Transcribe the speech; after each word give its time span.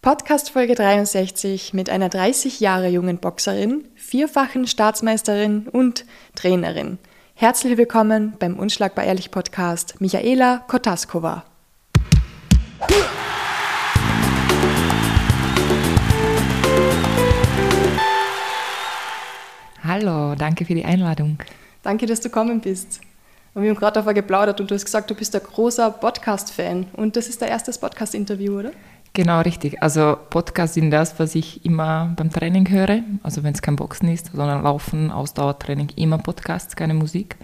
Podcast 0.00 0.50
Folge 0.50 0.76
63 0.76 1.74
mit 1.74 1.90
einer 1.90 2.08
30 2.08 2.60
Jahre 2.60 2.86
jungen 2.86 3.18
Boxerin, 3.18 3.84
vierfachen 3.96 4.68
Staatsmeisterin 4.68 5.66
und 5.66 6.04
Trainerin. 6.36 6.98
Herzlich 7.34 7.76
willkommen 7.76 8.34
beim 8.38 8.60
Unschlagbar 8.60 9.04
Ehrlich 9.04 9.32
Podcast 9.32 10.00
Michaela 10.00 10.58
Kotaskova. 10.68 11.42
Hallo, 19.82 20.36
danke 20.36 20.64
für 20.64 20.76
die 20.76 20.84
Einladung. 20.84 21.38
Danke, 21.82 22.06
dass 22.06 22.20
du 22.20 22.28
gekommen 22.28 22.60
bist. 22.60 23.00
Und 23.54 23.64
wir 23.64 23.70
haben 23.70 23.78
gerade 23.78 23.94
davon 23.94 24.14
geplaudert 24.14 24.60
und 24.60 24.70
du 24.70 24.76
hast 24.76 24.84
gesagt, 24.84 25.10
du 25.10 25.16
bist 25.16 25.34
ein 25.34 25.42
großer 25.42 25.90
Podcast-Fan. 25.90 26.86
Und 26.92 27.16
das 27.16 27.26
ist 27.26 27.42
dein 27.42 27.48
erstes 27.48 27.78
Podcast-Interview, 27.78 28.60
oder? 28.60 28.70
Genau, 29.14 29.40
richtig. 29.40 29.82
Also 29.82 30.16
Podcasts 30.30 30.74
sind 30.74 30.90
das, 30.90 31.18
was 31.18 31.34
ich 31.34 31.64
immer 31.64 32.12
beim 32.16 32.30
Training 32.30 32.68
höre. 32.68 33.02
Also 33.22 33.42
wenn 33.42 33.54
es 33.54 33.62
kein 33.62 33.76
Boxen 33.76 34.08
ist, 34.08 34.30
sondern 34.32 34.62
Laufen, 34.62 35.10
Ausdauertraining, 35.10 35.88
immer 35.96 36.18
Podcasts, 36.18 36.76
keine 36.76 36.94
Musik. 36.94 37.36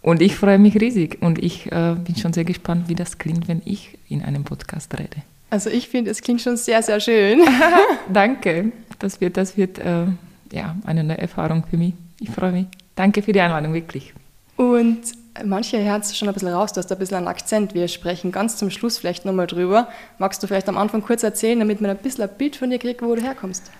Und 0.00 0.20
ich 0.20 0.34
freue 0.34 0.58
mich 0.58 0.74
riesig 0.80 1.18
und 1.20 1.38
ich 1.38 1.70
äh, 1.70 1.94
bin 1.94 2.16
schon 2.16 2.32
sehr 2.32 2.44
gespannt, 2.44 2.88
wie 2.88 2.96
das 2.96 3.18
klingt, 3.18 3.46
wenn 3.46 3.62
ich 3.64 3.96
in 4.08 4.22
einem 4.22 4.42
Podcast 4.42 4.92
rede. 4.98 5.22
Also 5.48 5.70
ich 5.70 5.88
finde, 5.88 6.10
es 6.10 6.22
klingt 6.22 6.40
schon 6.40 6.56
sehr, 6.56 6.82
sehr 6.82 6.98
schön. 6.98 7.42
Danke. 8.12 8.72
Das 8.98 9.20
wird, 9.20 9.36
das 9.36 9.56
wird 9.56 9.78
äh, 9.78 10.06
ja, 10.50 10.76
eine 10.84 11.04
neue 11.04 11.18
Erfahrung 11.18 11.64
für 11.68 11.76
mich. 11.76 11.94
Ich 12.18 12.30
freue 12.30 12.52
mich. 12.52 12.66
Danke 12.96 13.22
für 13.22 13.32
die 13.32 13.40
Einladung, 13.40 13.74
wirklich. 13.74 14.12
Und 14.56 15.02
manche 15.44 15.82
hören 15.82 16.00
es 16.00 16.16
schon 16.16 16.28
ein 16.28 16.34
bisschen 16.34 16.48
raus, 16.48 16.72
du 16.72 16.78
hast 16.78 16.90
ein 16.92 16.98
bisschen 16.98 17.16
einen 17.16 17.28
Akzent. 17.28 17.74
Wir 17.74 17.88
sprechen 17.88 18.32
ganz 18.32 18.56
zum 18.56 18.70
Schluss 18.70 18.98
vielleicht 18.98 19.24
nochmal 19.24 19.46
drüber. 19.46 19.88
Magst 20.18 20.42
du 20.42 20.46
vielleicht 20.46 20.68
am 20.68 20.78
Anfang 20.78 21.02
kurz 21.02 21.22
erzählen, 21.22 21.58
damit 21.58 21.80
man 21.80 21.90
ein 21.90 21.96
bisschen 21.96 22.24
ein 22.24 22.36
Bild 22.36 22.56
von 22.56 22.70
dir 22.70 22.78
kriegt, 22.78 23.02
wo 23.02 23.14
du 23.14 23.22
herkommst? 23.22 23.70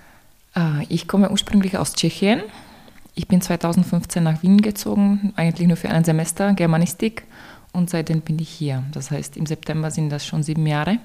Äh, 0.57 0.85
ich 0.89 1.09
komme 1.09 1.31
ursprünglich 1.31 1.77
aus 1.77 1.95
Tschechien. 1.95 2.43
Ich 3.15 3.29
bin 3.29 3.41
2015 3.41 4.23
nach 4.23 4.43
Wien 4.43 4.63
gezogen, 4.63 5.35
eigentlich 5.37 5.69
nur 5.69 5.77
für 5.77 5.91
ein 5.91 6.05
Semester 6.05 6.55
Germanistik 6.55 7.25
und 7.73 7.91
seitdem 7.91 8.23
bin 8.23 8.39
ich 8.39 8.49
hier. 8.49 8.85
Das 8.93 9.11
heißt, 9.11 9.37
im 9.37 9.47
September 9.47 9.91
sind 9.91 10.11
das 10.11 10.25
schon 10.25 10.43
sieben 10.43 10.67
Jahre. 10.67 10.99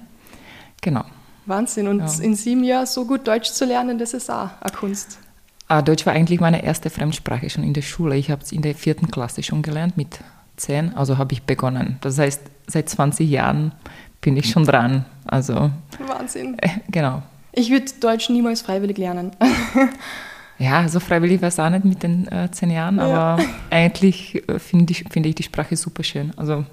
Genau. 0.80 1.04
Wahnsinn. 1.44 1.88
Und 1.88 2.00
ja. 2.00 2.22
in 2.22 2.34
sieben 2.34 2.64
Jahren 2.64 2.86
so 2.86 3.04
gut 3.04 3.26
Deutsch 3.26 3.50
zu 3.50 3.64
lernen, 3.64 3.98
das 3.98 4.14
ist 4.14 4.30
auch 4.30 4.50
eine 4.60 4.72
Kunst. 4.72 5.18
Ah, 5.66 5.82
Deutsch 5.82 6.06
war 6.06 6.14
eigentlich 6.14 6.40
meine 6.40 6.62
erste 6.62 6.88
Fremdsprache 6.88 7.50
schon 7.50 7.62
in 7.62 7.74
der 7.74 7.82
Schule. 7.82 8.16
Ich 8.16 8.30
habe 8.30 8.42
es 8.42 8.52
in 8.52 8.62
der 8.62 8.74
vierten 8.74 9.10
Klasse 9.10 9.42
schon 9.42 9.60
gelernt, 9.60 9.98
mit 9.98 10.18
zehn, 10.58 10.94
also 10.94 11.18
habe 11.18 11.32
ich 11.32 11.42
begonnen. 11.42 11.98
Das 12.00 12.18
heißt, 12.18 12.42
seit 12.66 12.88
20 12.88 13.28
Jahren 13.28 13.72
bin 14.20 14.36
ich 14.36 14.50
schon 14.50 14.64
dran. 14.64 15.04
Also, 15.26 15.70
Wahnsinn. 16.06 16.56
Äh, 16.58 16.68
genau. 16.90 17.22
Ich 17.52 17.70
würde 17.70 17.86
Deutsch 18.00 18.30
niemals 18.30 18.62
freiwillig 18.62 18.98
lernen. 18.98 19.32
ja, 20.58 20.88
so 20.88 21.00
freiwillig 21.00 21.40
war 21.40 21.48
es 21.48 21.58
auch 21.58 21.70
nicht 21.70 21.84
mit 21.84 22.02
den 22.02 22.28
äh, 22.28 22.50
zehn 22.50 22.70
Jahren, 22.70 23.00
aber 23.00 23.42
ja. 23.42 23.48
eigentlich 23.70 24.48
äh, 24.48 24.58
finde 24.58 24.92
ich, 24.92 25.04
find 25.10 25.26
ich 25.26 25.34
die 25.34 25.42
Sprache 25.42 25.76
super 25.76 26.02
schön. 26.02 26.32
Also 26.36 26.64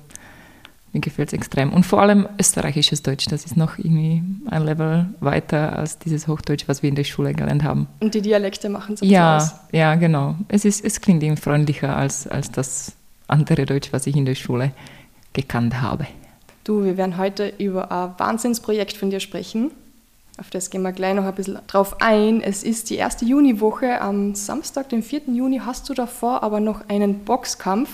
mir 0.96 1.02
gefällt 1.02 1.30
es 1.30 1.34
extrem. 1.34 1.74
Und 1.74 1.86
vor 1.86 2.02
allem 2.02 2.28
österreichisches 2.40 3.04
Deutsch, 3.04 3.26
das 3.26 3.46
ist 3.46 3.58
noch 3.58 3.78
irgendwie 3.78 4.24
ein 4.50 4.64
Level 4.64 5.08
weiter 5.20 5.78
als 5.78 6.00
dieses 6.00 6.28
Hochdeutsch, 6.28 6.68
was 6.68 6.82
wir 6.82 6.90
in 6.90 6.96
der 6.96 7.04
Schule 7.04 7.34
gelernt 7.34 7.64
haben. 7.64 7.88
Und 8.00 8.16
die 8.16 8.22
Dialekte 8.22 8.70
machen 8.70 8.96
es 8.96 9.02
ja, 9.02 9.38
aus. 9.38 9.56
Ja, 9.72 9.96
genau. 9.96 10.36
Es, 10.48 10.66
ist, 10.66 10.84
es 10.84 11.02
klingt 11.02 11.22
eben 11.22 11.38
freundlicher 11.38 11.96
als, 11.96 12.28
als 12.28 12.50
das 12.50 12.94
andere 13.28 13.66
Deutsch, 13.66 13.92
was 13.92 14.08
ich 14.08 14.16
in 14.16 14.26
der 14.26 14.36
Schule 14.36 14.72
gekannt 15.34 15.82
habe. 15.82 16.08
Du, 16.64 16.84
wir 16.84 16.98
werden 16.98 17.18
heute 17.18 17.54
über 17.58 17.92
ein 17.92 18.14
Wahnsinnsprojekt 18.18 18.98
von 18.98 19.10
dir 19.10 19.20
sprechen. 19.20 19.72
Auf 20.38 20.50
das 20.50 20.70
gehen 20.70 20.82
wir 20.82 20.92
gleich 20.92 21.14
noch 21.14 21.24
ein 21.24 21.36
bisschen 21.36 21.60
drauf 21.68 22.02
ein. 22.02 22.42
Es 22.42 22.64
ist 22.64 22.90
die 22.90 22.96
erste 22.96 23.24
Juniwoche. 23.24 24.02
Am 24.02 24.36
Samstag, 24.36 24.90
den 24.90 25.02
4. 25.02 25.22
Juni, 25.28 25.62
hast 25.64 25.88
du 25.88 25.94
davor 25.94 26.44
aber 26.44 26.60
noch 26.60 26.90
einen 26.90 27.20
Boxkampf 27.20 27.90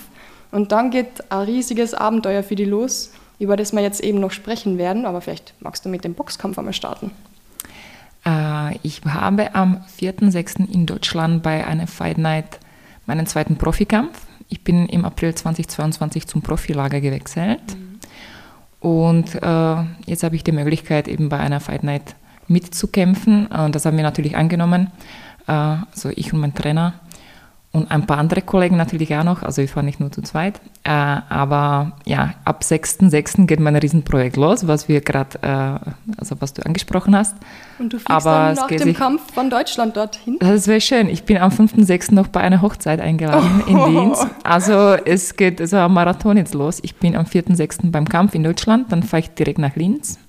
und 0.51 0.72
dann 0.72 0.89
geht 0.89 1.31
ein 1.31 1.44
riesiges 1.44 1.94
Abenteuer 1.94 2.44
für 2.44 2.56
die 2.56 2.66
los, 2.66 3.11
über 3.39 3.57
das 3.57 3.73
wir 3.73 3.81
jetzt 3.81 4.01
eben 4.01 4.19
noch 4.19 4.31
sprechen 4.31 4.77
werden. 4.77 5.06
Aber 5.06 5.22
vielleicht 5.22 5.53
magst 5.59 5.85
du 5.85 5.89
mit 5.89 6.03
dem 6.03 6.13
Boxkampf 6.13 6.57
einmal 6.57 6.73
starten. 6.73 7.11
Äh, 8.25 8.77
ich 8.83 9.01
habe 9.06 9.53
am 9.53 9.83
4.6. 10.00 10.72
in 10.72 10.85
Deutschland 10.85 11.44
bei 11.44 11.66
einer 11.66 11.88
Fight 11.88 12.17
Night 12.17 12.59
meinen 13.06 13.27
zweiten 13.27 13.57
Profikampf. 13.57 14.17
Ich 14.51 14.66
bin 14.66 14.85
im 14.88 15.06
April 15.06 15.34
2022 15.34 16.28
zum 16.28 16.41
Profilager 16.41 17.00
gewechselt. 17.00 17.62
Mhm. 17.69 18.00
Und 18.85 19.35
äh, 19.41 19.84
jetzt 20.06 20.23
habe 20.23 20.35
ich 20.35 20.44
die 20.44 20.51
Möglichkeit, 20.51 21.07
eben 21.07 21.29
bei 21.29 21.39
einer 21.39 21.62
Fight 21.62 21.84
Night 21.84 22.16
mitzukämpfen. 22.50 23.47
Und 23.47 23.75
das 23.75 23.85
haben 23.85 23.95
wir 23.95 24.03
natürlich 24.03 24.35
angenommen. 24.35 24.91
Äh, 25.47 25.53
also 25.53 26.09
ich 26.09 26.34
und 26.34 26.41
mein 26.41 26.53
Trainer 26.53 26.95
und 27.73 27.89
ein 27.89 28.05
paar 28.05 28.17
andere 28.17 28.41
Kollegen 28.41 28.75
natürlich 28.75 29.15
auch 29.15 29.23
noch, 29.23 29.43
also 29.43 29.61
ich 29.61 29.73
war 29.77 29.83
nicht 29.83 30.01
nur 30.01 30.11
zu 30.11 30.21
zweit. 30.21 30.59
Äh, 30.83 30.89
aber 30.89 31.93
ja, 32.05 32.33
ab 32.43 32.63
6.6. 32.63 33.45
geht 33.45 33.61
mein 33.61 33.77
Riesenprojekt 33.77 34.35
los, 34.35 34.67
was 34.67 34.89
wir 34.89 34.99
gerade, 34.99 35.39
äh, 35.41 35.91
also 36.17 36.35
was 36.39 36.53
du 36.53 36.65
angesprochen 36.65 37.15
hast. 37.15 37.37
Und 37.79 37.93
du 37.93 37.97
fliegst 37.97 38.11
aber 38.11 38.53
dann 38.53 38.55
nach 38.55 38.67
dem 38.67 38.93
Kampf 38.93 39.33
von 39.33 39.49
Deutschland 39.49 39.95
dorthin? 39.95 40.37
Das 40.41 40.67
wäre 40.67 40.81
schön. 40.81 41.07
Ich 41.07 41.23
bin 41.23 41.37
am 41.37 41.49
5.6. 41.49 42.13
noch 42.13 42.27
bei 42.27 42.41
einer 42.41 42.61
Hochzeit 42.61 42.99
eingeladen 42.99 43.63
oh. 43.65 43.69
in 43.69 43.95
Linz. 43.95 44.27
Also 44.43 44.73
es 45.05 45.38
geht 45.38 45.65
so 45.65 45.77
ein 45.77 45.93
Marathon 45.93 46.35
jetzt 46.35 46.53
los. 46.53 46.79
Ich 46.81 46.95
bin 46.95 47.15
am 47.15 47.25
4.6. 47.25 47.89
beim 47.89 48.09
Kampf 48.09 48.35
in 48.35 48.43
Deutschland, 48.43 48.91
dann 48.91 49.01
fahre 49.01 49.21
ich 49.21 49.29
direkt 49.29 49.59
nach 49.59 49.77
Linz. 49.77 50.19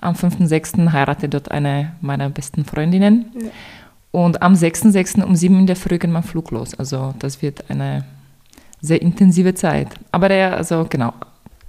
Am 0.00 0.14
5.6. 0.14 0.92
heirate 0.92 1.28
dort 1.28 1.50
eine 1.50 1.96
meiner 2.00 2.30
besten 2.30 2.64
Freundinnen. 2.64 3.32
Ja. 3.34 3.48
Und 4.10 4.42
am 4.42 4.54
6.6. 4.54 5.22
um 5.22 5.36
7 5.36 5.58
in 5.58 5.66
der 5.66 5.76
Früh 5.76 5.98
geht 5.98 6.10
mein 6.10 6.22
Flug 6.22 6.50
los. 6.50 6.74
Also 6.74 7.14
das 7.18 7.42
wird 7.42 7.70
eine 7.70 8.04
sehr 8.80 9.02
intensive 9.02 9.54
Zeit. 9.54 9.88
Aber 10.12 10.28
der, 10.28 10.56
also 10.56 10.86
genau, 10.88 11.12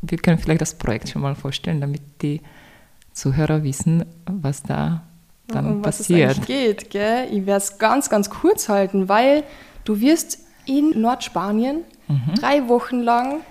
wir 0.01 0.17
können 0.17 0.37
vielleicht 0.37 0.61
das 0.61 0.75
Projekt 0.75 1.09
schon 1.09 1.21
mal 1.21 1.35
vorstellen, 1.35 1.81
damit 1.81 2.01
die 2.21 2.41
Zuhörer 3.13 3.63
wissen, 3.63 4.05
was 4.25 4.63
da 4.63 5.03
dann 5.47 5.65
um 5.65 5.81
passiert. 5.81 6.29
Was 6.29 6.37
es 6.39 6.45
geht, 6.45 6.89
gell? 6.89 7.27
Ich 7.31 7.45
werde 7.45 7.57
es 7.57 7.77
ganz, 7.77 8.09
ganz 8.09 8.29
kurz 8.29 8.69
halten, 8.69 9.09
weil 9.09 9.43
du 9.83 9.99
wirst 9.99 10.39
in 10.65 11.01
Nordspanien 11.01 11.83
mhm. 12.07 12.35
drei 12.35 12.67
Wochen 12.69 12.99
lang 12.99 13.41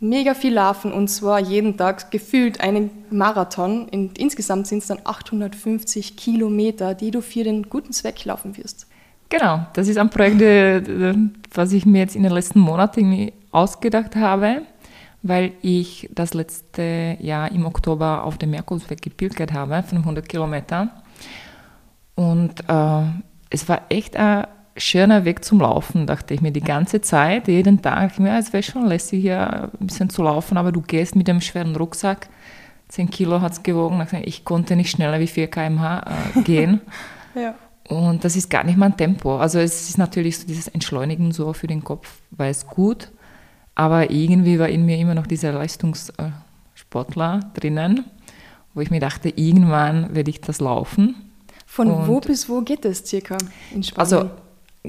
mega 0.00 0.34
viel 0.34 0.54
laufen 0.54 0.92
und 0.92 1.08
zwar 1.08 1.40
jeden 1.40 1.76
Tag 1.76 2.10
gefühlt 2.10 2.60
einen 2.60 2.90
Marathon. 3.10 3.88
In, 3.88 4.10
insgesamt 4.16 4.66
sind 4.66 4.78
es 4.78 4.86
dann 4.86 5.00
850 5.04 6.16
Kilometer, 6.16 6.94
die 6.94 7.10
du 7.10 7.20
für 7.20 7.44
den 7.44 7.64
guten 7.64 7.92
Zweck 7.92 8.24
laufen 8.24 8.56
wirst. 8.56 8.86
Genau, 9.28 9.66
das 9.74 9.88
ist 9.88 9.98
ein 9.98 10.08
Projekt, 10.08 10.88
was 11.52 11.72
ich 11.72 11.84
mir 11.84 11.98
jetzt 11.98 12.16
in 12.16 12.22
den 12.22 12.32
letzten 12.32 12.60
Monaten 12.60 13.30
ausgedacht 13.50 14.16
habe, 14.16 14.62
weil 15.22 15.52
ich 15.60 16.08
das 16.14 16.32
letzte 16.32 17.16
Jahr 17.20 17.52
im 17.52 17.66
Oktober 17.66 18.24
auf 18.24 18.38
dem 18.38 18.54
Jakobsweg 18.54 19.02
gepilgert 19.02 19.52
habe, 19.52 19.82
500 19.82 20.26
Kilometer. 20.26 21.02
Und 22.14 22.54
äh, 22.68 23.02
es 23.50 23.68
war 23.68 23.82
echt 23.90 24.16
ein 24.16 24.46
schöner 24.78 25.24
Weg 25.24 25.44
zum 25.44 25.60
Laufen, 25.60 26.06
dachte 26.06 26.34
ich 26.34 26.40
mir 26.40 26.52
die 26.52 26.60
ganze 26.60 27.00
Zeit, 27.00 27.48
jeden 27.48 27.82
Tag. 27.82 28.12
Ich 28.12 28.18
mir, 28.18 28.38
es 28.38 28.52
wäre 28.52 28.62
schon 28.62 28.86
lässig, 28.86 29.20
hier 29.20 29.70
ein 29.78 29.86
bisschen 29.86 30.10
zu 30.10 30.22
laufen, 30.22 30.56
aber 30.56 30.72
du 30.72 30.80
gehst 30.80 31.16
mit 31.16 31.28
dem 31.28 31.40
schweren 31.40 31.76
Rucksack, 31.76 32.28
10 32.88 33.10
Kilo 33.10 33.40
hat 33.40 33.52
es 33.52 33.62
gewogen, 33.62 34.06
ich 34.22 34.44
konnte 34.44 34.76
nicht 34.76 34.90
schneller 34.90 35.20
wie 35.20 35.26
4 35.26 35.48
km/h 35.48 36.04
äh, 36.36 36.42
gehen. 36.42 36.80
ja. 37.34 37.54
Und 37.88 38.24
das 38.24 38.36
ist 38.36 38.50
gar 38.50 38.64
nicht 38.64 38.76
mein 38.76 38.96
Tempo. 38.96 39.38
Also 39.38 39.58
es 39.58 39.88
ist 39.88 39.98
natürlich 39.98 40.38
so 40.38 40.46
dieses 40.46 40.68
Entschleunigen 40.68 41.32
so 41.32 41.52
für 41.54 41.66
den 41.66 41.82
Kopf, 41.82 42.20
war 42.30 42.46
es 42.46 42.66
gut, 42.66 43.10
aber 43.74 44.10
irgendwie 44.10 44.58
war 44.58 44.68
in 44.68 44.84
mir 44.84 44.98
immer 44.98 45.14
noch 45.14 45.26
dieser 45.26 45.52
Leistungssportler 45.52 47.40
drinnen, 47.54 48.04
wo 48.74 48.80
ich 48.80 48.90
mir 48.90 49.00
dachte, 49.00 49.30
irgendwann 49.30 50.14
werde 50.14 50.30
ich 50.30 50.40
das 50.40 50.60
laufen. 50.60 51.14
Von 51.66 51.90
Und 51.90 52.06
wo 52.08 52.20
bis 52.20 52.48
wo 52.48 52.60
geht 52.62 52.84
es 52.84 53.04
circa 53.06 53.38
in 53.72 53.82
Spanien? 53.82 54.00
Also 54.00 54.30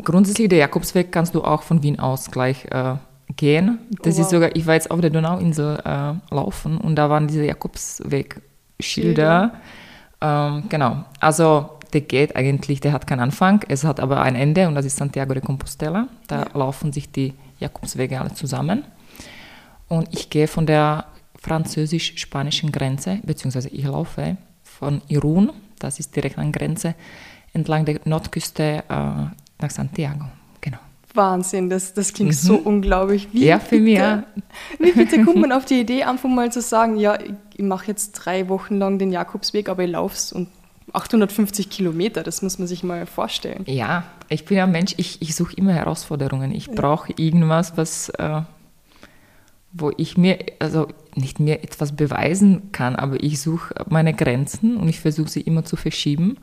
grundsätzlich, 0.03 0.49
der 0.49 0.59
Jakobsweg 0.59 1.11
kannst 1.11 1.33
du 1.35 1.43
auch 1.43 1.63
von 1.63 1.83
Wien 1.83 1.99
aus 1.99 2.31
gleich 2.31 2.63
äh, 2.65 2.95
gehen. 3.35 3.79
Das 4.01 4.15
oh, 4.15 4.17
wow. 4.17 4.25
ist 4.25 4.31
sogar, 4.31 4.55
ich 4.55 4.65
war 4.67 4.75
jetzt 4.75 4.89
auf 4.91 5.01
der 5.01 5.09
Donauinsel 5.09 5.81
äh, 5.83 6.13
laufen 6.33 6.77
und 6.77 6.95
da 6.95 7.09
waren 7.09 7.27
diese 7.27 7.43
Jakobsweg-Schilder. 7.45 9.53
Ähm, 10.21 10.63
genau, 10.69 11.03
also 11.19 11.71
der 11.93 12.01
geht 12.01 12.35
eigentlich, 12.35 12.81
der 12.81 12.93
hat 12.93 13.07
keinen 13.07 13.21
Anfang, 13.21 13.63
es 13.67 13.83
hat 13.83 13.99
aber 13.99 14.21
ein 14.21 14.35
Ende 14.35 14.67
und 14.67 14.75
das 14.75 14.85
ist 14.85 14.97
Santiago 14.97 15.33
de 15.33 15.43
Compostela. 15.43 16.07
Da 16.27 16.43
ja. 16.43 16.49
laufen 16.53 16.93
sich 16.93 17.11
die 17.11 17.33
Jakobswege 17.59 18.19
alle 18.19 18.33
zusammen. 18.33 18.85
Und 19.87 20.07
ich 20.11 20.29
gehe 20.29 20.47
von 20.47 20.65
der 20.65 21.05
französisch-spanischen 21.41 22.71
Grenze, 22.71 23.19
beziehungsweise 23.23 23.69
ich 23.69 23.85
laufe 23.85 24.37
von 24.63 25.01
Irun, 25.07 25.51
das 25.79 25.99
ist 25.99 26.15
direkt 26.15 26.37
an 26.37 26.51
Grenze, 26.51 26.95
entlang 27.53 27.85
der 27.85 27.99
Nordküste 28.05 28.83
äh, 28.87 29.48
nach 29.61 29.71
Santiago. 29.71 30.25
Genau. 30.61 30.77
Wahnsinn, 31.13 31.69
das, 31.69 31.93
das 31.93 32.13
klingt 32.13 32.31
mhm. 32.31 32.35
so 32.35 32.55
unglaublich. 32.55 33.27
Wie 33.31 33.45
ja, 33.45 33.59
für 33.59 33.79
mich. 33.79 33.97
Ja. 33.97 34.23
Wie 34.79 34.91
bitte 34.91 35.23
kommt 35.23 35.37
man 35.37 35.51
auf 35.51 35.65
die 35.65 35.79
Idee, 35.81 36.03
einfach 36.03 36.29
mal 36.29 36.51
zu 36.51 36.61
sagen, 36.61 36.97
ja, 36.97 37.17
ich, 37.55 37.63
mache 37.63 37.87
jetzt 37.87 38.13
drei 38.13 38.47
Wochen 38.47 38.77
lang 38.77 38.99
den 38.99 39.11
Jakobsweg, 39.11 39.67
aber 39.69 39.83
ich 39.83 39.91
laufe 39.91 40.15
es 40.15 40.31
und 40.31 40.47
850 40.93 41.69
Kilometer, 41.69 42.23
das 42.23 42.41
muss 42.41 42.57
man 42.57 42.67
sich 42.67 42.83
mal 42.83 43.05
vorstellen. 43.05 43.63
Ja, 43.67 44.05
ich 44.29 44.45
bin 44.45 44.59
ein 44.59 44.71
Mensch, 44.71 44.93
ich, 44.97 45.21
ich 45.21 45.35
suche 45.35 45.53
immer 45.55 45.73
Herausforderungen. 45.73 46.51
Ich 46.51 46.71
brauche 46.71 47.13
irgendwas, 47.15 47.77
was, 47.77 48.09
äh, 48.09 48.41
wo 49.71 49.91
ich 49.97 50.17
mir, 50.17 50.39
also 50.59 50.87
nicht 51.15 51.39
mir 51.39 51.63
etwas 51.63 51.95
beweisen 51.95 52.71
kann, 52.71 52.95
aber 52.95 53.21
ich 53.21 53.41
suche 53.41 53.73
meine 53.89 54.13
Grenzen 54.13 54.77
und 54.77 54.87
ich 54.87 54.99
versuche 54.99 55.29
sie 55.29 55.41
immer 55.41 55.65
zu 55.65 55.75
verschieben. 55.75 56.37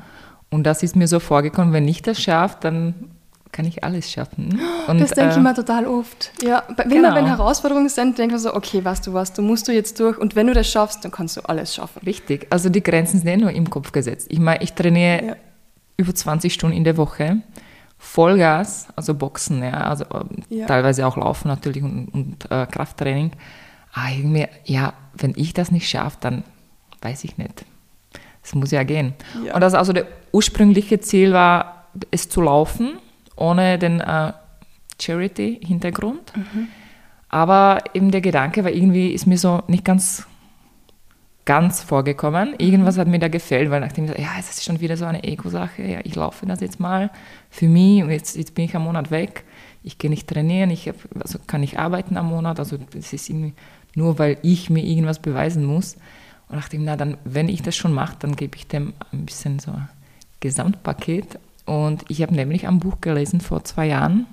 Und 0.50 0.64
das 0.64 0.82
ist 0.82 0.96
mir 0.96 1.08
so 1.08 1.20
vorgekommen, 1.20 1.72
wenn 1.72 1.88
ich 1.88 2.02
das 2.02 2.20
schaffe, 2.20 2.56
dann 2.60 2.94
kann 3.52 3.64
ich 3.64 3.82
alles 3.84 4.10
schaffen. 4.10 4.60
Und, 4.86 5.00
das 5.00 5.10
denke 5.12 5.32
äh, 5.34 5.36
ich 5.36 5.42
mir 5.42 5.54
total 5.54 5.86
oft. 5.86 6.30
Ja, 6.42 6.62
wenn, 6.76 6.88
Genau. 6.88 7.08
man, 7.08 7.14
wenn 7.16 7.26
Herausforderungen 7.26 7.88
sind, 7.88 8.18
denkt 8.18 8.32
man 8.32 8.40
so, 8.40 8.54
okay, 8.54 8.84
weißt 8.84 9.06
du 9.06 9.14
was, 9.14 9.32
du 9.32 9.42
musst 9.42 9.66
du 9.66 9.72
jetzt 9.72 9.98
durch 9.98 10.18
und 10.18 10.36
wenn 10.36 10.46
du 10.46 10.52
das 10.54 10.68
schaffst, 10.70 11.04
dann 11.04 11.10
kannst 11.10 11.36
du 11.36 11.40
alles 11.42 11.74
schaffen. 11.74 12.00
Richtig, 12.04 12.46
also 12.50 12.68
die 12.68 12.82
Grenzen 12.82 13.18
sind 13.18 13.26
nicht 13.26 13.40
nur 13.40 13.50
im 13.50 13.70
Kopf 13.70 13.92
gesetzt. 13.92 14.26
Ich 14.30 14.38
meine, 14.40 14.62
ich 14.62 14.74
trainiere 14.74 15.24
Ja. 15.26 15.36
über 15.96 16.14
20 16.14 16.52
Stunden 16.52 16.76
in 16.76 16.84
der 16.84 16.96
Woche, 16.96 17.38
Vollgas, 17.98 18.88
also 18.94 19.14
Boxen, 19.14 19.62
ja, 19.62 19.72
also 19.72 20.04
ähm, 20.14 20.28
Ja. 20.50 20.66
teilweise 20.66 21.06
auch 21.06 21.16
Laufen 21.16 21.48
natürlich 21.48 21.82
und, 21.82 22.08
und 22.08 22.50
äh, 22.50 22.66
Krafttraining. 22.66 23.32
Aber 23.94 24.10
irgendwie, 24.14 24.46
ja, 24.64 24.92
wenn 25.14 25.32
ich 25.36 25.54
das 25.54 25.70
nicht 25.70 25.88
schaffe, 25.88 26.18
dann 26.20 26.44
weiß 27.00 27.24
ich 27.24 27.38
nicht. 27.38 27.64
Es 28.46 28.54
muss 28.54 28.70
ja 28.70 28.84
gehen. 28.84 29.14
Ja. 29.44 29.54
Und 29.54 29.60
das 29.60 29.74
also 29.74 29.92
der 29.92 30.06
ursprüngliche 30.30 31.00
Ziel 31.00 31.32
war, 31.32 31.86
es 32.12 32.28
zu 32.28 32.40
laufen, 32.40 32.92
ohne 33.34 33.76
den 33.76 34.00
äh, 34.00 34.32
Charity-Hintergrund. 35.00 36.32
Aber 37.28 37.80
eben 37.92 38.12
der 38.12 38.20
Gedanke 38.20 38.62
war 38.62 38.70
irgendwie, 38.70 39.10
ist 39.10 39.26
mir 39.26 39.36
so 39.36 39.62
nicht 39.66 39.84
ganz, 39.84 40.26
ganz 41.44 41.82
vorgekommen. 41.82 42.54
Irgendwas 42.58 42.98
hat 42.98 43.08
mir 43.08 43.18
da 43.18 43.26
gefällt, 43.26 43.68
weil 43.70 43.80
nachdem 43.80 44.04
ich 44.04 44.16
ja, 44.16 44.30
es 44.38 44.50
ist 44.50 44.64
schon 44.64 44.80
wieder 44.80 44.96
so 44.96 45.06
eine 45.06 45.24
Ego-Sache, 45.24 45.82
ja, 45.82 45.98
ich 46.04 46.14
laufe 46.14 46.46
das 46.46 46.60
jetzt 46.60 46.78
mal 46.78 47.10
für 47.50 47.66
mich 47.66 48.02
und 48.04 48.10
jetzt, 48.10 48.36
jetzt 48.36 48.54
bin 48.54 48.66
ich 48.66 48.76
am 48.76 48.84
Monat 48.84 49.10
weg. 49.10 49.44
Ich 49.82 49.98
gehe 49.98 50.08
nicht 50.10 50.28
trainieren, 50.28 50.70
ich 50.70 50.88
hab, 50.88 50.96
also 51.20 51.40
kann 51.46 51.62
nicht 51.62 51.80
arbeiten 51.80 52.16
am 52.16 52.28
Monat, 52.28 52.60
also 52.60 52.78
es 52.96 53.12
ist 53.12 53.28
irgendwie 53.28 53.54
nur, 53.96 54.20
weil 54.20 54.38
ich 54.42 54.70
mir 54.70 54.84
irgendwas 54.84 55.18
beweisen 55.18 55.64
muss. 55.64 55.96
Und 56.48 56.56
dachte 56.56 56.76
ich, 56.76 56.82
na 56.82 56.96
dann, 56.96 57.16
wenn 57.24 57.48
ich 57.48 57.62
das 57.62 57.76
schon 57.76 57.92
mache, 57.92 58.16
dann 58.20 58.36
gebe 58.36 58.56
ich 58.56 58.66
dem 58.66 58.92
ein 59.12 59.26
bisschen 59.26 59.58
so 59.58 59.72
ein 59.72 59.88
Gesamtpaket. 60.40 61.38
Und 61.64 62.04
ich 62.08 62.22
habe 62.22 62.34
nämlich 62.34 62.68
ein 62.68 62.78
Buch 62.78 63.00
gelesen 63.00 63.40
vor 63.40 63.64
zwei 63.64 63.86
Jahren, 63.86 64.26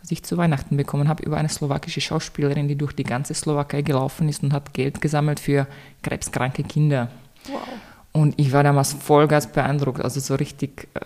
was 0.00 0.10
ich 0.10 0.24
zu 0.24 0.36
Weihnachten 0.36 0.76
bekommen 0.76 1.08
habe, 1.08 1.22
über 1.22 1.36
eine 1.36 1.48
slowakische 1.48 2.00
Schauspielerin, 2.00 2.66
die 2.66 2.76
durch 2.76 2.92
die 2.92 3.04
ganze 3.04 3.34
Slowakei 3.34 3.82
gelaufen 3.82 4.28
ist 4.28 4.42
und 4.42 4.52
hat 4.52 4.74
Geld 4.74 5.00
gesammelt 5.00 5.38
für 5.38 5.68
krebskranke 6.02 6.64
Kinder. 6.64 7.10
Wow. 7.48 7.60
Und 8.12 8.34
ich 8.38 8.52
war 8.52 8.64
damals 8.64 8.94
vollgas 8.94 9.52
beeindruckt, 9.52 10.02
also 10.02 10.20
so 10.20 10.34
richtig 10.34 10.88
äh, 10.94 11.00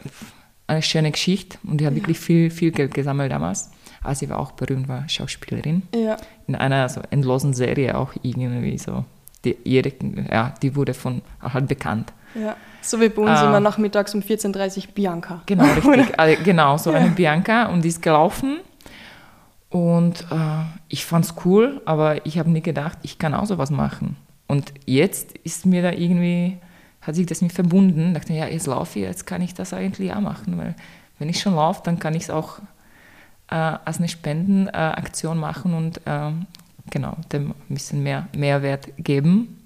eine 0.69 0.81
schöne 0.81 1.10
Geschichte. 1.10 1.58
Und 1.64 1.78
die 1.78 1.87
hat 1.87 1.94
wirklich 1.94 2.19
viel, 2.19 2.50
viel 2.50 2.70
Geld 2.70 2.94
gesammelt 2.94 3.32
damals. 3.32 3.70
Aber 4.02 4.14
sie 4.14 4.31
war 4.31 4.38
auch 4.38 4.52
berühmt, 4.52 4.88
war 4.88 5.08
Schauspielerin. 5.08 5.82
Ja. 5.94 6.16
In 6.46 6.54
einer 6.54 6.88
so 6.88 7.02
endlosen 7.10 7.52
Serie 7.52 7.98
auch 7.98 8.12
irgendwie 8.22 8.78
so. 8.78 9.04
Die, 9.44 9.56
jede, 9.64 9.92
ja, 10.31 10.54
die 10.62 10.75
wurde 10.76 10.92
von 10.94 11.22
halt 11.40 11.66
bekannt. 11.69 12.12
Ja. 12.34 12.56
So 12.82 13.00
wie 13.00 13.08
bei 13.08 13.22
uns 13.22 13.31
Ah. 13.40 13.46
immer 13.48 13.60
nachmittags 13.60 14.14
um 14.14 14.20
14.30 14.20 14.87
Uhr 14.88 14.92
Bianca. 14.94 15.42
Genau, 15.46 15.64
richtig. 15.75 16.19
Äh, 16.19 16.37
genau, 16.37 16.76
so 16.78 16.90
eine 16.90 17.10
Bianca 17.10 17.66
und 17.66 17.82
die 17.82 17.88
ist 17.88 18.02
gelaufen. 18.02 18.58
Und 19.69 20.22
äh, 20.32 20.64
ich 20.88 21.04
fand 21.04 21.25
es 21.25 21.34
cool, 21.44 21.81
aber 21.84 22.25
ich 22.26 22.38
habe 22.38 22.50
nie 22.50 22.60
gedacht, 22.60 22.98
ich 23.02 23.19
kann 23.19 23.34
auch 23.34 23.46
sowas 23.46 23.70
machen. 23.70 24.16
Und 24.48 24.72
jetzt 24.84 25.38
ist 25.38 25.64
mir 25.64 25.81
da 25.82 25.92
irgendwie, 25.92 26.58
hat 27.02 27.14
sich 27.14 27.26
das 27.26 27.40
mir 27.40 27.50
verbunden. 27.50 28.14
dachte, 28.14 28.32
ja, 28.32 28.46
jetzt 28.48 28.66
laufe 28.66 28.98
ich, 28.98 29.04
jetzt 29.04 29.26
kann 29.26 29.42
ich 29.42 29.54
das 29.54 29.72
eigentlich 29.72 30.12
auch 30.12 30.20
machen. 30.20 30.58
Weil 30.58 30.75
wenn 31.19 31.28
ich 31.28 31.40
schon 31.40 31.54
laufe, 31.54 31.82
dann 31.84 31.98
kann 32.00 32.14
ich 32.14 32.25
es 32.25 32.31
auch 32.31 32.58
äh, 33.50 33.54
als 33.54 33.98
eine 33.98 34.08
Spendenaktion 34.08 35.38
machen 35.38 35.75
und 35.75 36.00
ähm, 36.06 36.46
genau, 36.90 37.16
dem 37.32 37.50
ein 37.50 37.75
bisschen 37.75 38.02
mehr 38.02 38.28
Mehrwert 38.37 38.88
geben. 38.98 39.64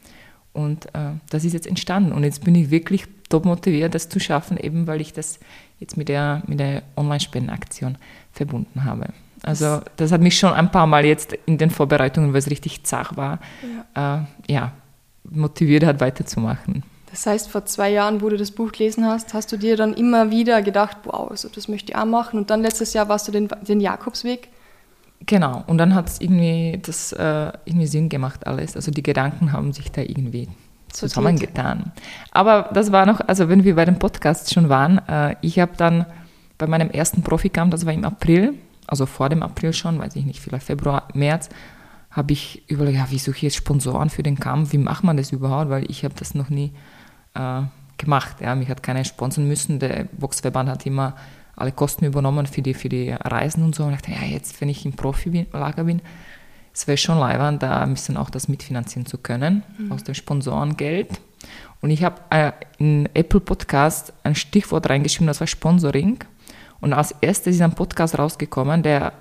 Und 0.52 0.86
äh, 0.94 1.12
das 1.30 1.44
ist 1.44 1.52
jetzt 1.52 1.66
entstanden. 1.66 2.12
Und 2.12 2.24
jetzt 2.24 2.44
bin 2.44 2.54
ich 2.54 2.70
wirklich 2.70 3.06
top 3.28 3.44
motiviert, 3.44 3.94
das 3.94 4.08
zu 4.08 4.20
schaffen, 4.20 4.56
eben 4.56 4.86
weil 4.86 5.00
ich 5.00 5.12
das 5.12 5.40
jetzt 5.80 5.96
mit 5.96 6.08
der, 6.08 6.42
mit 6.46 6.60
der 6.60 6.82
Online-Spendenaktion 6.96 7.98
verbunden 8.32 8.84
habe. 8.84 9.08
Also 9.42 9.80
das 9.96 10.12
hat 10.12 10.20
mich 10.20 10.38
schon 10.38 10.52
ein 10.52 10.70
paar 10.70 10.86
Mal 10.86 11.04
jetzt 11.04 11.32
in 11.46 11.58
den 11.58 11.70
Vorbereitungen, 11.70 12.32
weil 12.32 12.38
es 12.38 12.50
richtig 12.50 12.84
zart 12.84 13.16
war, 13.16 13.40
ja, 13.94 14.26
äh, 14.48 14.52
ja 14.52 14.72
motiviert 15.30 15.84
hat, 15.84 16.00
weiterzumachen. 16.00 16.82
Das 17.10 17.26
heißt, 17.26 17.48
vor 17.48 17.64
zwei 17.64 17.90
Jahren, 17.90 18.22
wo 18.22 18.28
du 18.28 18.36
das 18.36 18.50
Buch 18.50 18.72
gelesen 18.72 19.06
hast, 19.06 19.34
hast 19.34 19.52
du 19.52 19.56
dir 19.56 19.76
dann 19.76 19.94
immer 19.94 20.30
wieder 20.30 20.62
gedacht, 20.62 20.96
wow, 21.04 21.30
also 21.30 21.48
das 21.48 21.68
möchte 21.68 21.92
ich 21.92 21.96
auch 21.96 22.06
machen. 22.06 22.38
Und 22.38 22.50
dann 22.50 22.62
letztes 22.62 22.92
Jahr 22.92 23.08
warst 23.08 23.28
du 23.28 23.32
den, 23.32 23.48
den 23.62 23.80
Jakobsweg. 23.80 24.48
Genau, 25.26 25.64
und 25.66 25.78
dann 25.78 25.94
hat 25.94 26.08
es 26.08 26.20
irgendwie, 26.20 26.78
das, 26.82 27.12
äh, 27.12 27.52
irgendwie 27.64 27.86
Sinn 27.86 28.08
gemacht 28.08 28.46
alles. 28.46 28.76
Also 28.76 28.90
die 28.90 29.02
Gedanken 29.02 29.52
haben 29.52 29.72
sich 29.72 29.90
da 29.90 30.02
irgendwie 30.02 30.48
zusammengetan. 30.88 31.92
Aber 32.30 32.70
das 32.72 32.92
war 32.92 33.06
noch, 33.06 33.20
also 33.26 33.48
wenn 33.48 33.64
wir 33.64 33.74
bei 33.76 33.84
dem 33.84 33.98
Podcast 33.98 34.52
schon 34.52 34.68
waren, 34.68 34.98
äh, 35.08 35.36
ich 35.40 35.58
habe 35.58 35.72
dann 35.76 36.06
bei 36.58 36.66
meinem 36.66 36.90
ersten 36.90 37.22
Profikamp, 37.22 37.70
das 37.70 37.86
war 37.86 37.92
im 37.92 38.04
April, 38.04 38.54
also 38.86 39.06
vor 39.06 39.28
dem 39.28 39.42
April 39.42 39.72
schon, 39.72 39.98
weiß 39.98 40.14
ich 40.16 40.24
nicht, 40.24 40.40
vielleicht 40.40 40.66
Februar, 40.66 41.08
März, 41.14 41.48
habe 42.10 42.32
ich 42.32 42.62
überlegt, 42.68 42.98
ja, 42.98 43.10
wie 43.10 43.18
suche 43.18 43.36
ich 43.36 43.42
jetzt 43.42 43.56
Sponsoren 43.56 44.08
für 44.08 44.22
den 44.22 44.38
Kampf, 44.38 44.72
wie 44.72 44.78
macht 44.78 45.04
man 45.04 45.16
das 45.16 45.32
überhaupt, 45.32 45.70
weil 45.70 45.90
ich 45.90 46.04
habe 46.04 46.14
das 46.16 46.34
noch 46.34 46.48
nie 46.48 46.72
äh, 47.34 47.62
gemacht. 47.98 48.36
Ja. 48.40 48.54
Mich 48.54 48.68
hat 48.68 48.82
keiner 48.82 49.04
sponsern 49.04 49.48
müssen, 49.48 49.80
der 49.80 50.04
Boxverband 50.12 50.68
hat 50.68 50.86
immer 50.86 51.14
alle 51.56 51.72
Kosten 51.72 52.04
übernommen 52.04 52.46
für 52.46 52.62
die, 52.62 52.74
für 52.74 52.88
die 52.88 53.10
Reisen 53.10 53.64
und 53.64 53.74
so. 53.74 53.84
Und 53.84 53.94
ich 53.94 54.00
dachte, 54.00 54.12
ja, 54.12 54.26
jetzt, 54.26 54.60
wenn 54.60 54.68
ich 54.68 54.84
im 54.84 54.92
Profilager 54.92 55.84
bin, 55.84 56.00
es 56.72 56.86
wäre 56.88 56.98
schon 56.98 57.18
leibend, 57.18 57.62
da 57.62 57.80
ein 57.80 57.94
bisschen 57.94 58.16
auch 58.16 58.30
das 58.30 58.48
mitfinanzieren 58.48 59.06
zu 59.06 59.18
können, 59.18 59.62
aus 59.90 60.02
dem 60.02 60.14
Sponsorengeld. 60.14 61.08
Und 61.80 61.90
ich 61.90 62.02
habe 62.02 62.20
äh, 62.30 62.52
in 62.78 63.08
Apple 63.14 63.40
Podcast 63.40 64.12
ein 64.24 64.34
Stichwort 64.34 64.88
reingeschrieben, 64.88 65.28
das 65.28 65.40
war 65.40 65.46
Sponsoring. 65.46 66.18
Und 66.80 66.92
als 66.92 67.14
erstes 67.20 67.56
ist 67.56 67.62
ein 67.62 67.74
Podcast 67.74 68.18
rausgekommen, 68.18 68.82
der 68.82 69.12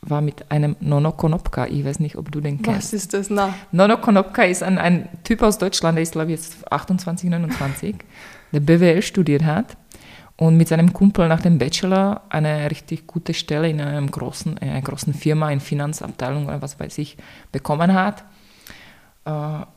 war 0.00 0.20
mit 0.20 0.50
einem 0.50 0.76
Nono 0.80 1.12
Konopka. 1.12 1.66
Ich 1.66 1.84
weiß 1.84 1.98
nicht, 2.00 2.16
ob 2.16 2.30
du 2.30 2.40
den 2.40 2.62
kennst. 2.62 2.78
Was 2.78 2.92
ist 2.92 3.14
das? 3.14 3.30
Na, 3.30 3.54
Nono 3.72 3.98
Konopka 3.98 4.42
ist 4.42 4.62
ein, 4.62 4.78
ein 4.78 5.08
Typ 5.24 5.42
aus 5.42 5.58
Deutschland, 5.58 5.96
der 5.96 6.02
ist, 6.02 6.12
glaube 6.12 6.32
ich, 6.32 6.40
jetzt 6.40 6.72
28, 6.72 7.28
29, 7.30 7.96
der 8.52 8.60
BWL 8.60 9.02
studiert 9.02 9.44
hat 9.44 9.76
und 10.36 10.56
mit 10.56 10.68
seinem 10.68 10.92
Kumpel 10.92 11.28
nach 11.28 11.40
dem 11.40 11.58
Bachelor 11.58 12.22
eine 12.28 12.70
richtig 12.70 13.06
gute 13.06 13.34
Stelle 13.34 13.68
in 13.68 13.80
einem 13.80 14.10
großen, 14.10 14.56
in 14.56 14.68
einer 14.68 14.82
großen 14.82 15.14
Firma, 15.14 15.50
in 15.50 15.60
Finanzabteilung 15.60 16.46
oder 16.46 16.60
was 16.60 16.80
weiß 16.80 16.98
ich, 16.98 17.16
bekommen 17.52 17.94
hat. 17.94 18.24
Äh, 19.24 19.30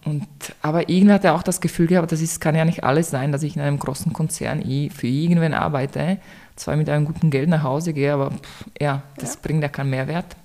Und, 0.06 0.28
aber 0.62 0.90
irgendwie 0.90 1.14
hat 1.14 1.24
er 1.26 1.36
auch 1.36 1.44
das 1.44 1.62
Gefühl 1.62 1.88
gehabt, 1.88 2.12
das 2.12 2.22
ist, 2.22 2.42
kann 2.42 2.56
ja 2.56 2.66
nicht 2.66 2.84
alles 2.84 3.10
sein, 3.10 3.32
dass 3.32 3.44
ich 3.44 3.56
in 3.56 3.62
einem 3.62 3.80
großen 3.80 4.14
Konzern 4.14 4.62
für 4.90 5.08
irgendwen 5.08 5.54
arbeite, 5.54 6.18
zwar 6.56 6.76
mit 6.76 6.90
einem 6.90 7.06
guten 7.06 7.30
Geld 7.30 7.50
nach 7.50 7.64
Hause 7.64 7.94
gehe, 7.94 8.14
aber 8.14 8.32
pff, 8.32 8.66
ja, 8.82 9.04
das 9.18 9.38
bringt 9.38 9.62
ja 9.62 9.70
keinen 9.70 9.92
Mehrwert. 9.92 10.36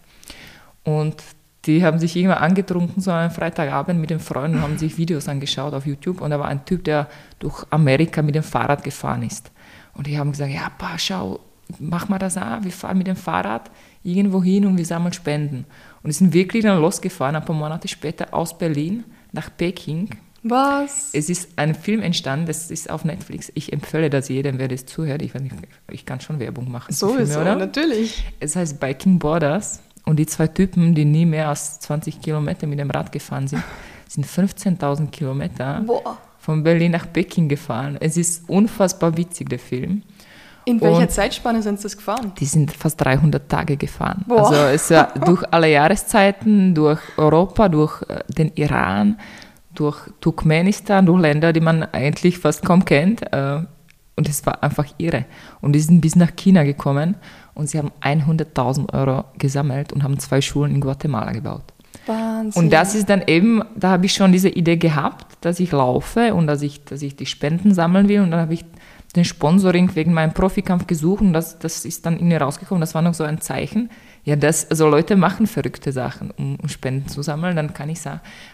Und 0.84 1.22
die 1.64 1.84
haben 1.84 2.00
sich 2.00 2.16
irgendwann 2.16 2.38
angetrunken, 2.38 3.00
so 3.00 3.12
einen 3.12 3.30
Freitagabend 3.30 4.00
mit 4.00 4.10
den 4.10 4.18
Freunden 4.18 4.56
und 4.56 4.62
haben 4.62 4.78
sich 4.78 4.98
Videos 4.98 5.28
angeschaut 5.28 5.74
auf 5.74 5.86
YouTube. 5.86 6.20
Und 6.20 6.30
da 6.30 6.40
war 6.40 6.48
ein 6.48 6.64
Typ, 6.64 6.82
der 6.84 7.06
durch 7.38 7.64
Amerika 7.70 8.20
mit 8.20 8.34
dem 8.34 8.42
Fahrrad 8.42 8.82
gefahren 8.82 9.22
ist. 9.22 9.51
Und 9.94 10.06
die 10.06 10.18
haben 10.18 10.32
gesagt, 10.32 10.52
ja, 10.52 10.70
pa, 10.70 10.98
schau, 10.98 11.40
mach 11.78 12.08
mal 12.08 12.18
das 12.18 12.36
auch, 12.36 12.62
wir 12.62 12.72
fahren 12.72 12.98
mit 12.98 13.06
dem 13.06 13.16
Fahrrad 13.16 13.70
irgendwo 14.02 14.42
hin 14.42 14.66
und 14.66 14.76
wir 14.78 14.84
sammeln 14.86 15.12
Spenden. 15.12 15.64
Und 16.02 16.08
die 16.08 16.12
sind 16.12 16.32
wirklich 16.32 16.62
dann 16.64 16.80
losgefahren, 16.80 17.36
ein 17.36 17.44
paar 17.44 17.56
Monate 17.56 17.88
später 17.88 18.32
aus 18.34 18.56
Berlin 18.56 19.04
nach 19.32 19.50
Peking. 19.56 20.10
was? 20.42 21.10
Es 21.12 21.28
ist 21.28 21.50
ein 21.56 21.74
Film 21.74 22.02
entstanden, 22.02 22.46
das 22.46 22.70
ist 22.70 22.90
auf 22.90 23.04
Netflix. 23.04 23.52
Ich 23.54 23.72
empfehle 23.72 24.10
das 24.10 24.28
jedem, 24.28 24.58
wer 24.58 24.68
das 24.68 24.86
zuhört. 24.86 25.22
Ich 25.22 25.34
nicht, 25.34 25.54
ich 25.90 26.04
kann 26.04 26.20
schon 26.20 26.40
Werbung 26.40 26.70
machen. 26.70 26.92
für 26.92 27.06
Filme, 27.06 27.26
Sowieso, 27.26 27.40
oder? 27.40 27.54
natürlich. 27.56 28.24
Es 28.40 28.56
heißt 28.56 28.80
Biking 28.80 29.18
Borders 29.18 29.80
und 30.04 30.16
die 30.18 30.26
zwei 30.26 30.48
Typen, 30.48 30.94
die 30.94 31.04
nie 31.04 31.26
mehr 31.26 31.48
als 31.48 31.78
20 31.80 32.20
Kilometer 32.20 32.66
mit 32.66 32.78
dem 32.80 32.90
Rad 32.90 33.12
gefahren 33.12 33.46
sind, 33.46 33.62
sind 34.08 34.26
15.000 34.26 35.10
Kilometer 35.10 35.80
Boah. 35.86 36.18
Von 36.42 36.62
Berlin 36.64 36.90
nach 36.92 37.06
Peking 37.12 37.48
gefahren. 37.48 37.96
Es 38.00 38.16
ist 38.16 38.48
unfassbar 38.48 39.16
witzig, 39.16 39.48
der 39.48 39.58
Film. 39.60 40.02
In 40.64 40.80
welcher 40.80 41.02
Und- 41.02 41.10
Zeitspanne 41.10 41.62
sind 41.62 41.78
sie 41.78 41.84
das 41.84 41.96
gefahren? 41.96 42.32
Die 42.38 42.44
sind 42.46 42.72
fast 42.72 43.00
300 43.00 43.48
Tage 43.48 43.76
gefahren. 43.76 44.24
Boah. 44.26 44.46
Also 44.48 44.54
es 44.54 44.90
war 44.90 45.12
durch 45.24 45.42
alle 45.50 45.70
Jahreszeiten, 45.70 46.74
durch 46.74 47.00
Europa, 47.16 47.68
durch 47.68 48.02
äh, 48.08 48.20
den 48.28 48.50
Iran, 48.56 49.18
durch 49.74 49.98
Turkmenistan, 50.20 51.06
durch 51.06 51.20
Länder, 51.20 51.52
die 51.52 51.60
man 51.60 51.84
eigentlich 51.92 52.38
fast 52.38 52.64
kaum 52.64 52.84
kennt. 52.84 53.22
äh, 53.32 53.60
Und 54.16 54.28
es 54.28 54.44
war 54.46 54.62
einfach 54.62 54.86
irre. 54.98 55.24
Und 55.60 55.72
die 55.74 55.80
sind 55.80 56.00
bis 56.00 56.16
nach 56.16 56.32
China 56.36 56.62
gekommen 56.64 57.14
und 57.54 57.68
sie 57.68 57.78
haben 57.78 57.90
100.000 58.02 58.92
Euro 58.92 59.24
gesammelt 59.38 59.92
und 59.92 60.02
haben 60.02 60.18
zwei 60.18 60.40
Schulen 60.40 60.74
in 60.74 60.80
Guatemala 60.80 61.32
gebaut. 61.32 61.71
Wahnsinn. 62.06 62.64
Und 62.64 62.72
das 62.72 62.94
ist 62.94 63.08
dann 63.08 63.22
eben, 63.26 63.62
da 63.76 63.90
habe 63.90 64.06
ich 64.06 64.14
schon 64.14 64.32
diese 64.32 64.48
Idee 64.48 64.76
gehabt, 64.76 65.26
dass 65.40 65.60
ich 65.60 65.72
laufe 65.72 66.34
und 66.34 66.46
dass 66.46 66.62
ich, 66.62 66.84
dass 66.84 67.02
ich 67.02 67.16
die 67.16 67.26
Spenden 67.26 67.74
sammeln 67.74 68.08
will. 68.08 68.20
Und 68.20 68.30
dann 68.30 68.40
habe 68.40 68.54
ich 68.54 68.64
den 69.14 69.24
Sponsoring 69.24 69.94
wegen 69.94 70.12
meinem 70.12 70.32
Profikampf 70.32 70.86
gesucht 70.86 71.20
und 71.20 71.32
das, 71.32 71.58
das 71.58 71.84
ist 71.84 72.06
dann 72.06 72.18
in 72.18 72.28
mir 72.28 72.40
rausgekommen. 72.40 72.80
Das 72.80 72.94
war 72.94 73.02
noch 73.02 73.14
so 73.14 73.24
ein 73.24 73.40
Zeichen. 73.40 73.90
Ja, 74.24 74.36
das, 74.36 74.70
also 74.70 74.88
Leute 74.88 75.16
machen 75.16 75.48
verrückte 75.48 75.90
Sachen, 75.90 76.30
um, 76.30 76.56
um 76.56 76.68
Spenden 76.68 77.08
zu 77.08 77.22
sammeln. 77.22 77.56
Dann 77.56 77.74
kann 77.74 77.88
ich 77.88 77.98
es 77.98 78.08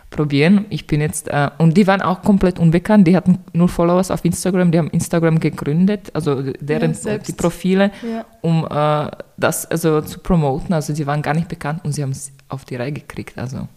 probieren. 0.09 0.65
Ich 0.71 0.87
bin 0.87 1.03
jetzt, 1.03 1.29
äh, 1.29 1.51
und 1.59 1.77
die 1.77 1.87
waren 1.87 2.01
auch 2.01 2.23
komplett 2.23 2.59
unbekannt. 2.59 3.07
Die 3.07 3.15
hatten 3.15 3.39
nur 3.53 3.69
Followers 3.69 4.11
auf 4.11 4.25
Instagram. 4.25 4.73
Die 4.73 4.79
haben 4.79 4.89
Instagram 4.89 5.41
gegründet, 5.41 6.11
also 6.15 6.43
deren 6.61 6.97
ja, 7.05 7.19
die 7.19 7.33
Profile, 7.33 7.91
ja. 8.03 8.25
um 8.41 8.67
äh, 8.71 9.11
das 9.37 9.67
also 9.67 10.01
zu 10.01 10.21
promoten. 10.21 10.73
Also 10.73 10.95
sie 10.95 11.07
waren 11.07 11.21
gar 11.21 11.35
nicht 11.35 11.49
bekannt 11.49 11.85
und 11.85 11.93
sie 11.93 12.03
haben 12.03 12.13
es 12.13 12.33
auf 12.49 12.65
die 12.65 12.77
Reihe 12.77 12.93
gekriegt. 12.93 13.37
Also 13.39 13.69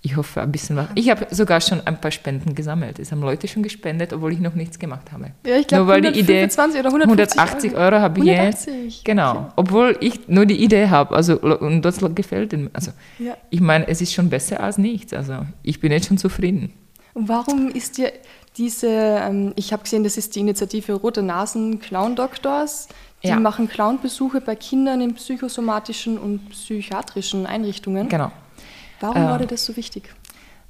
ich 0.00 0.16
hoffe 0.16 0.40
ein 0.40 0.52
bisschen 0.52 0.76
was. 0.76 0.86
Ich 0.94 1.10
habe 1.10 1.26
sogar 1.30 1.60
schon 1.60 1.84
ein 1.84 2.00
paar 2.00 2.12
Spenden 2.12 2.54
gesammelt. 2.54 3.00
Es 3.00 3.10
haben 3.10 3.20
Leute 3.20 3.48
schon 3.48 3.64
gespendet, 3.64 4.12
obwohl 4.12 4.32
ich 4.32 4.38
noch 4.38 4.54
nichts 4.54 4.78
gemacht 4.78 5.10
habe. 5.12 5.32
Ja, 5.44 5.56
ich 5.56 5.66
glaube, 5.66 5.92
125 5.92 6.80
oder 6.80 6.90
180 6.92 7.72
Euro, 7.72 7.82
Euro 7.82 8.00
habe 8.00 8.20
ich 8.20 8.26
jetzt. 8.26 8.68
Genau, 9.04 9.34
ja. 9.34 9.52
obwohl 9.56 9.96
ich 10.00 10.28
nur 10.28 10.46
die 10.46 10.62
Idee 10.62 10.88
habe. 10.88 11.16
Also 11.16 11.40
und 11.40 11.82
das 11.82 11.98
gefällt 12.14 12.52
mir. 12.52 12.70
Also 12.72 12.92
ja. 13.18 13.36
ich 13.50 13.60
meine, 13.60 13.88
es 13.88 14.00
ist 14.00 14.12
schon 14.12 14.30
besser 14.30 14.60
als 14.60 14.78
nichts. 14.78 15.12
Also 15.12 15.44
ich 15.64 15.80
bin 15.80 15.90
jetzt 15.90 16.06
schon 16.06 16.18
zufrieden. 16.18 16.72
Und 17.14 17.28
warum 17.28 17.68
ist 17.68 17.98
dir 17.98 18.12
diese? 18.56 18.86
Ähm, 18.88 19.52
ich 19.56 19.72
habe 19.72 19.82
gesehen, 19.82 20.04
das 20.04 20.16
ist 20.16 20.36
die 20.36 20.40
Initiative 20.40 20.92
Rote 20.92 21.22
Nasen 21.22 21.80
Clown 21.80 22.14
Doctors. 22.14 22.86
Die 23.24 23.28
ja. 23.28 23.40
machen 23.40 23.68
Clownbesuche 23.68 24.40
bei 24.40 24.54
Kindern 24.54 25.00
in 25.00 25.14
psychosomatischen 25.14 26.18
und 26.18 26.50
psychiatrischen 26.50 27.46
Einrichtungen. 27.46 28.08
Genau. 28.08 28.30
Warum 29.00 29.16
äh, 29.16 29.26
war 29.26 29.38
dir 29.38 29.46
das 29.46 29.64
so 29.64 29.76
wichtig? 29.76 30.14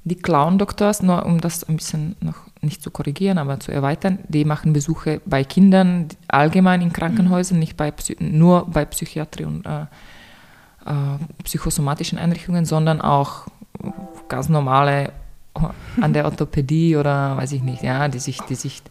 Die 0.05 0.15
Clown-Doktors, 0.15 1.03
nur 1.03 1.25
um 1.25 1.41
das 1.41 1.63
ein 1.63 1.75
bisschen 1.75 2.15
noch 2.21 2.37
nicht 2.61 2.81
zu 2.81 2.91
korrigieren, 2.91 3.37
aber 3.37 3.59
zu 3.59 3.71
erweitern, 3.71 4.19
die 4.27 4.45
machen 4.45 4.73
Besuche 4.73 5.21
bei 5.25 5.43
Kindern 5.43 6.07
allgemein 6.27 6.81
in 6.81 6.93
Krankenhäusern, 6.93 7.57
mhm. 7.57 7.59
nicht 7.59 7.77
bei, 7.77 7.93
nur 8.19 8.65
bei 8.67 8.85
Psychiatrie 8.85 9.45
und 9.45 9.65
äh, 9.65 9.81
äh, 10.85 11.43
psychosomatischen 11.43 12.17
Einrichtungen, 12.17 12.65
sondern 12.65 13.01
auch 13.01 13.47
ganz 14.27 14.49
normale 14.49 15.11
an 16.01 16.13
der 16.13 16.25
Orthopädie 16.25 16.95
oder 16.95 17.37
weiß 17.37 17.51
ich 17.53 17.61
nicht, 17.61 17.83
ja, 17.83 18.07
die 18.07 18.19
sich, 18.19 18.39
die 18.41 18.55
sich 18.55 18.81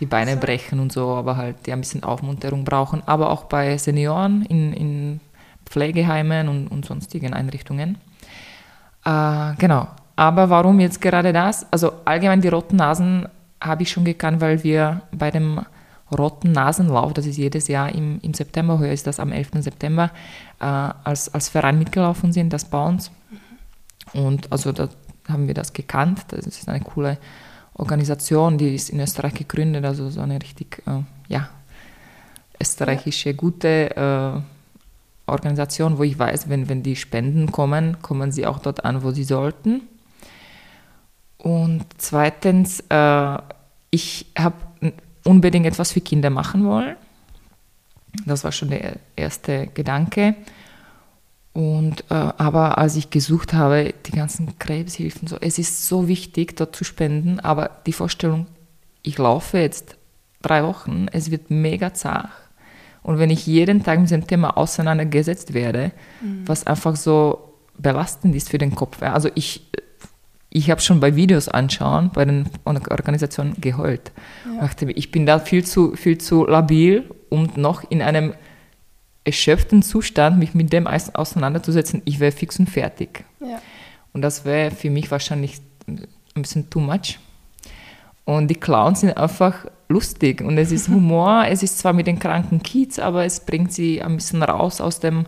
die 0.00 0.06
Beine 0.06 0.36
brechen 0.36 0.80
und 0.80 0.92
so, 0.92 1.14
aber 1.14 1.36
halt 1.36 1.66
die 1.66 1.72
ein 1.72 1.80
bisschen 1.80 2.02
Aufmunterung 2.02 2.64
brauchen, 2.64 3.02
aber 3.06 3.30
auch 3.30 3.44
bei 3.44 3.78
Senioren 3.78 4.42
in, 4.42 4.72
in 4.72 5.20
Pflegeheimen 5.64 6.48
und, 6.48 6.68
und 6.68 6.84
sonstigen 6.84 7.32
Einrichtungen. 7.32 7.98
Äh, 9.06 9.54
genau. 9.58 9.88
Aber 10.16 10.50
warum 10.50 10.80
jetzt 10.80 11.00
gerade 11.00 11.32
das? 11.32 11.70
Also 11.72 11.92
allgemein 12.04 12.40
die 12.40 12.48
roten 12.48 12.76
Nasen 12.76 13.28
habe 13.60 13.82
ich 13.82 13.90
schon 13.90 14.04
gekannt, 14.04 14.40
weil 14.40 14.62
wir 14.64 15.02
bei 15.12 15.30
dem 15.30 15.60
roten 16.16 16.52
Nasenlauf, 16.52 17.12
das 17.12 17.26
ist 17.26 17.36
jedes 17.36 17.68
Jahr 17.68 17.94
im, 17.94 18.18
im 18.22 18.34
September, 18.34 18.78
heuer 18.78 18.92
ist 18.92 19.06
das 19.06 19.20
am 19.20 19.32
11. 19.32 19.50
September, 19.60 20.10
äh, 20.60 20.64
als, 20.64 21.32
als 21.32 21.48
Verein 21.48 21.78
mitgelaufen 21.78 22.32
sind, 22.32 22.52
das 22.52 22.64
bei 22.64 22.84
uns. 22.84 23.10
Und 24.12 24.50
also 24.50 24.72
da 24.72 24.88
haben 25.28 25.46
wir 25.46 25.54
das 25.54 25.72
gekannt. 25.72 26.24
Das 26.28 26.46
ist 26.46 26.68
eine 26.68 26.80
coole 26.80 27.18
Organisation, 27.74 28.56
die 28.56 28.74
ist 28.74 28.90
in 28.90 29.00
Österreich 29.00 29.34
gegründet, 29.34 29.84
also 29.84 30.08
so 30.10 30.20
eine 30.20 30.40
richtig, 30.40 30.82
äh, 30.86 31.02
ja, 31.28 31.48
österreichische, 32.60 33.34
gute 33.34 33.94
äh, 33.96 34.55
Organisation, 35.26 35.98
wo 35.98 36.04
ich 36.04 36.18
weiß, 36.18 36.48
wenn, 36.48 36.68
wenn 36.68 36.82
die 36.82 36.96
Spenden 36.96 37.50
kommen, 37.50 38.00
kommen 38.00 38.30
sie 38.30 38.46
auch 38.46 38.60
dort 38.60 38.84
an, 38.84 39.02
wo 39.02 39.10
sie 39.10 39.24
sollten. 39.24 39.82
Und 41.38 41.84
zweitens, 41.98 42.80
äh, 42.88 43.38
ich 43.90 44.26
habe 44.38 44.56
unbedingt 45.24 45.66
etwas 45.66 45.92
für 45.92 46.00
Kinder 46.00 46.30
machen 46.30 46.64
wollen. 46.64 46.96
Das 48.24 48.44
war 48.44 48.52
schon 48.52 48.70
der 48.70 48.96
erste 49.16 49.66
Gedanke. 49.68 50.36
Und, 51.52 52.04
äh, 52.10 52.14
aber 52.14 52.78
als 52.78 52.96
ich 52.96 53.10
gesucht 53.10 53.52
habe, 53.52 53.94
die 54.06 54.12
ganzen 54.12 54.58
Krebshilfen, 54.58 55.26
so, 55.26 55.36
es 55.40 55.58
ist 55.58 55.86
so 55.86 56.06
wichtig, 56.06 56.56
dort 56.56 56.76
zu 56.76 56.84
spenden, 56.84 57.40
aber 57.40 57.70
die 57.86 57.92
Vorstellung, 57.92 58.46
ich 59.02 59.18
laufe 59.18 59.58
jetzt 59.58 59.96
drei 60.42 60.62
Wochen, 60.64 61.06
es 61.12 61.30
wird 61.30 61.50
mega 61.50 61.94
zart 61.94 62.30
und 63.06 63.20
wenn 63.20 63.30
ich 63.30 63.46
jeden 63.46 63.84
Tag 63.84 64.00
mit 64.00 64.10
dem 64.10 64.26
Thema 64.26 64.56
auseinandergesetzt 64.56 65.54
werde, 65.54 65.92
mhm. 66.20 66.42
was 66.44 66.66
einfach 66.66 66.96
so 66.96 67.54
belastend 67.78 68.34
ist 68.34 68.50
für 68.50 68.58
den 68.58 68.74
Kopf. 68.74 69.00
Also 69.00 69.30
ich, 69.36 69.64
ich 70.50 70.72
habe 70.72 70.80
schon 70.80 70.98
bei 70.98 71.14
Videos 71.14 71.48
anschauen, 71.48 72.10
bei 72.12 72.24
den 72.24 72.48
Organisationen 72.64 73.54
geheult. 73.60 74.10
Ja. 74.60 74.68
Ich 74.88 75.12
bin 75.12 75.24
da 75.24 75.38
viel 75.38 75.64
zu, 75.64 75.94
viel 75.94 76.18
zu 76.18 76.46
labil, 76.46 77.08
um 77.28 77.48
noch 77.54 77.88
in 77.88 78.02
einem 78.02 78.34
erschöpften 79.22 79.82
Zustand 79.82 80.40
mich 80.40 80.54
mit 80.54 80.72
dem 80.72 80.88
auseinanderzusetzen. 80.88 82.02
Ich 82.06 82.18
wäre 82.18 82.32
fix 82.32 82.58
und 82.58 82.68
fertig. 82.68 83.24
Ja. 83.38 83.62
Und 84.12 84.22
das 84.22 84.44
wäre 84.44 84.72
für 84.72 84.90
mich 84.90 85.12
wahrscheinlich 85.12 85.60
ein 85.86 86.08
bisschen 86.34 86.70
too 86.70 86.80
much. 86.80 87.20
Und 88.24 88.48
die 88.48 88.56
Clowns 88.56 89.02
sind 89.02 89.16
einfach 89.16 89.66
lustig 89.88 90.40
und 90.40 90.58
es 90.58 90.72
ist 90.72 90.88
Humor. 90.88 91.44
es 91.48 91.62
ist 91.62 91.78
zwar 91.78 91.92
mit 91.92 92.06
den 92.06 92.18
kranken 92.18 92.62
Kids, 92.62 92.98
aber 92.98 93.24
es 93.24 93.40
bringt 93.40 93.72
sie 93.72 94.02
ein 94.02 94.16
bisschen 94.16 94.42
raus 94.42 94.80
aus, 94.80 95.00
dem, 95.00 95.26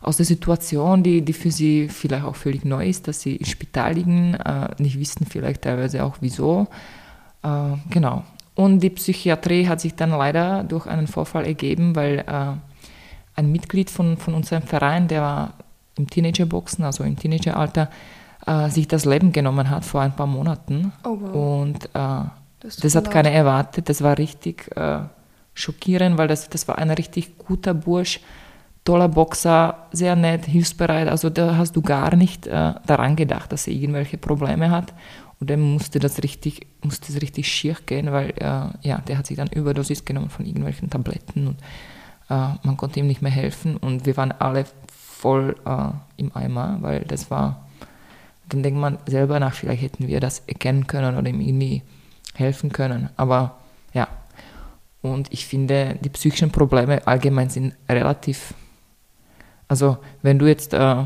aus 0.00 0.16
der 0.16 0.26
Situation, 0.26 1.02
die, 1.02 1.22
die 1.22 1.32
für 1.32 1.50
sie 1.50 1.88
vielleicht 1.88 2.24
auch 2.24 2.36
völlig 2.36 2.64
neu 2.64 2.88
ist, 2.88 3.08
dass 3.08 3.20
sie 3.20 3.36
im 3.36 3.46
Spital 3.46 3.94
liegen, 3.94 4.34
äh, 4.34 4.68
nicht 4.78 4.98
wissen 4.98 5.26
vielleicht 5.26 5.62
teilweise 5.62 6.04
auch 6.04 6.16
wieso. 6.20 6.68
Äh, 7.42 7.76
genau. 7.90 8.24
Und 8.54 8.80
die 8.80 8.90
Psychiatrie 8.90 9.68
hat 9.68 9.80
sich 9.80 9.94
dann 9.94 10.10
leider 10.10 10.64
durch 10.64 10.86
einen 10.86 11.06
Vorfall 11.06 11.46
ergeben, 11.46 11.96
weil 11.96 12.18
äh, 12.26 12.52
ein 13.36 13.52
Mitglied 13.52 13.90
von, 13.90 14.16
von 14.16 14.34
unserem 14.34 14.62
Verein, 14.62 15.08
der 15.08 15.22
war 15.22 15.52
im 15.96 16.08
Teenagerboxen, 16.08 16.84
also 16.84 17.04
im 17.04 17.16
Teenageralter, 17.16 17.88
äh, 18.46 18.68
sich 18.68 18.88
das 18.88 19.04
Leben 19.04 19.32
genommen 19.32 19.70
hat 19.70 19.84
vor 19.84 20.00
ein 20.00 20.14
paar 20.14 20.26
Monaten. 20.26 20.92
Oh, 21.04 21.16
wow. 21.20 21.62
Und 21.62 21.86
äh, 21.94 22.39
das, 22.60 22.76
das 22.76 22.94
hat 22.94 23.10
keiner 23.10 23.30
erwartet. 23.30 23.88
Das 23.88 24.02
war 24.02 24.18
richtig 24.18 24.74
äh, 24.76 25.00
schockierend, 25.54 26.18
weil 26.18 26.28
das, 26.28 26.48
das 26.48 26.68
war 26.68 26.78
ein 26.78 26.90
richtig 26.90 27.38
guter 27.38 27.74
Bursch, 27.74 28.20
toller 28.84 29.08
Boxer, 29.08 29.86
sehr 29.92 30.16
nett, 30.16 30.46
hilfsbereit. 30.46 31.08
Also 31.08 31.30
da 31.30 31.56
hast 31.56 31.76
du 31.76 31.82
gar 31.82 32.14
nicht 32.16 32.46
äh, 32.46 32.74
daran 32.86 33.16
gedacht, 33.16 33.52
dass 33.52 33.66
er 33.66 33.74
irgendwelche 33.74 34.18
Probleme 34.18 34.70
hat. 34.70 34.92
Und 35.38 35.48
dann 35.48 35.60
musste 35.60 35.98
das 35.98 36.22
richtig, 36.22 36.66
musste 36.82 37.12
es 37.12 37.22
richtig 37.22 37.48
schier 37.48 37.76
gehen, 37.86 38.12
weil 38.12 38.30
äh, 38.36 38.86
ja, 38.86 38.98
der 39.06 39.18
hat 39.18 39.26
sich 39.26 39.38
dann 39.38 39.48
Überdosis 39.48 40.04
genommen 40.04 40.28
von 40.28 40.44
irgendwelchen 40.44 40.90
Tabletten 40.90 41.46
und 41.48 41.60
äh, 42.28 42.54
man 42.62 42.76
konnte 42.76 43.00
ihm 43.00 43.06
nicht 43.06 43.22
mehr 43.22 43.32
helfen. 43.32 43.78
Und 43.78 44.04
wir 44.04 44.18
waren 44.18 44.32
alle 44.32 44.66
voll 44.92 45.56
äh, 45.64 45.92
im 46.18 46.36
Eimer, 46.36 46.76
weil 46.80 47.00
das 47.00 47.30
war 47.30 47.66
dann 48.50 48.62
denkt 48.62 48.80
man 48.80 48.98
selber 49.06 49.40
nach, 49.40 49.54
vielleicht 49.54 49.82
hätten 49.82 50.08
wir 50.08 50.20
das 50.20 50.40
erkennen 50.40 50.86
können 50.86 51.16
oder 51.16 51.28
ihm 51.28 51.40
irgendwie 51.40 51.82
helfen 52.40 52.72
können. 52.72 53.10
Aber 53.16 53.58
ja, 53.92 54.08
und 55.02 55.32
ich 55.32 55.46
finde, 55.46 55.96
die 56.00 56.08
psychischen 56.08 56.50
Probleme 56.50 57.06
allgemein 57.06 57.50
sind 57.50 57.74
relativ, 57.88 58.54
also 59.68 59.98
wenn 60.22 60.38
du 60.38 60.46
jetzt 60.46 60.74
äh, 60.74 61.04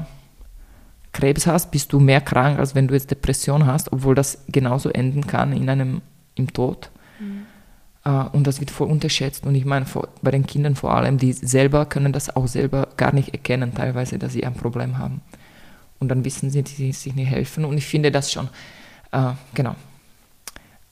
Krebs 1.13 1.47
hast, 1.47 1.71
bist 1.71 1.93
du 1.93 2.01
mehr 2.01 2.21
krank, 2.21 2.59
als 2.59 2.75
wenn 2.75 2.89
du 2.89 2.95
jetzt 2.95 3.11
Depression 3.11 3.67
hast, 3.67 3.93
obwohl 3.93 4.15
das 4.15 4.45
genauso 4.49 4.91
enden 4.91 5.27
kann 5.27 5.53
in 5.53 5.69
einem, 5.69 6.03
im 6.35 6.53
Tod. 6.53 6.91
Mhm. 7.21 7.47
Uh, 8.07 8.29
und 8.33 8.47
das 8.47 8.61
wird 8.61 8.71
voll 8.71 8.91
unterschätzt. 8.91 9.47
Und 9.47 9.55
ich 9.55 9.65
meine, 9.65 9.87
vor, 9.87 10.09
bei 10.21 10.31
den 10.31 10.45
Kindern 10.45 10.75
vor 10.75 10.95
allem, 10.95 11.17
die 11.17 11.33
selber 11.33 11.87
können 11.87 12.13
das 12.13 12.37
auch 12.37 12.47
selber 12.47 12.89
gar 12.99 13.15
nicht 13.15 13.31
erkennen, 13.31 13.73
teilweise, 13.75 14.19
dass 14.19 14.35
sie 14.35 14.45
ein 14.45 14.53
Problem 14.53 14.99
haben 14.99 15.23
und 16.05 16.09
dann 16.09 16.25
wissen 16.25 16.51
sie, 16.51 16.63
dass 16.63 16.77
sie 16.77 16.93
sich 16.93 17.15
nicht 17.15 17.31
helfen. 17.31 17.65
Und 17.65 17.79
ich 17.79 17.87
finde 17.87 18.11
das 18.11 18.31
schon, 18.31 18.49
äh, 19.13 19.33
genau, 19.55 19.75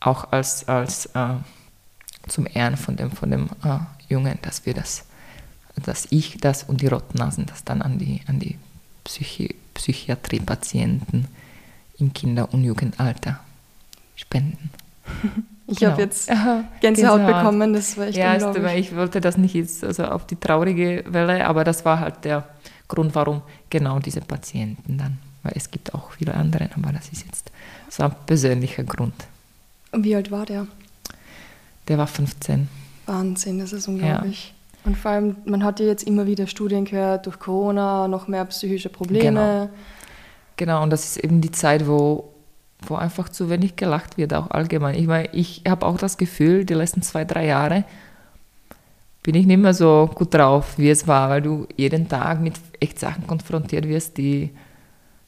auch 0.03 0.33
als, 0.33 0.69
als 0.69 1.07
äh, 1.07 1.35
zum 2.29 2.47
Ehren 2.53 2.77
von 2.77 2.97
dem, 2.97 3.11
von 3.11 3.31
dem 3.31 3.49
äh, 3.65 3.79
Jungen, 4.09 4.39
dass 4.43 4.67
wir 4.67 4.75
das, 4.75 5.05
dass 5.77 6.07
ich 6.11 6.39
das 6.39 6.65
und 6.65 6.81
die 6.81 6.89
Rotnasen 6.89 7.47
das 7.47 7.65
dann 7.65 7.83
an 7.83 7.99
die, 7.99 8.21
an 8.27 8.39
die 8.39 8.59
Psychi 9.05 9.55
Psychiatrie-Patienten 9.75 11.27
im 11.99 12.13
Kinder- 12.13 12.53
und 12.53 12.65
Jugendalter 12.65 13.41
spenden. 14.17 14.71
Ich 15.69 15.79
genau. 15.79 15.93
habe 15.93 16.03
jetzt 16.03 16.27
Gänsehaut, 16.27 16.65
Gänsehaut, 16.81 17.27
bekommen, 17.27 17.73
das 17.73 17.97
war 17.97 18.09
echt 18.09 18.19
ja, 18.19 18.35
unglaublich. 18.35 18.91
ich 18.91 18.97
wollte 18.97 19.21
das 19.21 19.39
nicht 19.39 19.55
jetzt 19.55 19.85
also 19.85 20.05
auf 20.05 20.27
die 20.27 20.37
traurige 20.37 21.05
Welle, 21.07 21.47
aber 21.47 21.63
das 21.65 21.85
war 21.85 22.01
halt 22.01 22.25
der 22.25 22.45
Grund, 22.89 23.15
warum 23.15 23.43
genau 23.71 24.01
diese 24.01 24.21
Patienten 24.21 24.99
dann. 24.99 25.19
Weil 25.45 25.53
es 25.57 25.71
gibt 25.71 25.95
auch 25.95 26.11
viele 26.11 26.35
andere, 26.35 26.69
aber 26.77 26.93
das 26.93 27.09
ist 27.09 27.25
jetzt 27.25 27.53
so 27.89 28.03
ein 28.03 28.15
persönlicher 28.27 28.83
Grund. 28.83 29.15
Und 29.93 30.05
wie 30.05 30.17
alt 30.17 30.31
war 30.31 30.47
der? 30.47 30.67
Der 31.89 31.99
war 31.99 32.07
15. 32.07 32.69
Wahnsinn, 33.07 33.59
das 33.59 33.73
ist 33.73 33.89
unglaublich. 33.89 34.55
Ja. 34.55 34.89
Und 34.89 34.97
vor 34.97 35.13
allem, 35.13 35.37
man 35.45 35.63
hat 35.63 35.79
ja 35.81 35.87
jetzt 35.87 36.05
immer 36.05 36.27
wieder 36.27 36.47
Studien 36.47 36.85
gehört, 36.85 37.27
durch 37.27 37.39
Corona 37.39 38.09
noch 38.09 38.27
mehr 38.27 38.45
psychische 38.47 38.89
Probleme. 38.89 39.69
Genau. 39.69 39.71
Genau, 40.57 40.83
und 40.83 40.91
das 40.91 41.05
ist 41.05 41.25
eben 41.25 41.41
die 41.41 41.51
Zeit, 41.51 41.87
wo, 41.87 42.33
wo 42.87 42.95
einfach 42.97 43.29
zu 43.29 43.49
wenig 43.49 43.77
gelacht 43.77 44.17
wird, 44.17 44.35
auch 44.35 44.51
allgemein. 44.51 44.95
Ich 44.97 45.07
meine, 45.07 45.29
ich 45.33 45.63
habe 45.69 45.87
auch 45.87 45.99
das 45.99 46.19
Gefühl, 46.19 46.65
die 46.65 46.75
letzten 46.75 47.03
zwei, 47.03 47.25
drei 47.25 47.47
Jahre 47.47 47.85
bin 49.23 49.35
ich 49.35 49.47
nicht 49.47 49.59
mehr 49.59 49.75
so 49.75 50.11
gut 50.15 50.35
drauf, 50.35 50.79
wie 50.79 50.91
es 50.91 51.07
war, 51.07 51.31
weil 51.31 51.43
du 51.43 51.67
jeden 51.77 52.09
Tag 52.09 52.41
mit 52.41 52.55
echt 52.81 52.99
Sachen 52.99 53.27
konfrontiert 53.27 53.87
wirst, 53.87 54.19
die, 54.19 54.51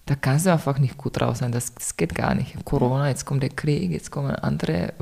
da 0.07 0.15
kannst 0.15 0.47
du 0.47 0.53
einfach 0.53 0.79
nicht 0.79 0.99
gut 0.99 1.21
drauf 1.21 1.37
sein. 1.37 1.53
Das, 1.53 1.75
das 1.75 1.97
geht 1.97 2.15
gar 2.15 2.35
nicht. 2.35 2.63
Corona, 2.65 3.09
jetzt 3.09 3.25
kommt 3.25 3.43
der 3.43 3.51
Krieg, 3.51 3.91
jetzt 3.91 4.11
kommen 4.11 4.35
andere. 4.37 4.93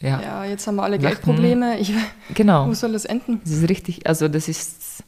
Ja, 0.00 0.20
ja 0.20 0.44
jetzt 0.44 0.66
haben 0.66 0.76
wir 0.76 0.84
alle 0.84 0.98
Geldprobleme. 0.98 1.78
Ich, 1.78 1.92
genau. 2.34 2.66
Wo 2.68 2.74
soll 2.74 2.92
das 2.92 3.04
enden? 3.04 3.40
Das 3.42 3.52
ist 3.52 3.68
richtig, 3.68 4.06
also 4.06 4.28
das 4.28 4.48
ist, 4.48 5.02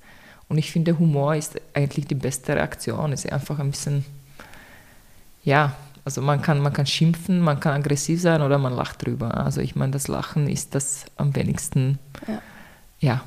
und 0.49 0.59
ich 0.59 0.73
finde, 0.73 0.99
Humor 0.99 1.37
ist 1.37 1.61
eigentlich 1.75 2.07
die 2.07 2.15
beste 2.15 2.57
Reaktion. 2.57 3.13
Es 3.13 3.25
ist 3.25 3.33
einfach 3.33 3.59
ein 3.61 3.71
bisschen, 3.71 4.05
ja, 5.45 5.75
also 6.05 6.23
man 6.23 6.43
kann, 6.43 6.61
man 6.61 6.73
kann 6.73 6.87
schimpfen, 6.87 7.41
man 7.41 7.61
kann 7.61 7.75
aggressiv 7.75 8.21
sein 8.21 8.43
oder 8.43 8.59
man 8.59 8.73
lacht 8.73 9.05
drüber. 9.05 9.37
Also 9.37 9.61
ich 9.61 9.77
meine, 9.77 9.93
das 9.93 10.09
Lachen 10.09 10.49
ist 10.49 10.75
das 10.75 11.05
am 11.17 11.37
wenigsten, 11.37 11.99
ja, 12.27 12.43
ja 13.01 13.25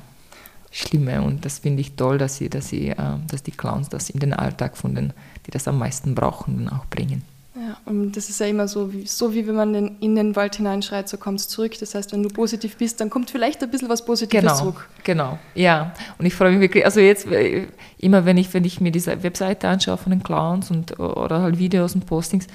Schlimme. 0.70 1.22
Und 1.22 1.44
das 1.44 1.58
finde 1.58 1.80
ich 1.80 1.94
toll, 1.94 2.18
dass, 2.18 2.36
sie, 2.36 2.48
dass, 2.48 2.68
sie, 2.68 2.90
äh, 2.90 2.96
dass 3.28 3.42
die 3.42 3.50
Clowns 3.50 3.88
das 3.88 4.10
in 4.10 4.20
den 4.20 4.32
Alltag 4.32 4.76
von 4.76 4.94
den, 4.94 5.12
die 5.46 5.50
das 5.50 5.66
am 5.68 5.78
meisten 5.78 6.14
brauchen, 6.14 6.68
auch 6.68 6.86
bringen. 6.86 7.22
Ja, 7.56 7.76
und 7.84 8.16
das 8.16 8.30
ist 8.30 8.40
ja 8.40 8.46
immer 8.46 8.68
so, 8.68 8.92
wie, 8.92 9.06
so 9.06 9.34
wie 9.34 9.46
wenn 9.46 9.56
man 9.56 9.74
in 9.74 10.14
den 10.14 10.36
Wald 10.36 10.56
hineinschreit, 10.56 11.08
so 11.08 11.16
kommt 11.16 11.40
es 11.40 11.48
zurück. 11.48 11.72
Das 11.80 11.94
heißt, 11.94 12.12
wenn 12.12 12.22
du 12.22 12.28
positiv 12.28 12.76
bist, 12.76 13.00
dann 13.00 13.10
kommt 13.10 13.30
vielleicht 13.30 13.62
ein 13.62 13.70
bisschen 13.70 13.88
was 13.88 14.04
Positives 14.04 14.42
genau, 14.42 14.56
zurück. 14.56 14.88
Genau, 15.02 15.38
ja. 15.54 15.92
Und 16.18 16.26
ich 16.26 16.34
freue 16.34 16.52
mich 16.52 16.60
wirklich, 16.60 16.84
also 16.84 17.00
jetzt 17.00 17.26
äh, 17.26 17.66
immer, 17.98 18.24
wenn 18.24 18.38
ich, 18.38 18.54
wenn 18.54 18.64
ich 18.64 18.80
mir 18.80 18.92
diese 18.92 19.22
Webseite 19.22 19.68
anschaue 19.68 19.96
von 19.96 20.10
den 20.10 20.22
Clowns 20.22 20.70
und, 20.70 20.98
oder 21.00 21.42
halt 21.42 21.58
Videos 21.58 21.94
und 21.94 22.06
Postings, 22.06 22.46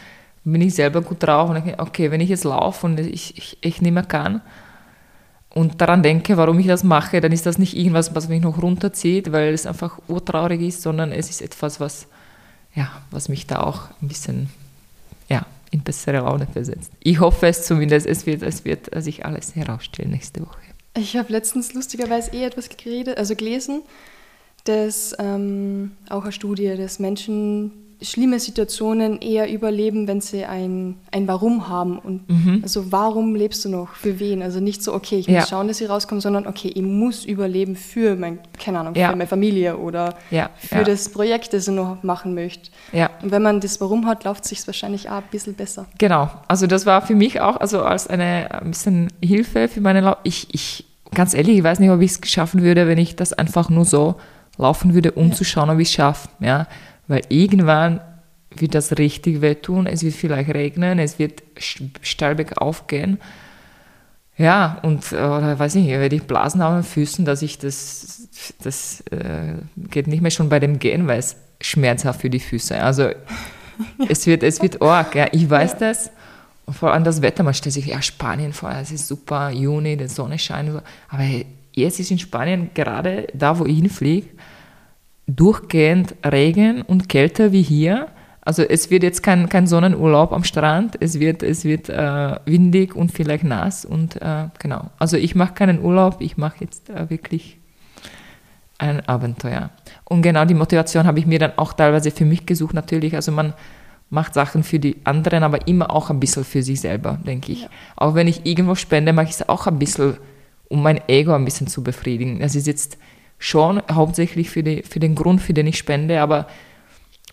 bin 0.45 0.61
ich 0.61 0.75
selber 0.75 1.01
gut 1.01 1.21
drauf 1.21 1.49
und 1.49 1.55
denke, 1.55 1.75
okay, 1.77 2.09
wenn 2.11 2.21
ich 2.21 2.29
jetzt 2.29 2.43
laufe 2.43 2.85
und 2.85 2.99
ich, 2.99 3.37
ich, 3.37 3.57
ich 3.61 3.81
nicht 3.81 3.93
mehr 3.93 4.03
kann 4.03 4.41
und 5.55 5.79
daran 5.79 6.03
denke, 6.03 6.35
warum 6.35 6.59
ich 6.59 6.67
das 6.67 6.83
mache, 6.83 7.21
dann 7.21 7.31
ist 7.31 7.45
das 7.45 7.57
nicht 7.57 7.77
irgendwas, 7.77 8.13
was 8.13 8.27
mich 8.27 8.41
noch 8.41 8.61
runterzieht, 8.61 9.31
weil 9.31 9.53
es 9.53 9.65
einfach 9.65 9.99
urtraurig 10.09 10.59
ist, 10.61 10.81
sondern 10.81 11.13
es 11.13 11.29
ist 11.29 11.41
etwas, 11.41 11.79
was, 11.79 12.07
ja, 12.75 12.91
was 13.09 13.29
mich 13.29 13.47
da 13.47 13.61
auch 13.61 13.83
ein 14.01 14.09
bisschen 14.09 14.49
ja, 15.29 15.45
in 15.71 15.81
bessere 15.81 16.17
Laune 16.17 16.45
versetzt. 16.45 16.91
Ich 16.99 17.21
hoffe 17.21 17.47
es 17.47 17.65
zumindest, 17.65 18.05
es 18.05 18.25
wird, 18.25 18.43
es 18.43 18.65
wird 18.65 18.89
sich 19.01 19.25
alles 19.25 19.55
herausstellen 19.55 20.11
nächste 20.11 20.41
Woche. 20.41 20.59
Ich 20.97 21.15
habe 21.15 21.31
letztens 21.31 21.73
lustigerweise 21.73 22.31
eh 22.33 22.43
etwas 22.43 22.67
geredet, 22.67 23.17
also 23.17 23.33
gelesen, 23.33 23.81
dass 24.65 25.15
ähm, 25.19 25.91
auch 26.09 26.23
eine 26.23 26.33
Studie, 26.33 26.75
dass 26.75 26.99
Menschen 26.99 27.71
schlimme 28.05 28.39
Situationen 28.39 29.19
eher 29.19 29.51
überleben, 29.51 30.07
wenn 30.07 30.21
sie 30.21 30.45
ein, 30.45 30.95
ein 31.11 31.27
Warum 31.27 31.67
haben. 31.67 31.97
Und 31.99 32.29
mhm. 32.29 32.59
also 32.63 32.91
warum 32.91 33.35
lebst 33.35 33.65
du 33.65 33.69
noch? 33.69 33.89
Für 33.95 34.19
wen? 34.19 34.41
Also 34.41 34.59
nicht 34.59 34.83
so, 34.83 34.93
okay, 34.93 35.17
ich 35.17 35.27
muss 35.27 35.37
ja. 35.37 35.45
schauen, 35.45 35.67
dass 35.67 35.81
ich 35.81 35.89
rauskomme, 35.89 36.21
sondern 36.21 36.47
okay, 36.47 36.71
ich 36.73 36.81
muss 36.81 37.25
überleben 37.25 37.75
für 37.75 38.15
mein, 38.15 38.39
keine 38.59 38.79
Ahnung, 38.79 38.95
ja. 38.95 39.09
für 39.09 39.15
meine 39.15 39.27
Familie 39.27 39.77
oder 39.77 40.15
ja. 40.31 40.49
für 40.57 40.83
das 40.83 41.09
Projekt, 41.09 41.53
das 41.53 41.67
ich 41.67 41.73
noch 41.73 42.03
machen 42.03 42.33
möchte. 42.35 42.69
Ja. 42.91 43.09
Und 43.21 43.31
wenn 43.31 43.41
man 43.41 43.59
das 43.59 43.81
Warum 43.81 44.05
hat, 44.05 44.23
läuft 44.23 44.43
es 44.43 44.49
sich 44.49 44.67
wahrscheinlich 44.67 45.09
auch 45.09 45.15
ein 45.15 45.23
bisschen 45.31 45.55
besser. 45.55 45.85
Genau. 45.97 46.29
Also 46.47 46.67
das 46.67 46.85
war 46.85 47.01
für 47.01 47.15
mich 47.15 47.41
auch 47.41 47.57
also 47.57 47.81
als 47.81 48.07
eine 48.07 48.61
ein 48.61 48.71
bisschen 48.71 49.11
Hilfe 49.21 49.67
für 49.67 49.81
meine 49.81 50.01
Lau 50.01 50.15
ich, 50.23 50.47
ich 50.53 50.85
ganz 51.13 51.33
ehrlich, 51.33 51.57
ich 51.57 51.63
weiß 51.63 51.79
nicht, 51.79 51.89
ob 51.89 52.01
ich 52.01 52.11
es 52.11 52.29
schaffen 52.29 52.61
würde, 52.61 52.87
wenn 52.87 52.97
ich 52.97 53.15
das 53.15 53.33
einfach 53.33 53.69
nur 53.69 53.85
so 53.85 54.15
laufen 54.57 54.93
würde, 54.93 55.11
um 55.11 55.33
zu 55.33 55.43
schauen, 55.43 55.69
ob 55.69 55.79
ich 55.79 55.89
es 55.89 55.93
schaffe. 55.93 56.29
Ja 56.39 56.67
weil 57.07 57.21
irgendwann 57.29 58.01
wird 58.55 58.75
das 58.75 58.97
richtig 58.97 59.41
wehtun, 59.41 59.87
es 59.87 60.03
wird 60.03 60.15
vielleicht 60.15 60.49
regnen, 60.53 60.99
es 60.99 61.19
wird 61.19 61.43
steil 61.57 62.35
bergauf 62.35 62.87
gehen. 62.87 63.19
Ja, 64.37 64.79
und 64.81 65.13
oder 65.13 65.57
weiß 65.57 65.75
ich, 65.75 65.87
werde 65.87 66.15
ich 66.15 66.23
Blasen 66.23 66.61
auf 66.61 66.73
den 66.73 66.83
Füßen, 66.83 67.23
dass 67.23 67.41
ich 67.41 67.57
das, 67.57 68.27
das 68.61 69.01
äh, 69.11 69.53
geht 69.89 70.07
nicht 70.07 70.21
mehr 70.21 70.31
schon 70.31 70.49
bei 70.49 70.59
dem 70.59 70.79
Gehen, 70.79 71.07
weil 71.07 71.19
es 71.19 71.37
schmerzhaft 71.61 72.21
für 72.21 72.29
die 72.29 72.41
Füße. 72.41 72.81
Also 72.81 73.11
es 74.09 74.27
wird, 74.27 74.43
es 74.43 74.61
wird 74.61 74.81
arg, 74.81 75.15
ja, 75.15 75.27
ich 75.31 75.49
weiß 75.49 75.73
ja. 75.73 75.79
das. 75.79 76.11
Und 76.65 76.73
vor 76.73 76.91
allem 76.91 77.03
das 77.03 77.21
Wetter, 77.21 77.43
man 77.43 77.53
stellt 77.53 77.73
sich, 77.73 77.85
ja, 77.85 78.01
Spanien 78.01 78.51
vor, 78.51 78.71
es 78.71 78.91
ist 78.91 79.07
super, 79.07 79.51
Juni, 79.51 79.95
die 79.95 80.07
Sonne 80.07 80.39
scheint. 80.39 80.81
Aber 81.09 81.23
jetzt 81.73 81.99
ist 81.99 82.11
in 82.11 82.19
Spanien 82.19 82.71
gerade 82.73 83.27
da, 83.33 83.57
wo 83.57 83.65
ich 83.65 83.77
hinfliege, 83.77 84.29
durchgehend 85.27 86.15
Regen 86.25 86.81
und 86.81 87.09
Kälte 87.09 87.51
wie 87.51 87.61
hier. 87.61 88.07
Also 88.41 88.61
es 88.61 88.91
wird 88.91 89.01
jetzt 89.01 89.23
kein, 89.23 89.49
kein 89.49 89.65
Sonnenurlaub 89.65 90.31
am 90.31 90.43
Strand, 90.43 90.97
es 90.99 91.19
wird, 91.19 91.41
es 91.41 91.65
wird 91.65 91.89
äh, 91.89 92.35
windig 92.45 92.95
und 92.95 93.11
vielleicht 93.11 93.43
nass 93.43 93.85
und 93.85 94.21
äh, 94.21 94.49
genau. 94.59 94.91
Also 94.99 95.17
ich 95.17 95.33
mache 95.33 95.55
keinen 95.55 95.83
Urlaub, 95.83 96.17
ich 96.19 96.37
mache 96.37 96.57
jetzt 96.59 96.91
äh, 96.91 97.09
wirklich 97.09 97.57
ein 98.77 99.07
Abenteuer. 99.07 99.71
Und 100.03 100.21
genau 100.21 100.45
die 100.45 100.53
Motivation 100.53 101.07
habe 101.07 101.17
ich 101.17 101.25
mir 101.25 101.39
dann 101.39 101.53
auch 101.57 101.73
teilweise 101.73 102.11
für 102.11 102.25
mich 102.25 102.45
gesucht 102.45 102.75
natürlich. 102.75 103.15
Also 103.15 103.31
man 103.31 103.53
macht 104.09 104.33
Sachen 104.33 104.63
für 104.63 104.79
die 104.79 104.97
anderen, 105.05 105.43
aber 105.43 105.67
immer 105.67 105.91
auch 105.91 106.09
ein 106.09 106.19
bisschen 106.19 106.43
für 106.43 106.61
sich 106.61 106.81
selber, 106.81 107.17
denke 107.25 107.51
ich. 107.51 107.63
Ja. 107.63 107.69
Auch 107.95 108.13
wenn 108.13 108.27
ich 108.27 108.45
irgendwo 108.45 108.75
spende, 108.75 109.13
mache 109.13 109.25
ich 109.25 109.31
es 109.31 109.49
auch 109.49 109.65
ein 109.65 109.79
bisschen, 109.79 110.17
um 110.69 110.83
mein 110.83 111.01
Ego 111.07 111.33
ein 111.33 111.45
bisschen 111.45 111.67
zu 111.67 111.83
befriedigen. 111.83 112.41
Es 112.41 112.55
ist 112.55 112.67
jetzt 112.67 112.97
schon 113.37 113.81
hauptsächlich 113.91 114.49
für, 114.49 114.63
die, 114.63 114.83
für 114.83 114.99
den 114.99 115.15
Grund, 115.15 115.41
für 115.41 115.53
den 115.53 115.67
ich 115.67 115.77
spende, 115.77 116.21
aber 116.21 116.47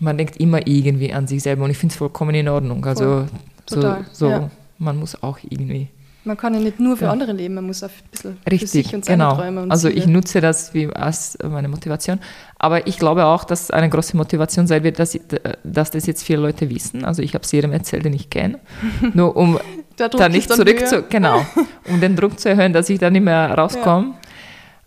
man 0.00 0.18
denkt 0.18 0.36
immer 0.38 0.66
irgendwie 0.66 1.12
an 1.12 1.26
sich 1.26 1.42
selber 1.42 1.64
und 1.64 1.70
ich 1.70 1.78
finde 1.78 1.92
es 1.92 1.98
vollkommen 1.98 2.34
in 2.34 2.48
Ordnung. 2.48 2.84
Also 2.84 3.04
Voll. 3.04 3.28
so, 3.66 3.96
so 4.12 4.28
ja. 4.28 4.50
man 4.78 4.98
muss 4.98 5.22
auch 5.22 5.38
irgendwie. 5.48 5.88
Man 6.24 6.36
kann 6.36 6.54
ja 6.54 6.60
nicht 6.60 6.78
nur 6.78 6.96
für 6.96 7.06
ja. 7.06 7.10
andere 7.10 7.32
leben, 7.32 7.54
man 7.54 7.66
muss 7.66 7.82
auch 7.82 7.88
ein 7.88 8.10
bisschen 8.10 8.38
Richtig, 8.48 8.60
für 8.60 8.66
sich 8.68 8.94
und 8.94 9.04
seine 9.04 9.24
genau. 9.24 9.36
Träume 9.36 9.62
und 9.62 9.70
Also 9.72 9.88
Ziele. 9.88 10.00
ich 10.00 10.06
nutze 10.06 10.40
das 10.40 10.72
wie 10.72 10.86
als 10.86 11.36
meine 11.42 11.66
Motivation. 11.66 12.20
Aber 12.58 12.86
ich 12.86 12.98
glaube 12.98 13.24
auch, 13.24 13.42
dass 13.42 13.72
eine 13.72 13.88
große 13.88 14.16
Motivation 14.16 14.68
sein 14.68 14.84
wird, 14.84 15.00
dass, 15.00 15.18
dass 15.64 15.90
das 15.90 16.06
jetzt 16.06 16.22
viele 16.22 16.40
Leute 16.42 16.70
wissen. 16.70 17.04
Also 17.04 17.22
ich 17.22 17.34
habe 17.34 17.42
es 17.44 17.50
jedem 17.50 17.72
erzählt, 17.72 18.04
den 18.04 18.12
ich 18.12 18.30
kenne. 18.30 18.60
Nur 19.14 19.36
um 19.36 19.58
da 19.96 20.28
nicht 20.28 20.52
zurück 20.52 20.86
zu, 20.86 21.02
genau, 21.02 21.44
um 21.88 22.00
den 22.00 22.14
Druck 22.14 22.38
zu 22.38 22.48
erhöhen, 22.48 22.72
dass 22.72 22.88
ich 22.88 23.00
da 23.00 23.10
nicht 23.10 23.24
mehr 23.24 23.50
rauskomme. 23.50 24.08
Ja. 24.08 24.21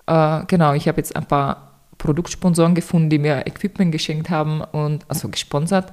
Äh, 0.08 0.41
genau, 0.48 0.74
ich 0.74 0.88
habe 0.88 0.98
jetzt 0.98 1.15
ein 1.15 1.26
paar 1.26 1.72
Produktsponsoren 1.98 2.76
gefunden, 2.76 3.10
die 3.10 3.20
mir 3.20 3.48
Equipment 3.48 3.91
geschenkt 3.91 4.30
haben 4.30 4.62
und 4.62 5.06
also 5.08 5.30
gesponsert, 5.30 5.91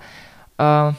äh, 0.58 0.92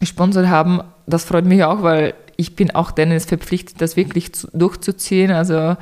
gesponsert 0.00 0.48
haben. 0.48 0.80
Das 1.06 1.24
freut 1.24 1.44
mich 1.44 1.62
auch, 1.64 1.82
weil 1.82 2.14
ich 2.36 2.56
bin 2.56 2.74
auch 2.74 2.90
denen 2.90 3.20
verpflichtet, 3.20 3.80
das 3.80 3.96
wirklich 3.96 4.34
zu, 4.34 4.48
durchzuziehen. 4.52 5.30
Also 5.30 5.76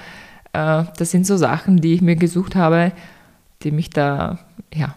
äh, 0.52 0.84
das 0.96 1.10
sind 1.10 1.26
so 1.26 1.36
Sachen, 1.36 1.78
die 1.78 1.94
ich 1.94 2.02
mir 2.02 2.16
gesucht 2.16 2.56
habe, 2.56 2.92
die 3.62 3.70
mich 3.70 3.90
da, 3.90 4.38
ja, 4.74 4.94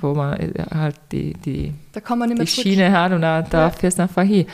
wo 0.00 0.14
man 0.14 0.40
äh, 0.40 0.52
halt 0.74 0.96
die, 1.12 1.34
die, 1.34 1.74
die 1.94 2.46
Schiene 2.46 2.90
hat 2.92 3.12
und 3.12 3.20
da, 3.20 3.42
da 3.42 3.68
ja. 3.68 3.70
fährst 3.70 3.98
du 3.98 4.02
einfach 4.02 4.22
hier 4.22 4.46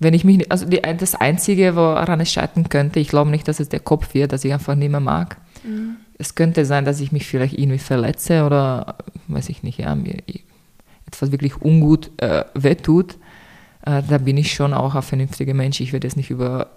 wenn 0.00 0.14
ich 0.14 0.24
mich, 0.24 0.50
also 0.50 0.66
die, 0.66 0.80
das 0.80 1.14
Einzige, 1.14 1.76
woran 1.76 2.20
es 2.20 2.32
scheitern 2.32 2.68
könnte, 2.68 3.00
ich 3.00 3.08
glaube 3.08 3.30
nicht, 3.30 3.48
dass 3.48 3.60
es 3.60 3.68
der 3.68 3.80
Kopf 3.80 4.14
wird, 4.14 4.32
dass 4.32 4.44
ich 4.44 4.52
einfach 4.52 4.74
nicht 4.74 4.90
mehr 4.90 5.00
mag. 5.00 5.36
Mhm. 5.64 5.96
Es 6.18 6.34
könnte 6.34 6.64
sein, 6.64 6.84
dass 6.84 7.00
ich 7.00 7.12
mich 7.12 7.26
vielleicht 7.26 7.58
irgendwie 7.58 7.78
verletze 7.78 8.44
oder, 8.44 8.96
weiß 9.28 9.48
ich 9.48 9.62
nicht, 9.62 9.78
ja, 9.78 9.94
mir 9.94 10.22
etwas 11.06 11.32
wirklich 11.32 11.60
ungut 11.60 12.10
äh, 12.22 12.44
wehtut. 12.54 13.16
Äh, 13.82 14.02
da 14.08 14.18
bin 14.18 14.36
ich 14.36 14.54
schon 14.54 14.72
auch 14.72 14.94
ein 14.94 15.02
vernünftiger 15.02 15.54
Mensch. 15.54 15.80
Ich 15.80 15.92
werde 15.92 16.06
jetzt 16.06 16.16
nicht 16.16 16.30
über, 16.30 16.68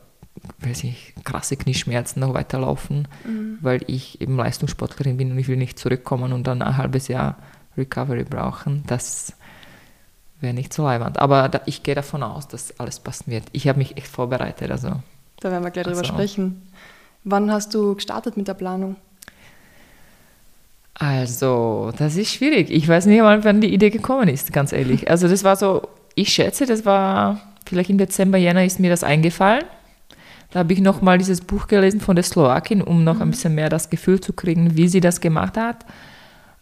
weiß 0.60 0.84
ich, 0.86 1.14
krasse 1.24 1.58
Knieschmerzen 1.58 2.20
noch 2.20 2.34
weiterlaufen, 2.34 3.08
mhm. 3.26 3.58
weil 3.62 3.82
ich 3.88 4.22
eben 4.22 4.36
Leistungssportlerin 4.38 5.18
bin 5.18 5.32
und 5.32 5.40
ich 5.40 5.48
will 5.48 5.58
nicht 5.58 5.80
zurückkommen 5.80 6.34
und 6.34 6.48
dann 6.48 6.62
ein 6.62 6.78
halbes 6.78 7.08
Jahr 7.08 7.38
Recovery 7.78 8.24
brauchen. 8.24 8.84
Das 8.88 9.34
wäre 10.40 10.54
nicht 10.54 10.74
so 10.74 10.84
leibend. 10.84 11.20
Aber 11.20 11.50
da, 11.50 11.62
ich 11.66 11.84
gehe 11.84 11.96
davon 11.96 12.24
aus, 12.24 12.48
dass 12.48 12.80
alles 12.80 13.00
passen 13.00 13.32
wird. 13.32 13.46
Ich 13.52 13.68
habe 13.68 13.80
mich 13.80 13.98
echt 13.98 14.08
vorbereitet. 14.08 14.72
Also, 14.72 15.02
da 15.40 15.52
werden 15.52 15.64
wir 15.64 15.72
gleich 15.72 15.88
also, 15.88 16.02
drüber 16.02 16.14
sprechen. 16.14 16.62
Wann 17.30 17.52
hast 17.52 17.74
du 17.74 17.94
gestartet 17.94 18.38
mit 18.38 18.48
der 18.48 18.54
Planung? 18.54 18.96
Also, 20.94 21.92
das 21.98 22.16
ist 22.16 22.32
schwierig. 22.32 22.72
Ich 22.72 22.88
weiß 22.88 23.06
nicht 23.06 23.20
mal, 23.20 23.44
wann 23.44 23.60
die 23.60 23.74
Idee 23.74 23.90
gekommen 23.90 24.30
ist, 24.30 24.54
ganz 24.54 24.72
ehrlich. 24.72 25.10
Also, 25.12 25.28
das 25.28 25.44
war 25.44 25.58
so, 25.58 25.90
ich 26.16 26.30
schätze, 26.30 26.66
das 26.66 26.86
war 26.86 27.42
vielleicht 27.68 27.90
im 27.90 27.98
Dezember, 27.98 28.38
Jänner 28.38 28.64
ist 28.64 28.80
mir 28.80 28.90
das 28.90 29.04
eingefallen. 29.04 29.66
Da 30.52 30.60
habe 30.60 30.72
ich 30.72 30.80
nochmal 30.80 31.18
dieses 31.18 31.42
Buch 31.42 31.68
gelesen 31.68 32.00
von 32.00 32.16
der 32.16 32.24
Slowakin, 32.24 32.82
um 32.82 33.04
noch 33.04 33.20
ein 33.20 33.28
mhm. 33.28 33.32
bisschen 33.32 33.56
mehr 33.56 33.68
das 33.68 33.90
Gefühl 33.90 34.22
zu 34.22 34.32
kriegen, 34.32 34.78
wie 34.78 34.88
sie 34.88 35.02
das 35.02 35.20
gemacht 35.20 35.58
hat. 35.58 35.86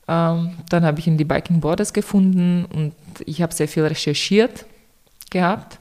Ähm, 0.08 0.58
dann 0.70 0.84
habe 0.84 1.00
ich 1.00 1.06
in 1.06 1.18
die 1.18 1.26
Biking 1.26 1.60
Borders 1.60 1.94
gefunden 1.94 2.66
und 2.74 2.94
ich 3.24 3.44
habe 3.44 3.54
sehr 3.54 3.68
viel 3.68 3.84
recherchiert 3.84 4.66
gehabt. 5.30 5.78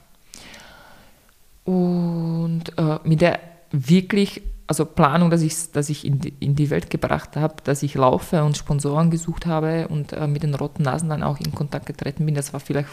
Und 1.65 2.65
äh, 2.77 2.99
mit 3.05 3.23
der 3.23 3.41
wirklich 3.73 4.43
also 4.67 4.85
Planung, 4.85 5.31
dass 5.31 5.43
ich, 5.43 5.73
dass 5.73 5.91
ich 5.91 6.07
in, 6.07 6.21
die, 6.21 6.33
in 6.41 6.55
die 6.55 6.71
Welt 6.71 6.91
gebracht 6.91 7.37
habe, 7.37 7.57
dass 7.65 7.83
ich 7.83 7.95
laufe 7.95 8.45
und 8.45 8.57
Sponsoren 8.57 9.11
gesucht 9.11 9.47
habe 9.47 9.89
und 9.89 10.13
äh, 10.13 10.27
mit 10.27 10.43
den 10.43 10.55
roten 10.55 10.83
Nasen 10.83 11.11
dann 11.11 11.23
auch 11.23 11.39
in 11.39 11.55
Kontakt 11.55 11.87
getreten 11.87 12.25
bin. 12.25 12.35
Das 12.35 12.53
war 12.53 12.61
vielleicht 12.61 12.89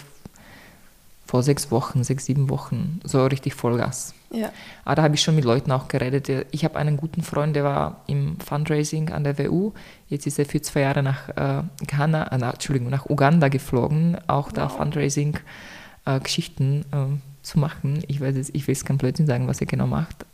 vor 1.26 1.44
sechs 1.44 1.72
Wochen, 1.72 2.04
sechs, 2.04 2.26
sieben 2.26 2.50
Wochen, 2.50 3.00
so 3.06 3.26
richtig 3.26 3.54
Vollgas. 3.54 4.14
Ja. 4.32 4.52
Aber 4.84 4.96
da 4.96 5.04
habe 5.04 5.16
ich 5.16 5.22
schon 5.22 5.36
mit 5.36 5.46
Leuten 5.46 5.72
auch 5.72 5.88
geredet. 5.88 6.48
Ich 6.52 6.66
habe 6.66 6.78
einen 6.78 6.98
guten 6.98 7.24
Freund, 7.24 7.56
der 7.56 7.64
war 7.64 8.02
im 8.08 8.38
Fundraising 8.40 9.12
an 9.12 9.24
der 9.24 9.40
WU. 9.40 9.72
Jetzt 10.10 10.28
ist 10.28 10.38
er 10.40 10.46
für 10.46 10.62
zwei 10.62 10.82
Jahre 10.82 11.04
nach 11.04 11.30
äh, 11.30 11.64
Ghana, 11.88 12.34
äh, 12.34 12.52
Entschuldigung, 12.52 12.90
nach 12.90 13.10
Uganda 13.10 13.48
geflogen, 13.48 14.18
auch 14.28 14.48
wow. 14.48 14.54
da 14.54 14.68
Fundraising-Geschichten 14.68 16.86
äh, 16.92 16.98
äh, 16.98 17.06
zu 17.42 17.60
machen. 17.60 18.04
Ich 18.08 18.20
weiß 18.20 18.36
jetzt, 18.36 18.54
ich 18.54 18.68
will 18.68 18.74
es 18.74 18.84
kein 18.84 18.98
Blödsinn 18.98 19.28
sagen, 19.28 19.48
was 19.48 19.62
er 19.62 19.68
genau 19.68 19.88
macht. 19.88 20.26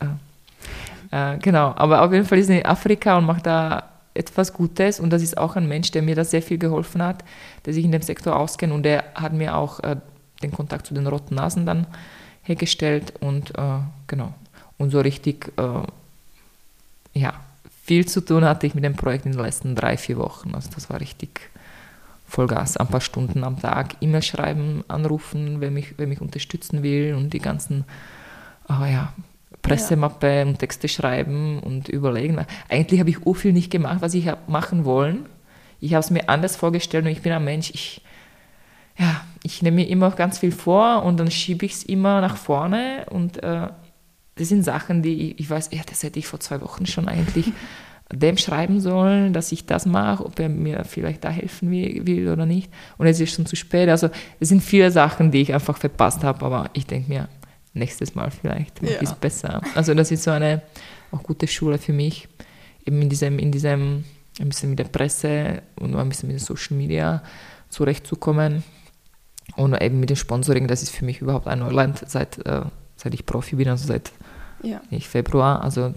Äh, 1.10 1.38
genau, 1.38 1.74
aber 1.76 2.02
auf 2.02 2.12
jeden 2.12 2.24
Fall 2.24 2.38
ist 2.38 2.50
er 2.50 2.60
in 2.60 2.66
Afrika 2.66 3.16
und 3.18 3.24
macht 3.24 3.46
da 3.46 3.84
etwas 4.14 4.52
Gutes 4.52 5.00
und 5.00 5.10
das 5.10 5.22
ist 5.22 5.38
auch 5.38 5.56
ein 5.56 5.68
Mensch, 5.68 5.90
der 5.92 6.02
mir 6.02 6.16
da 6.16 6.24
sehr 6.24 6.42
viel 6.42 6.58
geholfen 6.58 7.02
hat, 7.02 7.24
der 7.64 7.72
sich 7.72 7.84
in 7.84 7.92
dem 7.92 8.02
Sektor 8.02 8.36
auskennt 8.36 8.72
und 8.72 8.82
der 8.82 9.04
hat 9.14 9.32
mir 9.32 9.56
auch 9.56 9.80
äh, 9.80 9.96
den 10.42 10.50
Kontakt 10.50 10.86
zu 10.86 10.94
den 10.94 11.06
roten 11.06 11.36
Nasen 11.36 11.66
dann 11.66 11.86
hergestellt 12.42 13.12
und 13.20 13.56
äh, 13.56 13.78
genau. 14.06 14.34
Und 14.76 14.90
so 14.90 15.00
richtig, 15.00 15.52
äh, 15.56 17.18
ja, 17.18 17.34
viel 17.84 18.06
zu 18.06 18.20
tun 18.20 18.44
hatte 18.44 18.66
ich 18.66 18.74
mit 18.74 18.84
dem 18.84 18.94
Projekt 18.94 19.26
in 19.26 19.32
den 19.32 19.40
letzten 19.40 19.74
drei, 19.74 19.96
vier 19.96 20.18
Wochen. 20.18 20.54
Also 20.54 20.70
das 20.74 20.90
war 20.90 21.00
richtig 21.00 21.50
Vollgas, 22.26 22.76
ein 22.76 22.86
paar 22.86 23.00
Stunden 23.00 23.42
am 23.44 23.58
Tag, 23.58 23.96
E-Mail 24.00 24.22
schreiben, 24.22 24.84
anrufen, 24.88 25.60
wer 25.60 25.70
mich, 25.70 25.94
wer 25.96 26.06
mich 26.06 26.20
unterstützen 26.20 26.82
will 26.82 27.14
und 27.14 27.32
die 27.32 27.38
ganzen, 27.38 27.84
oh 28.68 28.84
ja, 28.84 29.12
Pressemappe 29.62 30.42
und 30.46 30.58
Texte 30.58 30.88
schreiben 30.88 31.60
und 31.60 31.88
überlegen. 31.88 32.44
Eigentlich 32.68 33.00
habe 33.00 33.10
ich 33.10 33.18
so 33.24 33.34
viel 33.34 33.52
nicht 33.52 33.70
gemacht, 33.70 33.98
was 34.00 34.14
ich 34.14 34.28
habe 34.28 34.40
machen 34.50 34.84
wollen. 34.84 35.26
Ich 35.80 35.94
habe 35.94 36.00
es 36.00 36.10
mir 36.10 36.28
anders 36.28 36.56
vorgestellt 36.56 37.04
und 37.04 37.10
ich 37.10 37.22
bin 37.22 37.32
ein 37.32 37.44
Mensch, 37.44 37.70
ich, 37.70 38.02
ja, 38.98 39.20
ich 39.42 39.62
nehme 39.62 39.76
mir 39.76 39.88
immer 39.88 40.10
ganz 40.10 40.38
viel 40.38 40.52
vor 40.52 41.04
und 41.04 41.18
dann 41.18 41.30
schiebe 41.30 41.64
ich 41.66 41.72
es 41.72 41.82
immer 41.84 42.20
nach 42.20 42.36
vorne 42.36 43.06
und 43.10 43.42
äh, 43.42 43.68
das 44.36 44.48
sind 44.48 44.64
Sachen, 44.64 45.02
die 45.02 45.30
ich, 45.30 45.40
ich 45.40 45.50
weiß, 45.50 45.70
ja, 45.72 45.82
das 45.86 46.02
hätte 46.02 46.18
ich 46.18 46.26
vor 46.26 46.40
zwei 46.40 46.60
Wochen 46.60 46.86
schon 46.86 47.08
eigentlich 47.08 47.52
dem 48.12 48.38
schreiben 48.38 48.80
sollen, 48.80 49.32
dass 49.32 49.52
ich 49.52 49.66
das 49.66 49.84
mache, 49.84 50.24
ob 50.24 50.38
er 50.40 50.48
mir 50.48 50.84
vielleicht 50.84 51.24
da 51.24 51.30
helfen 51.30 51.70
will, 51.70 52.28
oder 52.28 52.46
nicht. 52.46 52.70
Und 52.96 53.06
es 53.06 53.20
ist 53.20 53.34
schon 53.34 53.44
zu 53.44 53.54
spät. 53.54 53.88
Also 53.90 54.08
es 54.40 54.48
sind 54.48 54.62
viele 54.62 54.90
Sachen, 54.90 55.30
die 55.30 55.42
ich 55.42 55.52
einfach 55.52 55.76
verpasst 55.76 56.24
habe, 56.24 56.44
aber 56.44 56.70
ich 56.72 56.86
denke 56.86 57.10
mir, 57.10 57.28
nächstes 57.78 58.14
Mal 58.14 58.30
vielleicht 58.30 58.82
ja. 58.82 58.98
ist 58.98 59.20
besser. 59.20 59.60
Also 59.74 59.94
das 59.94 60.10
ist 60.10 60.22
so 60.22 60.30
eine 60.30 60.62
auch 61.10 61.22
gute 61.22 61.46
Schule 61.46 61.78
für 61.78 61.92
mich, 61.92 62.28
eben 62.86 63.00
in 63.02 63.08
diesem, 63.08 63.38
in 63.38 63.52
diesem, 63.52 64.04
ein 64.40 64.48
bisschen 64.48 64.70
mit 64.70 64.78
der 64.78 64.84
Presse 64.84 65.62
und 65.76 65.94
ein 65.96 66.08
bisschen 66.08 66.28
mit 66.28 66.38
den 66.38 66.44
Social 66.44 66.76
Media 66.76 67.22
zurechtzukommen. 67.68 68.62
Und 69.56 69.80
eben 69.80 69.98
mit 69.98 70.10
dem 70.10 70.16
Sponsoring, 70.16 70.68
das 70.68 70.82
ist 70.82 70.90
für 70.90 71.04
mich 71.04 71.20
überhaupt 71.20 71.48
ein 71.48 71.60
Neuland, 71.60 72.02
seit, 72.06 72.38
äh, 72.46 72.62
seit 72.96 73.14
ich 73.14 73.24
Profi 73.24 73.56
bin, 73.56 73.68
also 73.68 73.86
seit 73.86 74.12
ja. 74.62 74.80
Februar. 75.00 75.62
Also, 75.62 75.94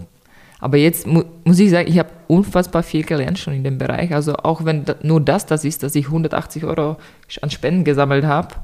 aber 0.58 0.78
jetzt 0.78 1.06
mu 1.06 1.22
muss 1.44 1.58
ich 1.58 1.70
sagen, 1.70 1.88
ich 1.88 1.98
habe 1.98 2.08
unfassbar 2.28 2.82
viel 2.82 3.04
gelernt 3.04 3.38
schon 3.38 3.54
in 3.54 3.62
dem 3.62 3.78
Bereich. 3.78 4.14
Also 4.14 4.34
auch 4.36 4.64
wenn 4.64 4.84
da, 4.84 4.94
nur 5.02 5.20
das 5.20 5.44
das 5.44 5.64
ist, 5.64 5.82
dass 5.82 5.94
ich 5.94 6.06
180 6.06 6.64
Euro 6.64 6.96
an 7.40 7.50
Spenden 7.50 7.84
gesammelt 7.84 8.24
habe, 8.24 8.54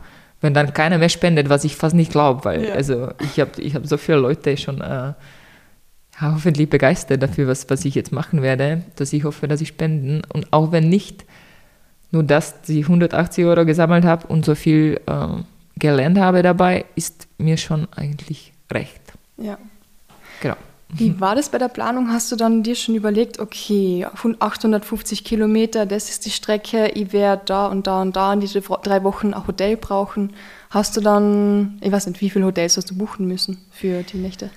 wenn 0.40 0.54
dann 0.54 0.72
keiner 0.72 0.98
mehr 0.98 1.08
spendet, 1.08 1.48
was 1.48 1.64
ich 1.64 1.76
fast 1.76 1.94
nicht 1.94 2.12
glaube, 2.12 2.44
weil 2.44 2.66
ja. 2.66 2.74
also 2.74 3.10
ich 3.20 3.40
habe 3.40 3.60
ich 3.60 3.74
hab 3.74 3.86
so 3.86 3.96
viele 3.96 4.18
Leute 4.18 4.56
schon 4.56 4.80
äh, 4.80 5.12
hoffentlich 6.20 6.68
begeistert 6.68 7.22
dafür, 7.22 7.48
was, 7.48 7.68
was 7.70 7.84
ich 7.84 7.94
jetzt 7.94 8.12
machen 8.12 8.42
werde, 8.42 8.82
dass 8.96 9.12
ich 9.12 9.24
hoffe, 9.24 9.48
dass 9.48 9.58
sie 9.58 9.66
spenden. 9.66 10.22
Und 10.32 10.52
auch 10.52 10.72
wenn 10.72 10.88
nicht, 10.88 11.24
nur 12.10 12.22
dass 12.22 12.54
ich 12.68 12.84
180 12.84 13.44
Euro 13.44 13.64
gesammelt 13.64 14.04
habe 14.04 14.26
und 14.26 14.44
so 14.44 14.54
viel 14.54 15.00
äh, 15.06 15.26
gelernt 15.76 16.18
habe 16.18 16.42
dabei, 16.42 16.84
ist 16.94 17.28
mir 17.38 17.56
schon 17.56 17.88
eigentlich 17.94 18.52
recht. 18.70 19.00
Ja. 19.36 19.58
Genau. 20.40 20.56
Wie 20.90 21.20
war 21.20 21.34
das 21.34 21.50
bei 21.50 21.58
der 21.58 21.68
Planung? 21.68 22.10
Hast 22.10 22.32
du 22.32 22.36
dann 22.36 22.62
dir 22.62 22.74
schon 22.74 22.94
überlegt, 22.94 23.38
okay, 23.40 24.06
850 24.38 25.22
Kilometer, 25.22 25.84
das 25.84 26.08
ist 26.08 26.24
die 26.24 26.30
Strecke, 26.30 26.88
ich 26.88 27.12
werde 27.12 27.42
da 27.44 27.66
und 27.66 27.86
da 27.86 28.00
und 28.00 28.16
da 28.16 28.32
in 28.32 28.40
diese 28.40 28.62
drei 28.62 29.04
Wochen 29.04 29.34
ein 29.34 29.46
Hotel 29.46 29.76
brauchen. 29.76 30.32
Hast 30.70 30.96
du 30.96 31.02
dann, 31.02 31.78
ich 31.82 31.92
weiß 31.92 32.06
nicht, 32.06 32.22
wie 32.22 32.30
viele 32.30 32.46
Hotels 32.46 32.78
hast 32.78 32.90
du 32.90 32.96
buchen 32.96 33.26
müssen 33.26 33.58
für 33.70 34.02
die 34.02 34.16
Nächte? 34.16 34.50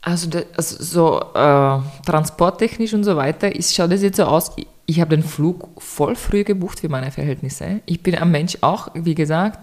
Also, 0.00 0.30
das, 0.30 0.44
also 0.56 0.84
so 0.84 1.20
äh, 1.34 1.80
transporttechnisch 2.06 2.94
und 2.94 3.02
so 3.02 3.16
weiter, 3.16 3.54
ist, 3.54 3.74
schaut 3.74 3.90
das 3.90 4.02
jetzt 4.02 4.16
so 4.16 4.24
aus, 4.24 4.52
ich, 4.54 4.68
ich 4.86 5.00
habe 5.00 5.16
den 5.16 5.24
Flug 5.24 5.68
voll 5.82 6.14
früh 6.14 6.44
gebucht 6.44 6.80
für 6.80 6.88
meine 6.88 7.10
Verhältnisse. 7.10 7.80
Ich 7.84 8.00
bin 8.02 8.14
ein 8.14 8.30
Mensch 8.30 8.58
auch, 8.60 8.88
wie 8.94 9.16
gesagt, 9.16 9.58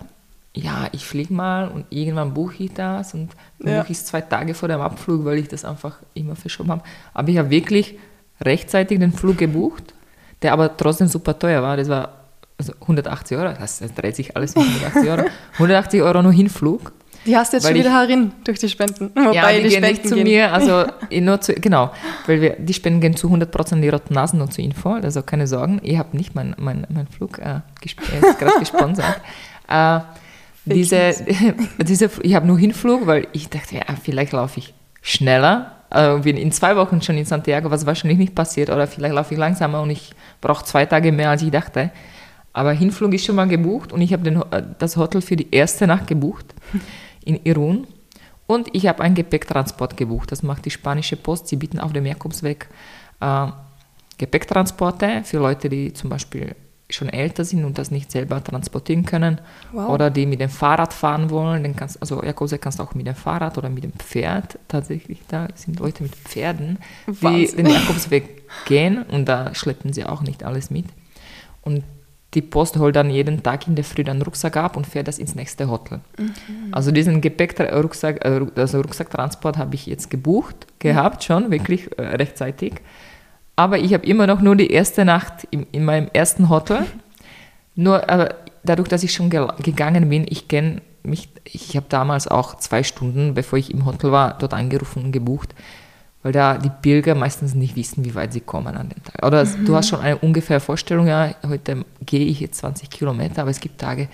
ja, 0.55 0.87
ich 0.93 1.05
fliege 1.05 1.33
mal 1.33 1.67
und 1.67 1.85
irgendwann 1.89 2.33
buche 2.33 2.63
ich 2.63 2.73
das 2.73 3.13
und 3.13 3.35
dann 3.59 3.73
ja. 3.73 3.81
buche 3.81 3.91
ich 3.91 3.97
es 3.97 4.05
zwei 4.05 4.21
Tage 4.21 4.53
vor 4.53 4.69
dem 4.69 4.81
Abflug, 4.81 5.25
weil 5.25 5.37
ich 5.37 5.49
das 5.49 5.65
einfach 5.65 5.97
immer 6.13 6.35
verschoben 6.35 6.71
habe. 6.71 6.83
Aber 7.13 7.29
ich 7.29 7.37
habe 7.37 7.49
wirklich 7.49 7.97
rechtzeitig 8.41 8.99
den 8.99 9.11
Flug 9.11 9.37
gebucht, 9.37 9.93
der 10.41 10.53
aber 10.53 10.75
trotzdem 10.75 11.07
super 11.07 11.37
teuer 11.37 11.61
war. 11.61 11.75
Das 11.77 11.89
war 11.89 12.09
also 12.57 12.73
180 12.81 13.37
Euro, 13.37 13.53
das, 13.59 13.79
das 13.79 13.93
dreht 13.93 14.15
sich 14.15 14.35
alles 14.35 14.55
mit 14.55 14.65
180 14.65 15.09
Euro. 15.09 15.23
180 15.53 16.01
Euro 16.01 16.21
nur 16.21 16.31
Hinflug. 16.31 16.93
Die 17.25 17.35
hast 17.35 17.51
du 17.51 17.57
jetzt 17.57 17.65
schon 17.65 17.75
wieder 17.75 17.91
herin 17.91 18.31
durch 18.43 18.59
die 18.59 18.69
Spenden. 18.69 19.11
Wobei 19.15 19.33
ja, 19.33 19.51
die, 19.51 19.63
die 19.63 19.69
gehen 19.69 19.71
Spenden 19.71 19.89
nicht 19.89 20.07
zu 20.07 20.15
gehen. 20.15 20.23
mir, 20.23 20.53
also 20.53 20.85
nur 21.11 21.41
zu, 21.41 21.53
genau, 21.55 21.91
weil 22.27 22.39
wir, 22.39 22.55
die 22.59 22.73
Spenden 22.73 23.01
gehen 23.01 23.17
zu 23.17 23.27
100% 23.27 23.81
die 23.81 23.89
Roten 23.89 24.13
Nasen 24.13 24.39
und 24.41 24.53
zu 24.53 24.61
Info, 24.61 24.91
also 24.91 25.21
keine 25.23 25.47
Sorgen, 25.47 25.81
ihr 25.83 25.97
habt 25.97 26.13
nicht 26.13 26.35
meinen 26.35 26.55
mein, 26.57 26.85
mein 26.89 27.07
Flug 27.07 27.39
äh, 27.39 27.61
gerade 27.81 28.59
gesponsert. 28.59 29.21
Äh, 29.67 30.01
diese, 30.65 31.13
diese, 31.79 32.09
ich 32.21 32.35
habe 32.35 32.47
nur 32.47 32.57
Hinflug, 32.57 33.05
weil 33.05 33.27
ich 33.33 33.49
dachte, 33.49 33.75
ja, 33.75 33.83
vielleicht 34.01 34.33
laufe 34.33 34.59
ich 34.59 34.73
schneller. 35.01 35.71
Also 35.89 36.23
bin 36.23 36.35
in 36.35 36.51
zwei 36.51 36.75
Wochen 36.75 37.01
schon 37.01 37.17
in 37.17 37.25
Santiago, 37.25 37.69
was 37.71 37.85
wahrscheinlich 37.85 38.17
nicht 38.17 38.35
passiert. 38.35 38.69
Oder 38.69 38.87
vielleicht 38.87 39.13
laufe 39.13 39.33
ich 39.33 39.39
langsamer 39.39 39.81
und 39.81 39.91
ich 39.91 40.11
brauche 40.41 40.65
zwei 40.65 40.85
Tage 40.85 41.11
mehr, 41.11 41.29
als 41.29 41.41
ich 41.41 41.51
dachte. 41.51 41.91
Aber 42.53 42.71
Hinflug 42.71 43.13
ist 43.13 43.25
schon 43.25 43.35
mal 43.35 43.47
gebucht 43.47 43.91
und 43.91 44.01
ich 44.01 44.13
habe 44.13 44.29
äh, 44.29 44.63
das 44.79 44.97
Hotel 44.97 45.21
für 45.21 45.35
die 45.35 45.53
erste 45.53 45.87
Nacht 45.87 46.07
gebucht 46.07 46.55
in 47.25 47.39
Irun. 47.43 47.87
Und 48.47 48.73
ich 48.73 48.87
habe 48.87 49.03
einen 49.03 49.15
Gepäcktransport 49.15 49.97
gebucht. 49.97 50.31
Das 50.31 50.43
macht 50.43 50.65
die 50.65 50.71
spanische 50.71 51.15
Post. 51.15 51.47
Sie 51.47 51.55
bieten 51.55 51.79
auf 51.79 51.93
dem 51.93 52.05
Jakobsweg 52.05 52.67
äh, 53.19 53.47
Gepäcktransporte 54.17 55.21
für 55.23 55.37
Leute, 55.37 55.67
die 55.67 55.93
zum 55.93 56.09
Beispiel 56.09 56.55
schon 56.89 57.09
älter 57.09 57.43
sind 57.43 57.65
und 57.65 57.77
das 57.77 57.89
nicht 57.89 58.11
selber 58.11 58.43
transportieren 58.43 59.05
können 59.05 59.41
wow. 59.71 59.89
oder 59.89 60.11
die 60.11 60.25
mit 60.25 60.39
dem 60.39 60.49
Fahrrad 60.49 60.93
fahren 60.93 61.31
wollen, 61.31 61.63
dann 61.63 61.75
kannst, 61.75 61.99
also 61.99 62.23
Jakobsee 62.23 62.59
kannst 62.59 62.79
du 62.79 62.83
auch 62.83 62.93
mit 62.93 63.07
dem 63.07 63.15
Fahrrad 63.15 63.57
oder 63.57 63.69
mit 63.69 63.83
dem 63.83 63.93
Pferd 63.93 64.59
tatsächlich, 64.67 65.21
da 65.27 65.47
sind 65.55 65.79
Leute 65.79 66.03
mit 66.03 66.15
Pferden, 66.15 66.77
die 67.07 67.47
den 67.47 67.67
Jakobsweg 67.67 68.43
gehen 68.65 69.01
und 69.03 69.25
da 69.25 69.55
schleppen 69.55 69.93
sie 69.93 70.05
auch 70.05 70.21
nicht 70.21 70.43
alles 70.43 70.69
mit. 70.69 70.85
Und 71.61 71.83
die 72.35 72.41
Post 72.41 72.77
holt 72.77 72.95
dann 72.95 73.09
jeden 73.09 73.41
Tag 73.41 73.67
in 73.67 73.75
der 73.75 73.85
Früh 73.85 74.03
den 74.03 74.21
Rucksack 74.21 74.57
ab 74.57 74.75
und 74.75 74.85
fährt 74.85 75.07
das 75.07 75.19
ins 75.19 75.35
nächste 75.35 75.69
Hotel. 75.69 76.01
Mhm. 76.19 76.33
Also 76.71 76.91
diesen 76.91 77.21
Gepäck-Rucksack, 77.21 78.25
also 78.25 78.81
Rucksacktransport 78.81 79.57
habe 79.57 79.73
ich 79.75 79.85
jetzt 79.85 80.09
gebucht, 80.09 80.67
gehabt 80.79 81.23
schon, 81.23 81.49
wirklich 81.49 81.97
äh, 81.97 82.01
rechtzeitig. 82.01 82.73
Aber 83.55 83.79
ich 83.79 83.93
habe 83.93 84.05
immer 84.05 84.27
noch 84.27 84.41
nur 84.41 84.55
die 84.55 84.71
erste 84.71 85.05
Nacht 85.05 85.47
in, 85.51 85.65
in 85.71 85.85
meinem 85.85 86.09
ersten 86.13 86.49
Hotel. 86.49 86.85
Nur 87.77 88.09
aber 88.09 88.35
dadurch, 88.63 88.87
dass 88.87 89.03
ich 89.03 89.13
schon 89.13 89.29
ge 89.29 89.47
gegangen 89.61 90.09
bin, 90.09 90.25
ich 90.29 90.47
kenne 90.47 90.81
mich, 91.03 91.29
ich 91.43 91.75
habe 91.75 91.85
damals 91.89 92.27
auch 92.27 92.57
zwei 92.57 92.83
Stunden, 92.83 93.33
bevor 93.33 93.59
ich 93.59 93.71
im 93.71 93.85
Hotel 93.85 94.11
war, 94.11 94.37
dort 94.37 94.53
angerufen 94.53 95.05
und 95.05 95.11
gebucht, 95.11 95.53
weil 96.23 96.31
da 96.31 96.57
die 96.57 96.71
Pilger 96.81 97.15
meistens 97.15 97.53
nicht 97.53 97.75
wissen, 97.75 98.03
wie 98.05 98.15
weit 98.15 98.33
sie 98.33 98.39
kommen 98.39 98.75
an 98.75 98.89
dem 98.89 99.03
Tag. 99.03 99.25
Oder 99.25 99.45
mhm. 99.45 99.65
du 99.65 99.75
hast 99.75 99.89
schon 99.89 99.99
eine 99.99 100.17
ungefähre 100.17 100.59
Vorstellung, 100.59 101.07
ja, 101.07 101.35
heute 101.47 101.85
gehe 102.05 102.25
ich 102.25 102.39
jetzt 102.39 102.57
20 102.59 102.89
Kilometer, 102.89 103.41
aber 103.41 103.51
es 103.51 103.59
gibt 103.59 103.79
Tage, 103.79 104.07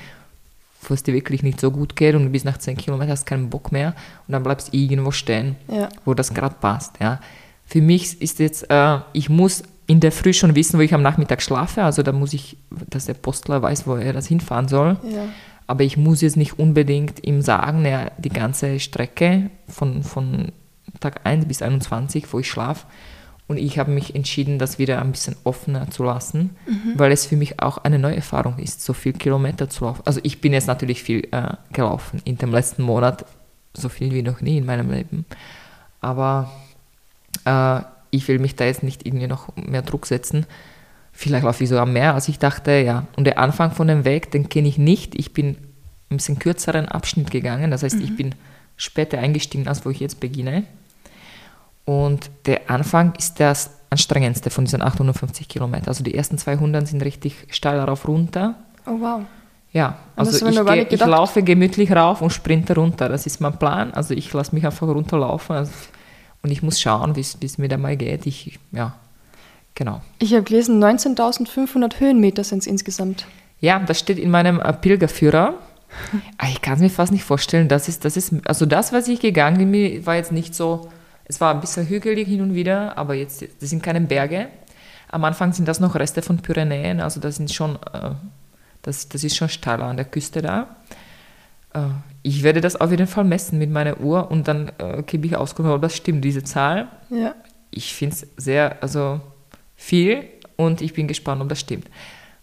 wo 0.82 0.94
es 0.94 1.04
dir 1.04 1.14
wirklich 1.14 1.44
nicht 1.44 1.60
so 1.60 1.72
gut 1.72 1.96
geht 1.96 2.16
und 2.16 2.26
du 2.26 2.30
bist 2.30 2.46
nach 2.46 2.58
10 2.58 2.78
Kilometern, 2.78 3.12
hast 3.12 3.26
keinen 3.26 3.50
Bock 3.50 3.72
mehr 3.72 3.94
und 4.28 4.34
dann 4.34 4.44
bleibst 4.44 4.74
du 4.74 4.78
irgendwo 4.78 5.12
stehen, 5.12 5.56
ja. 5.68 5.88
wo 6.04 6.14
das 6.14 6.34
gerade 6.34 6.56
passt. 6.60 6.96
Ja. 7.00 7.20
Für 7.72 7.82
mich 7.82 8.22
ist 8.22 8.40
jetzt, 8.40 8.70
äh, 8.70 9.00
ich 9.14 9.30
muss 9.30 9.64
in 9.88 10.02
der 10.02 10.12
Früh 10.12 10.34
schon 10.34 10.56
wissen, 10.56 10.78
wo 10.78 10.82
ich 10.82 10.94
am 10.94 11.02
Nachmittag 11.02 11.42
schlafe. 11.42 11.84
Also 11.84 12.04
da 12.04 12.12
muss 12.12 12.34
ich, 12.34 12.58
dass 12.70 13.06
der 13.06 13.14
Postler 13.14 13.62
weiß, 13.62 13.88
wo 13.88 13.96
er 13.96 14.12
das 14.12 14.28
hinfahren 14.28 14.68
soll. 14.68 14.98
Ja. 15.10 15.30
Aber 15.68 15.86
ich 15.86 15.96
muss 15.96 16.20
jetzt 16.20 16.36
nicht 16.36 16.60
unbedingt 16.60 17.26
ihm 17.26 17.42
sagen, 17.42 17.86
ja, 17.86 18.12
die 18.18 18.28
ganze 18.28 18.82
Strecke 18.82 19.52
von, 19.70 20.04
von 20.04 20.52
Tag 21.00 21.22
1 21.24 21.46
bis 21.46 21.62
21, 21.62 22.34
wo 22.34 22.40
ich 22.40 22.50
schlafe. 22.50 22.88
Und 23.48 23.56
ich 23.56 23.80
habe 23.80 23.92
mich 23.92 24.16
entschieden, 24.16 24.60
das 24.60 24.78
wieder 24.78 25.02
ein 25.02 25.14
bisschen 25.14 25.38
offener 25.46 25.90
zu 25.90 26.04
lassen, 26.04 26.58
mhm. 26.68 26.96
weil 26.98 27.14
es 27.14 27.26
für 27.26 27.38
mich 27.38 27.62
auch 27.62 27.78
eine 27.78 28.00
neue 28.00 28.18
Erfahrung 28.18 28.60
ist, 28.60 28.84
so 28.84 28.92
viel 28.92 29.14
Kilometer 29.14 29.70
zu 29.70 29.86
laufen. 29.86 30.02
Also 30.04 30.20
ich 30.24 30.42
bin 30.42 30.52
jetzt 30.52 30.68
natürlich 30.68 31.04
viel 31.04 31.26
äh, 31.32 31.54
gelaufen 31.72 32.22
in 32.26 32.38
dem 32.38 32.52
letzten 32.52 32.84
Monat, 32.84 33.26
so 33.74 33.88
viel 33.88 34.12
wie 34.12 34.24
noch 34.24 34.42
nie 34.42 34.58
in 34.58 34.66
meinem 34.66 34.92
Leben. 34.92 35.26
Aber 36.02 36.52
Äh, 37.46 37.82
ich 38.12 38.28
will 38.28 38.40
mich 38.40 38.56
da 38.56 38.66
jetzt 38.66 38.84
nicht 38.84 39.06
irgendwie 39.06 39.28
noch 39.28 39.56
mehr 39.56 39.82
Druck 39.82 40.06
setzen. 40.06 40.46
Vielleicht 41.14 41.44
laufe 41.44 41.64
ich 41.64 41.70
sogar 41.70 41.86
mehr, 41.86 42.14
als 42.14 42.28
ich 42.28 42.40
dachte, 42.40 42.72
ja. 42.72 43.06
Und 43.16 43.26
der 43.26 43.38
Anfang 43.38 43.72
von 43.72 43.88
dem 43.88 44.06
Weg, 44.06 44.32
den 44.32 44.50
kenne 44.50 44.68
ich 44.68 44.78
nicht. 44.78 45.16
Ich 45.16 45.34
bin 45.34 45.58
ein 46.10 46.18
bisschen 46.18 46.40
kürzeren 46.40 46.88
Abschnitt 46.88 47.32
gegangen. 47.32 47.72
Das 47.72 47.84
heißt, 47.84 47.98
mhm. 47.98 48.04
ich 48.04 48.16
bin 48.16 48.36
später 48.76 49.20
eingestiegen, 49.20 49.68
als 49.68 49.86
wo 49.86 49.90
ich 49.90 50.00
jetzt 50.00 50.20
beginne. 50.20 50.64
Und 51.86 52.30
der 52.46 52.70
Anfang 52.70 53.14
ist 53.18 53.40
das 53.40 53.72
anstrengendste 53.90 54.50
von 54.50 54.66
diesen 54.66 54.82
850 54.82 55.48
Kilometern. 55.48 55.88
Also 55.88 56.04
die 56.04 56.16
ersten 56.16 56.38
200 56.38 56.88
sind 56.88 57.04
richtig 57.04 57.36
steil 57.50 57.78
darauf 57.78 58.08
runter. 58.08 58.56
Oh 58.86 59.00
wow. 59.00 59.22
Ja, 59.74 59.98
also 60.18 60.48
ich, 60.48 60.66
geh, 60.66 60.88
ich, 60.90 61.00
laufe 61.00 61.44
gemütlich 61.44 61.92
rauf 61.94 62.22
und 62.22 62.32
sprinte 62.32 62.76
runter. 62.76 63.08
Das 63.08 63.26
ist 63.26 63.40
mein 63.40 63.58
Plan. 63.58 63.94
Also 63.94 64.14
ich 64.14 64.32
lasse 64.34 64.54
mich 64.54 64.66
einfach 64.66 64.88
runterlaufen 64.88 65.56
also, 65.56 65.72
und 66.44 66.52
ich 66.52 66.64
muss 66.64 66.80
schauen, 66.80 67.16
wie 67.16 67.22
es 67.22 67.58
mir 67.58 67.68
da 67.68 67.78
mal 67.78 67.96
geht. 67.96 68.26
Ich, 68.26 68.60
ja, 68.72 68.96
genau. 69.76 70.02
Ich 70.20 70.34
habe 70.34 70.44
gelesen, 70.44 70.84
19.500 70.84 72.00
Höhenmeter 72.00 72.44
sind 72.44 72.60
es 72.60 72.68
insgesamt. 72.68 73.26
Ja, 73.60 73.80
das 73.80 74.00
steht 74.00 74.18
in 74.18 74.32
meinem 74.32 74.60
äh, 74.60 74.74
Pilgerführer. 74.74 75.54
Ah, 76.38 76.48
ich 76.50 76.62
kann 76.62 76.76
es 76.76 76.80
mir 76.80 76.90
fast 76.90 77.12
nicht 77.12 77.24
vorstellen. 77.24 77.68
Das 77.68 77.88
ist, 77.88 78.06
das 78.06 78.18
ist, 78.18 78.34
also 78.46 78.66
das, 78.66 78.92
was 78.94 79.08
ich 79.08 79.20
gegangen 79.20 79.72
bin, 79.72 80.06
war 80.06 80.16
jetzt 80.16 80.32
nicht 80.32 80.56
so, 80.56 80.90
es 81.26 81.40
war 81.40 81.54
ein 81.54 81.62
bisschen 81.62 81.88
hügelig 81.88 82.28
hin 82.28 82.42
und 82.42 82.56
wieder, 82.56 82.98
aber 82.98 83.14
jetzt, 83.14 83.44
das 83.60 83.70
sind 83.70 83.84
keine 83.84 84.02
Berge. 84.02 84.48
Am 85.10 85.24
Anfang 85.26 85.54
sind 85.54 85.68
das 85.68 85.80
noch 85.80 85.96
Reste 85.96 86.22
von 86.22 86.38
Pyrenäen, 86.38 87.02
also 87.02 87.20
das 87.20 87.36
sind 87.36 87.54
schon, 87.54 87.76
äh, 87.94 88.12
das, 88.82 89.10
das 89.10 89.24
ist 89.24 89.36
schon 89.36 89.50
steiler 89.50 89.86
an 89.86 89.98
der 89.98 90.06
Küste 90.06 90.42
da. 90.42 90.76
Äh, 91.74 91.80
ich 92.24 92.44
werde 92.44 92.62
das 92.62 92.76
auf 92.76 92.92
jeden 92.92 93.08
Fall 93.08 93.24
messen 93.24 93.58
mit 93.58 93.72
meiner 93.72 94.00
Uhr 94.00 94.30
und 94.30 94.48
dann 94.48 94.72
äh, 94.78 95.04
gebe 95.04 95.26
ich 95.28 95.36
Auskunft, 95.36 95.72
ob 95.72 95.82
das 95.82 95.96
stimmt, 95.96 96.24
diese 96.24 96.44
Zahl. 96.44 96.88
Ja. 97.10 97.36
Ich 97.72 97.94
finde 97.94 98.16
es 98.16 98.28
sehr, 98.38 98.82
also 98.82 99.22
viel 99.76 100.24
und 100.56 100.82
ich 100.82 100.94
bin 100.94 101.08
gespannt, 101.08 101.42
ob 101.42 101.50
das 101.50 101.60
stimmt. 101.60 101.88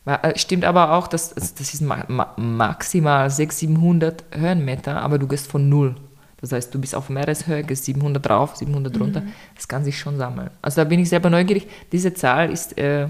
Äh, 0.04 0.38
stimmt 0.38 0.64
aber 0.64 0.92
auch, 0.92 1.06
dass 1.06 1.34
das 1.34 1.52
ist 1.60 1.82
maximal 1.82 3.30
600, 3.30 3.52
700 3.52 4.24
Höhenmeter, 4.32 5.00
aber 5.02 5.18
du 5.18 5.28
gehst 5.28 5.50
von 5.50 5.68
null. 5.68 5.94
Das 6.40 6.52
heißt, 6.52 6.74
du 6.74 6.80
bist 6.80 6.94
auf 6.94 7.08
Meereshöhe, 7.08 7.62
gehst 7.64 7.84
700 7.84 8.24
drauf, 8.24 8.56
700 8.56 8.94
mhm. 8.94 9.02
runter. 9.02 9.22
Das 9.54 9.68
kann 9.68 9.84
sich 9.84 9.98
schon 9.98 10.16
sammeln. 10.16 10.50
Also 10.62 10.80
da 10.80 10.84
bin 10.84 11.00
ich 11.00 11.08
selber 11.08 11.30
neugierig. 11.30 11.68
Diese 11.92 12.14
Zahl 12.14 12.50
ist 12.50 12.78
äh, 12.78 13.08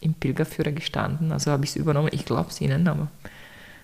im 0.00 0.14
Pilgerführer 0.14 0.72
gestanden, 0.72 1.32
also 1.32 1.50
habe 1.50 1.64
ich 1.64 1.70
es 1.70 1.76
übernommen. 1.76 2.08
Ich 2.12 2.24
glaube 2.24 2.50
es 2.50 2.60
Ihnen, 2.60 2.86
aber 2.86 3.08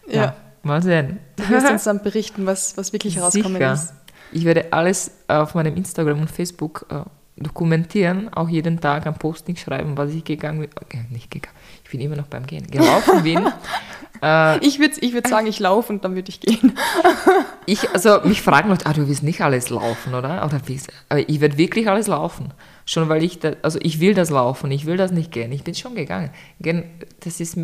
ja. 0.09 0.14
ja. 0.14 0.37
Mal 0.64 0.83
sehen. 0.83 1.18
Du 1.37 1.48
wirst 1.48 1.70
uns 1.70 1.85
dann 1.85 2.03
berichten, 2.03 2.46
was, 2.46 2.77
was 2.77 2.92
wirklich 2.92 3.20
rauskommen 3.20 3.55
Sicher. 3.55 3.72
ist. 3.72 3.94
Ich 4.33 4.44
werde 4.44 4.72
alles 4.72 5.12
auf 5.29 5.55
meinem 5.55 5.77
Instagram 5.77 6.20
und 6.20 6.31
Facebook 6.31 6.87
äh, 6.90 7.03
dokumentieren, 7.37 8.33
auch 8.33 8.48
jeden 8.48 8.81
Tag 8.81 9.07
ein 9.07 9.14
Posting 9.14 9.57
schreiben, 9.57 9.96
was 9.96 10.11
ich 10.11 10.24
gegangen 10.24 10.61
bin. 10.61 10.70
Okay, 10.81 11.05
nicht 11.11 11.31
gegangen 11.31 11.55
ich 11.85 11.90
bin 11.90 12.00
immer 12.00 12.16
noch 12.16 12.27
beim 12.27 12.46
Gehen, 12.46 12.66
gelaufen 12.66 13.22
bin. 13.22 13.46
äh, 14.22 14.59
ich 14.66 14.79
würde 14.79 14.94
ich 15.00 15.12
würd 15.12 15.29
sagen, 15.29 15.46
ich 15.46 15.61
laufe 15.61 15.92
und 15.92 16.05
dann 16.05 16.14
würde 16.14 16.31
ich 16.31 16.40
gehen. 16.40 16.77
ich, 17.66 17.90
also 17.90 18.20
mich 18.24 18.42
fragen 18.42 18.70
Leute, 18.70 18.87
ah, 18.87 18.92
du 18.92 19.07
willst 19.07 19.22
nicht 19.22 19.42
alles 19.42 19.68
laufen, 19.70 20.14
oder? 20.14 20.44
oder 20.44 20.61
aber 21.09 21.29
ich 21.29 21.40
werde 21.40 21.59
wirklich 21.59 21.88
alles 21.88 22.07
laufen. 22.07 22.53
Schon 22.87 23.09
weil 23.09 23.22
ich, 23.22 23.38
da, 23.38 23.53
also 23.62 23.79
ich 23.83 24.00
will 24.00 24.14
das 24.14 24.31
laufen, 24.31 24.70
ich 24.70 24.87
will 24.87 24.96
das 24.96 25.12
nicht 25.12 25.31
gehen. 25.31 25.53
Ich 25.53 25.62
bin 25.62 25.74
schon 25.74 25.94
gegangen. 25.94 26.31
Gehen, 26.61 26.85
das 27.20 27.40
ist, 27.40 27.57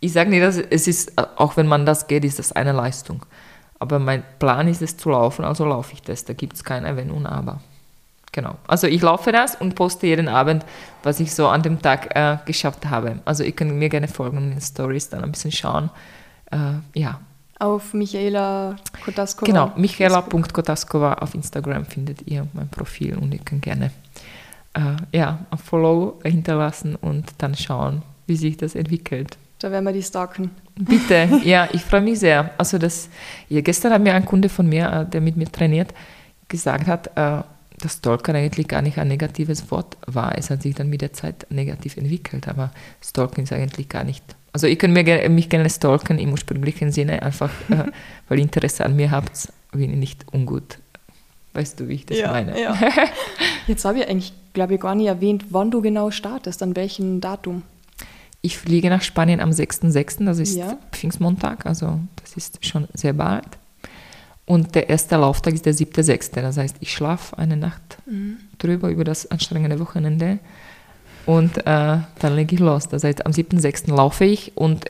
ich 0.00 0.12
sage 0.12 0.30
nicht, 0.30 0.42
dass 0.42 0.56
es 0.56 0.88
ist, 0.88 1.12
auch 1.38 1.56
wenn 1.56 1.66
man 1.66 1.86
das 1.86 2.06
geht, 2.06 2.24
ist 2.24 2.38
das 2.38 2.52
eine 2.52 2.72
Leistung. 2.72 3.24
Aber 3.78 3.98
mein 3.98 4.22
Plan 4.38 4.68
ist 4.68 4.82
es 4.82 4.96
zu 4.96 5.10
laufen, 5.10 5.44
also 5.44 5.64
laufe 5.64 5.94
ich 5.94 6.02
das. 6.02 6.24
Da 6.24 6.32
gibt 6.32 6.54
es 6.54 6.64
kein 6.64 6.84
Wenn 6.96 7.10
und 7.10 7.26
Aber. 7.26 7.60
Genau. 8.32 8.56
Also 8.66 8.86
ich 8.86 9.02
laufe 9.02 9.32
das 9.32 9.56
und 9.56 9.74
poste 9.74 10.06
jeden 10.06 10.28
Abend, 10.28 10.64
was 11.02 11.18
ich 11.18 11.34
so 11.34 11.48
an 11.48 11.62
dem 11.62 11.82
Tag 11.82 12.14
äh, 12.14 12.38
geschafft 12.46 12.86
habe. 12.86 13.20
Also 13.24 13.42
ihr 13.42 13.52
könnt 13.52 13.72
mir 13.72 13.88
gerne 13.88 14.06
folgen 14.08 14.36
und 14.36 14.44
in 14.44 14.50
den 14.50 14.60
Stories 14.60 15.08
dann 15.08 15.24
ein 15.24 15.32
bisschen 15.32 15.50
schauen. 15.50 15.90
Äh, 16.50 16.98
ja. 16.98 17.20
Auf 17.58 17.92
Michaela 17.92 18.76
Kotaskova. 19.04 19.46
Genau, 19.46 19.72
michaela.kotaskova 19.76 21.14
auf 21.14 21.34
Instagram 21.34 21.84
findet 21.84 22.26
ihr 22.26 22.46
mein 22.52 22.68
Profil 22.68 23.18
und 23.18 23.32
ihr 23.32 23.40
könnt 23.40 23.62
gerne 23.62 23.90
äh, 24.74 24.96
ja, 25.12 25.40
ein 25.50 25.58
Follow 25.58 26.20
hinterlassen 26.24 26.96
und 26.96 27.26
dann 27.38 27.54
schauen, 27.54 28.02
wie 28.26 28.36
sich 28.36 28.56
das 28.56 28.74
entwickelt. 28.74 29.36
Da 29.60 29.70
werden 29.70 29.84
wir 29.84 29.92
die 29.92 30.02
stalken. 30.02 30.50
Bitte, 30.74 31.28
ja, 31.44 31.68
ich 31.72 31.82
freue 31.82 32.00
mich 32.00 32.18
sehr. 32.18 32.50
Also 32.56 32.78
das, 32.78 33.10
ja, 33.48 33.60
gestern 33.60 33.92
hat 33.92 34.02
mir 34.02 34.14
ein 34.14 34.24
Kunde 34.24 34.48
von 34.48 34.66
mir, 34.66 34.90
äh, 34.90 35.10
der 35.10 35.20
mit 35.20 35.36
mir 35.36 35.52
trainiert, 35.52 35.92
gesagt 36.48 36.86
hat, 36.86 37.08
äh, 37.16 37.42
dass 37.78 37.94
Stalker 37.94 38.34
eigentlich 38.34 38.68
gar 38.68 38.82
nicht 38.82 38.98
ein 38.98 39.08
negatives 39.08 39.70
Wort 39.70 39.96
war. 40.06 40.36
Es 40.36 40.50
hat 40.50 40.62
sich 40.62 40.74
dann 40.74 40.88
mit 40.88 41.02
der 41.02 41.12
Zeit 41.12 41.46
negativ 41.50 41.96
entwickelt, 41.98 42.48
aber 42.48 42.70
Stalken 43.02 43.44
ist 43.44 43.52
eigentlich 43.52 43.88
gar 43.88 44.04
nicht. 44.04 44.24
Also 44.52 44.66
ihr 44.66 44.76
könnt 44.76 44.94
mir, 44.94 45.28
mich 45.28 45.48
gerne 45.48 45.70
stalken 45.70 46.18
im 46.18 46.32
ursprünglichen 46.32 46.90
Sinne, 46.90 47.22
einfach 47.22 47.50
äh, 47.68 47.84
weil 48.28 48.38
ihr 48.38 48.44
Interesse 48.44 48.84
an 48.84 48.96
mir 48.96 49.10
habt, 49.10 49.48
bin 49.72 49.90
ich 49.90 49.96
nicht 49.96 50.26
ungut. 50.32 50.78
Weißt 51.52 51.78
du, 51.80 51.88
wie 51.88 51.94
ich 51.94 52.06
das 52.06 52.18
ja, 52.18 52.30
meine? 52.30 52.60
Ja. 52.60 52.78
Jetzt 53.66 53.84
habe 53.84 53.98
ich 53.98 54.08
eigentlich, 54.08 54.32
glaube 54.54 54.74
ich, 54.74 54.80
gar 54.80 54.94
nicht 54.94 55.06
erwähnt, 55.06 55.46
wann 55.50 55.70
du 55.70 55.82
genau 55.82 56.10
startest, 56.10 56.62
an 56.62 56.76
welchem 56.76 57.20
Datum. 57.20 57.62
Ich 58.42 58.56
fliege 58.58 58.88
nach 58.88 59.02
Spanien 59.02 59.40
am 59.40 59.50
6.6., 59.50 60.24
das 60.24 60.38
ist 60.38 60.56
ja. 60.56 60.78
Pfingstmontag, 60.92 61.66
also 61.66 62.00
das 62.22 62.36
ist 62.36 62.64
schon 62.64 62.88
sehr 62.94 63.12
bald. 63.12 63.58
Und 64.46 64.74
der 64.74 64.88
erste 64.88 65.16
Lauftag 65.16 65.54
ist 65.54 65.66
der 65.66 65.74
7.6. 65.74 66.40
Das 66.40 66.56
heißt, 66.56 66.76
ich 66.80 66.92
schlafe 66.92 67.38
eine 67.38 67.56
Nacht 67.56 67.98
mhm. 68.06 68.38
drüber 68.58 68.88
über 68.88 69.04
das 69.04 69.30
anstrengende 69.30 69.78
Wochenende 69.78 70.38
und 71.26 71.58
äh, 71.58 71.62
dann 71.64 72.34
lege 72.34 72.54
ich 72.54 72.60
los. 72.60 72.88
Das 72.88 73.04
heißt, 73.04 73.26
am 73.26 73.32
7.6. 73.32 73.94
laufe 73.94 74.24
ich 74.24 74.56
und 74.56 74.86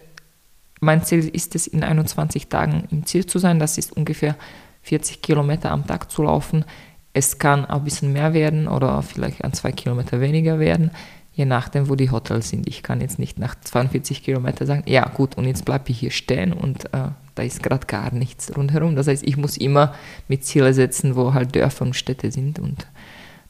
mein 0.81 1.05
Ziel 1.05 1.29
ist 1.29 1.55
es, 1.55 1.67
in 1.67 1.85
21 1.85 2.49
Tagen 2.49 2.85
im 2.91 3.05
Ziel 3.05 3.27
zu 3.27 3.39
sein. 3.39 3.59
Das 3.59 3.77
ist 3.77 3.93
ungefähr 3.93 4.37
40 4.83 5.21
Kilometer 5.21 5.71
am 5.71 5.87
Tag 5.87 6.11
zu 6.11 6.23
laufen. 6.23 6.65
Es 7.13 7.39
kann 7.39 7.67
ein 7.67 7.85
bisschen 7.85 8.13
mehr 8.13 8.33
werden 8.33 8.69
oder 8.69 9.03
vielleicht 9.03 9.45
an 9.45 9.53
zwei 9.53 9.73
Kilometer 9.73 10.21
weniger 10.21 10.59
werden, 10.59 10.93
je 11.40 11.46
nachdem, 11.46 11.88
wo 11.88 11.94
die 11.94 12.11
Hotels 12.11 12.50
sind. 12.50 12.68
Ich 12.68 12.83
kann 12.83 13.00
jetzt 13.00 13.18
nicht 13.18 13.38
nach 13.38 13.55
42 13.59 14.22
Kilometern 14.22 14.66
sagen, 14.66 14.83
ja 14.87 15.09
gut, 15.09 15.37
und 15.38 15.46
jetzt 15.46 15.64
bleibe 15.64 15.90
ich 15.90 15.98
hier 15.98 16.11
stehen 16.11 16.53
und 16.53 16.85
äh, 16.92 17.09
da 17.35 17.42
ist 17.42 17.62
gerade 17.62 17.87
gar 17.87 18.12
nichts 18.12 18.55
rundherum. 18.55 18.94
Das 18.94 19.07
heißt, 19.07 19.26
ich 19.26 19.38
muss 19.38 19.57
immer 19.57 19.94
mit 20.29 20.44
Ziele 20.44 20.74
setzen, 20.74 21.16
wo 21.16 21.33
halt 21.33 21.55
Dörfer 21.55 21.87
und 21.87 21.96
Städte 21.96 22.31
sind 22.31 22.59
und 22.59 22.87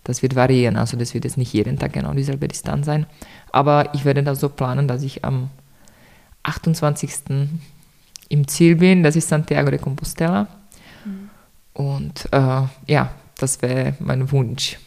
das 0.05 0.23
wird 0.23 0.37
variieren. 0.37 0.77
Also 0.77 0.97
das 0.97 1.15
wird 1.15 1.25
jetzt 1.25 1.37
nicht 1.37 1.53
jeden 1.53 1.79
Tag 1.81 1.93
genau 1.93 2.15
dieselbe 2.15 2.47
Distanz 2.47 2.87
sein. 2.87 3.07
Aber 3.51 3.93
ich 3.93 4.05
werde 4.05 4.23
da 4.23 4.37
so 4.37 4.49
planen, 4.49 4.87
dass 4.87 5.03
ich 5.03 5.25
am 5.25 5.51
28. 6.45 7.11
im 8.29 8.47
Ziel 8.47 8.77
bin. 8.77 9.03
Das 9.03 9.17
ist 9.17 9.29
Santiago 9.29 9.71
de 9.71 9.81
Compostela. 9.81 10.47
Mhm. 11.05 11.31
Und 11.75 12.29
äh, 12.33 12.63
ja, 12.87 13.11
das 13.37 13.61
wäre 13.61 13.95
mein 13.99 14.31
Wunsch. 14.31 14.79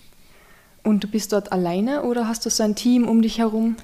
Und 0.83 1.03
du 1.03 1.07
bist 1.07 1.31
dort 1.31 1.51
alleine 1.51 2.03
oder 2.03 2.27
hast 2.27 2.45
du 2.45 2.49
so 2.49 2.63
ein 2.63 2.75
Team 2.75 3.07
um 3.07 3.21
dich 3.21 3.39
herum? 3.39 3.77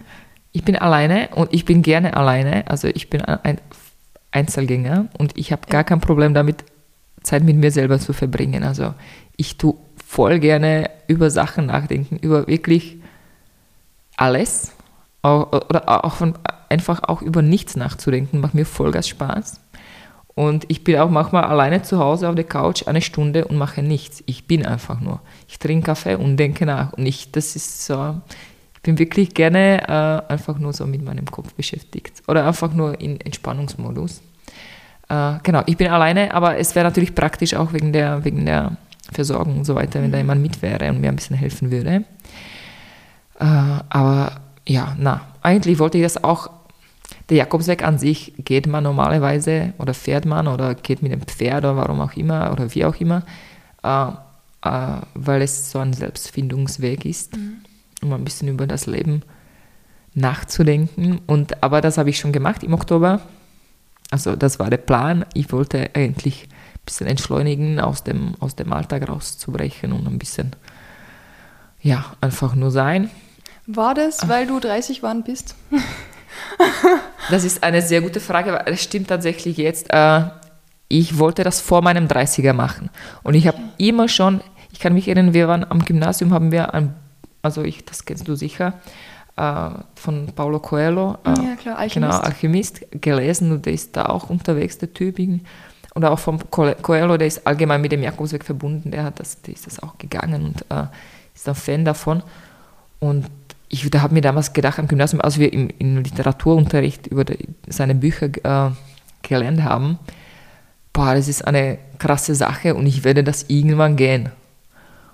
Ich 0.52 0.64
bin 0.64 0.76
alleine 0.76 1.30
und 1.36 1.54
ich 1.54 1.66
bin 1.66 1.82
gerne 1.82 2.16
alleine. 2.16 2.68
Also 2.68 2.88
ich 2.88 3.10
bin 3.10 3.22
ein 3.22 3.60
Einzelgänger 4.32 5.08
und 5.18 5.38
ich 5.38 5.52
habe 5.52 5.62
gar 5.70 5.84
kein 5.84 6.02
Problem 6.02 6.34
damit, 6.34 6.64
Zeit 7.24 7.44
mit 7.44 7.58
mir 7.58 7.72
selber 7.72 8.00
zu 8.00 8.14
verbringen. 8.14 8.64
Also 8.64 8.94
ich 9.38 9.58
tue 9.58 9.76
voll 10.06 10.40
gerne 10.40 10.90
über 11.08 11.30
Sachen 11.30 11.68
nachdenken, 11.68 12.18
über 12.18 12.48
wirklich 12.48 12.98
alles 14.18 14.72
oder 15.22 16.06
auch 16.06 16.14
von, 16.14 16.36
einfach 16.70 17.04
auch 17.04 17.22
über 17.22 17.42
nichts 17.42 17.76
nachzudenken, 17.76 18.40
macht 18.40 18.54
mir 18.54 18.66
Vollgas 18.66 19.08
Spaß. 19.08 19.60
Und 20.40 20.64
ich 20.70 20.86
bin 20.86 20.98
auch 21.00 21.10
manchmal 21.10 21.44
alleine 21.44 21.82
zu 21.82 22.00
Hause 22.00 22.30
auf 22.30 22.36
der 22.36 22.46
Couch 22.46 22.88
eine 22.88 23.02
Stunde 23.02 23.44
und 23.44 23.58
mache 23.58 23.84
nichts. 23.84 24.24
Ich 24.26 24.48
bin 24.48 24.66
einfach 24.66 25.02
nur. 25.02 25.20
Ich 25.50 25.60
trinke 25.60 25.88
Kaffee 25.88 26.16
und 26.16 26.38
denke 26.38 26.66
nach. 26.66 26.94
Und 26.94 27.06
ich, 27.06 27.30
das 27.34 27.58
ist 27.58 27.86
so, 27.86 28.16
ich 28.74 28.82
bin 28.82 28.98
wirklich 28.98 29.34
gerne 29.34 29.82
äh, 29.86 30.32
einfach 30.32 30.58
nur 30.58 30.72
so 30.72 30.86
mit 30.86 31.04
meinem 31.04 31.26
Kopf 31.26 31.54
beschäftigt 31.56 32.24
oder 32.26 32.48
einfach 32.48 32.72
nur 32.72 33.02
in 33.02 33.20
Entspannungsmodus. 33.20 34.22
Äh, 35.10 35.40
genau, 35.44 35.64
ich 35.66 35.76
bin 35.76 35.90
alleine, 35.90 36.34
aber 36.34 36.58
es 36.58 36.74
wäre 36.74 36.86
natürlich 36.86 37.14
praktisch 37.14 37.54
auch 37.54 37.74
wegen 37.74 37.92
der, 37.92 38.24
wegen 38.24 38.46
der 38.46 38.78
Versorgung 39.12 39.58
und 39.58 39.66
so 39.66 39.76
weiter, 39.76 40.02
wenn 40.02 40.14
da 40.14 40.20
mhm. 40.20 40.24
jemand 40.24 40.42
mit 40.42 40.62
wäre 40.62 40.90
und 40.90 41.02
mir 41.02 41.10
ein 41.10 41.18
bisschen 41.18 41.36
helfen 41.36 41.70
würde. 41.70 42.06
Äh, 43.42 43.44
aber 43.44 44.32
ja, 44.66 44.96
na, 44.98 45.20
eigentlich 45.42 45.80
wollte 45.80 45.98
ich 45.98 46.06
das 46.06 46.24
auch. 46.24 46.50
Der 47.30 47.38
Jakobsweg 47.38 47.84
an 47.84 47.98
sich 47.98 48.34
geht 48.38 48.68
man 48.68 48.84
normalerweise 48.84 49.74
oder 49.78 49.94
fährt 49.94 50.26
man 50.26 50.48
oder 50.48 50.76
geht 50.76 51.02
mit 51.02 51.12
dem 51.12 51.22
Pferd 51.22 51.64
oder 51.64 51.76
warum 51.76 52.02
auch 52.02 52.14
immer 52.14 52.52
oder 52.52 52.74
wie 52.74 52.86
auch 52.86 52.96
immer, 52.96 53.24
äh, 53.84 54.08
äh 54.68 55.02
weil 55.14 55.42
es 55.42 55.72
so 55.72 55.80
ein 55.80 55.94
Selbstfindungsweg 55.94 57.06
ist. 57.06 57.36
Mhm 57.36 57.62
um 58.02 58.14
ein 58.14 58.24
bisschen 58.24 58.48
über 58.48 58.68
das 58.68 58.86
Leben 58.86 59.24
nachzudenken. 60.14 61.22
Und, 61.28 61.64
aber 61.64 61.82
das 61.82 61.98
habe 61.98 62.10
ich 62.10 62.20
schon 62.20 62.32
gemacht 62.32 62.64
im 62.64 62.74
Oktober. 62.74 63.22
Also 64.12 64.36
das 64.36 64.60
war 64.60 64.70
der 64.70 64.78
Plan. 64.78 65.26
Ich 65.34 65.52
wollte 65.52 65.92
eigentlich 65.94 66.44
ein 66.46 66.86
bisschen 66.86 67.08
entschleunigen, 67.08 67.80
aus 67.80 68.04
dem, 68.04 68.36
aus 68.40 68.56
dem 68.56 68.74
Alltag 68.74 69.08
rauszubrechen 69.08 69.92
und 69.92 70.08
ein 70.08 70.20
bisschen 70.20 70.56
ja, 71.82 72.06
einfach 72.20 72.56
nur 72.56 72.72
sein. 72.72 73.10
War 73.68 73.94
das, 73.94 74.28
weil 74.28 74.48
du 74.48 74.60
30 74.60 74.98
geworden 74.98 75.24
bist? 75.24 75.56
Das 77.30 77.44
ist 77.44 77.64
eine 77.64 77.82
sehr 77.82 78.02
gute 78.02 78.20
Frage, 78.20 78.54
weil 78.54 78.74
es 78.74 78.82
stimmt 78.82 79.10
tatsächlich 79.10 79.58
jetzt. 79.58 79.88
Äh, 79.92 80.24
ich 80.88 81.20
wollte 81.20 81.44
das 81.44 81.62
vor 81.62 81.82
meinem 81.82 82.08
30er 82.08 82.54
machen. 82.54 82.90
Und 83.24 83.36
ich 83.36 83.48
habe 83.48 83.60
immer 83.78 84.08
schon, 84.08 84.42
ich 84.72 84.80
kann 84.80 84.94
mich 84.94 85.08
erinnern, 85.08 85.34
wir 85.34 85.48
waren 85.48 85.64
am 85.70 85.86
Gymnasium, 85.86 86.34
haben 86.34 86.52
wir 86.52 86.74
ein, 86.74 86.96
also 87.44 87.62
ich, 87.62 87.86
das 87.86 88.06
kennst 88.06 88.28
du 88.28 88.36
sicher, 88.36 88.74
äh, 89.36 89.70
von 89.96 90.28
Paulo 90.36 90.60
Coelho, 90.60 91.18
äh, 91.24 91.30
ja, 91.30 91.56
klar, 91.56 91.78
Alchemist. 91.78 92.12
Genau, 92.12 92.24
Alchemist, 92.26 92.86
gelesen 92.92 93.52
und 93.52 93.66
der 93.66 93.74
ist 93.74 93.96
da 93.96 94.08
auch 94.08 94.30
unterwegs, 94.30 94.80
der 94.80 94.94
Typ. 94.94 95.20
Und 95.20 96.06
auch 96.06 96.20
vom 96.20 96.40
Coelho, 96.50 97.18
der 97.18 97.28
ist 97.28 97.46
allgemein 97.46 97.82
mit 97.82 97.92
dem 97.92 98.02
Jakobsweg 98.02 98.44
verbunden, 98.44 98.92
der, 98.92 99.04
hat 99.04 99.20
das, 99.20 99.42
der 99.42 99.54
ist 99.54 99.68
das 99.68 99.82
auch 99.82 99.98
gegangen 99.98 100.44
und 100.46 100.62
äh, 100.76 100.88
ist 101.36 101.48
ein 101.48 101.56
Fan 101.56 101.86
davon. 101.86 102.24
Und 103.00 103.28
ich 103.70 103.90
da 103.90 104.02
habe 104.02 104.14
mir 104.14 104.22
damals 104.22 104.54
gedacht, 104.54 104.80
am 104.80 104.88
Gymnasium, 104.88 105.22
als 105.22 105.38
wir 105.38 105.54
im, 105.54 105.70
im 105.78 105.98
Literaturunterricht 105.98 107.08
über 107.08 107.24
die, 107.24 107.48
seine 107.68 107.96
Bücher 107.96 108.28
äh, 108.44 108.72
gelernt 109.22 109.64
haben, 109.64 110.00
boah, 110.92 111.14
das 111.14 111.28
ist 111.28 111.48
eine 111.48 111.78
krasse 112.00 112.34
Sache 112.34 112.74
und 112.74 112.88
ich 112.88 113.04
werde 113.04 113.24
das 113.24 113.46
irgendwann 113.48 113.96
gehen. 113.96 114.30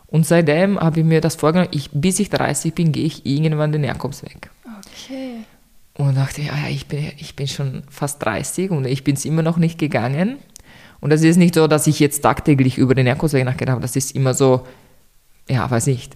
Und 0.07 0.25
seitdem 0.25 0.79
habe 0.79 1.01
ich 1.01 1.05
mir 1.05 1.19
das 1.19 1.35
vorgenommen, 1.35 1.71
ich, 1.73 1.89
bis 1.91 2.19
ich 2.19 2.29
30 2.29 2.73
bin, 2.73 2.93
gehe 2.93 3.05
ich 3.05 3.25
irgendwann 3.25 3.73
den 3.73 3.83
Jakobsweg. 3.83 4.49
Okay. 4.63 5.43
Und 5.97 6.15
dachte, 6.15 6.41
ja, 6.41 6.55
ja, 6.55 6.69
ich 6.69 6.87
bin, 6.87 7.11
ich 7.17 7.35
bin 7.35 7.47
schon 7.47 7.83
fast 7.89 8.23
30 8.23 8.71
und 8.71 8.85
ich 8.85 9.03
bin 9.03 9.15
es 9.15 9.25
immer 9.25 9.41
noch 9.41 9.57
nicht 9.57 9.77
gegangen. 9.77 10.37
Und 11.01 11.09
das 11.09 11.21
ist 11.21 11.37
nicht 11.37 11.55
so, 11.55 11.67
dass 11.67 11.87
ich 11.87 11.99
jetzt 11.99 12.21
tagtäglich 12.21 12.77
über 12.77 12.95
den 12.95 13.07
Jakobsweg 13.07 13.43
nachgedacht 13.43 13.73
habe. 13.73 13.81
Das 13.81 13.95
ist 13.95 14.15
immer 14.15 14.33
so, 14.33 14.65
ja, 15.49 15.69
weiß 15.69 15.87
nicht, 15.87 16.15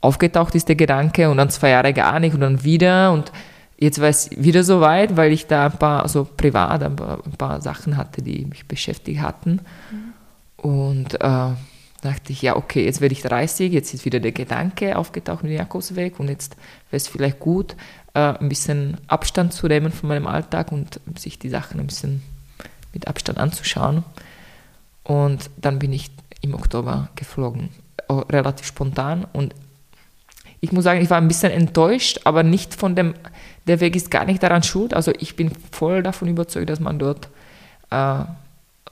aufgetaucht 0.00 0.54
ist 0.54 0.68
der 0.68 0.76
Gedanke 0.76 1.28
und 1.30 1.38
dann 1.38 1.50
zwei 1.50 1.70
Jahre 1.70 1.92
gar 1.92 2.20
nicht 2.20 2.34
und 2.34 2.40
dann 2.40 2.62
wieder 2.64 3.12
und 3.12 3.32
jetzt 3.78 4.00
war 4.00 4.08
es 4.08 4.30
wieder 4.30 4.64
so 4.64 4.80
weit, 4.80 5.16
weil 5.16 5.32
ich 5.32 5.46
da 5.46 5.66
ein 5.66 5.78
paar, 5.78 6.02
also 6.02 6.24
privat 6.24 6.82
ein 6.82 6.96
paar, 6.96 7.24
ein 7.24 7.32
paar 7.32 7.60
Sachen 7.60 7.96
hatte, 7.96 8.22
die 8.22 8.44
mich 8.44 8.66
beschäftigt 8.66 9.20
hatten. 9.20 9.60
Mhm. 9.90 10.12
Und 10.70 11.14
äh, 11.14 11.50
dachte 12.00 12.32
ich, 12.32 12.42
ja, 12.42 12.56
okay, 12.56 12.84
jetzt 12.84 13.00
werde 13.00 13.12
ich 13.12 13.22
30, 13.22 13.72
jetzt 13.72 13.94
ist 13.94 14.04
wieder 14.04 14.20
der 14.20 14.32
Gedanke 14.32 14.96
aufgetaucht 14.96 15.44
mit 15.44 15.52
Jakobsweg 15.52 16.18
und 16.18 16.28
jetzt 16.28 16.56
wäre 16.90 16.96
es 16.96 17.08
vielleicht 17.08 17.40
gut, 17.40 17.76
äh, 18.14 18.34
ein 18.34 18.48
bisschen 18.48 18.98
Abstand 19.06 19.52
zu 19.52 19.66
nehmen 19.68 19.92
von 19.92 20.08
meinem 20.08 20.26
Alltag 20.26 20.72
und 20.72 21.00
sich 21.16 21.38
die 21.38 21.48
Sachen 21.48 21.80
ein 21.80 21.86
bisschen 21.86 22.22
mit 22.92 23.06
Abstand 23.08 23.38
anzuschauen. 23.38 24.04
Und 25.04 25.50
dann 25.56 25.78
bin 25.78 25.92
ich 25.92 26.10
im 26.40 26.54
Oktober 26.54 27.08
geflogen, 27.16 27.70
relativ 28.10 28.66
spontan 28.66 29.26
und 29.32 29.54
ich 30.60 30.72
muss 30.72 30.84
sagen, 30.84 31.00
ich 31.00 31.10
war 31.10 31.18
ein 31.18 31.28
bisschen 31.28 31.52
enttäuscht, 31.52 32.20
aber 32.24 32.42
nicht 32.42 32.74
von 32.74 32.94
dem, 32.94 33.14
der 33.66 33.80
Weg 33.80 33.94
ist 33.94 34.10
gar 34.10 34.24
nicht 34.24 34.42
daran 34.42 34.62
schuld. 34.62 34.94
Also 34.94 35.12
ich 35.18 35.36
bin 35.36 35.52
voll 35.70 36.02
davon 36.02 36.28
überzeugt, 36.28 36.68
dass 36.68 36.80
man 36.80 36.98
dort 36.98 37.28
äh, 37.90 38.24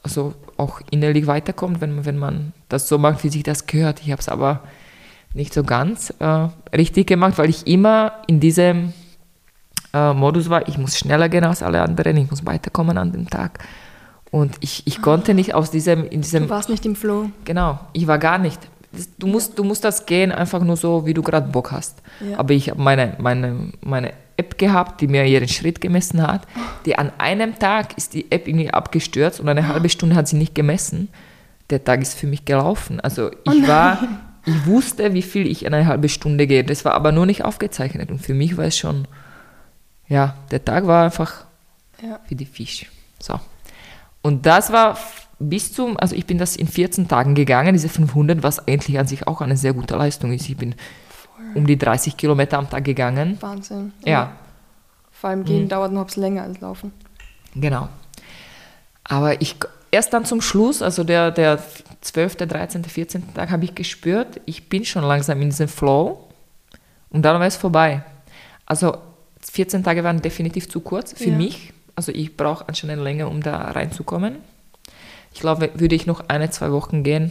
also 0.03 0.35
auch 0.57 0.81
innerlich 0.91 1.27
weiterkommt, 1.27 1.81
wenn, 1.81 2.05
wenn 2.07 2.17
man 2.17 2.53
das 2.69 2.89
so 2.89 2.97
macht, 2.99 3.25
wie 3.25 3.29
sich 3.29 3.43
das 3.43 3.67
gehört. 3.67 4.01
Ich 4.03 4.13
habe 4.13 4.21
es 4.21 4.29
aber 4.29 4.61
nicht 5.35 5.53
so 5.53 5.65
ganz 5.65 6.15
äh, 6.21 6.49
richtig 6.75 7.09
gemacht, 7.09 7.39
weil 7.39 7.51
ich 7.51 7.67
immer 7.67 8.13
in 8.29 8.39
diesem 8.39 8.93
äh, 9.93 10.13
Modus 10.15 10.49
war, 10.49 10.69
ich 10.69 10.79
muss 10.79 10.97
schneller 10.97 11.29
gehen 11.29 11.45
als 11.45 11.63
alle 11.63 11.83
anderen, 11.83 12.17
ich 12.17 12.31
muss 12.31 12.47
weiterkommen 12.47 12.97
an 12.97 13.13
dem 13.13 13.29
Tag. 13.29 13.59
Und 14.31 14.57
ich, 14.61 14.87
ich 14.87 15.03
konnte 15.03 15.35
nicht 15.35 15.55
aus 15.55 15.71
diesem, 15.71 16.07
in 16.07 16.23
diesem... 16.23 16.45
Du 16.45 16.51
warst 16.51 16.69
nicht 16.69 16.87
im 16.87 16.97
Flow. 16.97 17.31
Genau, 17.45 17.81
ich 17.93 18.07
war 18.07 18.19
gar 18.19 18.39
nicht 18.39 18.61
du 19.19 19.27
musst, 19.27 19.59
du 19.59 19.65
musst 19.65 19.85
das 19.85 20.07
gehen 20.07 20.33
einfach 20.33 20.63
nur 20.63 20.77
so, 20.77 21.07
wie 21.07 21.15
du 21.15 21.23
gerade 21.23 21.49
Bock 21.49 21.73
hast. 21.73 22.03
Ja. 22.21 22.39
Aber 22.39 22.55
ich 22.55 22.71
habe 22.71 22.81
meine, 22.81 23.15
meine, 23.19 23.73
meine 23.81 24.13
App 24.37 24.59
gehabt, 24.59 25.01
die 25.01 25.09
mir 25.09 25.25
ihren 25.25 25.49
Schritt 25.49 25.81
gemessen 25.81 26.23
hat. 26.23 26.43
Die 26.85 26.97
an 26.97 27.13
einem 27.19 27.59
Tag 27.59 27.97
ist 27.97 28.15
die 28.15 28.31
App 28.31 28.47
irgendwie 28.47 28.71
abgestürzt 28.71 29.41
und 29.41 29.49
eine 29.49 29.69
halbe 29.69 29.89
Stunde 29.89 30.17
hat 30.17 30.29
sie 30.29 30.37
nicht 30.37 30.55
gemessen. 30.55 31.09
Der 31.71 31.83
Tag 31.83 32.03
ist 32.03 32.19
für 32.19 32.27
mich 32.27 32.45
gelaufen. 32.45 33.01
Also 33.01 33.31
oh 33.31 33.53
ich 33.53 33.65
oh 33.65 33.69
war, 33.69 33.99
ich 34.45 34.67
wusste, 34.67 35.15
wie 35.15 35.23
viel 35.23 35.47
ich 35.47 35.65
in 35.65 35.75
eine 35.75 35.87
halbe 35.87 36.09
Stunde 36.09 36.47
gehe. 36.47 36.65
Das 36.65 36.85
war 36.85 36.95
aber 36.95 37.13
nur 37.13 37.27
nicht 37.27 37.45
aufgezeichnet. 37.45 38.11
Und 38.11 38.21
für 38.21 38.35
mich 38.35 38.57
war 38.57 38.67
es 38.67 38.77
schon, 38.77 39.09
ja, 40.09 40.37
der 40.51 40.65
Tag 40.65 40.87
war 40.87 41.05
einfach 41.05 41.45
ja. 42.03 42.21
wie 42.29 42.35
die 42.35 42.47
Fisch. 42.47 42.87
So. 43.19 43.41
Und 44.23 44.47
das 44.47 44.71
war 44.73 44.99
bis 45.39 45.73
zum, 45.73 45.97
also 45.99 46.15
ich 46.15 46.27
bin 46.27 46.39
das 46.39 46.57
in 46.57 46.67
14 46.67 47.09
Tagen 47.09 47.35
gegangen, 47.35 47.75
diese 47.75 47.89
500, 47.89 48.43
was 48.43 48.67
eigentlich 48.67 48.99
an 48.99 49.07
sich 49.07 49.27
auch 49.27 49.41
eine 49.41 49.57
sehr 49.57 49.75
gute 49.75 49.97
Leistung 49.97 50.33
ist. 50.33 50.49
Ich 50.49 50.57
bin 50.57 50.75
um 51.55 51.67
die 51.67 51.77
30 51.77 52.17
Kilometer 52.17 52.59
am 52.59 52.69
Tag 52.69 52.85
gegangen. 52.85 53.37
Wahnsinn. 53.41 53.93
Ja. 54.05 54.11
ja. 54.11 54.33
Vor 55.11 55.31
allem 55.31 55.45
gehen 55.45 55.65
mhm. 55.65 55.69
dauert 55.69 55.93
noch 55.93 56.15
länger 56.17 56.43
als 56.43 56.61
laufen. 56.61 56.93
Genau. 57.55 57.89
Aber 59.05 59.41
ich, 59.41 59.57
erst 59.91 60.13
dann 60.13 60.25
zum 60.25 60.41
Schluss, 60.41 60.83
also 60.83 61.05
der, 61.05 61.31
der 61.31 61.59
12., 62.01 62.37
13., 62.37 62.85
14. 62.85 63.35
Tag, 63.35 63.51
habe 63.51 63.65
ich 63.65 63.75
gespürt, 63.75 64.41
ich 64.47 64.69
bin 64.69 64.85
schon 64.85 65.05
langsam 65.05 65.41
in 65.41 65.51
diesem 65.51 65.69
Flow 65.69 66.29
und 67.11 67.23
dann 67.23 67.39
war 67.39 67.47
es 67.47 67.57
vorbei. 67.57 68.05
Also 68.67 68.99
14 69.51 69.85
Tage 69.85 70.03
waren 70.05 70.21
definitiv 70.21 70.69
zu 70.69 70.81
kurz 70.81 71.13
für 71.13 71.31
ja. 71.31 71.37
mich. 71.37 71.73
Also 71.95 72.13
ich 72.13 72.37
brauche 72.37 72.69
anscheinend 72.69 73.03
länger, 73.03 73.31
um 73.31 73.43
da 73.43 73.57
reinzukommen. 73.71 74.37
Ich 75.37 75.41
glaube, 75.43 75.71
würde 75.75 75.95
ich 75.95 76.07
noch 76.07 76.31
eine, 76.31 76.49
zwei 76.49 76.73
Wochen 76.73 77.03
gehen, 77.03 77.31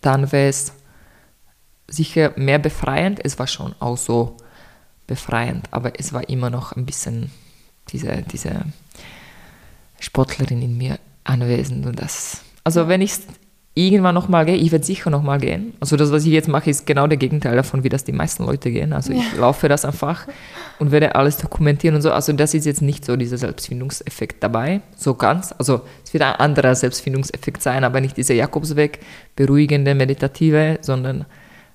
dann 0.00 0.30
wäre 0.30 0.48
es 0.48 0.74
sicher 1.88 2.32
mehr 2.36 2.60
befreiend. 2.60 3.18
Es 3.24 3.36
war 3.36 3.48
schon 3.48 3.74
auch 3.80 3.96
so 3.96 4.36
befreiend, 5.08 5.66
aber 5.72 5.98
es 5.98 6.12
war 6.12 6.28
immer 6.28 6.50
noch 6.50 6.70
ein 6.70 6.86
bisschen 6.86 7.32
diese, 7.88 8.22
diese 8.22 8.64
Sportlerin 9.98 10.62
in 10.62 10.78
mir 10.78 11.00
anwesend. 11.24 11.84
Und 11.84 11.98
das, 11.98 12.42
also 12.62 12.86
wenn 12.86 13.02
ich 13.02 13.14
irgendwann 13.86 14.14
nochmal 14.14 14.44
gehe, 14.44 14.56
ich 14.56 14.72
werde 14.72 14.84
sicher 14.84 15.10
nochmal 15.10 15.38
gehen. 15.38 15.74
Also 15.80 15.96
das, 15.96 16.12
was 16.12 16.24
ich 16.24 16.32
jetzt 16.32 16.48
mache, 16.48 16.70
ist 16.70 16.86
genau 16.86 17.06
der 17.06 17.16
Gegenteil 17.16 17.56
davon, 17.56 17.84
wie 17.84 17.88
das 17.88 18.04
die 18.04 18.12
meisten 18.12 18.44
Leute 18.44 18.70
gehen. 18.70 18.92
Also 18.92 19.12
ich 19.12 19.32
ja. 19.32 19.40
laufe 19.40 19.68
das 19.68 19.84
einfach 19.84 20.26
und 20.78 20.92
werde 20.92 21.14
alles 21.14 21.38
dokumentieren 21.38 21.96
und 21.96 22.02
so. 22.02 22.12
Also 22.12 22.32
das 22.32 22.54
ist 22.54 22.66
jetzt 22.66 22.82
nicht 22.82 23.04
so 23.04 23.16
dieser 23.16 23.38
Selbstfindungseffekt 23.38 24.42
dabei, 24.42 24.80
so 24.96 25.14
ganz. 25.14 25.52
Also 25.58 25.82
es 26.04 26.12
wird 26.12 26.22
ein 26.22 26.34
anderer 26.34 26.74
Selbstfindungseffekt 26.74 27.62
sein, 27.62 27.84
aber 27.84 28.00
nicht 28.00 28.16
dieser 28.16 28.34
Jakobsweg, 28.34 29.00
beruhigende, 29.36 29.94
meditative, 29.94 30.78
sondern 30.80 31.24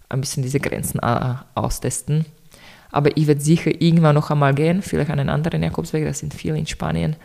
ein 0.10 0.22
bisschen 0.22 0.44
diese 0.44 0.60
Grenzen 0.60 1.00
äh, 1.00 1.36
austesten. 1.56 2.26
Aber 2.92 3.16
ich 3.18 3.28
werde 3.28 3.42
sicher 3.42 3.72
irgendwann 3.82 4.16
noch 4.16 4.32
einmal 4.32 4.54
gehen, 4.54 4.82
vielleicht 4.82 5.12
einen 5.12 5.30
anderen 5.30 5.64
Jakobsweg, 5.64 6.06
das 6.06 6.20
sind 6.20 6.34
viele 6.34 6.58
in 6.58 6.68
Spanien 6.68 7.16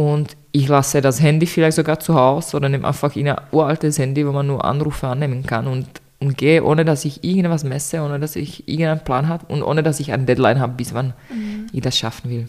und 0.00 0.34
ich 0.52 0.66
lasse 0.66 1.02
das 1.02 1.20
Handy 1.20 1.44
vielleicht 1.44 1.76
sogar 1.76 2.00
zu 2.00 2.14
Hause 2.14 2.56
oder 2.56 2.70
nehme 2.70 2.88
einfach 2.88 3.14
ein 3.14 3.36
uraltes 3.52 3.98
Handy, 3.98 4.26
wo 4.26 4.32
man 4.32 4.46
nur 4.46 4.64
Anrufe 4.64 5.06
annehmen 5.06 5.44
kann 5.44 5.66
und, 5.66 5.86
und 6.20 6.38
gehe, 6.38 6.64
ohne 6.64 6.86
dass 6.86 7.04
ich 7.04 7.22
irgendwas 7.22 7.64
messe, 7.64 8.00
ohne 8.00 8.18
dass 8.18 8.34
ich 8.34 8.66
irgendeinen 8.66 9.04
Plan 9.04 9.28
habe 9.28 9.44
und 9.52 9.62
ohne 9.62 9.82
dass 9.82 10.00
ich 10.00 10.10
eine 10.12 10.24
Deadline 10.24 10.58
habe, 10.58 10.72
bis 10.72 10.94
wann 10.94 11.12
mhm. 11.28 11.66
ich 11.70 11.82
das 11.82 11.98
schaffen 11.98 12.30
will. 12.30 12.48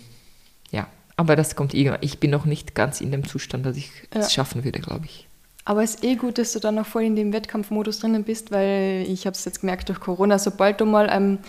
Ja, 0.72 0.88
aber 1.18 1.36
das 1.36 1.58
kommt 1.58 1.74
irgendwann. 1.74 2.00
Ich 2.00 2.20
bin 2.20 2.32
noch 2.32 2.46
nicht 2.46 2.74
ganz 2.74 3.02
in 3.02 3.12
dem 3.12 3.28
Zustand, 3.28 3.66
dass 3.66 3.76
ich 3.76 3.92
es 4.12 4.28
ja. 4.28 4.30
schaffen 4.30 4.64
würde, 4.64 4.80
glaube 4.80 5.08
ich. 5.08 5.28
Aber 5.66 5.84
es 5.84 5.96
ist 5.96 6.06
eh 6.06 6.16
gut, 6.16 6.38
dass 6.38 6.54
du 6.54 6.60
dann 6.60 6.76
noch 6.76 6.88
voll 6.88 7.04
in 7.04 7.18
dem 7.18 7.34
Wettkampfmodus 7.34 8.00
drinnen 8.00 8.24
bist, 8.24 8.52
weil 8.52 9.06
ich 9.10 9.26
habe 9.26 9.36
es 9.36 9.44
jetzt 9.44 9.60
gemerkt 9.60 9.90
durch 9.90 10.00
Corona, 10.00 10.40
sobald 10.40 10.80
du 10.80 10.86
mal 10.86 11.10
ähm, 11.12 11.40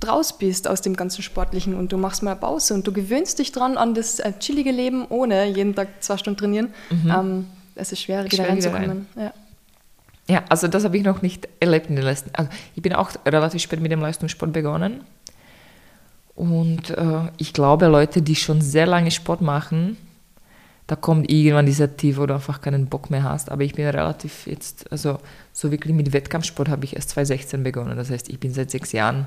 draus 0.00 0.36
bist 0.36 0.66
aus 0.68 0.80
dem 0.80 0.96
ganzen 0.96 1.22
Sportlichen 1.22 1.74
und 1.74 1.92
du 1.92 1.96
machst 1.96 2.22
mal 2.22 2.32
eine 2.32 2.40
Pause 2.40 2.74
und 2.74 2.86
du 2.86 2.92
gewöhnst 2.92 3.38
dich 3.38 3.52
dran 3.52 3.76
an 3.76 3.94
das 3.94 4.18
äh, 4.18 4.32
chillige 4.38 4.72
Leben 4.72 5.06
ohne 5.08 5.46
jeden 5.46 5.74
Tag 5.74 5.88
zwei 6.00 6.16
Stunden 6.16 6.38
trainieren, 6.38 6.74
mhm. 6.90 7.10
ähm, 7.10 7.46
es 7.76 7.92
ist 7.92 8.02
schwer, 8.02 8.24
wieder 8.24 8.48
reinzukommen. 8.48 9.06
Rein. 9.14 9.32
Ja. 10.28 10.34
ja. 10.34 10.44
also 10.48 10.66
das 10.66 10.84
habe 10.84 10.96
ich 10.96 11.04
noch 11.04 11.22
nicht 11.22 11.48
erlebt 11.60 11.88
in 11.88 11.96
den 11.96 12.04
letzten. 12.04 12.30
Also 12.34 12.50
ich 12.74 12.82
bin 12.82 12.94
auch 12.94 13.10
relativ 13.24 13.62
spät 13.62 13.80
mit 13.80 13.92
dem 13.92 14.00
Leistungssport 14.00 14.52
begonnen. 14.52 15.02
Und 16.34 16.90
äh, 16.90 17.30
ich 17.38 17.52
glaube, 17.52 17.86
Leute, 17.86 18.22
die 18.22 18.34
schon 18.34 18.60
sehr 18.60 18.86
lange 18.86 19.10
Sport 19.10 19.40
machen, 19.40 19.96
da 20.86 20.94
kommt 20.94 21.30
irgendwann 21.30 21.66
dieser 21.66 21.96
Tief, 21.96 22.18
wo 22.18 22.26
du 22.26 22.34
einfach 22.34 22.60
keinen 22.60 22.86
Bock 22.86 23.10
mehr 23.10 23.24
hast. 23.24 23.50
Aber 23.50 23.62
ich 23.62 23.74
bin 23.74 23.86
relativ 23.86 24.46
jetzt, 24.46 24.90
also 24.92 25.18
so 25.52 25.70
wirklich 25.70 25.94
mit 25.94 26.12
Wettkampfsport 26.12 26.68
habe 26.68 26.84
ich 26.84 26.94
erst 26.94 27.10
2016 27.10 27.62
begonnen. 27.62 27.96
Das 27.96 28.10
heißt, 28.10 28.28
ich 28.28 28.38
bin 28.38 28.52
seit 28.52 28.70
sechs 28.70 28.92
Jahren 28.92 29.26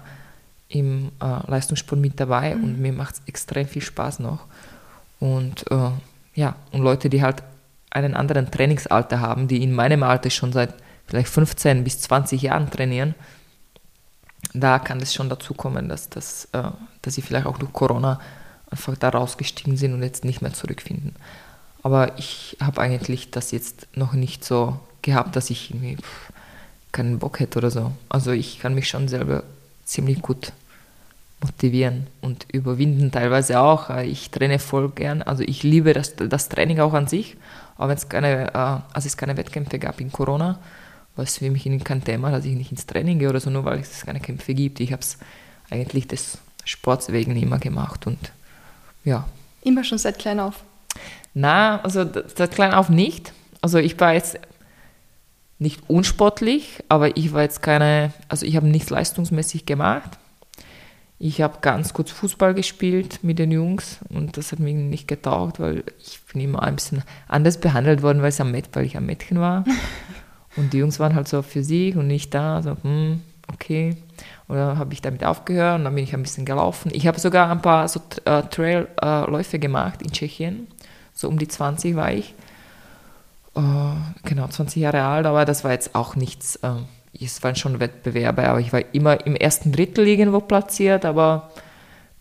im 0.69 1.11
äh, 1.19 1.49
Leistungssport 1.49 1.99
mit 1.99 2.19
dabei 2.19 2.55
mhm. 2.55 2.63
und 2.63 2.79
mir 2.79 2.93
macht 2.93 3.15
es 3.15 3.21
extrem 3.25 3.67
viel 3.67 3.81
Spaß 3.81 4.19
noch. 4.19 4.45
Und 5.19 5.69
äh, 5.71 5.89
ja, 6.35 6.55
und 6.71 6.81
Leute, 6.81 7.09
die 7.09 7.21
halt 7.21 7.43
einen 7.89 8.15
anderen 8.15 8.51
Trainingsalter 8.51 9.19
haben, 9.19 9.47
die 9.47 9.63
in 9.63 9.73
meinem 9.73 10.03
Alter 10.03 10.29
schon 10.29 10.53
seit 10.53 10.73
vielleicht 11.07 11.29
15 11.29 11.83
bis 11.83 11.99
20 12.01 12.43
Jahren 12.43 12.69
trainieren, 12.69 13.15
da 14.53 14.79
kann 14.79 15.01
es 15.01 15.13
schon 15.13 15.27
dazu 15.27 15.53
kommen, 15.53 15.89
dass, 15.89 16.09
dass, 16.09 16.47
äh, 16.53 16.63
dass 17.01 17.15
sie 17.15 17.21
vielleicht 17.21 17.47
auch 17.47 17.57
durch 17.57 17.73
Corona 17.73 18.19
einfach 18.69 18.95
da 18.95 19.09
rausgestiegen 19.09 19.75
sind 19.75 19.93
und 19.93 20.03
jetzt 20.03 20.23
nicht 20.23 20.41
mehr 20.41 20.53
zurückfinden. 20.53 21.15
Aber 21.81 22.17
ich 22.19 22.57
habe 22.61 22.81
eigentlich 22.81 23.31
das 23.31 23.51
jetzt 23.51 23.87
noch 23.95 24.13
nicht 24.13 24.45
so 24.45 24.79
gehabt, 25.01 25.35
dass 25.35 25.49
ich 25.49 25.71
irgendwie 25.71 25.97
keinen 26.91 27.19
Bock 27.19 27.39
hätte 27.39 27.57
oder 27.59 27.71
so. 27.71 27.91
Also 28.09 28.31
ich 28.31 28.59
kann 28.59 28.75
mich 28.75 28.87
schon 28.87 29.07
selber 29.07 29.43
ziemlich 29.85 30.21
gut 30.21 30.51
motivieren 31.41 32.07
und 32.21 32.45
überwinden 32.51 33.11
teilweise 33.11 33.59
auch. 33.59 33.89
Ich 34.01 34.29
traine 34.31 34.59
voll 34.59 34.89
gern, 34.89 35.21
also 35.21 35.43
ich 35.43 35.63
liebe 35.63 35.93
das, 35.93 36.15
das 36.15 36.49
Training 36.49 36.79
auch 36.79 36.93
an 36.93 37.07
sich, 37.07 37.37
aber 37.77 37.89
wenn 37.89 37.97
es 37.97 38.09
keine, 38.09 38.53
äh, 38.53 38.93
als 38.93 39.05
es 39.05 39.17
keine 39.17 39.37
Wettkämpfe 39.37 39.79
gab 39.79 40.01
in 40.01 40.11
Corona, 40.11 40.59
war 41.15 41.23
es 41.23 41.37
für 41.37 41.49
mich 41.49 41.69
kein 41.83 42.03
Thema, 42.03 42.31
dass 42.31 42.45
ich 42.45 42.55
nicht 42.55 42.71
ins 42.71 42.85
Training 42.85 43.19
gehe 43.19 43.29
oder 43.29 43.39
so, 43.39 43.49
nur 43.49 43.65
weil 43.65 43.79
es 43.79 44.05
keine 44.05 44.19
Kämpfe 44.19 44.53
gibt. 44.53 44.79
Ich 44.79 44.91
habe 44.91 45.01
es 45.01 45.17
eigentlich 45.69 46.07
des 46.07 46.37
Sports 46.65 47.11
wegen 47.11 47.35
immer 47.35 47.59
gemacht 47.59 48.05
und 48.05 48.19
ja. 49.03 49.25
Immer 49.63 49.83
schon 49.83 49.97
seit 49.97 50.19
klein 50.19 50.39
auf? 50.39 50.63
Na, 51.33 51.81
also 51.81 52.05
seit 52.35 52.51
klein 52.51 52.73
auf 52.73 52.89
nicht. 52.89 53.33
Also 53.61 53.77
ich 53.77 53.99
war 53.99 54.13
jetzt 54.13 54.39
nicht 55.57 55.89
unsportlich, 55.89 56.83
aber 56.89 57.15
ich 57.17 57.33
war 57.33 57.41
jetzt 57.43 57.61
keine, 57.61 58.13
also 58.27 58.45
ich 58.45 58.55
habe 58.55 58.67
nichts 58.67 58.89
leistungsmäßig 58.89 59.65
gemacht. 59.65 60.18
Ich 61.21 61.41
habe 61.41 61.57
ganz 61.59 61.93
kurz 61.93 62.11
Fußball 62.11 62.53
gespielt 62.53 63.19
mit 63.23 63.39
den 63.39 63.51
Jungs 63.51 63.99
und 64.07 64.37
das 64.37 64.53
hat 64.53 64.59
mir 64.59 64.73
nicht 64.73 65.05
getaugt, 65.05 65.59
weil 65.59 65.83
ich 65.99 66.21
bin 66.31 66.41
immer 66.41 66.63
ein 66.63 66.75
bisschen 66.75 67.03
anders 67.27 67.59
behandelt 67.59 68.01
worden, 68.01 68.21
weil, 68.21 68.33
am, 68.39 68.53
weil 68.53 68.85
ich 68.85 68.95
ein 68.95 69.05
Mädchen 69.05 69.37
war. 69.37 69.65
und 70.55 70.71
die 70.71 70.77
Jungs 70.77 70.97
waren 70.97 71.15
halt 71.15 71.27
so 71.27 71.41
für 71.41 71.61
sich 71.61 71.97
und 71.97 72.07
nicht 72.07 72.33
da, 72.33 72.61
so, 72.63 72.77
hm, 72.81 73.21
okay. 73.51 73.97
Oder 74.47 74.77
habe 74.77 74.93
ich 74.93 75.01
damit 75.01 75.25
aufgehört 75.25 75.79
und 75.79 75.83
dann 75.83 75.95
bin 75.95 76.05
ich 76.05 76.13
ein 76.13 76.23
bisschen 76.23 76.45
gelaufen. 76.45 76.89
Ich 76.93 77.05
habe 77.05 77.19
sogar 77.19 77.51
ein 77.51 77.61
paar 77.61 77.89
so 77.89 77.99
äh, 78.23 78.43
Trailläufe 78.43 79.57
äh, 79.57 79.59
gemacht 79.59 80.01
in 80.01 80.11
Tschechien. 80.11 80.67
So 81.13 81.27
um 81.27 81.37
die 81.37 81.49
20 81.49 81.97
war 81.97 82.13
ich. 82.13 82.33
Äh, 83.55 83.61
genau, 84.23 84.47
20 84.47 84.81
Jahre 84.81 85.03
alt, 85.03 85.25
aber 85.25 85.43
das 85.43 85.65
war 85.65 85.71
jetzt 85.71 85.95
auch 85.95 86.15
nichts. 86.15 86.55
Äh, 86.57 86.75
es 87.13 87.43
waren 87.43 87.55
schon 87.55 87.79
Wettbewerbe, 87.79 88.47
aber 88.47 88.59
ich 88.59 88.71
war 88.71 88.93
immer 88.93 89.25
im 89.25 89.35
ersten 89.35 89.71
Drittel 89.71 90.07
irgendwo 90.07 90.39
platziert, 90.39 91.05
aber 91.05 91.51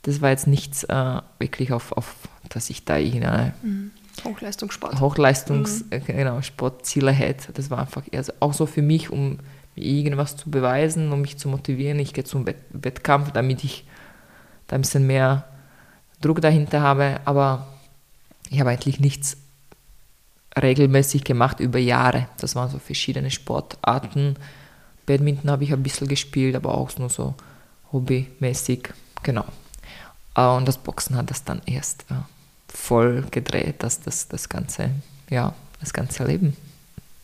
das 0.03 0.21
war 0.21 0.31
jetzt 0.31 0.47
nichts 0.47 0.85
äh, 0.85 1.21
wirklich 1.39 1.73
auf, 1.73 1.93
auf, 1.93 2.15
dass 2.49 2.71
ich 2.71 2.85
da 2.85 2.97
irgendeine 2.97 3.53
mhm. 3.63 3.91
Hochleistungssport. 4.25 5.01
Hochleistungs, 5.01 5.85
mhm. 5.91 6.05
genau, 6.07 6.41
Sportziele 6.43 7.13
hätte. 7.13 7.53
Das 7.53 7.71
war 7.71 7.79
einfach 7.79 8.03
eher 8.11 8.25
so, 8.25 8.33
auch 8.41 8.55
so 8.55 8.67
für 8.67 8.83
mich, 8.83 9.11
um 9.11 9.39
irgendwas 9.75 10.37
zu 10.37 10.51
beweisen, 10.51 11.13
um 11.13 11.21
mich 11.21 11.39
zu 11.39 11.49
motivieren. 11.49 11.99
Ich 11.99 12.13
gehe 12.13 12.25
zum 12.25 12.47
Wett 12.47 12.59
Wettkampf, 12.71 13.33
damit 13.33 13.65
ich 13.65 13.85
da 14.67 14.77
ein 14.77 14.83
bisschen 14.83 15.07
mehr 15.07 15.45
Druck 16.21 16.41
dahinter 16.41 16.81
habe, 16.81 17.21
aber 17.25 17.67
ich 18.51 18.61
habe 18.61 18.71
eigentlich 18.71 18.99
nichts 18.99 19.37
regelmäßig 20.61 21.25
gemacht 21.25 21.61
über 21.61 21.79
Jahre. 21.79 22.29
Das 22.41 22.57
waren 22.57 22.71
so 22.71 22.79
verschiedene 22.79 23.31
Sportarten. 23.31 24.37
Badminton 25.09 25.51
habe 25.51 25.65
ich 25.65 25.73
ein 25.73 25.83
bisschen 25.83 26.07
gespielt, 26.07 26.55
aber 26.55 26.77
auch 26.77 26.97
nur 26.99 27.09
so 27.09 27.35
hobbymäßig. 27.93 28.91
Genau. 29.23 29.45
Äh, 30.37 30.47
und 30.47 30.69
das 30.69 30.77
Boxen 30.79 31.17
hat 31.17 31.31
das 31.31 31.43
dann 31.45 31.63
erst 31.67 32.05
äh, 32.11 32.15
voll 32.69 33.25
gedreht, 33.31 33.77
das, 33.79 34.01
das, 34.01 34.29
das, 34.29 34.49
ganze, 34.49 34.91
ja, 35.31 35.55
das 35.81 35.93
ganze 35.93 36.25
Leben. 36.25 36.57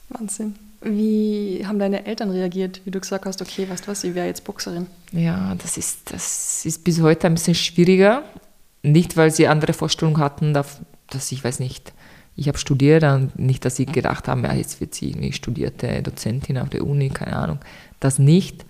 Wahnsinn. 0.09 0.57
Wie 0.81 1.65
haben 1.67 1.79
deine 1.79 2.05
Eltern 2.05 2.31
reagiert, 2.31 2.81
wie 2.85 2.91
du 2.91 3.01
gesagt 3.01 3.25
hast, 3.25 3.41
okay, 3.41 3.69
weißt 3.69 3.87
du 3.87 3.91
was, 3.91 4.05
ich 4.05 4.15
wäre 4.15 4.27
jetzt 4.27 4.45
Boxerin? 4.45 4.87
Ja, 5.13 5.55
das 5.57 5.77
ist, 5.77 6.13
das 6.13 6.65
ist 6.67 6.85
bis 6.85 7.01
heute 7.01 7.27
ein 7.27 7.35
bisschen 7.35 7.55
schwieriger. 7.55 8.23
Nicht, 8.83 9.17
weil 9.17 9.31
sie 9.31 9.49
andere 9.49 9.73
Vorstellungen 9.73 10.19
hatten, 10.19 10.53
dass 10.53 10.81
ich 11.31 11.43
weiß 11.43 11.59
nicht, 11.61 11.95
ich 12.37 12.49
habe 12.49 12.59
studiert, 12.59 13.05
nicht, 13.37 13.65
dass 13.65 13.77
sie 13.77 13.87
gedacht 13.87 14.27
haben, 14.27 14.45
ja, 14.45 14.53
jetzt 14.53 14.81
wird 14.81 14.95
sie 14.95 15.11
irgendwie 15.11 15.33
studierte 15.33 16.03
Dozentin 16.03 16.59
auf 16.59 16.69
der 16.69 16.85
Uni, 16.85 17.11
keine 17.11 17.37
Ahnung. 17.37 17.59
Das 18.01 18.19
nicht, 18.19 18.65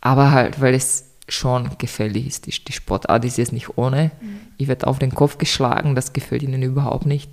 aber 0.00 0.30
halt, 0.30 0.60
weil 0.60 0.74
es 0.74 1.06
schon 1.28 1.70
gefällig 1.78 2.26
ist. 2.26 2.46
Die, 2.46 2.50
die 2.50 2.72
Sportart 2.72 3.24
ist 3.24 3.38
jetzt 3.38 3.52
nicht 3.52 3.76
ohne. 3.76 4.10
Mhm. 4.20 4.40
Ich 4.56 4.68
werde 4.68 4.86
auf 4.86 4.98
den 4.98 5.14
Kopf 5.14 5.38
geschlagen, 5.38 5.94
das 5.94 6.12
gefällt 6.12 6.42
ihnen 6.42 6.62
überhaupt 6.62 7.06
nicht. 7.06 7.30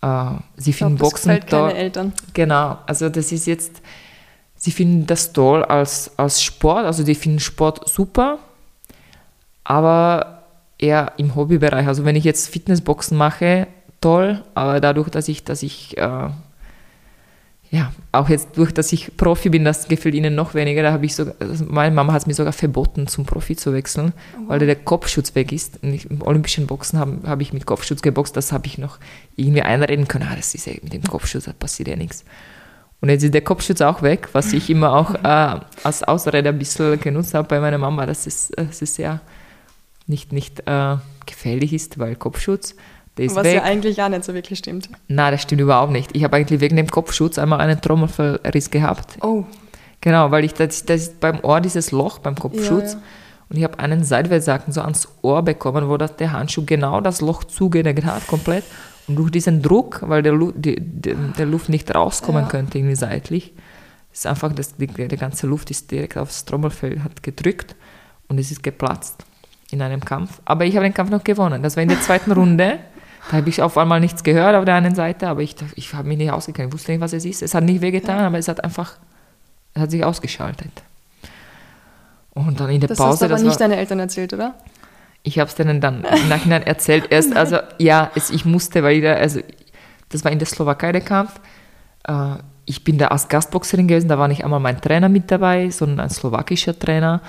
Äh, 0.00 0.30
sie 0.56 0.70
ich 0.70 0.76
finden 0.76 0.96
glaub, 0.96 1.10
Boxen 1.10 1.36
das 1.40 1.46
toll. 1.46 1.68
keine 1.68 1.78
Eltern. 1.78 2.12
Genau, 2.34 2.78
also 2.86 3.08
das 3.08 3.32
ist 3.32 3.46
jetzt, 3.46 3.80
sie 4.56 4.72
finden 4.72 5.06
das 5.06 5.32
toll 5.32 5.64
als, 5.64 6.18
als 6.18 6.42
Sport, 6.42 6.86
also 6.86 7.04
die 7.04 7.14
finden 7.14 7.40
Sport 7.40 7.88
super, 7.88 8.38
aber 9.64 10.42
eher 10.78 11.12
im 11.16 11.34
Hobbybereich. 11.36 11.86
Also 11.86 12.04
wenn 12.04 12.16
ich 12.16 12.24
jetzt 12.24 12.48
Fitnessboxen 12.48 13.16
mache, 13.16 13.68
toll, 14.02 14.42
aber 14.54 14.80
dadurch, 14.80 15.08
dass 15.08 15.28
ich, 15.28 15.44
dass 15.44 15.62
ich 15.62 15.96
äh, 15.96 16.28
ja, 17.72 17.90
auch 18.12 18.28
jetzt 18.28 18.58
durch, 18.58 18.70
dass 18.74 18.92
ich 18.92 19.16
Profi 19.16 19.48
bin, 19.48 19.64
das 19.64 19.88
gefällt 19.88 20.14
ihnen 20.14 20.34
noch 20.34 20.52
weniger. 20.52 20.82
Da 20.82 20.92
habe 20.92 21.06
ich 21.06 21.14
sogar, 21.14 21.34
also 21.40 21.64
meine 21.66 21.94
Mama 21.94 22.12
hat 22.12 22.20
es 22.20 22.26
mir 22.26 22.34
sogar 22.34 22.52
verboten, 22.52 23.06
zum 23.06 23.24
Profi 23.24 23.56
zu 23.56 23.72
wechseln, 23.72 24.12
oh, 24.36 24.50
weil 24.50 24.58
der 24.58 24.76
Kopfschutz 24.76 25.34
weg 25.34 25.52
ist. 25.52 25.82
Und 25.82 25.94
ich, 25.94 26.10
im 26.10 26.20
olympischen 26.20 26.66
Boxen 26.66 26.98
habe 26.98 27.26
hab 27.26 27.40
ich 27.40 27.54
mit 27.54 27.64
Kopfschutz 27.64 28.02
geboxt, 28.02 28.36
das 28.36 28.52
habe 28.52 28.66
ich 28.66 28.76
noch 28.76 28.98
irgendwie 29.36 29.62
einreden 29.62 30.06
können. 30.06 30.28
Ah, 30.30 30.36
das 30.36 30.54
ist 30.54 30.66
ja 30.66 30.74
mit 30.82 30.92
dem 30.92 31.02
Kopfschutz, 31.02 31.44
da 31.44 31.54
passiert 31.54 31.88
ja 31.88 31.96
nichts. 31.96 32.26
Und 33.00 33.08
jetzt 33.08 33.22
ist 33.22 33.32
der 33.32 33.40
Kopfschutz 33.40 33.80
auch 33.80 34.02
weg, 34.02 34.28
was 34.32 34.52
ich 34.52 34.68
immer 34.68 34.92
auch 34.92 35.14
äh, 35.24 35.60
als 35.82 36.02
Ausrede 36.02 36.50
ein 36.50 36.58
bisschen 36.58 37.00
genutzt 37.00 37.32
habe 37.32 37.48
bei 37.48 37.58
meiner 37.58 37.78
Mama, 37.78 38.04
dass 38.04 38.26
es, 38.26 38.50
dass 38.50 38.82
es 38.82 38.98
ja 38.98 39.20
nicht, 40.06 40.30
nicht 40.30 40.60
äh, 40.66 40.96
gefährlich 41.24 41.72
ist, 41.72 41.98
weil 41.98 42.16
Kopfschutz. 42.16 42.76
Was 43.18 43.44
weg. 43.44 43.56
ja 43.56 43.62
eigentlich 43.62 44.02
auch 44.02 44.08
nicht 44.08 44.24
so 44.24 44.32
wirklich 44.34 44.58
stimmt. 44.58 44.88
Nein, 45.08 45.32
das 45.32 45.42
stimmt 45.42 45.60
überhaupt 45.60 45.92
nicht. 45.92 46.16
Ich 46.16 46.24
habe 46.24 46.36
eigentlich 46.36 46.60
wegen 46.60 46.76
dem 46.76 46.88
Kopfschutz 46.88 47.38
einmal 47.38 47.60
einen 47.60 47.80
Trommelfellriss 47.80 48.70
gehabt. 48.70 49.18
Oh. 49.20 49.44
Genau, 50.00 50.30
weil 50.30 50.44
ich 50.44 50.54
das, 50.54 50.84
das 50.84 51.02
ist 51.02 51.20
beim 51.20 51.40
Ohr 51.42 51.60
dieses 51.60 51.92
Loch 51.92 52.18
beim 52.18 52.34
Kopfschutz. 52.36 52.94
Ja, 52.94 52.98
ja. 52.98 53.04
Und 53.50 53.58
ich 53.58 53.64
habe 53.64 53.78
einen 53.78 54.02
Seitwärtssacken 54.02 54.72
so 54.72 54.80
ans 54.80 55.08
Ohr 55.20 55.42
bekommen, 55.42 55.88
wo 55.88 55.98
das, 55.98 56.16
der 56.16 56.32
Handschuh 56.32 56.64
genau 56.64 57.02
das 57.02 57.20
Loch 57.20 57.44
zugenäht 57.44 58.04
hat, 58.04 58.26
komplett. 58.26 58.64
Und 59.06 59.16
durch 59.16 59.30
diesen 59.30 59.60
Druck, 59.60 60.00
weil 60.06 60.22
der, 60.22 60.38
die, 60.54 60.80
die, 60.80 61.14
der 61.14 61.46
Luft 61.46 61.68
nicht 61.68 61.94
rauskommen 61.94 62.44
ja. 62.44 62.48
könnte, 62.48 62.78
irgendwie 62.78 62.96
seitlich, 62.96 63.52
ist 64.10 64.26
einfach, 64.26 64.52
das, 64.54 64.76
die, 64.76 64.86
die 64.86 65.16
ganze 65.16 65.46
Luft 65.46 65.70
ist 65.70 65.90
direkt 65.90 66.16
aufs 66.16 66.46
Trommelfell 66.46 67.00
hat 67.04 67.22
gedrückt 67.22 67.76
und 68.28 68.38
es 68.38 68.50
ist 68.50 68.62
geplatzt 68.62 69.24
in 69.70 69.82
einem 69.82 70.00
Kampf. 70.00 70.40
Aber 70.44 70.64
ich 70.64 70.76
habe 70.76 70.84
den 70.84 70.94
Kampf 70.94 71.10
noch 71.10 71.24
gewonnen. 71.24 71.62
Das 71.62 71.76
war 71.76 71.82
in 71.82 71.88
der 71.88 72.00
zweiten 72.00 72.32
Runde. 72.32 72.78
Da 73.30 73.36
habe 73.38 73.48
ich 73.48 73.62
auf 73.62 73.78
einmal 73.78 74.00
nichts 74.00 74.22
gehört 74.22 74.56
auf 74.56 74.64
der 74.64 74.74
einen 74.74 74.94
Seite, 74.94 75.28
aber 75.28 75.42
ich, 75.42 75.54
ich 75.76 75.94
habe 75.94 76.08
mich 76.08 76.18
nicht 76.18 76.30
ausgekannt. 76.30 76.68
Ich 76.68 76.74
wusste 76.74 76.92
nicht, 76.92 77.00
was 77.00 77.12
es 77.12 77.24
ist. 77.24 77.42
Es 77.42 77.54
hat 77.54 77.64
nicht 77.64 77.80
wehgetan, 77.80 78.18
ja. 78.18 78.26
aber 78.26 78.38
es 78.38 78.48
hat 78.48 78.62
einfach, 78.62 78.98
es 79.74 79.82
hat 79.82 79.90
sich 79.90 80.04
ausgeschaltet. 80.04 80.70
Und 82.34 82.60
dann 82.60 82.70
in 82.70 82.80
der 82.80 82.88
das 82.88 82.98
Pause. 82.98 83.10
Das 83.10 83.12
hast 83.12 83.20
du 83.20 83.34
aber 83.34 83.42
nicht 83.42 83.60
war, 83.60 83.68
deinen 83.68 83.78
Eltern 83.78 84.00
erzählt, 84.00 84.32
oder? 84.32 84.54
Ich 85.22 85.38
habe 85.38 85.48
es 85.48 85.54
denen 85.54 85.80
dann 85.80 86.04
im 86.04 86.28
Nachhinein 86.28 86.62
erzählt. 86.62 87.06
Erst, 87.10 87.36
also 87.36 87.58
ja, 87.78 88.10
es, 88.14 88.30
ich 88.30 88.44
musste, 88.44 88.82
weil 88.82 88.96
ich 88.96 89.02
da, 89.02 89.14
also 89.14 89.40
das 90.08 90.24
war 90.24 90.32
in 90.32 90.38
der 90.38 90.46
Slowakei 90.46 90.92
der 90.92 91.02
Kampf. 91.02 91.40
Äh, 92.04 92.36
ich 92.64 92.84
bin 92.84 92.98
da 92.98 93.08
als 93.08 93.28
Gastboxerin 93.28 93.88
gewesen, 93.88 94.08
da 94.08 94.18
war 94.18 94.28
nicht 94.28 94.44
einmal 94.44 94.60
mein 94.60 94.80
Trainer 94.80 95.08
mit 95.08 95.30
dabei, 95.30 95.70
sondern 95.70 96.00
ein 96.00 96.10
slowakischer 96.10 96.78
Trainer, 96.78 97.20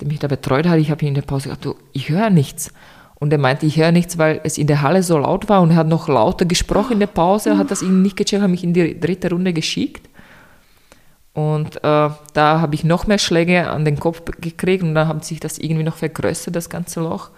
der 0.00 0.08
mich 0.08 0.18
da 0.18 0.28
betreut 0.28 0.66
hat. 0.66 0.78
Ich 0.78 0.90
habe 0.90 1.02
ihn 1.02 1.08
in 1.08 1.14
der 1.14 1.22
Pause 1.22 1.44
gesagt, 1.44 1.64
du, 1.64 1.76
ich 1.92 2.08
höre 2.08 2.30
nichts. 2.30 2.72
Und 3.20 3.32
er 3.32 3.38
meinte, 3.38 3.66
ich 3.66 3.76
höre 3.76 3.90
nichts, 3.90 4.16
weil 4.16 4.40
es 4.44 4.58
in 4.58 4.68
der 4.68 4.82
Halle 4.82 5.02
so 5.02 5.18
laut 5.18 5.48
war 5.48 5.60
und 5.60 5.70
er 5.70 5.76
hat 5.76 5.88
noch 5.88 6.06
lauter 6.08 6.44
gesprochen 6.44 6.94
in 6.94 7.00
der 7.00 7.08
Pause, 7.08 7.58
hat 7.58 7.70
das 7.70 7.82
ihm 7.82 8.00
nicht 8.02 8.16
gecheckt, 8.16 8.42
hat 8.42 8.50
mich 8.50 8.62
in 8.62 8.72
die 8.72 8.98
dritte 8.98 9.30
Runde 9.30 9.52
geschickt. 9.52 10.08
Und 11.34 11.76
äh, 11.76 11.80
da 11.80 12.60
habe 12.60 12.74
ich 12.74 12.84
noch 12.84 13.06
mehr 13.06 13.18
Schläge 13.18 13.68
an 13.70 13.84
den 13.84 13.98
Kopf 13.98 14.22
gekriegt 14.40 14.82
und 14.82 14.94
dann 14.94 15.08
hat 15.08 15.24
sich 15.24 15.40
das 15.40 15.58
irgendwie 15.58 15.84
noch 15.84 15.96
vergrößert, 15.96 16.54
das 16.54 16.70
ganze 16.70 17.00
Loch. 17.00 17.30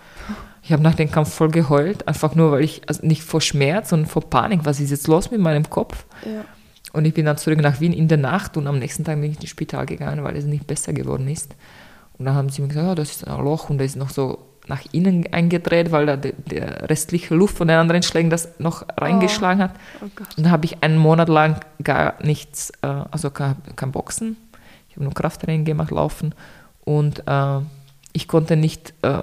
Ich 0.63 0.73
habe 0.73 0.83
nach 0.83 0.95
dem 0.95 1.11
Kampf 1.11 1.33
voll 1.33 1.51
geheult, 1.51 2.07
einfach 2.07 2.35
nur, 2.35 2.53
weil 2.53 2.65
ich, 2.65 2.83
also 2.87 3.07
nicht 3.07 3.23
vor 3.23 3.41
Schmerz, 3.41 3.91
sondern 3.91 4.09
vor 4.09 4.29
Panik, 4.29 4.61
was 4.65 4.81
ist 4.81 4.91
jetzt 4.91 5.07
los 5.07 5.31
mit 5.31 5.41
meinem 5.41 5.69
Kopf? 5.69 6.05
Ja. 6.25 6.45
Und 6.93 7.05
ich 7.05 7.15
bin 7.15 7.25
dann 7.25 7.39
zurück 7.39 7.61
nach 7.61 7.81
Wien 7.81 7.93
in 7.93 8.09
der 8.09 8.19
Nacht 8.19 8.57
und 8.57 8.67
am 8.67 8.79
nächsten 8.79 9.05
Tag 9.05 9.21
bin 9.21 9.31
ich 9.31 9.41
ins 9.41 9.51
Spital 9.51 9.87
gegangen, 9.87 10.25
weil 10.25 10.37
es 10.37 10.45
nicht 10.45 10.67
besser 10.67 10.93
geworden 10.93 11.29
ist. 11.29 11.55
Und 12.19 12.27
dann 12.27 12.35
haben 12.35 12.51
sie 12.51 12.61
mir 12.63 12.69
gesagt, 12.69 12.89
oh, 12.91 12.95
das 12.95 13.11
ist 13.11 13.27
ein 13.27 13.43
Loch 13.43 13.71
und 13.71 13.79
da 13.79 13.85
ist 13.85 13.97
noch 13.97 14.11
so 14.11 14.50
nach 14.71 14.83
innen 14.93 15.31
eingedreht, 15.33 15.93
weil 15.93 16.07
da 16.07 16.17
der, 16.17 16.33
der 16.33 16.89
restliche 16.89 17.35
Luft 17.35 17.59
von 17.59 17.69
den 17.69 17.77
anderen 17.77 18.03
Schlägen 18.03 18.31
das 18.31 18.59
noch 18.59 18.87
reingeschlagen 18.97 19.63
hat. 19.63 19.73
Oh, 20.01 20.07
oh 20.07 20.23
und 20.37 20.45
dann 20.45 20.51
habe 20.51 20.65
ich 20.65 20.83
einen 20.83 20.97
Monat 20.97 21.29
lang 21.29 21.61
gar 21.83 22.15
nichts, 22.23 22.73
äh, 22.81 22.87
also 22.87 23.31
kein, 23.31 23.57
kein 23.77 23.93
Boxen. 23.93 24.37
Ich 24.89 24.97
habe 24.97 25.05
nur 25.05 25.13
Krafttraining 25.13 25.65
gemacht, 25.65 25.91
Laufen 25.91 26.35
und 26.85 27.23
äh, 27.27 27.61
ich 28.13 28.29
konnte 28.29 28.57
nicht, 28.57 28.95
äh, 29.03 29.23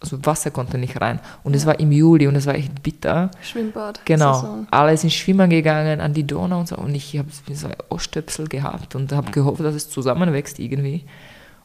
also 0.00 0.24
Wasser 0.24 0.50
konnte 0.50 0.78
nicht 0.78 1.00
rein. 1.00 1.20
Und 1.44 1.54
es 1.54 1.66
war 1.66 1.78
im 1.78 1.92
Juli 1.92 2.26
und 2.26 2.36
es 2.36 2.46
war 2.46 2.54
echt 2.54 2.82
bitter. 2.82 3.30
Schwimmbad. 3.42 4.00
Genau. 4.04 4.34
Saison. 4.34 4.66
Alle 4.70 4.96
sind 4.96 5.12
schwimmen 5.12 5.50
gegangen 5.50 6.00
an 6.00 6.14
die 6.14 6.26
Donau 6.26 6.60
und 6.60 6.68
so. 6.68 6.76
Und 6.76 6.94
ich 6.94 7.18
habe 7.18 7.28
so 7.52 7.68
Ohrstöpsel 7.88 8.48
gehabt 8.48 8.94
und 8.94 9.12
habe 9.12 9.30
gehofft, 9.30 9.60
dass 9.60 9.74
es 9.74 9.90
zusammenwächst 9.90 10.58
irgendwie. 10.58 11.04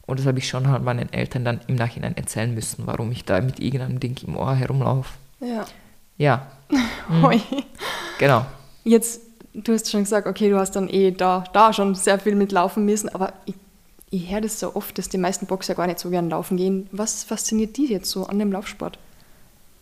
Und 0.06 0.20
das 0.20 0.26
habe 0.28 0.38
ich 0.38 0.48
schon 0.48 0.68
halt 0.68 0.84
meinen 0.84 1.12
Eltern 1.12 1.46
dann 1.46 1.62
im 1.68 1.76
Nachhinein 1.76 2.16
erzählen 2.16 2.54
müssen, 2.54 2.86
warum 2.86 3.12
ich 3.12 3.26
da 3.26 3.42
mit 3.42 3.60
irgendeinem 3.60 4.00
Ding 4.00 4.16
im 4.26 4.38
Ohr 4.38 4.54
herumlaufe. 4.56 5.14
Ja. 5.40 5.66
Ja. 6.18 6.48
Mhm. 7.08 7.40
Genau. 8.18 8.48
Jetzt 8.84 9.22
du 9.56 9.74
hast 9.74 9.90
schon 9.90 10.02
gesagt, 10.04 10.28
okay, 10.28 10.50
du 10.50 10.58
hast 10.60 10.72
dann 10.76 10.90
eh 10.90 11.12
da, 11.12 11.44
da 11.54 11.74
schon 11.74 11.96
sehr 11.96 12.20
viel 12.20 12.36
mitlaufen 12.36 12.86
müssen, 12.86 13.10
aber 13.10 13.34
ich, 13.46 13.56
ich 14.10 14.32
höre 14.32 14.42
das 14.42 14.60
so 14.60 14.76
oft, 14.76 14.98
dass 14.98 15.10
die 15.10 15.18
meisten 15.18 15.46
Boxer 15.46 15.76
gar 15.76 15.88
nicht 15.88 16.00
so 16.00 16.10
gern 16.10 16.30
laufen 16.30 16.58
gehen. 16.58 16.88
Was 16.92 17.24
fasziniert 17.24 17.78
dich 17.78 17.90
jetzt 17.90 18.10
so 18.10 18.26
an 18.26 18.40
dem 18.40 18.52
Laufsport? 18.52 18.98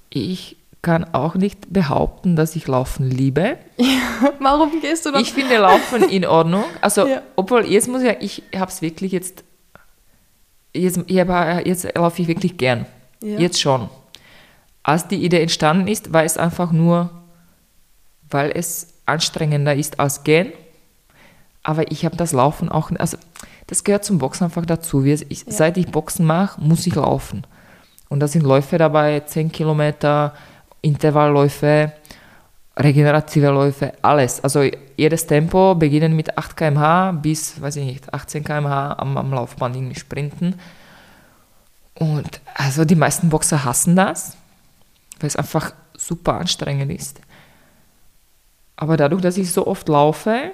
Ich 0.09 0.57
kann 0.81 1.05
auch 1.13 1.35
nicht 1.35 1.71
behaupten, 1.71 2.35
dass 2.35 2.55
ich 2.55 2.67
Laufen 2.67 3.09
liebe. 3.09 3.57
Ja, 3.77 4.31
warum 4.39 4.79
gehst 4.81 5.05
du 5.05 5.11
dann? 5.11 5.21
Ich 5.21 5.33
finde 5.33 5.57
Laufen 5.57 6.03
in 6.09 6.25
Ordnung. 6.25 6.63
Also, 6.81 7.07
Ja. 7.07 7.21
obwohl 7.35 7.65
jetzt 7.65 7.87
muss 7.87 8.01
ich 8.01 8.07
ja, 8.07 8.15
ich 8.19 8.43
habe 8.55 8.69
es 8.71 8.81
wirklich 8.81 9.11
jetzt, 9.11 9.43
jetzt, 10.73 10.99
ich 11.07 11.19
hab, 11.19 11.65
jetzt 11.65 11.95
laufe 11.95 12.21
ich 12.21 12.27
wirklich 12.27 12.57
gern. 12.57 12.85
Ja. 13.21 13.39
Jetzt 13.39 13.61
schon. 13.61 13.89
Als 14.83 15.07
die 15.07 15.23
Idee 15.23 15.41
entstanden 15.41 15.87
ist, 15.87 16.11
war 16.11 16.23
es 16.23 16.37
einfach 16.37 16.71
nur, 16.71 17.09
weil 18.29 18.51
es 18.53 18.93
anstrengender 19.05 19.75
ist 19.75 19.99
als 19.99 20.23
gehen. 20.23 20.51
Aber 21.63 21.89
ich 21.91 22.03
habe 22.03 22.17
das 22.17 22.33
Laufen 22.33 22.67
auch, 22.69 22.91
also 22.91 23.17
das 23.67 23.83
gehört 23.83 24.03
zum 24.03 24.17
Boxen 24.17 24.45
einfach 24.45 24.65
dazu. 24.65 25.05
Ich, 25.05 25.45
Seit 25.47 25.77
ich 25.77 25.87
Boxen 25.87 26.25
mache, 26.25 26.59
muss 26.59 26.85
ich 26.85 26.95
laufen. 26.95 27.47
Und 28.09 28.19
da 28.19 28.27
sind 28.27 28.43
Läufe 28.43 28.77
dabei, 28.77 29.21
10 29.21 29.51
Kilometer, 29.51 30.33
Intervallläufe, 30.81 31.93
regenerative 32.77 33.49
Läufe, 33.49 33.93
alles. 34.01 34.43
Also 34.43 34.63
jedes 34.97 35.27
Tempo, 35.27 35.75
beginnen 35.75 36.15
mit 36.15 36.37
8 36.37 36.57
km/h 36.57 37.11
bis, 37.11 37.61
weiß 37.61 37.75
ich 37.77 37.85
nicht, 37.85 38.13
18 38.13 38.43
km/h 38.43 38.93
am, 38.93 39.17
am 39.17 39.31
Laufband 39.31 39.75
irgendwie 39.75 39.99
sprinten. 39.99 40.55
Und 41.95 42.41
also 42.55 42.85
die 42.85 42.95
meisten 42.95 43.29
Boxer 43.29 43.63
hassen 43.63 43.95
das, 43.95 44.35
weil 45.19 45.27
es 45.27 45.35
einfach 45.35 45.73
super 45.95 46.35
anstrengend 46.35 46.91
ist. 46.91 47.21
Aber 48.75 48.97
dadurch, 48.97 49.21
dass 49.21 49.37
ich 49.37 49.51
so 49.51 49.67
oft 49.67 49.87
laufe, 49.87 50.51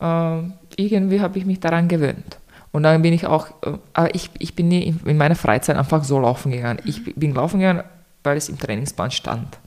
äh, 0.00 0.38
irgendwie 0.76 1.20
habe 1.20 1.38
ich 1.38 1.46
mich 1.46 1.60
daran 1.60 1.86
gewöhnt. 1.86 2.38
Und 2.72 2.82
dann 2.82 3.00
bin 3.02 3.12
ich 3.12 3.26
auch, 3.26 3.48
äh, 3.62 3.78
aber 3.92 4.14
ich, 4.14 4.30
ich 4.38 4.54
bin 4.54 4.68
nie 4.68 4.82
in, 4.82 5.00
in 5.06 5.16
meiner 5.16 5.36
Freizeit 5.36 5.76
einfach 5.76 6.02
so 6.02 6.18
laufen 6.18 6.50
gegangen. 6.50 6.80
Ich 6.84 7.14
bin 7.14 7.34
laufen 7.34 7.60
gegangen, 7.60 7.84
weil 8.24 8.36
es 8.36 8.48
im 8.48 8.58
Trainingsplan 8.58 9.12
stand. 9.12 9.58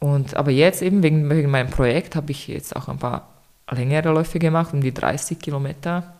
Und, 0.00 0.34
aber 0.34 0.50
jetzt 0.50 0.82
eben 0.82 1.02
wegen, 1.02 1.30
wegen 1.30 1.50
meinem 1.50 1.70
Projekt 1.70 2.16
habe 2.16 2.32
ich 2.32 2.48
jetzt 2.48 2.74
auch 2.74 2.88
ein 2.88 2.98
paar 2.98 3.28
längere 3.70 4.12
Läufe 4.12 4.38
gemacht, 4.38 4.72
um 4.72 4.80
die 4.80 4.92
30 4.92 5.38
Kilometer. 5.38 6.14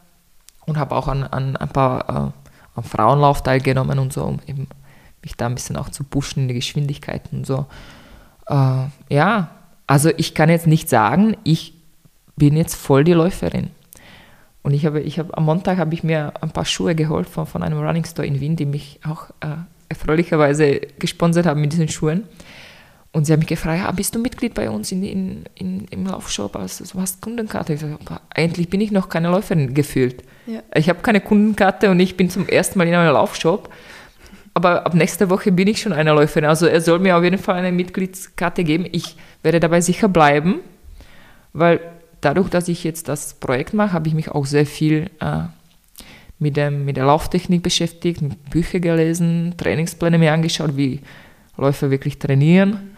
Und 0.67 0.79
habe 0.79 0.95
auch 0.95 1.09
an, 1.09 1.25
an 1.25 1.57
ein 1.57 1.69
paar 1.71 2.09
äh, 2.09 2.31
am 2.77 2.85
Frauenlauf 2.85 3.43
teilgenommen 3.43 3.99
und 3.99 4.13
so, 4.13 4.25
um 4.25 4.39
eben 4.47 4.69
mich 5.23 5.37
da 5.37 5.47
ein 5.47 5.55
bisschen 5.55 5.77
auch 5.77 5.89
zu 5.89 6.05
pushen 6.05 6.43
in 6.43 6.49
die 6.49 6.55
Geschwindigkeiten 6.55 7.39
und 7.39 7.47
so. 7.47 7.67
Äh, 8.47 8.85
ja, 9.09 9.51
also 9.87 10.11
ich 10.17 10.35
kann 10.35 10.51
jetzt 10.51 10.67
nicht 10.67 10.89
sagen, 10.89 11.37
ich 11.43 11.75
bin 12.37 12.57
jetzt 12.57 12.75
voll 12.75 13.05
die 13.05 13.13
Läuferin. 13.13 13.71
Und 14.63 14.75
ich 14.75 14.85
habe, 14.85 15.01
ich 15.01 15.19
habe 15.19 15.37
am 15.37 15.47
Montag 15.47 15.79
habe 15.79 15.95
ich 15.95 16.05
mir 16.05 16.35
ein 16.41 16.51
paar 16.51 16.67
Schuhe 16.67 16.95
geholt 16.95 17.29
von, 17.29 17.47
von 17.47 17.63
einem 17.63 17.79
Running 17.79 18.05
Store 18.05 18.27
in 18.27 18.41
Wien, 18.41 18.57
die 18.57 18.67
mich 18.67 19.01
auch 19.09 19.31
äh, 19.41 19.57
erfreulicherweise 19.89 20.81
gesponsert 20.99 21.47
haben 21.47 21.61
mit 21.61 21.73
diesen 21.73 21.89
Schuhen. 21.89 22.25
Und 23.13 23.25
sie 23.25 23.33
haben 23.33 23.41
mich 23.41 23.49
gefragt, 23.49 23.83
ah, 23.85 23.91
bist 23.91 24.15
du 24.15 24.21
Mitglied 24.21 24.55
bei 24.55 24.71
uns 24.71 24.93
in, 24.93 25.03
in, 25.03 25.45
in, 25.57 25.87
im 25.91 26.07
Laufshop? 26.07 26.55
Also, 26.55 26.85
du 26.85 27.01
hast 27.01 27.21
Kundenkarte. 27.21 27.73
Ich 27.75 27.81
sage, 27.81 27.99
eigentlich 28.33 28.69
bin 28.71 28.81
ich 28.81 28.93
noch 28.93 29.09
keine 29.09 29.31
Läuferin 29.31 29.75
gefühlt. 29.75 30.23
Ja. 30.47 30.63
Ich 30.75 30.89
habe 30.89 31.01
keine 31.01 31.21
Kundenkarte 31.21 31.91
und 31.91 31.99
ich 31.99 32.17
bin 32.17 32.31
zum 32.31 32.47
ersten 32.49 32.79
Mal 32.79 32.87
in 32.87 32.95
einem 32.95 33.13
Laufshop. 33.13 33.69
Aber 34.55 34.87
ab 34.87 34.95
nächster 34.95 35.31
Woche 35.31 35.51
bin 35.53 35.69
ich 35.69 35.81
schon 35.81 35.93
eine 35.93 36.13
Läuferin. 36.13 36.49
Also 36.49 36.67
er 36.67 36.81
soll 36.81 36.99
mir 36.99 37.17
auf 37.17 37.25
jeden 37.25 37.39
Fall 37.39 37.57
eine 37.57 37.73
Mitgliedskarte 37.73 38.63
geben. 38.65 38.87
Ich 38.91 39.17
werde 39.43 39.61
dabei 39.61 39.81
sicher 39.81 40.09
bleiben, 40.09 40.61
weil 41.53 41.81
dadurch, 42.21 42.49
dass 42.49 42.69
ich 42.69 42.85
jetzt 42.85 43.09
das 43.09 43.35
Projekt 43.35 43.75
mache, 43.75 43.93
habe 43.93 44.09
ich 44.09 44.15
mich 44.15 44.31
auch 44.31 44.47
sehr 44.47 44.67
viel 44.67 45.11
äh, 45.21 45.43
mit, 46.39 46.57
dem, 46.57 46.85
mit 46.85 46.97
der 46.97 47.07
Lauftechnik 47.07 47.63
beschäftigt, 47.63 48.23
mit 48.23 48.51
Bücher 48.51 48.81
gelesen, 48.81 49.55
Trainingspläne 49.57 50.19
mir 50.19 50.33
angeschaut, 50.33 50.77
wie 50.77 51.01
Läufer 51.57 51.91
wirklich 51.91 52.19
trainieren, 52.19 52.91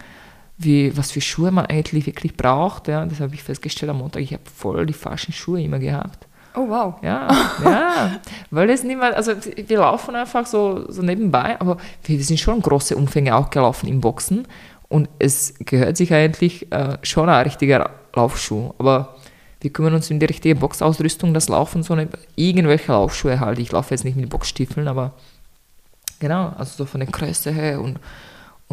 wie, 0.58 0.96
was 0.96 1.10
für 1.10 1.20
Schuhe 1.20 1.50
man 1.50 1.66
eigentlich 1.66 2.06
wirklich 2.06 2.36
braucht. 2.36 2.88
Ja, 2.88 3.04
das 3.04 3.20
habe 3.20 3.34
ich 3.34 3.42
festgestellt 3.42 3.90
am 3.90 3.98
Montag. 3.98 4.22
Ich 4.22 4.32
habe 4.32 4.42
voll 4.54 4.86
die 4.86 4.92
falschen 4.92 5.32
Schuhe 5.32 5.62
immer 5.62 5.78
gehabt. 5.78 6.26
Oh, 6.54 6.68
wow. 6.68 6.94
Ja, 7.02 7.28
ja, 7.64 8.20
weil 8.50 8.68
es 8.68 8.84
niemand, 8.84 9.14
also 9.14 9.32
wir 9.56 9.78
laufen 9.78 10.14
einfach 10.14 10.46
so, 10.46 10.90
so 10.90 11.00
nebenbei, 11.00 11.58
aber 11.58 11.78
wir 12.04 12.22
sind 12.22 12.38
schon 12.38 12.60
große 12.60 12.94
Umfänge 12.94 13.34
auch 13.34 13.48
gelaufen 13.48 13.88
im 13.88 14.02
Boxen 14.02 14.46
und 14.88 15.08
es 15.18 15.54
gehört 15.60 15.96
sich 15.96 16.12
eigentlich 16.12 16.70
äh, 16.70 16.98
schon 17.02 17.30
ein 17.30 17.44
richtiger 17.44 17.90
Laufschuh, 18.14 18.74
aber 18.78 19.16
wir 19.62 19.72
kümmern 19.72 19.94
uns 19.94 20.10
um 20.10 20.18
die 20.18 20.26
richtige 20.26 20.56
Boxausrüstung, 20.56 21.32
das 21.32 21.48
Laufen, 21.48 21.82
so 21.82 21.94
eine, 21.94 22.08
irgendwelche 22.36 22.92
Laufschuhe 22.92 23.40
halt, 23.40 23.58
ich 23.58 23.72
laufe 23.72 23.94
jetzt 23.94 24.04
nicht 24.04 24.16
mit 24.16 24.28
Boxstiefeln, 24.28 24.88
aber 24.88 25.12
genau, 26.20 26.52
also 26.58 26.76
so 26.76 26.84
von 26.84 27.00
der 27.00 27.08
Größe 27.08 27.50
her 27.50 27.80
und, 27.80 27.98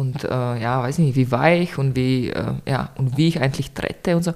und 0.00 0.24
äh, 0.24 0.28
ja, 0.28 0.82
weiß 0.82 0.98
nicht, 0.98 1.14
wie 1.14 1.30
weich 1.30 1.76
und 1.76 1.94
wie, 1.94 2.30
äh, 2.30 2.54
ja, 2.66 2.88
und 2.96 3.18
wie 3.18 3.28
ich 3.28 3.40
eigentlich 3.40 3.72
trete 3.72 4.16
und 4.16 4.22
so. 4.22 4.32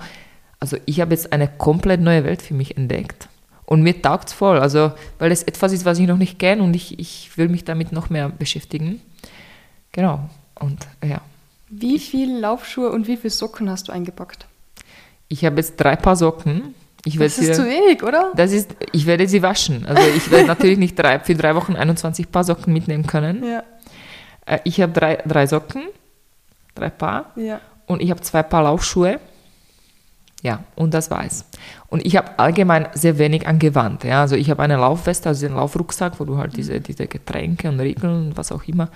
Also 0.61 0.77
ich 0.85 1.01
habe 1.01 1.13
jetzt 1.13 1.33
eine 1.33 1.49
komplett 1.49 2.01
neue 2.01 2.25
Welt 2.25 2.43
für 2.43 2.55
mich 2.55 2.77
entdeckt. 2.77 3.29
Und 3.65 3.83
mir 3.83 4.01
taugt 4.01 4.29
es 4.29 4.35
voll, 4.35 4.59
also 4.59 4.93
weil 5.19 5.33
es 5.33 5.43
etwas 5.43 5.73
ist, 5.73 5.87
was 5.87 5.99
ich 5.99 6.07
noch 6.07 6.19
nicht 6.19 6.39
kenne 6.39 6.63
und 6.63 6.77
ich, 6.77 6.99
ich 6.99 7.37
will 7.39 7.49
mich 7.49 7.65
damit 7.65 7.93
noch 7.93 8.11
mehr 8.11 8.29
beschäftigen. 8.29 9.01
Genau. 9.93 10.29
Und 10.55 10.87
ja. 11.03 11.23
Wie 11.71 11.99
viele 11.99 12.39
Laufschuhe 12.41 12.91
und 12.91 13.09
wie 13.09 13.17
viele 13.17 13.31
Socken 13.31 13.71
hast 13.71 13.89
du 13.89 13.93
eingepackt? 13.93 14.47
Ich 15.29 15.47
habe 15.47 15.57
jetzt 15.57 15.77
drei 15.77 15.97
Paar 15.97 16.17
Socken. 16.17 16.75
Ich 17.07 17.19
Das 17.19 17.39
ist 17.39 17.47
sie, 17.47 17.53
zu 17.53 17.65
wenig, 17.65 18.03
oder? 18.03 18.33
das 18.35 18.53
ist, 18.53 18.75
ich 18.93 19.07
werde 19.07 19.27
sie 19.29 19.43
waschen. 19.43 19.87
Also 19.87 20.03
ich 20.15 20.31
werde 20.31 20.47
natürlich 20.55 20.79
nicht 20.79 20.99
drei, 20.99 21.21
für 21.21 21.35
drei 21.35 21.55
Wochen 21.55 21.75
21 21.75 22.31
Paar 22.31 22.45
Socken 22.45 22.73
mitnehmen 22.73 23.07
können. 23.07 23.43
Ja, 23.45 23.63
Äh, 24.47 24.59
Ich 24.65 24.81
habe 24.81 24.93
drei, 24.93 25.17
drei 25.27 25.47
Socken, 25.47 25.83
drei 26.75 26.91
Paar. 26.91 27.33
ja. 27.37 27.61
Und 27.87 28.01
ich 28.01 28.11
habe 28.11 28.21
zwei 28.23 28.43
Paar 28.43 28.63
Laufschuhe. 28.63 29.21
Ja, 30.43 30.65
und 30.75 30.95
das 30.95 31.11
war's. 31.11 31.45
Und 31.89 32.05
ich 32.07 32.17
habe 32.17 32.39
allgemein 32.39 32.89
sehr 32.95 33.19
wenig 33.19 33.47
an 33.47 33.59
Gewand. 33.59 34.05
Ja? 34.05 34.23
Also 34.23 34.37
ich 34.37 34.49
habe 34.51 34.63
eine 34.63 34.77
Laufweste, 34.77 35.29
also 35.29 35.45
einen 35.47 35.57
Laufrucksack, 35.57 36.19
wo 36.19 36.25
du 36.25 36.39
halt 36.39 36.57
diese, 36.57 36.81
diese 36.81 37.07
Getränke 37.07 37.69
und 37.69 37.81
Riegel 37.81 38.11
und 38.11 38.37
was 38.37 38.53
auch 38.53 38.63
immer 38.65 38.89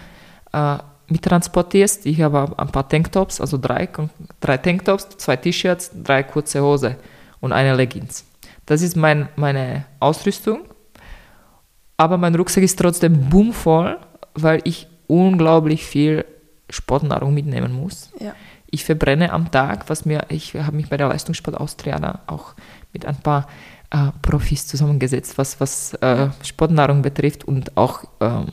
äh, 0.54 0.78
mittransportierst. 1.08 2.06
Ich 2.06 2.20
habe 2.22 2.58
ein 2.58 2.68
paar 2.68 2.88
Tanktops, 2.88 3.40
also 3.42 3.58
drei, 3.58 3.88
drei 4.40 4.56
Tanktops, 4.56 5.08
zwei 5.18 5.36
T-Shirts, 5.36 5.90
drei 6.02 6.22
kurze 6.22 6.62
Hose 6.62 6.96
und 7.40 7.52
eine 7.52 7.74
Leggings. 7.74 8.24
Das 8.66 8.80
ist 8.82 8.96
mein, 8.96 9.28
meine 9.36 9.84
Ausrüstung. 10.00 10.60
Aber 11.96 12.16
mein 12.16 12.34
Rucksack 12.34 12.62
ist 12.62 12.78
trotzdem 12.78 13.28
boomvoll, 13.28 13.98
weil 14.34 14.60
ich 14.64 14.86
unglaublich 15.08 15.84
viel 15.84 16.24
Sportnahrung 16.70 17.34
mitnehmen 17.34 17.72
muss. 17.72 18.10
ja. 18.20 18.34
Ich 18.70 18.84
verbrenne 18.84 19.32
am 19.32 19.50
Tag, 19.50 19.88
was 19.88 20.04
mir, 20.04 20.26
ich 20.28 20.54
habe 20.54 20.76
mich 20.76 20.90
bei 20.90 20.98
der 20.98 21.08
Leistungssport 21.08 21.56
Austria 21.56 22.20
auch 22.26 22.52
mit 22.92 23.06
ein 23.06 23.16
paar 23.16 23.48
äh, 23.90 24.12
Profis 24.20 24.66
zusammengesetzt, 24.66 25.38
was, 25.38 25.58
was 25.58 25.94
äh, 25.94 26.28
Sportnahrung 26.42 27.00
betrifft 27.00 27.44
und 27.44 27.74
auch 27.78 28.04
ähm, 28.20 28.46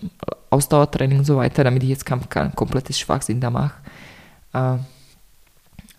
Ausdauertraining 0.49 1.19
und 1.19 1.25
so 1.25 1.35
weiter, 1.35 1.65
damit 1.65 1.83
ich 1.83 1.89
jetzt 1.89 2.05
kein, 2.05 2.29
kein 2.29 2.55
komplettes 2.55 2.97
Schwachsinn 2.97 3.41
da 3.41 3.49
mache. 3.49 3.75
Äh, 4.53 4.77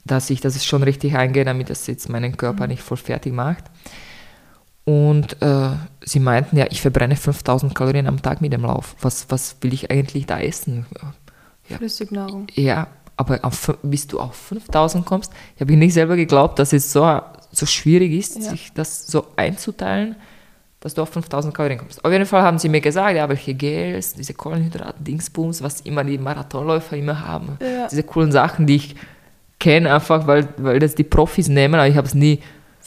dass 0.06 0.30
ich 0.30 0.40
das 0.40 0.64
schon 0.64 0.82
richtig 0.82 1.16
eingehe, 1.16 1.44
damit 1.44 1.68
das 1.68 1.86
jetzt 1.86 2.08
meinen 2.08 2.36
Körper 2.36 2.66
nicht 2.66 2.82
voll 2.82 2.96
fertig 2.96 3.34
macht. 3.34 3.64
Und 4.86 5.42
äh, 5.42 5.70
sie 6.04 6.20
meinten, 6.20 6.56
ja, 6.56 6.66
ich 6.70 6.80
verbrenne 6.80 7.16
5000 7.16 7.74
Kalorien 7.74 8.06
am 8.06 8.22
Tag 8.22 8.40
mit 8.40 8.52
dem 8.52 8.62
Lauf. 8.62 8.94
Was, 9.00 9.26
was 9.30 9.56
will 9.60 9.74
ich 9.74 9.90
eigentlich 9.90 10.26
da 10.26 10.38
essen? 10.38 10.86
Ja. 11.68 11.76
Flüssignahrung. 11.78 12.46
Ja, 12.54 12.86
aber 13.16 13.40
auf, 13.42 13.76
bis 13.82 14.06
du 14.06 14.20
auf 14.20 14.36
5000 14.36 15.04
kommst, 15.04 15.32
ich 15.56 15.60
habe 15.60 15.74
nicht 15.76 15.92
selber 15.94 16.14
geglaubt, 16.14 16.60
dass 16.60 16.72
es 16.72 16.92
so, 16.92 17.20
so 17.50 17.66
schwierig 17.66 18.12
ist, 18.12 18.36
Ja. 18.36 18.42
sich 18.50 18.72
das 18.74 19.08
so 19.08 19.26
einzuteilen, 19.34 20.14
dass 20.78 20.94
du 20.94 21.02
auf 21.02 21.08
5000 21.08 21.52
Kalorien 21.52 21.80
kommst. 21.80 22.04
Auf 22.04 22.12
jeden 22.12 22.26
Fall 22.26 22.42
haben 22.42 22.60
sie 22.60 22.68
mir 22.68 22.80
gesagt, 22.80 23.16
ja, 23.16 23.28
welche 23.28 23.54
Gels, 23.54 24.14
diese 24.14 24.34
Kohlenhydrate, 24.34 25.02
Dingsbums, 25.02 25.62
was 25.64 25.80
immer 25.80 26.04
die 26.04 26.18
Marathonläufer 26.18 26.96
immer 26.96 27.26
haben. 27.26 27.58
Ja. 27.60 27.88
Diese 27.88 28.04
coolen 28.04 28.30
Sachen, 28.30 28.68
die 28.68 28.76
ich 28.76 28.94
kenne, 29.58 29.92
einfach 29.92 30.28
weil, 30.28 30.46
weil 30.58 30.78
das 30.78 30.94
die 30.94 31.02
Profis 31.02 31.48
nehmen, 31.48 31.74
aber 31.74 31.88
ich 31.88 31.96
habe 31.96 32.06
es 32.06 32.14
nie. 32.14 32.40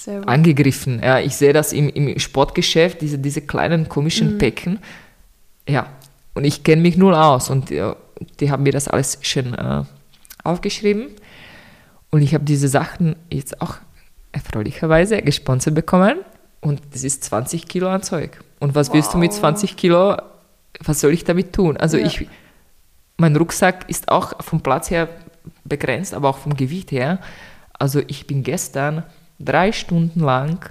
Angegriffen. 0.07 1.01
Ja, 1.03 1.19
ich 1.19 1.35
sehe 1.35 1.53
das 1.53 1.73
im, 1.73 1.89
im 1.89 2.17
Sportgeschäft, 2.19 3.01
diese, 3.01 3.19
diese 3.19 3.41
kleinen 3.41 3.89
komischen 3.89 4.37
Päcken. 4.37 4.79
Ja, 5.67 5.87
und 6.33 6.45
ich 6.45 6.63
kenne 6.63 6.81
mich 6.81 6.97
null 6.97 7.13
aus 7.13 7.49
und 7.49 7.69
ja, 7.69 7.95
die 8.39 8.51
haben 8.51 8.63
mir 8.63 8.71
das 8.71 8.87
alles 8.87 9.17
schön 9.21 9.53
äh, 9.53 9.83
aufgeschrieben. 10.43 11.07
Und 12.11 12.21
ich 12.21 12.33
habe 12.33 12.43
diese 12.43 12.67
Sachen 12.67 13.15
jetzt 13.29 13.61
auch 13.61 13.75
erfreulicherweise 14.31 15.21
gesponsert 15.21 15.75
bekommen 15.75 16.19
und 16.61 16.81
das 16.91 17.03
ist 17.03 17.23
20 17.25 17.67
Kilo 17.67 17.87
an 17.89 18.03
Zeug. 18.03 18.39
Und 18.59 18.75
was 18.75 18.93
willst 18.93 19.13
du 19.13 19.17
mit 19.17 19.31
Wow. 19.31 19.39
20 19.39 19.75
Kilo, 19.77 20.17
was 20.83 20.99
soll 21.01 21.13
ich 21.13 21.23
damit 21.23 21.53
tun? 21.53 21.77
Also 21.77 21.97
Ja. 21.97 22.05
ich, 22.05 22.27
mein 23.17 23.35
Rucksack 23.35 23.89
ist 23.89 24.09
auch 24.09 24.41
vom 24.43 24.61
Platz 24.61 24.89
her 24.89 25.07
begrenzt, 25.65 26.13
aber 26.13 26.29
auch 26.29 26.37
vom 26.37 26.55
Gewicht 26.55 26.91
her. 26.91 27.19
Also 27.73 28.01
ich 28.07 28.27
bin 28.27 28.43
gestern 28.43 29.03
drei 29.39 29.71
Stunden 29.71 30.19
lang 30.19 30.69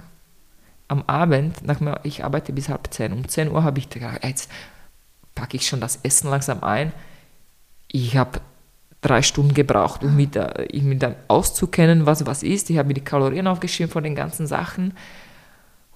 am 0.87 1.03
Abend, 1.07 1.63
nach, 1.65 1.79
ich 2.03 2.23
arbeite 2.23 2.53
bis 2.53 2.69
halb 2.69 2.87
zehn, 2.91 3.13
um 3.13 3.27
10 3.27 3.51
Uhr 3.51 3.63
habe 3.63 3.79
ich 3.79 3.89
gedacht, 3.89 4.23
jetzt 4.23 4.49
packe 5.35 5.57
ich 5.57 5.67
schon 5.67 5.81
das 5.81 5.99
Essen 6.03 6.29
langsam 6.29 6.63
ein. 6.63 6.91
Ich 7.87 8.17
habe 8.17 8.41
drei 9.01 9.21
Stunden 9.21 9.53
gebraucht, 9.53 10.03
um 10.03 10.15
mich 10.15 10.31
da, 10.31 10.53
mich 10.71 10.99
da 10.99 11.15
auszukennen, 11.27 12.05
was 12.05 12.25
was 12.25 12.43
ist. 12.43 12.69
Ich 12.69 12.77
habe 12.77 12.87
mir 12.87 12.95
die 12.95 13.03
Kalorien 13.03 13.47
aufgeschrieben 13.47 13.91
von 13.91 14.03
den 14.03 14.15
ganzen 14.15 14.47
Sachen 14.47 14.93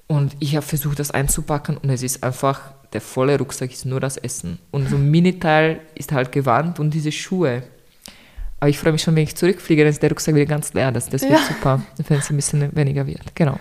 und 0.07 0.35
ich 0.39 0.55
habe 0.55 0.65
versucht, 0.65 0.99
das 0.99 1.11
einzupacken 1.11 1.77
und 1.77 1.89
es 1.89 2.03
ist 2.03 2.23
einfach, 2.23 2.71
der 2.93 3.01
volle 3.01 3.37
Rucksack 3.37 3.71
ist 3.71 3.85
nur 3.85 3.99
das 3.99 4.17
Essen. 4.17 4.59
Und 4.71 4.87
so 4.89 4.95
ein 4.95 5.09
Miniteil 5.09 5.81
ist 5.95 6.11
halt 6.11 6.31
gewandt 6.31 6.79
und 6.79 6.93
diese 6.93 7.11
Schuhe. 7.11 7.63
Aber 8.63 8.69
ich 8.69 8.79
freue 8.79 8.93
mich 8.93 9.01
schon, 9.01 9.13
wenn 9.17 9.23
ich 9.23 9.35
zurückfliege, 9.35 9.83
dann 9.83 9.89
ist 9.89 10.01
der 10.01 10.09
Rucksack 10.09 10.35
wieder 10.35 10.45
ganz 10.45 10.73
leer. 10.73 10.89
Das, 10.89 11.09
das 11.09 11.23
wird 11.23 11.33
ja. 11.33 11.39
super, 11.39 11.81
wenn 12.07 12.19
es 12.19 12.29
ein 12.29 12.37
bisschen 12.37 12.73
weniger 12.73 13.05
wird. 13.05 13.35
Genau. 13.35 13.59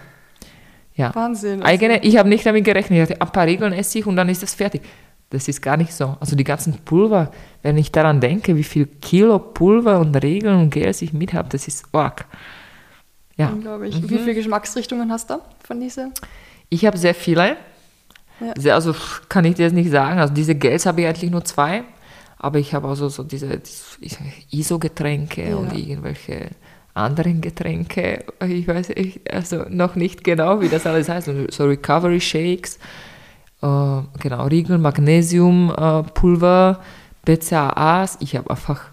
Ja. 0.95 1.13
Wahnsinn. 1.13 1.61
Eigene, 1.65 1.95
also 1.95 2.09
ich 2.09 2.17
habe 2.19 2.29
nicht 2.29 2.47
damit 2.47 2.65
gerechnet. 2.65 2.99
Ich 2.99 3.11
hatte 3.11 3.21
ein 3.21 3.33
paar 3.33 3.45
Regeln 3.45 3.73
esse 3.73 3.99
ich 3.99 4.07
und 4.07 4.15
dann 4.15 4.29
ist 4.29 4.45
das 4.45 4.55
fertig. 4.55 4.83
Das 5.31 5.49
ist 5.49 5.61
gar 5.61 5.77
nicht 5.77 5.93
so. 5.93 6.17
Also 6.21 6.37
die 6.37 6.45
ganzen 6.45 6.75
Pulver, 6.85 7.33
wenn 7.63 7.79
ich 7.79 7.91
daran 7.91 8.21
denke, 8.21 8.55
wie 8.55 8.63
viel 8.63 8.87
Kilo 8.87 9.41
Pulver 9.41 9.99
und 9.99 10.15
Regeln 10.15 10.61
und 10.61 10.71
Gels 10.71 11.03
ich 11.03 11.13
mit 11.13 11.33
habe, 11.33 11.49
das 11.49 11.67
ist 11.67 11.85
arg. 11.91 12.25
Ja. 13.37 13.49
Unglaublich. 13.49 14.01
Mhm. 14.01 14.09
Wie 14.09 14.19
viele 14.19 14.35
Geschmacksrichtungen 14.35 15.11
hast 15.11 15.31
du 15.31 15.41
von 15.65 15.81
diesen? 15.81 16.13
Ich 16.69 16.87
habe 16.87 16.97
sehr 16.97 17.17
viele. 17.17 17.57
Ja. 18.39 18.73
also 18.73 18.95
kann 19.29 19.45
ich 19.47 19.57
dir 19.57 19.65
jetzt 19.65 19.75
nicht 19.75 19.91
sagen. 19.91 20.21
Also 20.21 20.33
diese 20.33 20.55
Gels 20.55 20.87
habe 20.87 21.01
ich 21.01 21.09
eigentlich 21.09 21.33
nur 21.33 21.45
zwei. 21.45 21.83
Aber 22.43 22.59
ich 22.59 22.75
habe 22.75 22.89
also 22.89 23.09
so 23.09 23.23
diese, 23.23 23.61
diese 24.01 24.19
ISO-Getränke 24.51 25.51
ja. 25.51 25.57
und 25.57 25.73
irgendwelche 25.73 26.51
anderen 26.93 27.41
Getränke. 27.41 28.25
Ich 28.47 28.67
weiß 28.67 28.91
ich, 28.91 29.21
also 29.33 29.65
noch 29.71 29.95
nicht 29.95 30.25
genau, 30.25 30.61
wie 30.61 30.69
das 30.69 30.85
alles 30.85 31.09
heißt. 31.09 31.31
So 31.51 31.65
Recovery 31.65 32.21
Shakes, 32.21 32.77
äh, 33.63 34.01
genau, 34.21 34.47
Riegel, 34.49 34.79
Magnesium, 34.79 35.71
äh, 35.71 36.03
Pulver, 36.03 36.81
BCAAs. 37.25 38.19
Ich 38.21 38.35
habe 38.37 38.51
einfach 38.51 38.91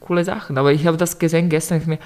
coole 0.00 0.24
Sachen. 0.24 0.56
Aber 0.56 0.72
ich 0.72 0.86
habe 0.86 0.96
das 0.96 1.18
gesehen 1.18 1.50
gestern. 1.50 1.78
Ich 1.78 1.86
mir, 1.86 1.98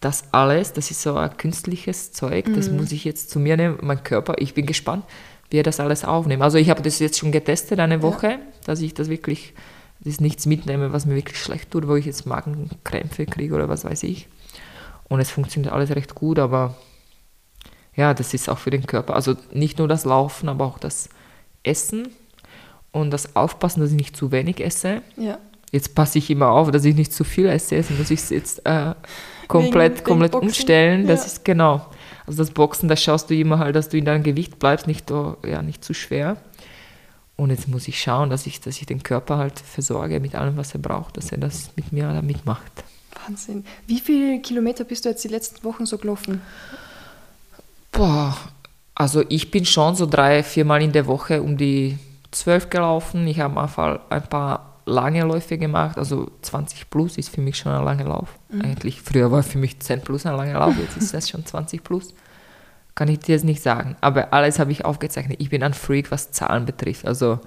das 0.00 0.24
alles, 0.32 0.72
das 0.72 0.90
ist 0.90 1.02
so 1.02 1.14
ein 1.14 1.36
künstliches 1.36 2.12
Zeug, 2.12 2.48
mhm. 2.48 2.56
das 2.56 2.70
muss 2.70 2.90
ich 2.90 3.04
jetzt 3.04 3.30
zu 3.30 3.38
mir 3.38 3.56
nehmen, 3.56 3.78
mein 3.82 4.02
Körper. 4.02 4.34
Ich 4.38 4.54
bin 4.54 4.66
gespannt, 4.66 5.04
wie 5.50 5.58
er 5.58 5.62
das 5.62 5.80
alles 5.80 6.04
aufnimmt. 6.04 6.42
Also 6.42 6.58
ich 6.58 6.70
habe 6.70 6.82
das 6.82 6.98
jetzt 6.98 7.18
schon 7.18 7.32
getestet 7.32 7.80
eine 7.80 8.02
Woche, 8.02 8.28
ja. 8.28 8.38
dass 8.64 8.80
ich 8.80 8.94
das 8.94 9.08
wirklich, 9.08 9.52
das 10.00 10.20
nichts 10.20 10.46
mitnehme, 10.46 10.92
was 10.92 11.06
mir 11.06 11.16
wirklich 11.16 11.38
schlecht 11.38 11.70
tut, 11.70 11.86
wo 11.86 11.96
ich 11.96 12.06
jetzt 12.06 12.26
Magenkrämpfe 12.26 13.26
kriege 13.26 13.54
oder 13.54 13.68
was 13.68 13.84
weiß 13.84 14.04
ich. 14.04 14.28
Und 15.08 15.20
es 15.20 15.30
funktioniert 15.30 15.72
alles 15.72 15.90
recht 15.90 16.14
gut, 16.14 16.38
aber 16.38 16.76
ja, 17.96 18.14
das 18.14 18.32
ist 18.32 18.48
auch 18.48 18.58
für 18.58 18.70
den 18.70 18.86
Körper. 18.86 19.14
Also 19.14 19.34
nicht 19.52 19.78
nur 19.78 19.88
das 19.88 20.04
Laufen, 20.04 20.48
aber 20.48 20.64
auch 20.64 20.78
das 20.78 21.08
Essen 21.64 22.08
und 22.92 23.10
das 23.10 23.34
Aufpassen, 23.34 23.80
dass 23.80 23.90
ich 23.90 23.96
nicht 23.96 24.16
zu 24.16 24.30
wenig 24.30 24.64
esse. 24.64 25.02
Ja. 25.16 25.38
Jetzt 25.72 25.94
passe 25.94 26.18
ich 26.18 26.30
immer 26.30 26.50
auf, 26.50 26.70
dass 26.70 26.84
ich 26.84 26.94
nicht 26.94 27.12
zu 27.12 27.24
viel 27.24 27.46
esse, 27.46 27.76
jetzt 27.76 27.90
muss 27.96 28.10
ich 28.10 28.20
es 28.20 28.30
jetzt 28.30 28.66
äh, 28.66 28.94
komplett, 29.48 29.98
wegen, 29.98 30.04
komplett 30.04 30.34
wegen 30.34 30.46
umstellen. 30.46 31.06
Das 31.06 31.20
ja. 31.20 31.26
ist 31.26 31.44
genau. 31.44 31.86
Also 32.30 32.44
das 32.44 32.52
Boxen, 32.52 32.88
da 32.88 32.94
schaust 32.94 33.28
du 33.28 33.34
immer 33.34 33.58
halt, 33.58 33.74
dass 33.74 33.88
du 33.88 33.98
in 33.98 34.04
deinem 34.04 34.22
Gewicht 34.22 34.60
bleibst, 34.60 34.86
nicht, 34.86 35.10
ja, 35.10 35.62
nicht 35.62 35.84
zu 35.84 35.94
schwer. 35.94 36.36
Und 37.34 37.50
jetzt 37.50 37.66
muss 37.66 37.88
ich 37.88 38.00
schauen, 38.00 38.30
dass 38.30 38.46
ich, 38.46 38.60
dass 38.60 38.76
ich 38.76 38.86
den 38.86 39.02
Körper 39.02 39.36
halt 39.36 39.58
versorge 39.58 40.20
mit 40.20 40.36
allem, 40.36 40.56
was 40.56 40.72
er 40.72 40.78
braucht, 40.78 41.16
dass 41.16 41.32
er 41.32 41.38
das 41.38 41.70
mit 41.74 41.90
mir 41.90 42.04
da 42.04 42.22
mitmacht. 42.22 42.70
Wahnsinn. 43.26 43.64
Wie 43.88 43.98
viele 43.98 44.40
Kilometer 44.42 44.84
bist 44.84 45.04
du 45.04 45.08
jetzt 45.08 45.24
die 45.24 45.28
letzten 45.28 45.64
Wochen 45.64 45.86
so 45.86 45.98
gelaufen? 45.98 46.40
Boah, 47.90 48.36
also 48.94 49.24
ich 49.28 49.50
bin 49.50 49.64
schon 49.64 49.96
so 49.96 50.06
drei, 50.06 50.44
viermal 50.44 50.82
in 50.82 50.92
der 50.92 51.08
Woche 51.08 51.42
um 51.42 51.56
die 51.56 51.98
zwölf 52.30 52.70
gelaufen. 52.70 53.26
Ich 53.26 53.40
habe 53.40 53.60
einfach 53.60 54.02
ein 54.08 54.22
paar 54.22 54.69
lange 54.86 55.22
Läufe 55.24 55.58
gemacht, 55.58 55.98
also 55.98 56.30
20 56.42 56.90
plus 56.90 57.18
ist 57.18 57.28
für 57.28 57.40
mich 57.40 57.56
schon 57.56 57.72
ein 57.72 57.84
langer 57.84 58.04
Lauf. 58.04 58.38
Mhm. 58.50 58.62
Eigentlich 58.62 59.00
früher 59.00 59.30
war 59.30 59.42
für 59.42 59.58
mich 59.58 59.80
10 59.80 60.02
plus 60.02 60.26
ein 60.26 60.36
langer 60.36 60.58
Lauf, 60.58 60.74
jetzt 60.78 60.96
ist 60.96 61.14
das 61.14 61.28
schon 61.28 61.44
20 61.44 61.82
plus. 61.82 62.14
Kann 62.94 63.08
ich 63.08 63.20
dir 63.20 63.34
jetzt 63.34 63.44
nicht 63.44 63.62
sagen, 63.62 63.96
aber 64.00 64.32
alles 64.32 64.58
habe 64.58 64.72
ich 64.72 64.84
aufgezeichnet. 64.84 65.40
Ich 65.40 65.50
bin 65.50 65.62
ein 65.62 65.74
Freak, 65.74 66.10
was 66.10 66.32
Zahlen 66.32 66.66
betrifft. 66.66 67.06
Also 67.06 67.40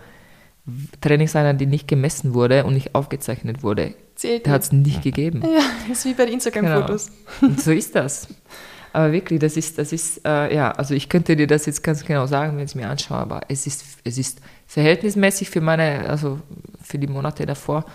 Trainingseinheit, 1.01 1.59
die 1.59 1.65
nicht 1.65 1.88
gemessen 1.88 2.34
wurde 2.34 2.63
und 2.63 2.73
nicht 2.73 2.95
aufgezeichnet 2.95 3.63
wurde, 3.63 3.93
hat 4.47 4.61
es 4.61 4.71
nicht 4.71 5.01
gegeben. 5.01 5.41
Ja, 5.43 5.61
das 5.89 5.99
ist 5.99 6.05
wie 6.05 6.13
bei 6.13 6.25
den 6.25 6.36
Instagram-Fotos. 6.36 7.11
Genau. 7.41 7.53
so 7.57 7.71
ist 7.71 7.95
das. 7.95 8.27
Aber 8.93 9.11
wirklich, 9.11 9.39
das 9.39 9.57
ist, 9.57 9.79
das 9.79 9.91
ist, 9.91 10.23
äh, 10.23 10.55
ja, 10.55 10.71
also 10.71 10.93
ich 10.93 11.09
könnte 11.09 11.35
dir 11.35 11.47
das 11.47 11.65
jetzt 11.65 11.83
ganz 11.83 12.05
genau 12.05 12.27
sagen, 12.27 12.53
wenn 12.53 12.63
ich 12.63 12.71
es 12.71 12.75
mir 12.75 12.87
anschaue, 12.87 13.17
aber 13.17 13.41
es 13.49 13.65
ist, 13.65 13.83
es 14.03 14.19
ist 14.19 14.39
verhältnismäßig 14.67 15.49
für 15.49 15.61
meine, 15.61 16.07
also 16.07 16.39
für 16.81 16.99
die 16.99 17.07
Monate 17.07 17.47
davor, 17.47 17.85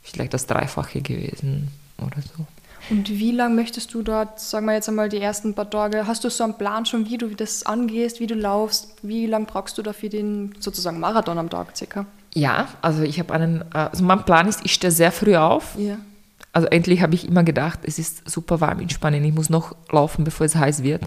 vielleicht 0.00 0.32
das 0.32 0.46
Dreifache 0.46 1.02
gewesen 1.02 1.68
oder 1.98 2.22
so. 2.22 2.46
Und 2.88 3.10
wie 3.10 3.32
lange 3.32 3.54
möchtest 3.54 3.92
du 3.92 4.02
dort, 4.02 4.40
sagen 4.40 4.64
wir 4.64 4.72
jetzt 4.72 4.88
einmal 4.88 5.10
die 5.10 5.20
ersten 5.20 5.52
paar 5.52 5.68
Tage, 5.68 6.06
hast 6.06 6.24
du 6.24 6.30
so 6.30 6.44
einen 6.44 6.54
Plan 6.54 6.86
schon, 6.86 7.04
wie 7.10 7.18
du 7.18 7.28
das 7.34 7.66
angehst, 7.66 8.20
wie 8.20 8.26
du 8.26 8.34
laufst, 8.34 8.94
wie 9.02 9.26
lange 9.26 9.44
brauchst 9.44 9.76
du 9.76 9.82
dafür 9.82 10.08
den 10.08 10.54
sozusagen 10.58 11.00
Marathon 11.00 11.36
am 11.36 11.50
Tag 11.50 11.76
circa? 11.76 12.06
Ja, 12.34 12.68
also 12.80 13.02
ich 13.02 13.18
habe 13.18 13.34
einen, 13.34 13.62
also 13.74 14.02
mein 14.02 14.24
Plan 14.24 14.48
ist, 14.48 14.60
ich 14.64 14.72
stehe 14.72 14.90
sehr 14.90 15.12
früh 15.12 15.36
auf. 15.36 15.74
Ja 15.76 15.98
also 16.56 16.68
endlich 16.68 17.02
habe 17.02 17.14
ich 17.14 17.28
immer 17.28 17.44
gedacht, 17.44 17.80
es 17.82 17.98
ist 17.98 18.30
super 18.30 18.62
warm 18.62 18.80
in 18.80 18.88
Spanien, 18.88 19.22
ich 19.22 19.34
muss 19.34 19.50
noch 19.50 19.76
laufen, 19.92 20.24
bevor 20.24 20.46
es 20.46 20.56
heiß 20.56 20.82
wird. 20.82 21.02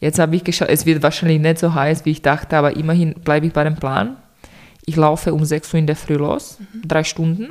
Jetzt 0.00 0.18
habe 0.18 0.34
ich 0.34 0.42
geschaut, 0.42 0.70
es 0.70 0.86
wird 0.86 1.02
wahrscheinlich 1.02 1.38
nicht 1.38 1.58
so 1.58 1.74
heiß, 1.74 2.06
wie 2.06 2.12
ich 2.12 2.22
dachte, 2.22 2.56
aber 2.56 2.78
immerhin 2.78 3.12
bleibe 3.12 3.44
ich 3.44 3.52
bei 3.52 3.62
dem 3.62 3.74
Plan. 3.74 4.16
Ich 4.86 4.96
laufe 4.96 5.34
um 5.34 5.44
6 5.44 5.74
Uhr 5.74 5.80
in 5.80 5.86
der 5.86 5.96
Früh 5.96 6.14
los, 6.14 6.56
mhm. 6.60 6.88
drei 6.88 7.04
Stunden. 7.04 7.50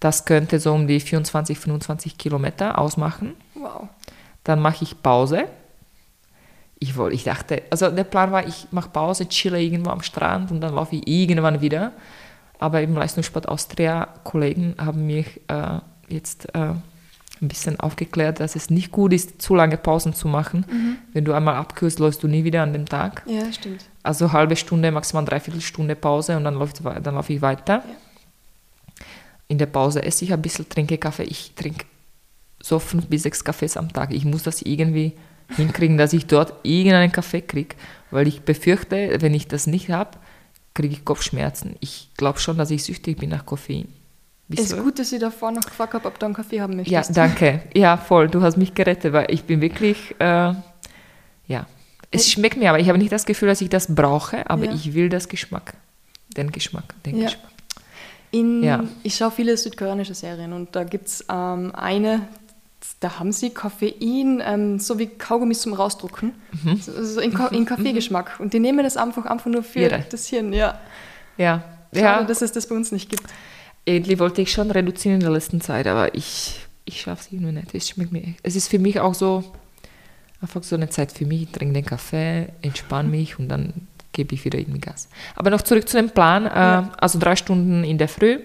Das 0.00 0.24
könnte 0.24 0.58
so 0.60 0.72
um 0.72 0.86
die 0.86 0.98
24, 0.98 1.58
25 1.58 2.16
Kilometer 2.16 2.78
ausmachen. 2.78 3.34
Wow. 3.54 3.88
Dann 4.44 4.60
mache 4.60 4.84
ich 4.84 5.02
Pause. 5.02 5.44
Ich, 6.78 6.96
wollte, 6.96 7.16
ich 7.16 7.24
dachte, 7.24 7.64
also 7.68 7.90
der 7.90 8.04
Plan 8.04 8.32
war, 8.32 8.48
ich 8.48 8.68
mache 8.70 8.88
Pause, 8.88 9.28
chille 9.28 9.60
irgendwo 9.60 9.90
am 9.90 10.00
Strand 10.00 10.52
und 10.52 10.62
dann 10.62 10.74
laufe 10.74 10.96
ich 10.96 11.06
irgendwann 11.06 11.60
wieder. 11.60 11.92
Aber 12.58 12.80
im 12.80 12.94
Leistungssport 12.94 13.46
Austria 13.46 14.08
Kollegen 14.24 14.74
haben 14.78 15.06
mich 15.06 15.42
äh, 15.48 15.80
jetzt 16.08 16.54
äh, 16.54 16.74
ein 17.40 17.48
bisschen 17.48 17.78
aufgeklärt, 17.78 18.40
dass 18.40 18.56
es 18.56 18.70
nicht 18.70 18.90
gut 18.90 19.12
ist, 19.12 19.40
zu 19.40 19.54
lange 19.54 19.76
Pausen 19.76 20.14
zu 20.14 20.28
machen. 20.28 20.66
Mhm. 20.70 20.96
Wenn 21.12 21.24
du 21.24 21.32
einmal 21.32 21.54
abkühlst, 21.54 21.98
läufst 21.98 22.22
du 22.22 22.28
nie 22.28 22.44
wieder 22.44 22.62
an 22.62 22.72
dem 22.72 22.86
Tag. 22.86 23.22
Ja, 23.26 23.52
stimmt. 23.52 23.84
Also 24.02 24.32
halbe 24.32 24.56
Stunde, 24.56 24.90
maximal 24.90 25.24
dreiviertel 25.24 25.60
Stunde 25.60 25.94
Pause 25.94 26.36
und 26.36 26.44
dann, 26.44 26.54
läuft, 26.54 26.82
dann 26.84 27.14
laufe 27.14 27.32
ich 27.32 27.42
weiter. 27.42 27.84
Ja. 27.86 29.04
In 29.48 29.58
der 29.58 29.66
Pause 29.66 30.02
esse 30.02 30.24
ich 30.24 30.32
ein 30.32 30.42
bisschen, 30.42 30.68
trinke 30.68 30.98
Kaffee. 30.98 31.24
Ich 31.24 31.52
trinke 31.54 31.86
so 32.60 32.78
fünf 32.78 33.06
bis 33.06 33.22
sechs 33.22 33.44
Kaffees 33.44 33.76
am 33.76 33.92
Tag. 33.92 34.12
Ich 34.12 34.24
muss 34.24 34.42
das 34.42 34.62
irgendwie 34.62 35.14
hinkriegen, 35.56 35.96
dass 35.96 36.12
ich 36.12 36.26
dort 36.26 36.52
irgendeinen 36.62 37.12
Kaffee 37.12 37.40
kriege, 37.40 37.76
weil 38.10 38.28
ich 38.28 38.42
befürchte, 38.42 39.16
wenn 39.20 39.32
ich 39.32 39.48
das 39.48 39.66
nicht 39.66 39.90
habe, 39.90 40.18
kriege 40.74 40.92
ich 40.92 41.04
Kopfschmerzen. 41.04 41.76
Ich 41.80 42.10
glaube 42.16 42.38
schon, 42.38 42.58
dass 42.58 42.70
ich 42.70 42.84
süchtig 42.84 43.18
bin 43.18 43.30
nach 43.30 43.46
Koffein. 43.46 43.88
Es 44.50 44.60
ist 44.72 44.82
gut, 44.82 44.98
dass 44.98 45.12
ich 45.12 45.20
davor 45.20 45.50
noch 45.50 45.62
gefragt 45.62 45.92
habe, 45.94 46.06
ob 46.08 46.18
du 46.18 46.26
einen 46.26 46.34
Kaffee 46.34 46.60
haben 46.60 46.76
möchtest. 46.76 47.10
Ja, 47.10 47.14
danke. 47.14 47.62
Ja, 47.74 47.96
voll. 47.96 48.28
Du 48.28 48.40
hast 48.40 48.56
mich 48.56 48.74
gerettet, 48.74 49.12
weil 49.12 49.30
ich 49.30 49.44
bin 49.44 49.60
wirklich, 49.60 50.14
äh, 50.18 50.54
ja. 51.46 51.66
Es 52.10 52.30
schmeckt 52.30 52.56
mir, 52.56 52.70
aber 52.70 52.80
ich 52.80 52.88
habe 52.88 52.96
nicht 52.96 53.12
das 53.12 53.26
Gefühl, 53.26 53.48
dass 53.48 53.60
ich 53.60 53.68
das 53.68 53.94
brauche, 53.94 54.48
aber 54.48 54.64
ja. 54.64 54.72
ich 54.72 54.94
will 54.94 55.10
das 55.10 55.28
Geschmack. 55.28 55.74
Den 56.34 56.50
Geschmack, 56.50 56.94
den 57.04 57.18
ja. 57.18 57.24
Geschmack. 57.26 57.50
In, 58.30 58.62
ja. 58.62 58.84
Ich 59.02 59.16
schaue 59.16 59.30
viele 59.30 59.56
südkoreanische 59.56 60.14
Serien 60.14 60.52
und 60.54 60.74
da 60.74 60.84
gibt 60.84 61.08
es 61.08 61.24
ähm, 61.30 61.74
eine, 61.74 62.22
da 63.00 63.18
haben 63.18 63.32
sie 63.32 63.50
Koffein, 63.50 64.42
ähm, 64.44 64.78
so 64.78 64.98
wie 64.98 65.06
Kaugummis 65.06 65.60
zum 65.60 65.74
Rausdrucken, 65.74 66.34
mhm. 66.64 66.80
so 66.80 67.20
in, 67.20 67.32
in 67.52 67.66
Kaffeegeschmack. 67.66 68.40
Und 68.40 68.54
die 68.54 68.60
nehmen 68.60 68.82
das 68.84 68.96
einfach, 68.96 69.26
einfach 69.26 69.46
nur 69.46 69.62
für 69.62 69.80
Jede. 69.80 70.06
das 70.10 70.26
Hirn, 70.26 70.54
ja. 70.54 70.78
Ja. 71.36 71.62
Schade, 71.94 72.22
ja. 72.22 72.24
dass 72.24 72.42
es 72.42 72.52
das 72.52 72.66
bei 72.66 72.74
uns 72.74 72.92
nicht 72.92 73.08
gibt. 73.08 73.24
Endlich 73.88 74.18
wollte 74.18 74.42
ich 74.42 74.52
schon 74.52 74.70
reduzieren 74.70 75.14
in 75.14 75.20
der 75.20 75.30
letzten 75.30 75.62
Zeit, 75.62 75.86
aber 75.86 76.14
ich, 76.14 76.60
ich 76.84 77.00
schaffe 77.00 77.22
es 77.22 77.32
irgendwie 77.32 77.52
nicht. 77.52 77.74
Es 77.74 77.88
schmeckt 77.88 78.12
mir. 78.12 78.34
Es 78.42 78.54
ist 78.54 78.68
für 78.68 78.78
mich 78.78 79.00
auch 79.00 79.14
so, 79.14 79.42
einfach 80.42 80.62
so 80.62 80.76
eine 80.76 80.90
Zeit 80.90 81.10
für 81.10 81.24
mich. 81.24 81.44
Ich 81.44 81.52
trinke 81.52 81.72
den 81.72 81.86
Kaffee, 81.86 82.48
entspanne 82.60 83.08
mich 83.08 83.38
und 83.38 83.48
dann 83.48 83.72
gebe 84.12 84.34
ich 84.34 84.44
wieder 84.44 84.58
irgendwie 84.58 84.80
Gas. 84.80 85.08
Aber 85.36 85.48
noch 85.48 85.62
zurück 85.62 85.88
zu 85.88 85.96
dem 85.96 86.10
Plan. 86.10 86.44
Ja. 86.44 86.80
Äh, 86.80 86.84
also 86.98 87.18
drei 87.18 87.34
Stunden 87.34 87.82
in 87.82 87.96
der 87.96 88.08
Früh. 88.08 88.40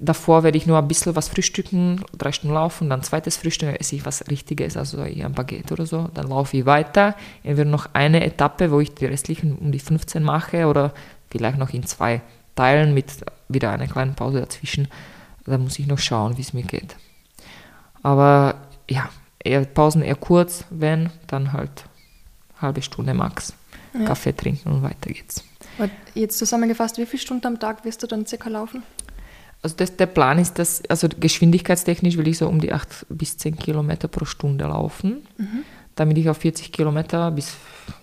Davor 0.00 0.42
werde 0.42 0.58
ich 0.58 0.66
nur 0.66 0.78
ein 0.78 0.88
bisschen 0.88 1.14
was 1.14 1.28
frühstücken, 1.28 2.02
drei 2.16 2.32
Stunden 2.32 2.54
laufen, 2.54 2.88
dann 2.88 3.02
zweites 3.02 3.36
Frühstück, 3.36 3.78
esse 3.78 3.96
ich 3.96 4.06
was 4.06 4.26
Richtiges, 4.30 4.76
also 4.76 4.98
ein 5.02 5.34
Baguette 5.34 5.74
oder 5.74 5.86
so. 5.86 6.08
Dann 6.14 6.28
laufe 6.28 6.56
ich 6.56 6.66
weiter. 6.66 7.14
Entweder 7.44 7.70
noch 7.70 7.90
eine 7.92 8.24
Etappe, 8.24 8.72
wo 8.72 8.80
ich 8.80 8.92
die 8.92 9.06
restlichen 9.06 9.56
um 9.56 9.70
die 9.70 9.78
15 9.78 10.22
mache 10.22 10.66
oder 10.66 10.94
vielleicht 11.28 11.58
noch 11.58 11.72
in 11.74 11.84
zwei 11.84 12.22
Teilen 12.60 12.92
mit 12.92 13.06
wieder 13.48 13.70
einer 13.70 13.86
kleinen 13.86 14.14
Pause 14.14 14.40
dazwischen. 14.40 14.88
Da 15.46 15.56
muss 15.56 15.78
ich 15.78 15.86
noch 15.86 15.98
schauen, 15.98 16.36
wie 16.36 16.42
es 16.42 16.52
mir 16.52 16.62
geht. 16.62 16.94
Aber 18.02 18.56
ja, 18.86 19.08
eher 19.42 19.64
Pausen 19.64 20.02
eher 20.02 20.14
kurz, 20.14 20.64
wenn, 20.68 21.08
dann 21.26 21.54
halt 21.54 21.84
halbe 22.60 22.82
Stunde 22.82 23.14
max. 23.14 23.54
Ja. 23.94 24.04
Kaffee 24.04 24.36
trinken 24.36 24.72
und 24.72 24.82
weiter 24.82 25.10
geht's. 25.10 25.42
Und 25.78 25.90
jetzt 26.14 26.36
zusammengefasst, 26.36 26.98
wie 26.98 27.06
viele 27.06 27.22
Stunden 27.22 27.46
am 27.46 27.58
Tag 27.58 27.82
wirst 27.86 28.02
du 28.02 28.06
dann 28.06 28.26
circa 28.26 28.50
laufen? 28.50 28.82
Also 29.62 29.76
das, 29.76 29.96
der 29.96 30.06
Plan 30.06 30.38
ist, 30.38 30.58
dass, 30.58 30.82
also 30.90 31.08
geschwindigkeitstechnisch 31.08 32.18
will 32.18 32.28
ich 32.28 32.36
so 32.36 32.46
um 32.46 32.60
die 32.60 32.74
8 32.74 33.06
bis 33.08 33.38
10 33.38 33.56
Kilometer 33.56 34.06
pro 34.08 34.26
Stunde 34.26 34.66
laufen. 34.66 35.26
Mhm. 35.38 35.64
Damit 35.94 36.18
ich 36.18 36.28
auf 36.28 36.36
40 36.36 36.72
Kilometer 36.72 37.30
bis 37.30 37.56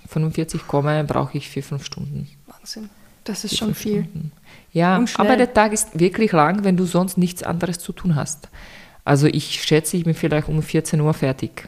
45 0.08 0.66
komme, 0.66 1.04
brauche 1.04 1.38
ich 1.38 1.48
4, 1.48 1.64
5 1.64 1.86
Stunden. 1.86 2.28
Wahnsinn. 2.48 2.90
Das 3.24 3.44
ist 3.44 3.56
schon 3.56 3.76
viel. 3.76 4.04
Stunden. 4.04 4.32
Ja, 4.78 5.04
aber 5.16 5.38
der 5.38 5.54
Tag 5.54 5.74
ist 5.74 6.00
wirklich 6.00 6.32
lang, 6.34 6.64
wenn 6.64 6.78
du 6.78 6.86
sonst 6.86 7.18
nichts 7.18 7.42
anderes 7.42 7.80
zu 7.80 7.94
tun 7.94 8.16
hast. 8.16 8.50
Also 9.04 9.26
ich 9.26 9.64
schätze, 9.64 9.98
ich 9.98 10.04
bin 10.04 10.14
vielleicht 10.14 10.50
um 10.50 10.62
14 10.62 11.02
Uhr 11.02 11.16
fertig. 11.16 11.68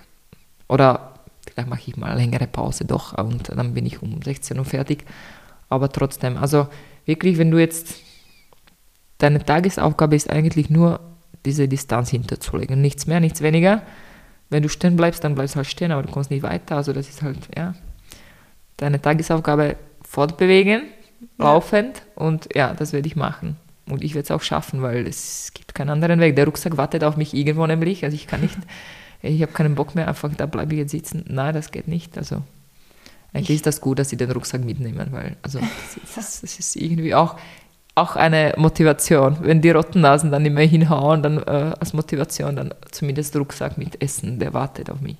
Oder 0.67 1.15
vielleicht 1.43 1.69
mache 1.69 1.81
ich 1.87 1.97
mal 1.97 2.11
eine 2.11 2.19
längere 2.19 2.45
Pause 2.45 2.85
doch 2.85 3.17
und 3.17 3.49
dann 3.49 3.73
bin 3.73 3.87
ich 3.87 4.03
um 4.03 4.21
16 4.21 4.59
Uhr 4.59 4.65
fertig. 4.65 5.05
Aber 5.69 5.91
trotzdem, 5.91 6.37
also 6.37 6.67
wirklich, 7.05 7.39
wenn 7.39 7.49
du 7.49 7.57
jetzt 7.57 7.95
deine 9.17 9.43
Tagesaufgabe 9.43 10.15
ist 10.15 10.29
eigentlich 10.29 10.69
nur, 10.69 10.99
diese 11.45 11.67
Distanz 11.67 12.11
hinterzulegen. 12.11 12.79
Nichts 12.79 13.07
mehr, 13.07 13.19
nichts 13.19 13.41
weniger. 13.41 13.81
Wenn 14.51 14.61
du 14.61 14.69
stehen 14.69 14.95
bleibst, 14.95 15.23
dann 15.23 15.33
bleibst 15.33 15.55
du 15.55 15.57
halt 15.57 15.67
stehen, 15.67 15.91
aber 15.91 16.03
du 16.03 16.11
kommst 16.11 16.29
nicht 16.29 16.43
weiter. 16.43 16.75
Also 16.75 16.93
das 16.93 17.09
ist 17.09 17.23
halt, 17.23 17.39
ja, 17.57 17.73
deine 18.77 19.01
Tagesaufgabe 19.01 19.77
fortbewegen. 20.03 20.83
Laufend 21.37 22.03
und 22.15 22.49
ja, 22.55 22.73
das 22.73 22.93
werde 22.93 23.07
ich 23.07 23.15
machen. 23.15 23.57
Und 23.89 24.03
ich 24.03 24.13
werde 24.13 24.25
es 24.25 24.31
auch 24.31 24.41
schaffen, 24.41 24.81
weil 24.81 25.07
es 25.07 25.51
gibt 25.53 25.73
keinen 25.73 25.89
anderen 25.89 26.19
Weg. 26.19 26.35
Der 26.35 26.45
Rucksack 26.45 26.77
wartet 26.77 27.03
auf 27.03 27.17
mich 27.17 27.33
irgendwo 27.33 27.65
nämlich. 27.65 28.03
Also 28.03 28.15
ich 28.15 28.27
kann 28.27 28.41
nicht, 28.41 28.57
ich 29.21 29.41
habe 29.41 29.51
keinen 29.51 29.75
Bock 29.75 29.95
mehr, 29.95 30.07
einfach 30.07 30.29
da 30.35 30.45
bleibe 30.45 30.73
ich 30.73 30.79
jetzt 30.79 30.91
sitzen. 30.91 31.25
Nein, 31.27 31.53
das 31.53 31.71
geht 31.71 31.87
nicht. 31.87 32.17
Also 32.17 32.43
eigentlich 33.33 33.49
ich 33.49 33.55
ist 33.57 33.65
das 33.65 33.81
gut, 33.81 33.99
dass 33.99 34.09
sie 34.09 34.17
den 34.17 34.31
Rucksack 34.31 34.63
mitnehmen, 34.63 35.07
weil 35.11 35.37
also 35.41 35.59
das, 36.15 36.41
das 36.41 36.59
ist 36.59 36.75
irgendwie 36.75 37.15
auch, 37.15 37.35
auch 37.95 38.15
eine 38.15 38.53
Motivation. 38.57 39.37
Wenn 39.41 39.61
die 39.61 39.71
roten 39.71 40.01
Nasen 40.01 40.31
dann 40.31 40.45
immer 40.45 40.61
hinhauen, 40.61 41.23
dann 41.23 41.37
äh, 41.39 41.73
als 41.79 41.93
Motivation 41.93 42.55
dann 42.55 42.73
zumindest 42.91 43.35
Rucksack 43.35 43.77
mit 43.77 44.01
Essen, 44.01 44.39
der 44.39 44.53
wartet 44.53 44.89
auf 44.89 45.01
mich. 45.01 45.17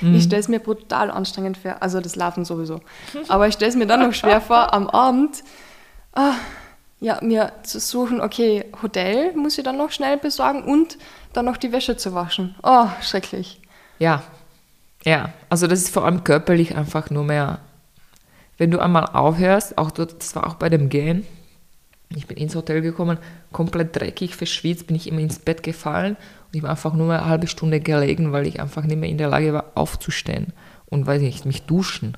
Mhm. 0.00 0.14
Ich 0.14 0.24
stelle 0.24 0.40
es 0.40 0.48
mir 0.48 0.60
brutal 0.60 1.10
anstrengend 1.10 1.56
vor, 1.56 1.76
also 1.80 2.00
das 2.00 2.16
Laufen 2.16 2.44
sowieso. 2.44 2.80
Aber 3.28 3.48
ich 3.48 3.54
stelle 3.54 3.70
es 3.70 3.76
mir 3.76 3.86
dann 3.86 4.00
noch 4.00 4.14
schwer 4.14 4.40
vor, 4.40 4.72
am 4.72 4.88
Abend 4.88 5.42
ah, 6.14 6.34
ja, 7.00 7.18
mir 7.22 7.52
zu 7.62 7.80
suchen, 7.80 8.20
okay, 8.20 8.64
Hotel 8.82 9.34
muss 9.34 9.58
ich 9.58 9.64
dann 9.64 9.76
noch 9.76 9.90
schnell 9.90 10.16
besorgen 10.16 10.64
und 10.64 10.96
dann 11.32 11.44
noch 11.44 11.56
die 11.56 11.72
Wäsche 11.72 11.96
zu 11.96 12.14
waschen. 12.14 12.54
Oh, 12.62 12.86
schrecklich. 13.02 13.60
Ja, 13.98 14.22
ja, 15.04 15.32
also 15.50 15.66
das 15.66 15.80
ist 15.80 15.90
vor 15.90 16.04
allem 16.04 16.24
körperlich 16.24 16.76
einfach 16.76 17.10
nur 17.10 17.24
mehr, 17.24 17.60
wenn 18.56 18.70
du 18.70 18.78
einmal 18.78 19.04
aufhörst, 19.04 19.76
auch 19.76 19.90
das 19.90 20.34
war 20.34 20.46
auch 20.46 20.54
bei 20.54 20.70
dem 20.70 20.88
Gehen, 20.88 21.26
ich 22.08 22.26
bin 22.26 22.36
ins 22.36 22.54
Hotel 22.54 22.80
gekommen, 22.80 23.18
komplett 23.52 23.96
dreckig, 23.96 24.36
verschwitzt, 24.36 24.86
bin 24.86 24.96
ich 24.96 25.08
immer 25.08 25.20
ins 25.20 25.38
Bett 25.38 25.62
gefallen 25.62 26.16
ich 26.54 26.62
war 26.62 26.70
einfach 26.70 26.94
nur 26.94 27.12
eine 27.12 27.26
halbe 27.26 27.46
Stunde 27.46 27.80
gelegen, 27.80 28.32
weil 28.32 28.46
ich 28.46 28.60
einfach 28.60 28.84
nicht 28.84 28.98
mehr 28.98 29.08
in 29.08 29.18
der 29.18 29.28
Lage 29.28 29.52
war, 29.52 29.72
aufzustehen 29.74 30.52
und 30.86 31.06
weiß 31.06 31.20
nicht, 31.20 31.46
mich 31.46 31.62
duschen. 31.62 32.16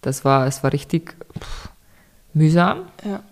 Das 0.00 0.24
war, 0.24 0.46
es 0.46 0.62
war 0.62 0.72
richtig 0.72 1.14
pff, 1.38 1.70
mühsam. 2.34 2.82
Ja. 3.04 3.22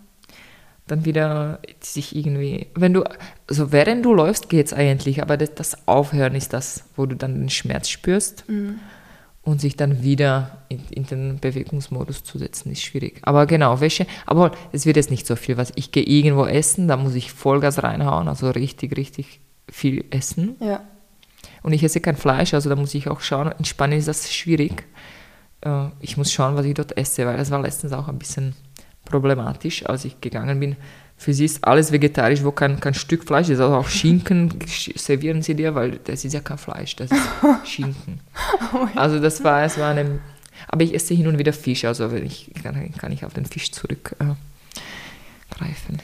Dann 0.86 1.04
wieder 1.04 1.58
sich 1.80 2.14
irgendwie, 2.14 2.68
wenn 2.74 2.94
du, 2.94 3.02
also 3.48 3.72
während 3.72 4.04
du 4.04 4.14
läufst, 4.14 4.48
geht 4.48 4.66
es 4.66 4.72
eigentlich, 4.72 5.20
aber 5.20 5.36
das, 5.36 5.54
das, 5.54 5.88
Aufhören 5.88 6.36
ist 6.36 6.52
das, 6.52 6.84
wo 6.94 7.06
du 7.06 7.16
dann 7.16 7.34
den 7.34 7.50
Schmerz 7.50 7.88
spürst. 7.88 8.48
Mhm 8.48 8.78
und 9.46 9.60
sich 9.60 9.76
dann 9.76 10.02
wieder 10.02 10.58
in, 10.68 10.80
in, 10.90 11.06
den 11.06 11.38
Bewegungsmodus 11.38 12.24
zu 12.24 12.36
setzen, 12.36 12.72
ist 12.72 12.82
schwierig. 12.82 13.20
Aber 13.22 13.46
genau, 13.46 13.80
Wäsche, 13.80 14.04
aber 14.26 14.50
es 14.72 14.86
wird 14.86 14.96
jetzt 14.96 15.12
nicht 15.12 15.24
so 15.24 15.36
viel, 15.36 15.56
was 15.56 15.72
ich 15.76 15.92
gehe 15.92 16.02
irgendwo 16.02 16.46
essen, 16.46 16.88
da 16.88 16.96
muss 16.96 17.14
ich 17.14 17.30
Vollgas 17.30 17.80
reinhauen, 17.80 18.26
also 18.26 18.50
richtig, 18.50 18.96
richtig 18.96 19.40
viel 19.70 20.04
essen. 20.10 20.56
Ja. 20.60 20.82
Und 21.62 21.72
ich 21.72 21.82
esse 21.82 22.00
kein 22.00 22.16
Fleisch, 22.16 22.54
also 22.54 22.68
da 22.68 22.76
muss 22.76 22.94
ich 22.94 23.08
auch 23.08 23.20
schauen, 23.20 23.52
in 23.58 23.64
Spanien 23.64 23.98
ist 23.98 24.08
das 24.08 24.32
schwierig. 24.32 24.84
Äh, 25.62 25.88
ich 26.00 26.16
muss 26.16 26.32
schauen, 26.32 26.56
was 26.56 26.66
ich 26.66 26.74
dort 26.74 26.96
esse, 26.96 27.26
weil 27.26 27.36
das 27.36 27.50
war 27.50 27.60
letztens 27.60 27.92
auch 27.92 28.08
ein 28.08 28.18
bisschen 28.18 28.54
problematisch, 29.04 29.86
als 29.86 30.04
ich 30.04 30.20
gegangen 30.20 30.60
bin 30.60 30.76
für 31.16 31.32
sie 31.32 31.46
ist 31.46 31.64
alles 31.64 31.92
vegetarisch, 31.92 32.44
wo 32.44 32.52
kein, 32.52 32.78
kein 32.78 32.94
Stück 32.94 33.24
Fleisch 33.24 33.48
ist. 33.48 33.60
Also 33.60 33.74
auch 33.74 33.88
Schinken 33.88 34.52
servieren 34.66 35.42
sie 35.42 35.54
dir, 35.54 35.74
weil 35.74 35.98
das 36.04 36.24
ist 36.24 36.34
ja 36.34 36.40
kein 36.40 36.58
Fleisch, 36.58 36.96
das 36.96 37.10
ist 37.10 37.20
Schinken. 37.64 38.20
Oh 38.74 38.86
also 38.94 39.18
das 39.18 39.42
war, 39.42 39.62
es 39.64 39.78
war 39.78 39.90
eine, 39.90 40.20
aber 40.68 40.84
ich 40.84 40.94
esse 40.94 41.14
hin 41.14 41.26
und 41.26 41.38
wieder 41.38 41.52
Fisch, 41.52 41.84
also 41.84 42.12
wenn 42.12 42.26
ich, 42.26 42.52
kann, 42.62 42.92
kann 42.92 43.12
ich 43.12 43.24
auf 43.24 43.32
den 43.32 43.46
Fisch 43.46 43.72
zurückgreifen. 43.72 44.36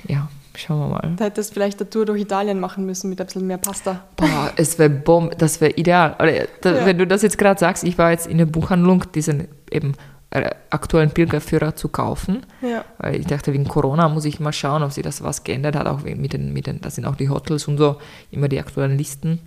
Äh, 0.08 0.12
ja, 0.12 0.28
schauen 0.56 0.80
wir 0.80 0.88
mal. 0.88 1.14
Du 1.16 1.24
hättest 1.24 1.52
vielleicht 1.52 1.80
eine 1.80 1.90
Tour 1.90 2.06
durch 2.06 2.20
Italien 2.20 2.60
machen 2.60 2.86
müssen 2.86 3.08
mit 3.10 3.20
ein 3.20 3.26
bisschen 3.26 3.46
mehr 3.46 3.58
Pasta. 3.58 4.04
Boah, 4.16 4.52
es 4.56 4.78
wäre 4.78 4.90
Bomb, 4.90 5.36
das 5.38 5.60
wäre 5.60 5.72
ideal. 5.72 6.16
Da, 6.60 6.74
ja. 6.74 6.86
Wenn 6.86 6.98
du 6.98 7.06
das 7.06 7.22
jetzt 7.22 7.38
gerade 7.38 7.58
sagst, 7.58 7.84
ich 7.84 7.98
war 7.98 8.10
jetzt 8.10 8.26
in 8.26 8.38
der 8.38 8.46
Buchhandlung, 8.46 9.04
die 9.14 9.22
sind 9.22 9.48
eben 9.70 9.94
äh, 10.30 10.50
aktuellen 10.70 11.10
Pilgerführer 11.10 11.76
zu 11.76 11.88
kaufen. 11.88 12.46
Ja. 12.62 12.84
Weil 12.98 13.20
ich 13.20 13.26
dachte, 13.26 13.52
wegen 13.52 13.68
Corona 13.68 14.08
muss 14.08 14.24
ich 14.24 14.40
mal 14.40 14.52
schauen, 14.52 14.82
ob 14.82 14.92
sich 14.92 15.04
das 15.04 15.22
was 15.22 15.44
geändert 15.44 15.76
hat. 15.76 15.86
Auch 15.86 16.02
mit 16.02 16.32
den, 16.32 16.52
mit 16.52 16.66
den, 16.66 16.80
da 16.80 16.90
sind 16.90 17.04
auch 17.04 17.16
die 17.16 17.28
Hotels 17.28 17.68
und 17.68 17.78
so, 17.78 17.96
immer 18.30 18.48
die 18.48 18.58
aktuellen 18.58 18.96
Listen. 18.96 19.40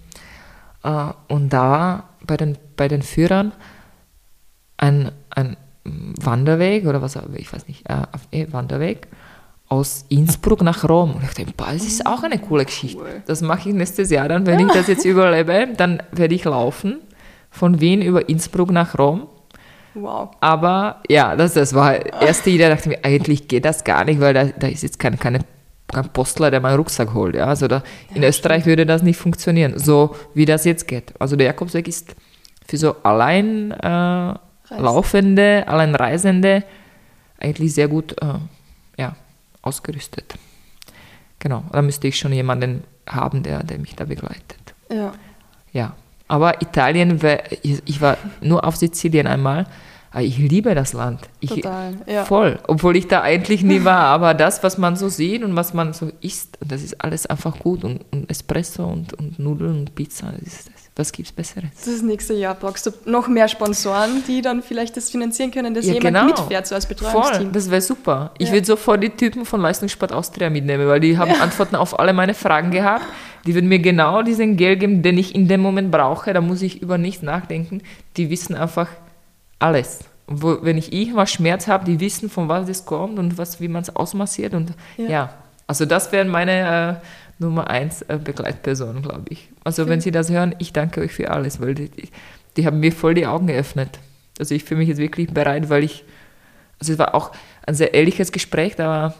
Äh, 0.83 1.07
und 1.27 1.51
da 1.51 1.69
war 1.69 2.09
bei 2.25 2.37
den, 2.37 2.57
bei 2.77 2.87
den 2.87 3.01
Führern 3.01 3.51
ein, 4.77 5.11
ein 5.29 5.57
Wanderweg 5.83 6.85
oder 6.85 7.01
was, 7.01 7.17
ich 7.35 7.51
weiß 7.51 7.67
nicht, 7.67 7.89
äh, 7.89 8.05
eh, 8.31 8.47
Wanderweg 8.51 9.07
aus 9.67 10.05
Innsbruck 10.09 10.61
nach 10.61 10.87
Rom. 10.87 11.15
Und 11.15 11.23
ich 11.23 11.29
dachte, 11.29 11.45
boah, 11.57 11.71
das 11.71 11.85
ist 11.85 12.05
auch 12.05 12.23
eine 12.23 12.39
coole 12.39 12.65
Geschichte. 12.65 13.23
Das 13.25 13.41
mache 13.41 13.69
ich 13.69 13.75
nächstes 13.75 14.09
Jahr 14.09 14.27
dann, 14.27 14.45
wenn 14.45 14.59
ich 14.59 14.71
das 14.71 14.87
jetzt 14.87 15.05
überlebe, 15.05 15.67
dann 15.75 16.03
werde 16.11 16.35
ich 16.35 16.43
laufen 16.43 16.99
von 17.49 17.79
Wien 17.79 18.01
über 18.01 18.29
Innsbruck 18.29 18.71
nach 18.71 18.97
Rom 18.97 19.27
Wow. 19.95 20.31
Aber 20.41 21.01
ja, 21.09 21.35
das, 21.35 21.53
das 21.53 21.73
war 21.73 21.97
die 21.97 22.09
erste 22.25 22.49
Idee, 22.49 22.63
da 22.63 22.69
dachte 22.69 22.89
ich 22.89 22.97
mir, 22.97 23.05
eigentlich 23.05 23.47
geht 23.47 23.63
das 23.63 23.83
gar 23.83 24.03
nicht, 24.03 24.19
weil 24.19 24.33
da, 24.33 24.43
da 24.45 24.67
ist 24.67 24.83
jetzt 24.83 24.99
kein, 24.99 25.17
keine, 25.17 25.39
kein 25.87 26.09
Postler, 26.09 26.51
der 26.51 26.59
meinen 26.59 26.75
Rucksack 26.75 27.13
holt. 27.13 27.35
Ja? 27.35 27.45
Also 27.45 27.67
da, 27.67 27.77
ja, 28.09 28.15
in 28.15 28.23
Österreich 28.23 28.63
stimmt. 28.63 28.71
würde 28.71 28.85
das 28.85 29.03
nicht 29.03 29.17
funktionieren, 29.17 29.79
so 29.79 30.15
wie 30.33 30.45
das 30.45 30.65
jetzt 30.65 30.87
geht. 30.87 31.13
Also 31.19 31.37
der 31.37 31.47
Jakobsweg 31.47 31.87
ist 31.87 32.13
für 32.67 32.77
so 32.77 32.97
allein 33.03 33.71
äh, 33.71 34.33
laufende, 34.77 35.63
allein 35.65 35.95
Reisende 35.95 36.63
eigentlich 37.39 37.73
sehr 37.73 37.87
gut 37.87 38.21
äh, 38.21 38.25
ja, 38.25 38.39
ausgerüstet. 39.65 40.35
Genau, 41.39 41.63
da 41.71 41.81
müsste 41.81 42.07
ich 42.07 42.17
schon 42.17 42.33
jemanden 42.33 42.83
haben, 43.07 43.43
der, 43.43 43.63
der 43.63 43.79
mich 43.79 43.95
da 43.95 44.05
begleitet. 44.05 44.73
Ja. 44.89 45.13
Ja, 45.73 45.93
aber 46.27 46.61
Italien, 46.61 47.19
ich 47.63 48.01
war 48.01 48.17
nur 48.41 48.63
auf 48.63 48.77
Sizilien 48.77 49.27
einmal. 49.27 49.67
Ich 50.17 50.37
liebe 50.37 50.73
das 50.73 50.93
Land. 50.93 51.27
Ich, 51.41 51.49
Total, 51.49 51.93
ja. 52.07 52.23
Voll. 52.23 52.59
Obwohl 52.67 52.95
ich 52.95 53.07
da 53.07 53.21
eigentlich 53.21 53.63
nie 53.63 53.83
war. 53.83 54.05
Aber 54.05 54.33
das, 54.33 54.63
was 54.63 54.77
man 54.77 54.95
so 54.95 55.09
sieht 55.09 55.43
und 55.43 55.55
was 55.57 55.73
man 55.73 55.91
so 55.91 56.09
isst, 56.21 56.57
das 56.65 56.83
ist 56.83 57.03
alles 57.03 57.25
einfach 57.25 57.59
gut. 57.59 57.83
Und, 57.83 58.05
und 58.11 58.29
Espresso 58.29 58.85
und, 58.85 59.13
und, 59.13 59.39
Nudeln 59.39 59.79
und 59.79 59.95
Pizza, 59.95 60.31
das 60.31 60.47
ist. 60.47 60.71
Was 60.97 61.11
gibt 61.11 61.27
es 61.27 61.33
Besseres? 61.33 61.69
Das 61.83 62.01
nächste 62.01 62.33
Jahr 62.33 62.55
brauchst 62.55 62.85
du 62.85 62.91
noch 63.05 63.27
mehr 63.27 63.49
Sponsoren, 63.49 64.23
die 64.29 64.41
dann 64.41 64.63
vielleicht 64.63 64.95
das 64.95 65.09
finanzieren 65.09 65.51
können, 65.51 65.73
dass 65.73 65.85
ja, 65.85 65.93
jemand 65.93 66.15
genau. 66.15 66.25
mitfährt, 66.25 66.67
so 66.67 66.73
als 66.73 66.85
Betreuungsteam. 66.85 67.41
Voll, 67.41 67.51
das 67.51 67.69
wäre 67.69 67.81
super. 67.81 68.31
Ich 68.37 68.47
ja. 68.47 68.53
würde 68.53 68.65
sofort 68.65 69.03
die 69.03 69.09
Typen 69.09 69.45
von 69.45 69.59
Leistungssport 69.59 70.13
Austria 70.13 70.49
mitnehmen, 70.49 70.87
weil 70.87 71.01
die 71.01 71.17
haben 71.17 71.31
ja. 71.31 71.41
Antworten 71.41 71.75
auf 71.75 71.99
alle 71.99 72.13
meine 72.13 72.33
Fragen 72.33 72.71
gehabt. 72.71 73.03
Die 73.45 73.53
würden 73.53 73.67
mir 73.67 73.79
genau 73.79 74.21
diesen 74.21 74.55
Geld 74.55 74.79
geben, 74.79 75.01
den 75.01 75.17
ich 75.17 75.35
in 75.35 75.49
dem 75.49 75.59
Moment 75.59 75.91
brauche. 75.91 76.31
Da 76.31 76.39
muss 76.39 76.61
ich 76.61 76.81
über 76.81 76.97
nichts 76.97 77.21
nachdenken. 77.21 77.81
Die 78.15 78.29
wissen 78.29 78.55
einfach 78.55 78.87
alles. 79.59 79.99
Wo, 80.27 80.59
wenn 80.61 80.77
ich 80.77 80.93
irgendwas 80.93 81.29
Schmerz 81.29 81.67
habe, 81.67 81.83
die 81.83 81.99
wissen, 81.99 82.29
von 82.29 82.47
was 82.47 82.69
es 82.69 82.85
kommt 82.85 83.19
und 83.19 83.37
was, 83.37 83.59
wie 83.59 83.67
man 83.67 83.81
es 83.81 83.93
ausmassiert. 83.93 84.53
Und 84.53 84.71
ja. 84.95 85.09
ja. 85.09 85.33
also 85.67 85.85
das 85.85 86.13
wären 86.13 86.29
meine 86.29 87.01
äh, 87.01 87.05
Nummer 87.39 87.69
eins 87.69 88.01
äh, 88.03 88.19
Begleitpersonen, 88.23 89.01
glaube 89.01 89.25
ich. 89.29 89.49
Also 89.63 89.87
wenn 89.87 90.01
Sie 90.01 90.11
das 90.11 90.29
hören, 90.29 90.55
ich 90.59 90.73
danke 90.73 91.01
euch 91.01 91.11
für 91.11 91.31
alles, 91.31 91.59
weil 91.59 91.75
die, 91.75 91.91
die 92.57 92.65
haben 92.65 92.79
mir 92.79 92.91
voll 92.91 93.13
die 93.13 93.27
Augen 93.27 93.47
geöffnet. 93.47 93.99
Also 94.39 94.55
ich 94.55 94.63
fühle 94.63 94.79
mich 94.79 94.89
jetzt 94.89 94.99
wirklich 94.99 95.33
bereit, 95.33 95.69
weil 95.69 95.83
ich, 95.83 96.03
also 96.79 96.93
es 96.93 96.99
war 96.99 97.15
auch 97.15 97.31
ein 97.65 97.75
sehr 97.75 97.93
ehrliches 97.93 98.31
Gespräch, 98.31 98.77
war, 98.77 99.15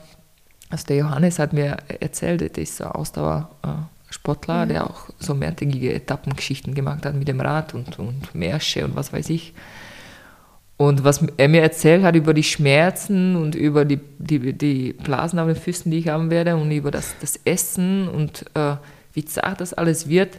also 0.70 0.86
der 0.88 0.98
Johannes 0.98 1.40
hat 1.40 1.54
mir 1.54 1.78
erzählt, 2.00 2.42
der 2.42 2.64
ist 2.64 2.78
so 2.78 2.86
Ausdauer. 2.86 3.50
Äh, 3.64 3.96
Sportler, 4.16 4.66
mhm. 4.66 4.70
der 4.70 4.90
auch 4.90 5.10
so 5.20 5.36
mehrtägige 5.36 5.94
Etappengeschichten 5.94 6.74
gemacht 6.74 7.06
hat 7.06 7.16
mit 7.16 7.28
dem 7.28 7.42
Rad 7.42 7.74
und, 7.74 8.00
und 8.00 8.34
Märsche 8.34 8.86
und 8.86 8.96
was 8.96 9.14
weiß 9.14 9.30
ich. 9.30 9.54
Und 10.78 11.06
was 11.06 11.26
er 11.38 11.48
mir 11.48 11.62
erzählt 11.62 12.04
hat 12.04 12.16
über 12.16 12.34
die 12.34 12.44
Schmerzen 12.44 13.38
und 13.38 13.56
über 13.56 13.86
die, 13.86 14.00
die, 14.18 14.54
die 14.54 14.94
Blasen 14.94 15.40
auf 15.40 15.48
den 15.48 15.56
Füßen, 15.56 15.90
die 15.90 16.00
ich 16.00 16.10
haben 16.10 16.30
werde 16.30 16.58
und 16.58 16.70
über 16.70 16.92
das, 16.92 17.16
das 17.22 17.40
Essen 17.46 18.10
und 18.10 18.46
äh, 18.56 18.76
wie 19.14 19.24
zart 19.24 19.62
das 19.62 19.74
alles 19.74 20.10
wird, 20.10 20.38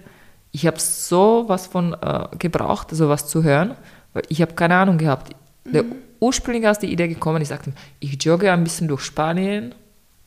ich 0.53 0.66
habe 0.66 0.78
so 0.78 1.45
was 1.49 1.66
von 1.66 1.95
äh, 1.95 2.28
gebraucht, 2.39 2.89
sowas 2.91 3.26
zu 3.28 3.45
hören, 3.45 3.74
weil 4.12 4.24
ich 4.28 4.43
habe 4.43 4.55
keine 4.55 4.76
Ahnung 4.76 4.99
gehabt. 4.99 5.34
Der 5.64 5.84
ursprünglich 6.20 6.66
aus 6.68 6.78
die 6.78 6.93
Idee 6.93 7.09
gekommen, 7.09 7.43
ich 7.43 7.49
sagte, 7.49 7.72
ich 8.01 8.22
jogge 8.22 8.53
ein 8.53 8.64
bisschen 8.64 8.89
durch 8.89 9.03
Spanien, 9.03 9.74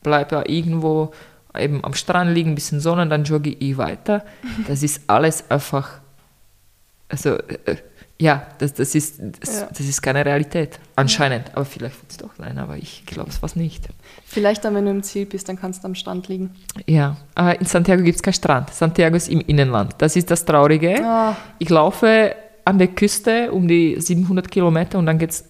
bleibe 0.02 0.36
ja 0.36 0.42
irgendwo 0.46 1.12
eben 1.56 1.84
am 1.84 1.94
Strand 1.94 2.32
liegen, 2.32 2.50
ein 2.50 2.54
bisschen 2.54 2.80
Sonne, 2.80 3.06
dann 3.08 3.24
jogge 3.24 3.50
ich 3.50 3.76
weiter. 3.76 4.24
Das 4.68 4.82
ist 4.82 5.02
alles 5.06 5.50
einfach, 5.50 6.00
also 7.08 7.36
äh, 7.36 7.76
ja, 8.20 8.46
das, 8.58 8.74
das, 8.74 8.94
ist, 8.94 9.18
das, 9.40 9.60
Ja. 9.60 9.66
das 9.68 9.80
ist 9.80 10.02
keine 10.02 10.24
Realität, 10.24 10.78
anscheinend. 10.94 11.50
Aber 11.54 11.64
vielleicht 11.64 11.96
wird 12.02 12.10
es 12.10 12.16
doch 12.18 12.30
sein, 12.36 12.58
aber 12.58 12.76
ich 12.76 13.04
glaube 13.06 13.30
es 13.30 13.42
was 13.42 13.56
nicht. 13.56 13.88
Vielleicht 14.26 14.64
dann, 14.64 14.74
wenn 14.74 14.84
du 14.84 14.90
im 14.90 15.02
Ziel 15.02 15.24
bist, 15.26 15.48
dann 15.48 15.58
kannst 15.58 15.82
du 15.82 15.86
am 15.86 15.94
Strand 15.94 16.28
liegen. 16.28 16.54
Ja, 16.86 17.16
aber 17.34 17.58
in 17.58 17.66
Santiago 17.66 18.02
gibt 18.02 18.16
es 18.16 18.22
keinen 18.22 18.34
Strand. 18.34 18.70
Santiago 18.74 19.16
ist 19.16 19.28
im 19.28 19.40
Innenland. 19.40 19.94
Das 19.98 20.16
ist 20.16 20.30
das 20.30 20.44
Traurige. 20.44 21.02
Ah, 21.04 21.34
Ich 21.58 21.70
laufe 21.70 22.34
an 22.66 22.78
der 22.78 22.88
Küste 22.88 23.50
um 23.52 23.66
die 23.66 23.98
700 23.98 24.50
Kilometer 24.50 24.98
und 24.98 25.06
dann 25.06 25.18
geht 25.18 25.30
es 25.30 25.44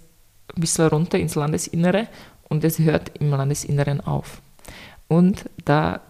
ein 0.54 0.60
bisschen 0.60 0.86
runter 0.88 1.18
ins 1.18 1.34
Landesinnere 1.34 2.06
und 2.48 2.62
es 2.64 2.78
hört 2.78 3.10
im 3.18 3.30
Landesinneren 3.30 4.00
auf. 4.00 4.40
Und 5.08 5.44
da, 5.64 6.00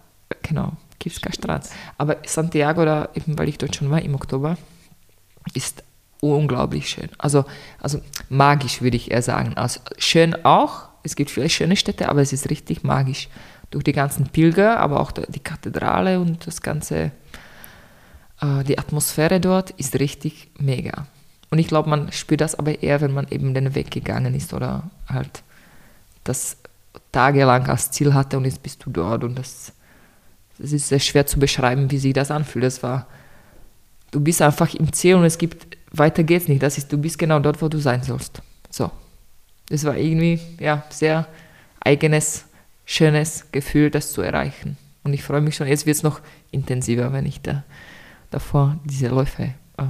genau, 0.43 0.73
gibt 0.99 1.15
es 1.15 1.21
keinen 1.23 1.33
Strand. 1.33 1.69
Aber 1.97 2.17
Santiago, 2.25 2.85
da, 2.85 3.09
eben 3.15 3.37
weil 3.39 3.49
ich 3.49 3.57
dort 3.57 3.75
schon 3.75 3.89
war 3.89 3.99
im 4.01 4.13
Oktober, 4.13 4.57
ist 5.55 5.83
unglaublich 6.21 6.89
schön. 6.89 7.09
Also, 7.17 7.43
also 7.81 7.99
magisch 8.29 8.81
würde 8.81 8.95
ich 8.95 9.11
eher 9.11 9.21
sagen. 9.21 9.57
Also 9.57 9.81
schön 9.97 10.45
auch, 10.45 10.87
es 11.03 11.15
gibt 11.15 11.29
viele 11.29 11.49
schöne 11.49 11.75
Städte, 11.75 12.07
aber 12.07 12.21
es 12.21 12.31
ist 12.31 12.49
richtig 12.49 12.83
magisch. 12.83 13.27
Durch 13.71 13.83
die 13.83 13.93
ganzen 13.93 14.27
Pilger, 14.27 14.79
aber 14.79 14.99
auch 14.99 15.11
die 15.11 15.39
Kathedrale 15.39 16.19
und 16.19 16.45
das 16.45 16.61
ganze 16.61 17.11
äh, 18.41 18.63
die 18.63 18.77
Atmosphäre 18.77 19.39
dort 19.39 19.71
ist 19.71 19.99
richtig 19.99 20.49
mega. 20.59 21.07
Und 21.49 21.59
ich 21.59 21.67
glaube, 21.67 21.89
man 21.89 22.11
spürt 22.11 22.41
das 22.41 22.55
aber 22.55 22.81
eher, 22.81 23.01
wenn 23.01 23.13
man 23.13 23.27
eben 23.29 23.53
den 23.53 23.75
Weg 23.75 23.91
gegangen 23.91 24.33
ist 24.35 24.53
oder 24.53 24.89
halt 25.07 25.43
das 26.23 26.57
tagelang 27.11 27.67
als 27.67 27.91
Ziel 27.91 28.13
hatte 28.13 28.37
und 28.37 28.45
jetzt 28.45 28.63
bist 28.63 28.85
du 28.85 28.89
dort 28.89 29.23
und 29.23 29.37
das, 29.37 29.73
das 30.57 30.71
ist 30.71 30.87
sehr 30.87 30.99
schwer 30.99 31.25
zu 31.25 31.39
beschreiben, 31.39 31.91
wie 31.91 31.97
sich 31.97 32.13
das 32.13 32.31
anfühlt. 32.31 32.63
Das 32.63 32.83
war, 32.83 33.07
du 34.11 34.19
bist 34.21 34.41
einfach 34.41 34.73
im 34.73 34.91
Ziel 34.93 35.15
und 35.15 35.25
es 35.25 35.37
gibt, 35.37 35.77
weiter 35.91 36.23
geht's 36.23 36.47
nicht. 36.47 36.61
Das 36.63 36.77
ist, 36.77 36.91
du 36.91 36.97
bist 36.97 37.17
genau 37.19 37.39
dort, 37.39 37.61
wo 37.61 37.67
du 37.67 37.79
sein 37.79 38.03
sollst. 38.03 38.41
So. 38.69 38.91
Das 39.69 39.83
war 39.85 39.95
irgendwie, 39.97 40.39
ja, 40.59 40.83
sehr 40.89 41.27
eigenes, 41.83 42.45
schönes 42.85 43.45
Gefühl, 43.51 43.89
das 43.89 44.11
zu 44.11 44.21
erreichen. 44.21 44.77
Und 45.03 45.13
ich 45.13 45.23
freue 45.23 45.41
mich 45.41 45.55
schon, 45.55 45.67
jetzt 45.67 45.85
wird 45.85 45.97
es 45.97 46.03
noch 46.03 46.19
intensiver, 46.51 47.11
wenn 47.13 47.25
ich 47.25 47.41
da 47.41 47.63
davor 48.29 48.77
diese 48.85 49.07
Läufe 49.07 49.43
äh, 49.77 49.83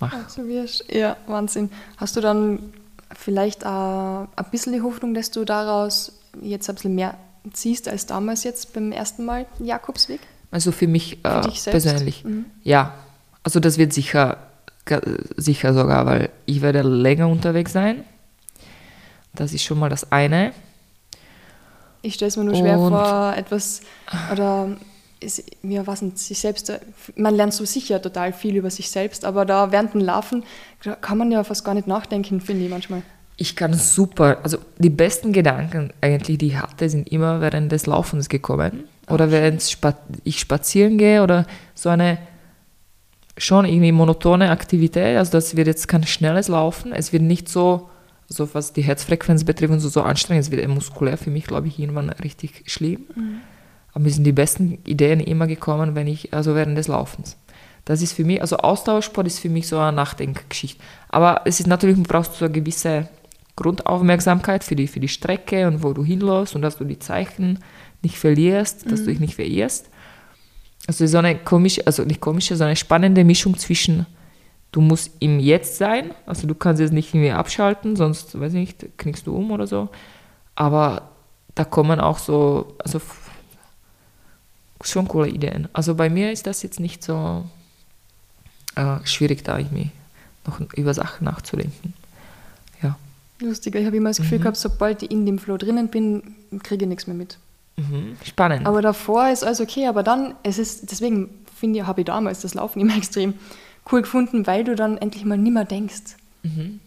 mache. 0.00 0.16
also 0.16 0.42
wie, 0.48 0.64
ja, 0.96 1.16
Wahnsinn. 1.26 1.70
Hast 1.96 2.16
du 2.16 2.20
dann 2.20 2.72
vielleicht 3.14 3.64
auch 3.66 4.28
ein 4.34 4.44
bisschen 4.50 4.72
die 4.72 4.80
Hoffnung, 4.82 5.14
dass 5.14 5.30
du 5.30 5.44
daraus 5.44 6.12
jetzt 6.40 6.68
ein 6.68 6.74
bisschen 6.76 6.94
mehr 6.94 7.16
ziehst 7.52 7.88
als 7.88 8.06
damals 8.06 8.42
jetzt 8.44 8.72
beim 8.72 8.90
ersten 8.92 9.24
Mal 9.24 9.46
Jakobsweg? 9.58 10.20
Also 10.50 10.72
für 10.72 10.86
mich 10.88 11.18
Für 11.22 11.28
äh, 11.28 11.42
selbst? 11.42 11.70
persönlich, 11.70 12.24
Mhm. 12.24 12.46
ja. 12.62 12.94
Also 13.42 13.60
das 13.60 13.76
wird 13.76 13.92
sicher, 13.92 14.38
sicher 15.36 15.74
sogar, 15.74 16.06
weil 16.06 16.30
ich 16.46 16.62
werde 16.62 16.82
länger 16.82 17.28
unterwegs 17.28 17.72
sein. 17.72 18.04
Das 19.34 19.52
ist 19.52 19.64
schon 19.64 19.78
mal 19.78 19.88
das 19.88 20.12
eine. 20.12 20.52
Ich 22.02 22.14
stelle 22.14 22.28
es 22.28 22.36
mir 22.36 22.44
nur 22.44 22.54
schwer 22.54 22.78
Und- 22.78 22.90
vor, 22.92 23.34
etwas 23.36 23.80
oder 24.30 24.76
ist, 25.20 25.42
ja, 25.62 25.86
was 25.86 26.02
nicht, 26.02 26.18
sich 26.18 26.38
selbst, 26.38 26.70
man 27.16 27.34
lernt 27.34 27.54
so 27.54 27.64
sicher 27.64 28.02
total 28.02 28.32
viel 28.34 28.56
über 28.56 28.70
sich 28.70 28.90
selbst, 28.90 29.24
aber 29.24 29.46
da 29.46 29.72
während 29.72 29.94
dem 29.94 30.02
Laufen 30.02 30.44
kann 31.00 31.16
man 31.16 31.32
ja 31.32 31.42
fast 31.44 31.64
gar 31.64 31.72
nicht 31.72 31.86
nachdenken, 31.86 32.42
finde 32.42 32.64
ich 32.64 32.70
manchmal. 32.70 33.02
Ich 33.36 33.56
kann 33.56 33.72
super, 33.74 34.38
also 34.42 34.58
die 34.78 34.90
besten 34.90 35.32
Gedanken 35.32 35.92
eigentlich, 36.02 36.38
die 36.38 36.48
ich 36.48 36.56
hatte, 36.56 36.88
sind 36.90 37.08
immer 37.10 37.40
während 37.40 37.72
des 37.72 37.86
Laufens 37.86 38.28
gekommen. 38.28 38.84
Oder 39.08 39.30
während 39.30 39.62
spa 39.62 39.94
ich 40.22 40.38
spazieren 40.38 40.98
gehe 40.98 41.22
oder 41.22 41.46
so 41.74 41.88
eine 41.88 42.18
schon 43.36 43.64
irgendwie 43.64 43.92
monotone 43.92 44.50
Aktivität. 44.50 45.16
Also 45.16 45.32
das 45.32 45.56
wird 45.56 45.66
jetzt 45.66 45.88
kein 45.88 46.06
schnelles 46.06 46.48
Laufen. 46.48 46.92
Es 46.92 47.12
wird 47.12 47.22
nicht 47.22 47.48
so, 47.48 47.90
so 48.28 48.52
was 48.54 48.72
die 48.72 48.82
Herzfrequenz 48.82 49.44
betrifft 49.44 49.80
so, 49.80 49.88
so 49.88 50.02
anstrengend. 50.02 50.44
Es 50.44 50.50
wird 50.50 50.66
muskulär 50.68 51.18
für 51.18 51.30
mich, 51.30 51.46
glaube 51.46 51.68
ich, 51.68 51.78
irgendwann 51.78 52.10
richtig 52.10 52.62
schlimm. 52.66 53.06
Aber 53.92 54.04
mir 54.04 54.10
sind 54.10 54.24
die 54.24 54.32
besten 54.32 54.78
Ideen 54.84 55.20
immer 55.20 55.46
gekommen, 55.46 55.94
wenn 55.94 56.06
ich, 56.06 56.32
also 56.34 56.54
während 56.54 56.76
des 56.76 56.88
Laufens. 56.88 57.36
Das 57.84 58.02
ist 58.02 58.12
für 58.12 58.24
mich, 58.24 58.40
also 58.40 58.56
Ausdauersport 58.56 59.26
ist 59.26 59.40
für 59.40 59.50
mich 59.50 59.68
so 59.68 59.78
eine 59.78 59.94
Nachdenkgeschichte. 59.94 60.82
Aber 61.08 61.42
es 61.44 61.60
ist 61.60 61.66
natürlich, 61.66 61.96
man 61.96 62.04
brauchst 62.04 62.34
so 62.34 62.46
eine 62.46 62.54
gewisse 62.54 63.08
Grundaufmerksamkeit 63.56 64.64
für 64.64 64.74
die, 64.74 64.88
für 64.88 65.00
die 65.00 65.08
Strecke 65.08 65.68
und 65.68 65.82
wo 65.82 65.92
du 65.92 66.04
hinläufst 66.04 66.54
und 66.54 66.62
dass 66.62 66.76
du 66.76 66.84
die 66.84 66.98
Zeichen 66.98 67.60
nicht 68.02 68.18
verlierst, 68.18 68.90
dass 68.90 69.00
du 69.00 69.06
dich 69.06 69.20
nicht 69.20 69.36
verirrst. 69.36 69.88
Also 70.86 71.06
so 71.06 71.18
eine 71.18 71.38
komische, 71.38 71.86
also 71.86 72.04
nicht 72.04 72.20
komische, 72.20 72.56
sondern 72.56 72.68
eine 72.68 72.76
spannende 72.76 73.24
Mischung 73.24 73.56
zwischen, 73.58 74.06
du 74.72 74.80
musst 74.80 75.10
im 75.20 75.40
Jetzt 75.40 75.78
sein, 75.78 76.12
also 76.26 76.46
du 76.46 76.54
kannst 76.54 76.82
es 76.82 76.90
nicht 76.90 77.14
irgendwie 77.14 77.30
abschalten, 77.30 77.96
sonst, 77.96 78.38
weiß 78.38 78.52
ich 78.54 78.60
nicht, 78.60 78.98
knickst 78.98 79.26
du 79.26 79.34
um 79.34 79.50
oder 79.50 79.66
so. 79.66 79.88
Aber 80.54 81.10
da 81.54 81.64
kommen 81.64 82.00
auch 82.00 82.18
so, 82.18 82.74
also 82.78 83.00
schon 84.82 85.08
coole 85.08 85.28
Ideen. 85.28 85.68
Also 85.72 85.94
bei 85.94 86.10
mir 86.10 86.32
ist 86.32 86.46
das 86.46 86.62
jetzt 86.62 86.80
nicht 86.80 87.02
so 87.02 87.44
äh, 88.74 88.98
schwierig, 89.04 89.44
da 89.44 89.58
irgendwie 89.58 89.90
noch 90.46 90.60
über 90.74 90.92
Sachen 90.92 91.24
nachzudenken. 91.24 91.94
Ja. 92.82 92.98
Lustiger, 93.40 93.80
ich 93.80 93.86
habe 93.86 93.96
immer 93.96 94.10
das 94.10 94.18
Gefühl 94.18 94.38
gehabt, 94.38 94.58
sobald 94.58 95.02
ich 95.02 95.10
in 95.10 95.24
dem 95.24 95.38
Flow 95.38 95.56
drinnen 95.56 95.88
bin, 95.88 96.34
kriege 96.62 96.84
ich 96.84 96.88
nichts 96.88 97.06
mehr 97.06 97.16
mit. 97.16 97.38
Mhm. 97.76 98.16
Spannend. 98.24 98.66
Aber 98.66 98.82
davor 98.82 99.28
ist 99.30 99.44
alles 99.44 99.60
okay, 99.60 99.86
aber 99.86 100.02
dann, 100.02 100.34
es 100.42 100.58
ist, 100.58 100.90
deswegen 100.90 101.30
finde 101.56 101.80
ich, 101.80 101.86
habe 101.86 102.02
ich 102.02 102.06
damals 102.06 102.40
das 102.40 102.54
Laufen 102.54 102.80
immer 102.80 102.96
extrem 102.98 103.34
cool 103.90 104.02
gefunden, 104.02 104.46
weil 104.46 104.64
du 104.64 104.74
dann 104.74 104.98
endlich 104.98 105.24
mal 105.24 105.38
nimmer 105.38 105.64
denkst. 105.64 106.16
Mhm. 106.42 106.80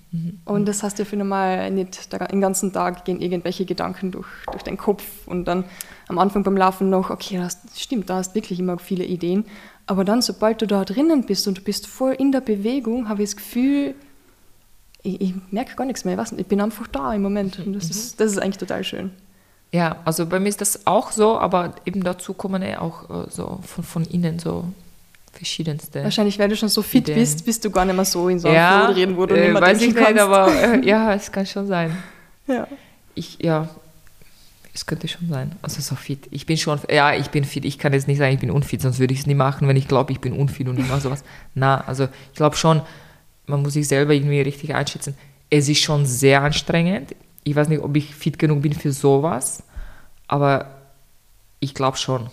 Und 0.46 0.68
das 0.68 0.84
hast 0.84 1.00
du 1.00 1.06
für 1.06 1.18
normal 1.18 1.70
nicht 1.72 2.14
den 2.32 2.42
ganzen 2.42 2.72
Tag 2.72 3.06
gehen 3.06 3.22
irgendwelche 3.22 3.66
Gedanken 3.66 4.12
durch, 4.12 4.28
durch 4.52 4.64
deinen 4.64 4.78
Kopf 4.78 5.04
und 5.26 5.46
dann 5.46 5.66
am 6.08 6.18
Anfang 6.18 6.44
beim 6.44 6.56
Laufen 6.56 6.90
noch, 6.90 7.10
okay, 7.10 7.38
das 7.38 7.60
stimmt, 7.76 8.10
da 8.10 8.16
hast 8.16 8.34
wirklich 8.34 8.60
immer 8.60 8.80
viele 8.80 9.04
Ideen. 9.04 9.46
Aber 9.86 10.06
dann, 10.06 10.22
sobald 10.22 10.62
du 10.62 10.68
da 10.68 10.86
drinnen 10.86 11.26
bist 11.26 11.48
und 11.48 11.58
du 11.58 11.62
bist 11.62 11.88
voll 11.88 12.14
in 12.14 12.32
der 12.32 12.42
Bewegung, 12.42 13.10
habe 13.10 13.24
ich 13.24 13.30
das 13.30 13.38
Gefühl, 13.38 13.96
ich, 15.04 15.22
ich 15.22 15.34
merke 15.52 15.76
gar 15.76 15.86
nichts 15.86 16.06
mehr. 16.06 16.22
Ich, 16.22 16.32
nicht, 16.32 16.42
ich 16.42 16.48
bin 16.48 16.62
einfach 16.62 16.88
da 16.88 17.14
im 17.14 17.22
Moment. 17.22 17.60
Und 17.60 17.74
das, 17.74 17.90
ist, 17.90 18.20
das 18.20 18.32
ist 18.32 18.40
eigentlich 18.40 18.58
total 18.58 18.84
schön. 18.84 19.12
Ja, 19.72 19.98
also 20.06 20.26
bei 20.26 20.40
mir 20.40 20.50
ist 20.50 20.62
das 20.62 20.88
auch 20.88 21.12
so, 21.12 21.38
aber 21.38 21.76
eben 21.86 22.04
dazu 22.04 22.34
kommen 22.34 22.62
ja 22.64 22.80
auch 22.80 23.10
äh, 23.10 23.30
so 23.30 23.60
von, 23.66 23.84
von 23.84 24.06
innen 24.06 24.40
so 24.40 24.66
verschiedenste. 25.34 26.04
Wahrscheinlich, 26.04 26.40
weil 26.40 26.50
du 26.50 26.56
schon 26.56 26.70
so 26.70 26.82
fit 26.82 27.04
Ideen. 27.04 27.20
bist, 27.20 27.46
bist 27.46 27.64
du 27.64 27.70
gar 27.70 27.86
nicht 27.86 27.96
mehr 27.96 28.06
so 28.06 28.30
in 28.30 28.40
so 28.40 28.48
einem 28.48 28.58
ja, 28.58 28.86
Flow 28.86 28.94
drin, 28.94 29.18
wo 29.18 29.26
du 29.26 29.36
äh, 29.36 29.42
nicht 29.42 29.54
mehr 29.54 29.62
weiß 29.62 29.82
ich 29.82 29.94
denken 29.94 30.00
nicht, 30.00 30.18
kannst. 30.18 30.22
aber 30.22 30.54
äh, 30.54 30.86
ja, 30.88 31.14
es 31.14 31.32
kann 31.32 31.46
schon 31.46 31.68
sein. 31.68 31.96
ja. 32.48 32.68
Ich, 33.14 33.40
ja, 33.42 33.68
es 34.74 34.86
könnte 34.86 35.08
schon 35.08 35.28
sein. 35.28 35.54
Also 35.64 35.82
so 35.82 35.96
fit. 35.96 36.28
Ich 36.30 36.46
bin 36.46 36.56
schon, 36.56 36.80
ja, 36.90 37.16
ich 37.16 37.30
bin 37.30 37.44
fit. 37.46 37.66
Ich 37.66 37.80
kann 37.80 37.94
jetzt 37.94 38.08
nicht 38.08 38.20
sagen, 38.20 38.34
ich 38.34 38.40
bin 38.40 38.52
unfit, 38.52 38.80
sonst 38.82 39.00
würde 39.00 39.14
ich 39.14 39.22
es 39.22 39.26
nie 39.26 39.34
machen, 39.34 39.68
wenn 39.68 39.76
ich 39.76 39.88
glaube, 39.88 40.12
ich 40.12 40.20
bin 40.20 40.34
unfit 40.34 40.68
und 40.68 40.78
immer 40.78 41.00
sowas. 41.00 41.24
Na, 41.56 41.82
also 41.88 42.06
ich 42.06 42.38
glaube 42.38 42.56
schon, 42.56 42.82
man 43.48 43.64
muss 43.64 43.74
sich 43.74 43.88
selber 43.88 44.14
irgendwie 44.14 44.40
richtig 44.42 44.76
einschätzen. 44.76 45.16
Es 45.50 45.68
ist 45.68 45.82
schon 45.82 46.06
sehr 46.06 46.44
anstrengend. 46.44 47.16
Ich 47.48 47.56
weiß 47.56 47.70
nicht, 47.70 47.82
ob 47.82 47.96
ich 47.96 48.14
fit 48.14 48.38
genug 48.38 48.62
bin 48.62 48.74
für 48.74 48.92
sowas, 48.92 49.64
aber 50.28 50.82
ich 51.60 51.74
glaube 51.74 51.98
schon. 51.98 52.30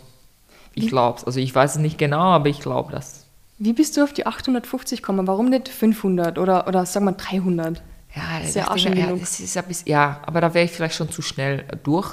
Ich 0.75 0.89
glaube 0.89 1.19
es. 1.19 1.25
Also 1.25 1.39
ich 1.39 1.55
weiß 1.55 1.77
es 1.77 1.81
nicht 1.81 1.99
genau, 1.99 2.33
aber 2.33 2.49
ich 2.49 2.61
glaube 2.61 2.93
das. 2.93 3.27
Wie 3.59 3.73
bist 3.73 3.97
du 3.97 4.03
auf 4.03 4.13
die 4.13 4.27
850 4.27 5.03
gekommen? 5.03 5.27
Warum 5.29 5.49
nicht 5.49 5.69
500 5.69 6.39
oder, 6.39 6.67
oder 6.67 6.85
sagen 6.85 7.07
wir 7.07 7.13
300? 7.13 7.81
Ja, 8.17 8.39
Ist 8.39 8.49
das, 8.49 8.55
ja 8.55 8.71
auch 8.71 8.79
schon 8.79 8.97
ja, 8.97 9.13
das 9.15 9.39
ist 9.41 9.57
ein 9.57 9.65
bisschen, 9.65 9.89
ja, 9.89 10.21
aber 10.27 10.41
da 10.41 10.53
wäre 10.55 10.65
ich 10.65 10.73
vielleicht 10.73 10.95
schon 10.97 11.11
zu 11.11 11.23
schnell 11.23 11.65
durch. 11.85 12.13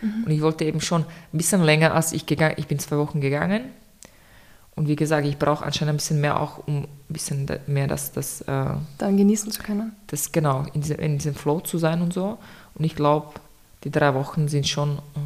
Mhm. 0.00 0.24
Und 0.26 0.30
ich 0.30 0.42
wollte 0.42 0.64
eben 0.64 0.80
schon 0.80 1.02
ein 1.02 1.36
bisschen 1.36 1.62
länger, 1.62 1.94
als 1.94 2.12
ich 2.12 2.26
gegangen 2.26 2.54
Ich 2.58 2.66
bin 2.66 2.78
zwei 2.78 2.98
Wochen 2.98 3.20
gegangen. 3.20 3.64
Und 4.82 4.88
wie 4.88 4.96
gesagt, 4.96 5.24
ich 5.28 5.38
brauche 5.38 5.64
anscheinend 5.64 5.90
ein 5.90 5.96
bisschen 5.98 6.20
mehr 6.20 6.40
auch, 6.40 6.66
um 6.66 6.78
ein 6.82 6.88
bisschen 7.06 7.48
mehr 7.68 7.86
das, 7.86 8.10
das, 8.10 8.40
äh, 8.40 8.64
Dann 8.98 9.16
genießen 9.16 9.52
zu 9.52 9.62
können? 9.62 9.94
das 10.08 10.32
genau, 10.32 10.66
in 10.74 10.80
diesem, 10.80 10.98
in 10.98 11.18
diesem 11.18 11.36
Flow 11.36 11.60
zu 11.60 11.78
sein 11.78 12.02
und 12.02 12.12
so. 12.12 12.36
Und 12.74 12.84
ich 12.84 12.96
glaube, 12.96 13.28
die 13.84 13.92
drei 13.92 14.12
Wochen 14.14 14.48
sind 14.48 14.66
schon 14.66 14.98
äh, 14.98 15.20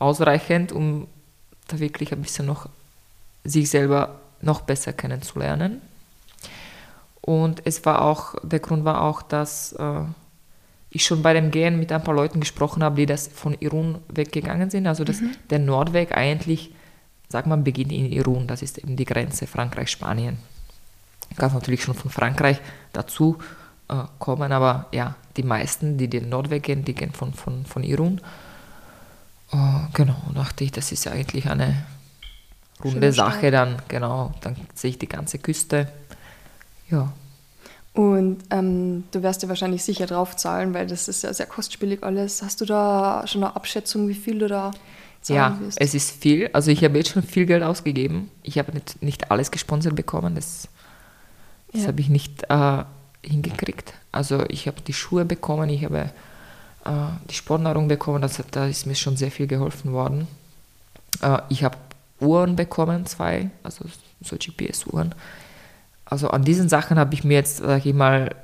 ausreichend, 0.00 0.70
um 0.70 1.06
da 1.68 1.78
wirklich 1.78 2.12
ein 2.12 2.20
bisschen 2.20 2.44
noch 2.44 2.68
sich 3.42 3.70
selber 3.70 4.20
noch 4.42 4.60
besser 4.60 4.92
kennenzulernen. 4.92 5.80
Und 7.22 7.62
es 7.64 7.86
war 7.86 8.02
auch, 8.02 8.34
der 8.42 8.58
Grund 8.58 8.84
war 8.84 9.00
auch, 9.00 9.22
dass 9.22 9.72
äh, 9.72 10.02
ich 10.90 11.06
schon 11.06 11.22
bei 11.22 11.32
dem 11.32 11.50
Gehen 11.50 11.78
mit 11.78 11.90
ein 11.90 12.04
paar 12.04 12.14
Leuten 12.14 12.40
gesprochen 12.40 12.84
habe, 12.84 12.96
die 12.96 13.06
das 13.06 13.28
von 13.28 13.56
Irun 13.60 13.96
weggegangen 14.08 14.68
sind. 14.68 14.86
Also 14.86 15.04
dass 15.04 15.22
der 15.48 15.58
Nordweg 15.58 16.14
eigentlich 16.14 16.74
sag 17.30 17.46
mal, 17.46 17.56
beginnt 17.56 17.92
in 17.92 18.10
Irun, 18.12 18.46
das 18.46 18.60
ist 18.60 18.78
eben 18.78 18.96
die 18.96 19.04
Grenze 19.04 19.46
Frankreich-Spanien. 19.46 20.36
Kann 21.36 21.52
natürlich 21.54 21.84
schon 21.84 21.94
von 21.94 22.10
Frankreich 22.10 22.60
dazu 22.92 23.38
äh, 23.88 24.02
kommen, 24.18 24.50
aber 24.50 24.86
ja, 24.90 25.14
die 25.36 25.44
meisten, 25.44 25.96
die 25.96 26.08
den 26.08 26.28
Nordweg 26.28 26.64
gehen, 26.64 26.84
die 26.84 26.94
gehen 26.94 27.12
von, 27.12 27.32
von, 27.32 27.64
von 27.64 27.84
Irun. 27.84 28.20
Äh, 29.52 29.56
genau, 29.94 30.20
dachte 30.34 30.64
ich, 30.64 30.72
das 30.72 30.90
ist 30.90 31.06
eigentlich 31.06 31.48
eine 31.48 31.84
runde 32.84 33.12
Sache 33.12 33.52
dann, 33.52 33.76
genau, 33.86 34.32
dann 34.40 34.56
sehe 34.74 34.90
ich 34.90 34.98
die 34.98 35.08
ganze 35.08 35.38
Küste. 35.38 35.88
Ja. 36.90 37.12
Und 37.92 38.38
ähm, 38.50 39.04
du 39.12 39.22
wirst 39.22 39.42
ja 39.44 39.48
wahrscheinlich 39.48 39.84
sicher 39.84 40.06
drauf 40.06 40.36
zahlen, 40.36 40.74
weil 40.74 40.88
das 40.88 41.06
ist 41.06 41.22
ja 41.22 41.32
sehr 41.32 41.46
kostspielig 41.46 42.02
alles. 42.02 42.42
Hast 42.42 42.60
du 42.60 42.64
da 42.64 43.24
schon 43.26 43.44
eine 43.44 43.54
Abschätzung, 43.54 44.08
wie 44.08 44.14
viel 44.14 44.40
du 44.40 44.48
da 44.48 44.72
zahlen 45.20 45.54
ja, 45.54 45.60
wirst? 45.60 45.78
Ja, 45.78 45.84
es 45.84 45.94
ist 45.94 46.10
viel. 46.10 46.50
Also 46.52 46.70
ich 46.70 46.82
habe 46.84 46.96
jetzt 46.98 47.10
schon 47.10 47.22
viel 47.22 47.46
Geld 47.46 47.62
ausgegeben. 47.62 48.30
Ich 48.42 48.58
habe 48.58 48.72
nicht, 48.72 49.02
nicht 49.02 49.30
alles 49.30 49.50
gesponsert 49.50 49.94
bekommen. 49.96 50.34
Das, 50.34 50.68
das 51.72 51.82
ja. 51.82 51.88
habe 51.88 52.00
ich 52.00 52.08
nicht 52.08 52.44
äh, 52.48 52.84
hingekriegt. 53.24 53.94
Also 54.12 54.44
ich 54.48 54.66
habe 54.66 54.80
die 54.80 54.92
Schuhe 54.92 55.24
bekommen, 55.24 55.68
ich 55.68 55.84
habe 55.84 56.10
äh, 56.84 56.90
die 57.28 57.34
Sportnahrung 57.34 57.88
bekommen. 57.88 58.22
Das, 58.22 58.42
da 58.50 58.66
ist 58.66 58.86
mir 58.86 58.94
schon 58.94 59.16
sehr 59.16 59.30
viel 59.30 59.46
geholfen 59.46 59.92
worden. 59.92 60.26
Äh, 61.22 61.38
ich 61.48 61.64
habe 61.64 61.76
Uhren 62.20 62.56
bekommen, 62.56 63.06
zwei, 63.06 63.50
also 63.62 63.84
so 64.20 64.36
GPS-Uhren. 64.36 65.14
Also 66.04 66.28
an 66.28 66.44
diesen 66.44 66.68
Sachen 66.68 66.98
habe 66.98 67.14
ich 67.14 67.24
mir 67.24 67.34
jetzt, 67.34 67.58
sage 67.58 67.88
ich 67.88 67.94
mal, 67.94 68.34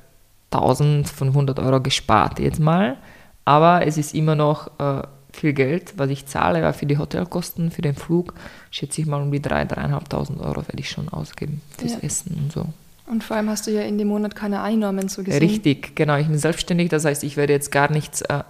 1500 0.51 1.59
Euro 1.59 1.81
gespart 1.81 2.39
jetzt 2.39 2.59
mal. 2.59 2.97
Aber 3.45 3.85
es 3.85 3.97
ist 3.97 4.13
immer 4.13 4.35
noch 4.35 4.67
äh, 4.79 5.01
viel 5.39 5.53
Geld, 5.53 5.93
was 5.97 6.09
ich 6.09 6.25
zahle, 6.25 6.61
weil 6.61 6.73
für 6.73 6.85
die 6.85 6.97
Hotelkosten, 6.97 7.71
für 7.71 7.81
den 7.81 7.95
Flug, 7.95 8.33
schätze 8.71 9.01
ich 9.01 9.07
mal 9.07 9.21
um 9.21 9.31
die 9.31 9.39
3.000, 9.39 9.69
3.500 9.69 10.39
Euro 10.41 10.67
werde 10.67 10.79
ich 10.79 10.89
schon 10.89 11.09
ausgeben 11.09 11.61
fürs 11.77 11.93
ja. 11.93 11.99
Essen 11.99 12.37
und 12.41 12.51
so. 12.51 12.65
Und 13.07 13.23
vor 13.23 13.37
allem 13.37 13.49
hast 13.49 13.67
du 13.67 13.71
ja 13.71 13.83
in 13.83 13.97
dem 13.97 14.09
Monat 14.09 14.35
keine 14.35 14.61
Einnahmen 14.61 15.07
so 15.07 15.23
gesehen. 15.23 15.39
Richtig, 15.39 15.95
genau. 15.95 16.17
Ich 16.17 16.27
bin 16.27 16.37
selbstständig, 16.37 16.89
das 16.89 17.05
heißt, 17.05 17.23
ich 17.23 17.37
werde 17.37 17.53
jetzt 17.53 17.71
gar 17.71 17.89
nichts. 17.89 18.21
Äh, 18.21 18.43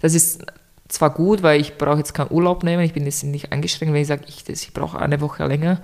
das 0.00 0.14
ist 0.14 0.46
zwar 0.88 1.10
gut, 1.10 1.42
weil 1.42 1.60
ich 1.60 1.76
brauche 1.76 1.98
jetzt 1.98 2.14
keinen 2.14 2.30
Urlaub 2.30 2.64
nehmen, 2.64 2.82
ich 2.82 2.94
bin 2.94 3.04
jetzt 3.04 3.22
nicht 3.22 3.52
eingeschränkt, 3.52 3.92
wenn 3.92 4.00
ich 4.00 4.08
sage, 4.08 4.22
ich, 4.26 4.48
ich 4.48 4.72
brauche 4.72 4.98
eine 4.98 5.20
Woche 5.20 5.46
länger, 5.46 5.82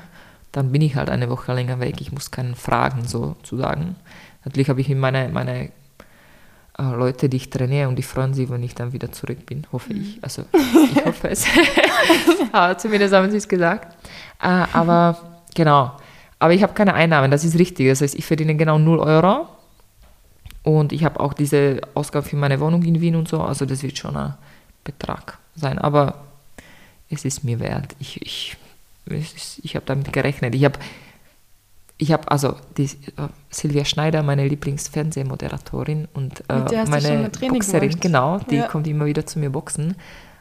dann 0.52 0.72
bin 0.72 0.80
ich 0.80 0.96
halt 0.96 1.11
eine 1.11 1.28
Woche 1.28 1.52
länger 1.52 1.80
weg. 1.80 1.96
Ich 2.00 2.12
muss 2.12 2.30
keinen 2.30 2.55
fragen, 2.55 3.07
sozusagen. 3.07 3.96
Natürlich 4.44 4.70
habe 4.70 4.80
ich 4.80 4.88
meine, 4.88 5.28
meine 5.28 5.64
äh, 5.64 5.70
Leute, 6.77 7.29
die 7.29 7.37
ich 7.37 7.51
trainiere 7.51 7.89
und 7.89 7.97
die 7.97 8.03
freuen 8.03 8.35
sich, 8.35 8.51
wenn 8.51 8.62
ich 8.62 8.75
dann 8.75 8.93
wieder 8.93 9.12
zurück 9.12 9.47
bin, 9.47 9.66
hoffe 9.70 9.93
ich. 9.93 10.16
Mhm. 10.16 10.22
Also 10.22 10.45
ich 10.53 11.05
hoffe 11.05 11.29
es. 11.29 11.47
aber 12.53 12.77
zumindest 12.79 13.14
haben 13.14 13.31
sie 13.31 13.37
es 13.37 13.49
gesagt. 13.49 13.97
Äh, 14.43 14.66
aber 14.72 15.18
genau. 15.55 15.93
Aber 16.39 16.53
ich 16.53 16.62
habe 16.62 16.75
keine 16.75 16.95
Einnahmen, 16.95 17.31
das 17.31 17.45
ist 17.45 17.59
richtig. 17.59 17.89
Das 17.89 18.01
heißt, 18.01 18.16
ich 18.16 18.25
verdiene 18.25 18.57
genau 18.57 18.79
0 18.79 18.99
Euro. 18.99 19.49
Und 20.64 20.93
ich 20.93 21.05
habe 21.05 21.20
auch 21.20 21.33
diese 21.33 21.81
Ausgabe 21.95 22.27
für 22.27 22.37
meine 22.37 22.59
Wohnung 22.59 22.83
in 22.83 23.01
Wien 23.01 23.16
und 23.16 23.29
so. 23.29 23.41
Also 23.41 23.66
das 23.66 23.83
wird 23.83 23.97
schon 23.97 24.16
ein 24.16 24.35
Betrag 24.83 25.39
sein. 25.55 25.79
Aber 25.79 26.25
es 27.09 27.25
ist 27.25 27.45
mir 27.45 27.61
wert. 27.61 27.95
Ich, 28.01 28.20
ich 28.20 28.57
ich 29.62 29.77
habe 29.77 29.87
damit 29.87 30.12
gerechnet. 30.12 30.55
Ich 30.55 30.64
habe 30.64 30.79
ich 31.97 32.12
habe 32.12 32.30
also 32.30 32.57
die 32.76 32.84
äh, 32.84 33.28
Silvia 33.51 33.84
Schneider, 33.84 34.22
meine 34.22 34.47
Lieblingsfernsehmoderatorin 34.49 36.09
und 36.12 36.42
äh, 36.49 36.84
meine 36.88 37.30
Boxerin, 37.30 37.90
gemacht. 37.90 38.01
genau, 38.01 38.38
die 38.38 38.57
ja. 38.57 38.66
kommt 38.66 38.86
immer 38.86 39.07
wieder 39.07 39.26
zu 39.26 39.38
mir 39.38 39.51
boxen, 39.51 39.95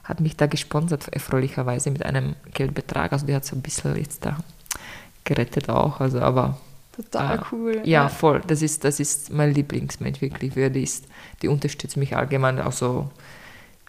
hat 0.04 0.20
mich 0.20 0.36
da 0.36 0.48
gesponsert, 0.48 1.08
erfreulicherweise 1.10 1.92
mit 1.92 2.06
einem 2.06 2.36
Geldbetrag. 2.54 3.14
Also 3.14 3.26
die 3.26 3.36
hat 3.36 3.46
so 3.46 3.56
ein 3.56 3.62
bisschen 3.62 3.96
jetzt 3.96 4.26
da 4.26 4.38
gerettet 5.24 5.70
auch. 5.70 6.00
Also 6.00 6.20
aber 6.20 6.58
Total 6.96 7.38
äh, 7.38 7.42
cool. 7.52 7.76
Ja, 7.78 8.04
ja, 8.04 8.10
voll. 8.10 8.42
Das 8.46 8.62
ist, 8.62 8.84
das 8.84 9.00
ist 9.00 9.32
mein 9.32 9.54
Lieblingsmensch, 9.54 10.22
wirklich. 10.22 10.54
Die, 10.54 10.84
ist, 10.84 11.06
die 11.42 11.48
unterstützt 11.48 11.98
mich 11.98 12.16
allgemein 12.16 12.60
auch 12.60 12.72
so 12.72 13.10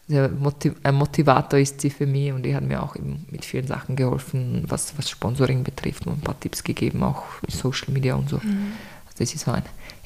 Motiv 0.07 0.75
ein 0.83 0.95
Motivator 0.97 1.59
ist 1.59 1.81
sie 1.81 1.89
für 1.89 2.07
mich 2.07 2.31
und 2.31 2.43
die 2.43 2.55
hat 2.55 2.63
mir 2.63 2.83
auch 2.83 2.95
mit 3.31 3.45
vielen 3.45 3.67
Sachen 3.67 3.97
geholfen, 3.97 4.65
was, 4.69 4.97
was 4.99 5.09
Sponsoring 5.09 5.65
betrifft 5.65 6.07
und 6.07 6.19
ein 6.19 6.21
paar 6.21 6.39
Tipps 6.39 6.63
gegeben, 6.63 7.03
auch 7.03 7.23
Social 7.49 7.91
Media 7.93 8.15
und 8.15 8.29
so. 8.29 8.37
Mhm. 8.37 8.73
Also 9.07 9.19
das 9.19 9.35
ist 9.35 9.45
so 9.45 9.53
ein 9.53 9.63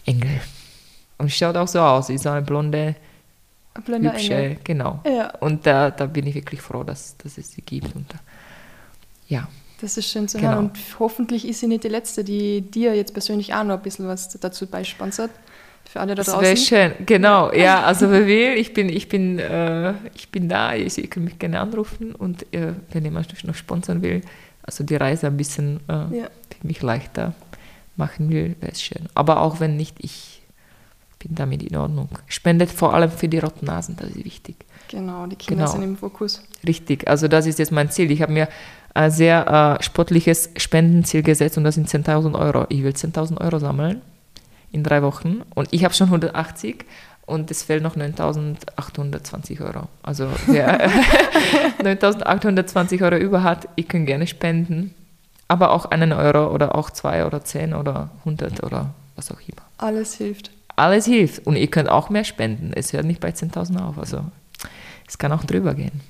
Engel. 0.07 0.41
Und 1.19 1.33
schaut 1.33 1.57
auch 1.57 1.67
so 1.67 1.81
aus, 1.81 2.11
ist 2.11 2.23
so 2.23 2.31
eine 2.31 2.43
blonde, 2.43 2.95
ein 3.75 4.03
hübsche, 4.05 4.35
Engel. 4.35 4.59
genau. 4.63 5.01
Ja. 5.05 5.31
Und 5.41 5.67
da, 5.67 5.91
da 5.91 6.07
bin 6.07 6.29
ich 6.29 6.35
wirklich 6.37 6.63
froh, 6.63 6.85
dass, 6.85 7.17
dass 7.17 7.37
es 7.37 7.51
sie 7.51 7.63
gibt. 7.63 7.95
Und 7.97 8.07
ja. 9.27 9.49
Das 9.81 9.97
ist 9.97 10.09
schön 10.09 10.29
zu 10.29 10.39
genau. 10.39 10.53
hören. 10.53 10.59
Und 10.67 10.79
hoffentlich 11.01 11.47
ist 11.47 11.59
sie 11.59 11.67
nicht 11.67 11.83
die 11.83 11.89
Letzte, 11.89 12.23
die 12.23 12.61
dir 12.61 12.95
jetzt 12.95 13.13
persönlich 13.13 13.53
auch 13.55 13.65
noch 13.65 13.75
ein 13.75 13.83
bisschen 13.83 14.07
was 14.07 14.29
dazu 14.29 14.67
beisponsert 14.69 15.31
für 15.89 16.01
alle 16.01 16.15
da 16.15 16.23
draußen. 16.23 16.41
Das 16.41 16.71
wäre 16.71 16.91
schön, 16.91 17.07
genau. 17.07 17.53
Ja, 17.53 17.83
also 17.83 18.11
wer 18.11 18.27
will, 18.27 18.59
ich 18.59 18.75
bin, 18.75 18.91
ich 18.91 19.09
bin, 19.09 19.39
äh, 19.39 19.95
ich 20.15 20.29
bin 20.29 20.49
da. 20.49 20.75
Ihr, 20.75 20.87
ihr 20.87 21.09
könnt 21.09 21.25
mich 21.25 21.39
gerne 21.39 21.61
anrufen 21.61 22.15
und 22.15 22.43
äh, 22.53 22.75
wenn 22.93 23.05
jemand 23.05 23.45
noch 23.45 23.55
sponsern 23.55 24.03
will, 24.03 24.21
also 24.63 24.85
die 24.85 24.97
Reise 24.97 25.29
ein 25.29 25.37
bisschen 25.39 25.81
äh, 25.89 25.93
ja. 25.93 26.27
für 26.61 26.67
mich 26.67 26.83
leichter 26.83 27.33
machen 27.97 28.29
will, 28.29 28.55
wäre 28.61 28.73
es 28.73 28.83
schön. 28.83 29.09
Aber 29.15 29.41
auch 29.41 29.61
wenn 29.61 29.77
nicht, 29.77 29.97
ich 30.01 30.43
bin 31.19 31.35
damit 31.35 31.63
in 31.63 31.75
Ordnung. 31.77 32.11
Spendet 32.27 32.71
vor 32.71 32.93
allem 32.93 33.11
für 33.11 33.29
die 33.29 33.39
roten 33.39 33.65
Nasen, 33.65 33.97
das 33.97 34.11
ist 34.11 34.25
wichtig. 34.25 34.57
Genau, 34.89 35.27
die 35.27 35.37
Kinder 35.37 35.65
genau. 35.65 35.73
sind 35.73 35.83
im 35.83 35.97
Fokus. 35.97 36.43
Richtig, 36.67 37.09
also 37.09 37.29
das 37.29 37.47
ist 37.47 37.59
jetzt 37.59 37.73
mein 37.73 37.91
Ziel. 37.91 38.11
Ich 38.11 38.21
habe 38.21 38.33
mir 38.33 38.49
ein 38.93 39.11
sehr 39.11 39.79
äh, 39.81 39.83
sportliches 39.83 40.51
Spendenziel 40.57 41.23
gesetzt 41.23 41.57
und 41.57 41.65
das 41.65 41.77
sind 41.77 41.89
10.000 41.89 42.39
Euro. 42.39 42.67
Ich 42.69 42.83
will 42.83 42.93
10.000 42.93 43.41
Euro 43.41 43.59
sammeln 43.59 44.03
in 44.73 44.83
drei 44.83 45.03
Wochen 45.03 45.43
und 45.55 45.69
ich 45.73 45.85
habe 45.85 45.95
schon 45.95 46.09
180 46.09 46.85
und 47.27 47.51
es 47.51 47.63
fehlt 47.63 47.83
noch 47.83 47.97
9.820 47.97 49.61
Euro. 49.61 49.89
Also 50.03 50.29
wer 50.47 50.91
9.820 51.83 53.03
Euro 53.03 53.17
über 53.17 53.43
hat, 53.43 53.69
ich 53.77 53.87
kann 53.87 54.07
gerne 54.07 54.27
spenden, 54.27 54.95
aber 55.47 55.73
auch 55.73 55.87
einen 55.87 56.13
Euro 56.13 56.53
oder 56.53 56.75
auch 56.75 56.91
zwei 56.91 57.27
oder 57.27 57.45
zehn 57.45 57.75
oder 57.75 58.11
100 58.21 58.63
oder 58.63 58.95
was 59.17 59.31
auch 59.31 59.41
immer. 59.41 59.63
Alles 59.79 60.15
hilft. 60.15 60.51
Alles 60.77 61.07
hilft 61.07 61.47
und 61.47 61.57
ihr 61.57 61.67
könnt 61.67 61.89
auch 61.89 62.09
mehr 62.09 62.25
spenden. 62.25 62.73
Es 62.75 62.93
hört 62.93 63.05
nicht 63.05 63.21
bei 63.21 63.31
10.000 63.31 63.83
auf, 63.83 63.99
also 63.99 64.25
es 65.07 65.19
kann 65.19 65.33
auch 65.33 65.45
drüber 65.45 65.75
gehen. 65.75 66.01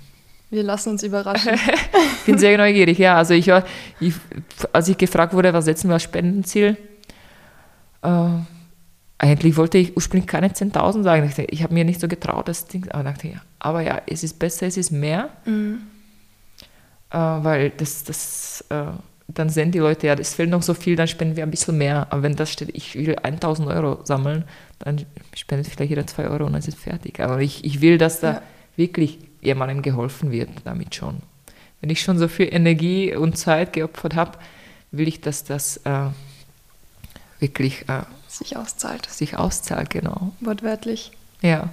Wir 0.51 0.63
lassen 0.63 0.91
uns 0.91 1.03
überraschen. 1.03 1.55
ich 1.55 2.25
bin 2.27 2.39
sehr 2.39 2.57
neugierig, 2.57 2.99
ja. 2.99 3.17
Also 3.17 3.35
ich 3.35 3.49
ich, 4.01 4.15
als 4.73 4.89
ich 4.89 4.97
gefragt 4.97 5.35
wurde, 5.35 5.53
was 5.53 5.67
setzen 5.67 5.89
wir 5.89 5.95
als 5.95 6.05
Spendenziel, 6.05 6.77
äh, 8.03 8.29
eigentlich 9.19 9.57
wollte 9.57 9.79
ich 9.79 9.97
ursprünglich 9.97 10.29
keine 10.29 10.49
10.000 10.49 11.03
sagen. 11.03 11.29
Ich, 11.29 11.39
ich 11.39 11.63
habe 11.63 11.75
mir 11.75 11.85
nicht 11.85 12.01
so 12.01 12.07
getraut, 12.07 12.49
das 12.49 12.67
Ding. 12.67 12.89
Aber 12.91 13.03
dachte 13.03 13.29
ja, 13.29 13.43
aber 13.59 13.81
ja, 13.81 14.01
es 14.07 14.23
ist 14.23 14.39
besser, 14.39 14.67
es 14.67 14.77
ist 14.77 14.93
mehr. 14.93 15.31
Mhm. 15.45 15.81
Äh, 17.11 17.17
weil 17.17 17.71
das, 17.71 18.05
das, 18.05 18.65
äh, 18.69 18.85
dann 19.27 19.49
sehen 19.49 19.73
die 19.73 19.79
Leute, 19.79 20.07
ja, 20.07 20.15
es 20.15 20.35
fehlt 20.35 20.51
noch 20.51 20.63
so 20.63 20.73
viel, 20.73 20.95
dann 20.95 21.09
spenden 21.09 21.37
wir 21.37 21.43
ein 21.43 21.51
bisschen 21.51 21.77
mehr. 21.77 22.07
Aber 22.11 22.23
wenn 22.23 22.37
das 22.37 22.53
steht, 22.53 22.71
ich 22.73 22.95
will 22.95 23.17
1.000 23.17 23.67
Euro 23.67 24.05
sammeln, 24.05 24.45
dann 24.79 25.05
spendet 25.35 25.67
vielleicht 25.67 25.91
jeder 25.91 26.07
2 26.07 26.29
Euro 26.29 26.47
und 26.47 26.53
dann 26.53 26.61
ist 26.61 26.69
es 26.69 26.77
fertig. 26.77 27.21
Aber 27.21 27.41
ich, 27.41 27.65
ich 27.65 27.81
will, 27.81 27.99
dass 27.99 28.21
da 28.21 28.35
ja. 28.35 28.43
wirklich 28.77 29.19
jemandem 29.41 29.83
geholfen 29.83 30.31
wird 30.31 30.51
damit 30.65 30.95
schon. 30.95 31.17
Wenn 31.81 31.91
ich 31.91 32.01
schon 32.01 32.19
so 32.19 32.29
viel 32.29 32.53
Energie 32.53 33.15
und 33.15 33.37
Zeit 33.37 33.73
geopfert 33.73 34.15
habe, 34.15 34.39
will 34.91 35.09
ich, 35.09 35.21
dass 35.21 35.45
das 35.45 35.79
äh, 35.79 36.07
wirklich 37.41 37.89
äh, 37.89 38.03
sich 38.29 38.57
auszahlt. 38.57 39.07
Sich 39.11 39.37
auszahlt, 39.37 39.91
genau. 39.91 40.33
Wortwörtlich. 40.41 41.13
Ja. 41.43 41.71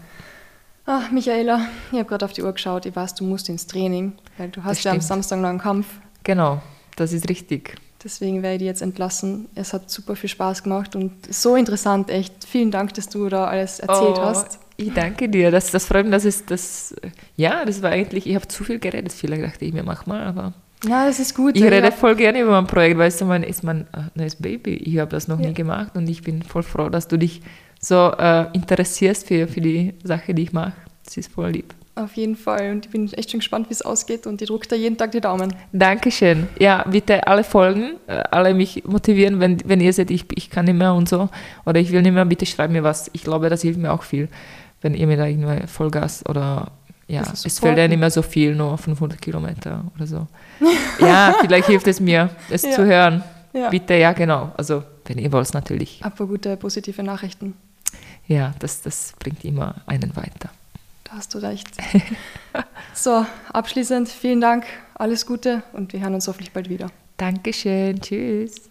Ach, 0.85 1.09
Michaela, 1.11 1.67
ich 1.91 1.97
habe 1.97 2.07
gerade 2.07 2.25
auf 2.25 2.33
die 2.33 2.43
Uhr 2.43 2.53
geschaut. 2.53 2.85
Ich 2.85 2.95
weiß, 2.95 3.15
du 3.15 3.23
musst 3.23 3.49
ins 3.49 3.65
Training, 3.65 4.13
weil 4.37 4.49
du 4.49 4.63
hast 4.63 4.77
das 4.77 4.83
ja 4.83 4.91
stimmt. 4.91 5.03
am 5.03 5.07
Samstag 5.07 5.39
noch 5.39 5.49
einen 5.49 5.59
Kampf. 5.59 5.87
Genau, 6.23 6.61
das 6.95 7.11
ist 7.11 7.27
richtig. 7.27 7.77
Deswegen 8.03 8.43
werde 8.43 8.55
ich 8.55 8.59
dich 8.59 8.67
jetzt 8.67 8.83
entlassen. 8.83 9.49
Es 9.55 9.73
hat 9.73 9.89
super 9.89 10.15
viel 10.15 10.29
Spaß 10.29 10.61
gemacht 10.61 10.95
und 10.95 11.33
so 11.33 11.55
interessant, 11.55 12.11
echt. 12.11 12.45
Vielen 12.45 12.69
Dank, 12.69 12.93
dass 12.93 13.09
du 13.09 13.27
da 13.29 13.45
alles 13.45 13.79
erzählt 13.79 14.17
oh, 14.17 14.21
hast. 14.21 14.59
Ich 14.77 14.93
danke 14.93 15.27
dir. 15.27 15.49
Das, 15.49 15.71
das 15.71 15.85
freut 15.85 16.05
mich, 16.05 16.11
dass 16.11 16.25
es 16.25 16.45
das. 16.45 16.95
Ja, 17.35 17.65
das 17.65 17.81
war 17.81 17.89
eigentlich, 17.89 18.27
ich 18.27 18.35
habe 18.35 18.47
zu 18.47 18.63
viel 18.63 18.77
geredet. 18.77 19.11
Vielleicht 19.11 19.43
dachte 19.43 19.65
ich 19.65 19.73
mir, 19.73 19.81
mach 19.81 20.05
mal, 20.05 20.23
aber 20.23 20.53
ja, 20.87 21.05
das 21.05 21.19
ist 21.19 21.35
gut. 21.35 21.55
Ich 21.55 21.63
rede 21.63 21.91
voll 21.91 22.15
gerne 22.15 22.41
über 22.41 22.51
mein 22.51 22.67
Projekt, 22.67 22.97
weißt 22.97 23.21
du, 23.21 23.25
mein 23.25 23.43
ist 23.43 23.63
mein 23.63 23.81
äh, 23.81 24.03
neues 24.15 24.35
Baby. 24.35 24.75
Ich 24.75 24.97
habe 24.97 25.11
das 25.11 25.27
noch 25.27 25.39
ja. 25.39 25.47
nie 25.47 25.53
gemacht 25.53 25.95
und 25.95 26.07
ich 26.09 26.21
bin 26.21 26.41
voll 26.43 26.63
froh, 26.63 26.89
dass 26.89 27.07
du 27.07 27.17
dich 27.17 27.41
so 27.79 28.11
äh, 28.17 28.45
interessierst 28.53 29.27
für, 29.27 29.47
für 29.47 29.61
die 29.61 29.93
Sache, 30.03 30.33
die 30.33 30.43
ich 30.43 30.53
mache. 30.53 30.73
Das 31.03 31.17
ist 31.17 31.31
voll 31.31 31.51
lieb. 31.51 31.73
Auf 31.95 32.13
jeden 32.15 32.35
Fall. 32.35 32.71
Und 32.71 32.85
ich 32.85 32.91
bin 32.91 33.11
echt 33.13 33.31
schon 33.31 33.39
gespannt, 33.39 33.69
wie 33.69 33.73
es 33.73 33.81
ausgeht 33.81 34.27
und 34.27 34.41
ich 34.41 34.49
drücke 34.49 34.67
da 34.67 34.75
jeden 34.75 34.97
Tag 34.97 35.11
die 35.11 35.21
Daumen. 35.21 35.55
Dankeschön. 35.71 36.47
Ja, 36.59 36.83
bitte 36.83 37.25
alle 37.25 37.45
folgen, 37.45 37.93
äh, 38.07 38.21
alle 38.31 38.53
mich 38.53 38.83
motivieren, 38.85 39.39
wenn, 39.39 39.57
wenn 39.65 39.79
ihr 39.79 39.93
seht, 39.93 40.11
ich, 40.11 40.25
ich 40.35 40.49
kann 40.49 40.65
nicht 40.65 40.77
mehr 40.77 40.93
und 40.93 41.07
so. 41.07 41.29
Oder 41.65 41.79
ich 41.79 41.91
will 41.91 42.01
nicht 42.01 42.11
mehr, 42.11 42.25
bitte 42.25 42.45
schreibt 42.45 42.73
mir 42.73 42.83
was. 42.83 43.09
Ich 43.13 43.23
glaube, 43.23 43.49
das 43.49 43.61
hilft 43.61 43.79
mir 43.79 43.93
auch 43.93 44.03
viel, 44.03 44.27
wenn 44.81 44.93
ihr 44.93 45.07
mir 45.07 45.15
da 45.15 45.25
irgendwie 45.25 45.67
Vollgas 45.67 46.25
oder 46.27 46.71
ja, 47.07 47.21
es 47.21 47.59
fällt 47.59 47.77
ja 47.77 47.87
nicht 47.87 47.99
mehr 47.99 48.09
so 48.09 48.23
viel, 48.23 48.55
nur 48.55 48.77
500 48.77 49.21
Kilometer 49.21 49.85
oder 49.95 50.07
so. 50.07 50.27
Ja, 50.99 51.35
vielleicht 51.41 51.67
hilft 51.67 51.87
es 51.87 51.99
mir, 51.99 52.29
es 52.49 52.63
ja. 52.63 52.71
zu 52.71 52.85
hören. 52.85 53.23
Ja. 53.53 53.69
Bitte, 53.69 53.93
ja, 53.95 54.13
genau. 54.13 54.51
Also, 54.57 54.83
wenn 55.05 55.17
ihr 55.17 55.31
wollt, 55.31 55.53
natürlich. 55.53 56.03
Aber 56.03 56.27
gute, 56.27 56.57
positive 56.57 57.03
Nachrichten. 57.03 57.55
Ja, 58.27 58.53
das, 58.59 58.81
das 58.81 59.13
bringt 59.19 59.45
immer 59.45 59.75
einen 59.85 60.15
weiter. 60.15 60.49
Da 61.03 61.13
hast 61.13 61.33
du 61.33 61.37
recht. 61.37 61.67
so, 62.93 63.25
abschließend 63.53 64.09
vielen 64.09 64.41
Dank, 64.41 64.65
alles 64.95 65.25
Gute 65.25 65.63
und 65.73 65.93
wir 65.93 66.01
hören 66.01 66.15
uns 66.15 66.27
hoffentlich 66.27 66.51
bald 66.51 66.69
wieder. 66.69 66.89
Dankeschön, 67.17 68.01
tschüss. 68.01 68.69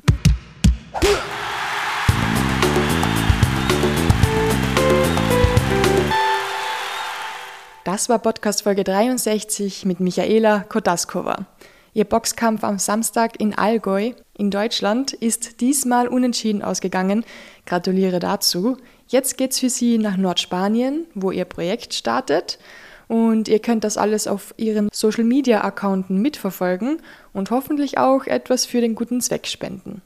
Das 7.84 8.08
war 8.08 8.18
Podcast 8.18 8.62
Folge 8.62 8.82
63 8.82 9.84
mit 9.84 10.00
Michaela 10.00 10.60
Kodaskova. 10.60 11.46
Ihr 11.94 12.04
Boxkampf 12.04 12.64
am 12.64 12.78
Samstag 12.78 13.40
in 13.40 13.54
Allgäu 13.54 14.12
in 14.36 14.50
Deutschland 14.50 15.12
ist 15.12 15.60
diesmal 15.60 16.08
unentschieden 16.08 16.62
ausgegangen. 16.62 17.24
Gratuliere 17.66 18.18
dazu. 18.18 18.76
Jetzt 19.06 19.38
geht's 19.38 19.60
für 19.60 19.70
Sie 19.70 19.98
nach 19.98 20.16
Nordspanien, 20.16 21.06
wo 21.14 21.30
Ihr 21.30 21.44
Projekt 21.44 21.94
startet. 21.94 22.58
Und 23.06 23.48
ihr 23.48 23.60
könnt 23.60 23.84
das 23.84 23.96
alles 23.96 24.26
auf 24.26 24.54
Ihren 24.56 24.88
Social 24.92 25.24
Media 25.24 25.62
Accounten 25.62 26.20
mitverfolgen 26.20 27.00
und 27.32 27.50
hoffentlich 27.50 27.96
auch 27.96 28.26
etwas 28.26 28.66
für 28.66 28.80
den 28.80 28.96
guten 28.96 29.20
Zweck 29.20 29.46
spenden. 29.46 30.02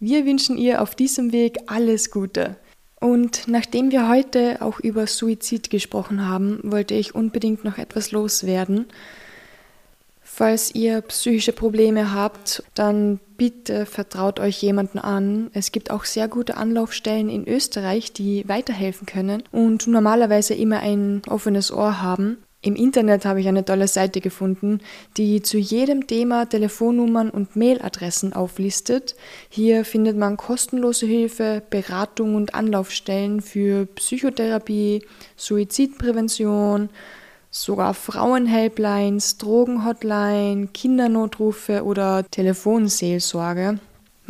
Wir 0.00 0.24
wünschen 0.24 0.56
ihr 0.56 0.80
auf 0.80 0.94
diesem 0.94 1.32
Weg 1.32 1.58
alles 1.66 2.10
Gute. 2.10 2.56
Und 3.00 3.48
nachdem 3.48 3.90
wir 3.90 4.08
heute 4.08 4.62
auch 4.62 4.80
über 4.80 5.06
Suizid 5.06 5.70
gesprochen 5.70 6.26
haben, 6.26 6.60
wollte 6.62 6.94
ich 6.94 7.14
unbedingt 7.14 7.64
noch 7.64 7.78
etwas 7.78 8.12
loswerden. 8.12 8.86
Falls 10.38 10.72
ihr 10.72 11.00
psychische 11.00 11.52
Probleme 11.52 12.14
habt, 12.14 12.62
dann 12.76 13.18
bitte 13.36 13.86
vertraut 13.86 14.38
euch 14.38 14.62
jemanden 14.62 15.00
an. 15.00 15.50
Es 15.52 15.72
gibt 15.72 15.90
auch 15.90 16.04
sehr 16.04 16.28
gute 16.28 16.56
Anlaufstellen 16.56 17.28
in 17.28 17.48
Österreich, 17.48 18.12
die 18.12 18.48
weiterhelfen 18.48 19.04
können 19.04 19.42
und 19.50 19.88
normalerweise 19.88 20.54
immer 20.54 20.78
ein 20.78 21.22
offenes 21.26 21.72
Ohr 21.72 22.02
haben. 22.02 22.38
Im 22.62 22.76
Internet 22.76 23.24
habe 23.24 23.40
ich 23.40 23.48
eine 23.48 23.64
tolle 23.64 23.88
Seite 23.88 24.20
gefunden, 24.20 24.78
die 25.16 25.42
zu 25.42 25.58
jedem 25.58 26.06
Thema 26.06 26.48
Telefonnummern 26.48 27.30
und 27.30 27.56
Mailadressen 27.56 28.32
auflistet. 28.32 29.16
Hier 29.48 29.84
findet 29.84 30.16
man 30.16 30.36
kostenlose 30.36 31.06
Hilfe, 31.06 31.64
Beratung 31.68 32.36
und 32.36 32.54
Anlaufstellen 32.54 33.40
für 33.40 33.86
Psychotherapie, 33.86 35.04
Suizidprävention, 35.36 36.90
sogar 37.50 37.94
Frauenhelplines, 37.94 39.38
Drogenhotline, 39.38 40.68
Kindernotrufe 40.72 41.84
oder 41.84 42.24
Telefonseelsorge. 42.30 43.78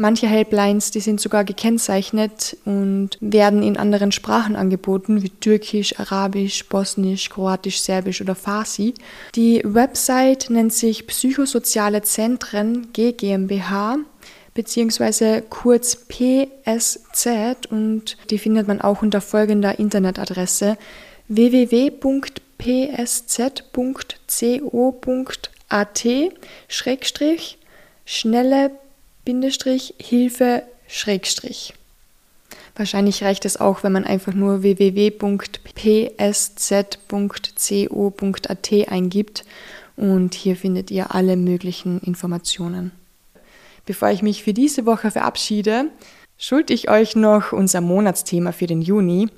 Manche 0.00 0.28
Helplines, 0.28 0.92
die 0.92 1.00
sind 1.00 1.20
sogar 1.20 1.42
gekennzeichnet 1.42 2.56
und 2.64 3.18
werden 3.20 3.64
in 3.64 3.76
anderen 3.76 4.12
Sprachen 4.12 4.54
angeboten, 4.54 5.24
wie 5.24 5.30
Türkisch, 5.30 5.98
Arabisch, 5.98 6.68
Bosnisch, 6.68 7.28
Kroatisch, 7.30 7.80
Serbisch 7.80 8.20
oder 8.20 8.36
Farsi. 8.36 8.94
Die 9.34 9.60
Website 9.64 10.50
nennt 10.50 10.72
sich 10.72 11.08
Psychosoziale 11.08 12.02
Zentren 12.02 12.92
GmbH 12.92 13.96
beziehungsweise 14.54 15.42
kurz 15.48 15.96
PSZ 16.08 17.66
und 17.70 18.16
die 18.30 18.38
findet 18.38 18.66
man 18.68 18.80
auch 18.80 19.02
unter 19.02 19.20
folgender 19.20 19.78
Internetadresse 19.78 20.76
www.psz.co.at 22.58 23.58
schnelle 28.04 28.70
Bindestrich 29.24 29.94
Hilfe 29.98 30.62
Schrägstrich. 30.86 31.74
Wahrscheinlich 32.76 33.22
reicht 33.22 33.44
es 33.44 33.58
auch, 33.58 33.82
wenn 33.82 33.92
man 33.92 34.04
einfach 34.04 34.32
nur 34.32 34.62
www.psz.co.at 34.62 35.28
eingibt 38.88 39.44
und 39.96 40.34
hier 40.34 40.56
findet 40.56 40.90
ihr 40.90 41.14
alle 41.14 41.36
möglichen 41.36 42.00
Informationen. 42.00 42.92
Bevor 43.84 44.10
ich 44.10 44.22
mich 44.22 44.42
für 44.44 44.54
diese 44.54 44.86
Woche 44.86 45.10
verabschiede, 45.10 45.86
schulde 46.38 46.72
ich 46.72 46.88
euch 46.88 47.16
noch 47.16 47.52
unser 47.52 47.80
Monatsthema 47.80 48.52
für 48.52 48.66
den 48.66 48.80
Juni. 48.80 49.28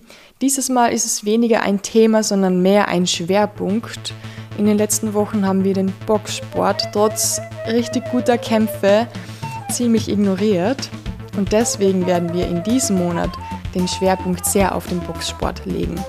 Dieses 0.40 0.70
Mal 0.70 0.94
ist 0.94 1.04
es 1.04 1.26
weniger 1.26 1.60
ein 1.60 1.82
Thema, 1.82 2.22
sondern 2.22 2.62
mehr 2.62 2.88
ein 2.88 3.06
Schwerpunkt. 3.06 4.14
In 4.56 4.64
den 4.64 4.78
letzten 4.78 5.12
Wochen 5.12 5.46
haben 5.46 5.64
wir 5.64 5.74
den 5.74 5.92
Boxsport 6.06 6.82
trotz 6.94 7.42
richtig 7.66 8.10
guter 8.10 8.38
Kämpfe 8.38 9.06
ziemlich 9.70 10.08
ignoriert 10.08 10.88
und 11.36 11.52
deswegen 11.52 12.06
werden 12.06 12.32
wir 12.32 12.48
in 12.48 12.62
diesem 12.62 12.96
Monat 12.96 13.28
den 13.74 13.86
Schwerpunkt 13.86 14.46
sehr 14.46 14.74
auf 14.74 14.86
den 14.86 15.00
Boxsport 15.00 15.66
legen. 15.66 16.02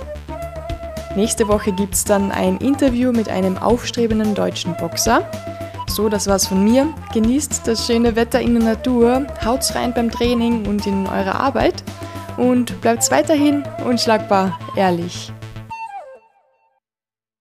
Nächste 1.18 1.50
Woche 1.50 1.74
gibt 1.74 1.94
es 1.96 2.06
dann 2.06 2.32
ein 2.32 2.56
Interview 2.60 3.12
mit 3.12 3.28
einem 3.28 3.58
aufstrebenden 3.58 4.34
deutschen 4.34 4.78
Boxer. 4.78 5.30
So, 5.90 6.08
das 6.08 6.28
war's 6.28 6.48
von 6.48 6.64
mir. 6.64 6.88
Genießt 7.14 7.68
das 7.68 7.86
schöne 7.86 8.16
Wetter 8.16 8.40
in 8.40 8.54
der 8.54 8.64
Natur, 8.64 9.28
haut's 9.44 9.76
rein 9.76 9.94
beim 9.94 10.10
Training 10.10 10.66
und 10.68 10.88
in 10.88 11.06
eurer 11.06 11.38
Arbeit 11.38 11.84
und 12.42 12.82
bleibt 12.82 13.10
weiterhin 13.12 13.64
unschlagbar 13.86 14.60
ehrlich. 14.76 15.32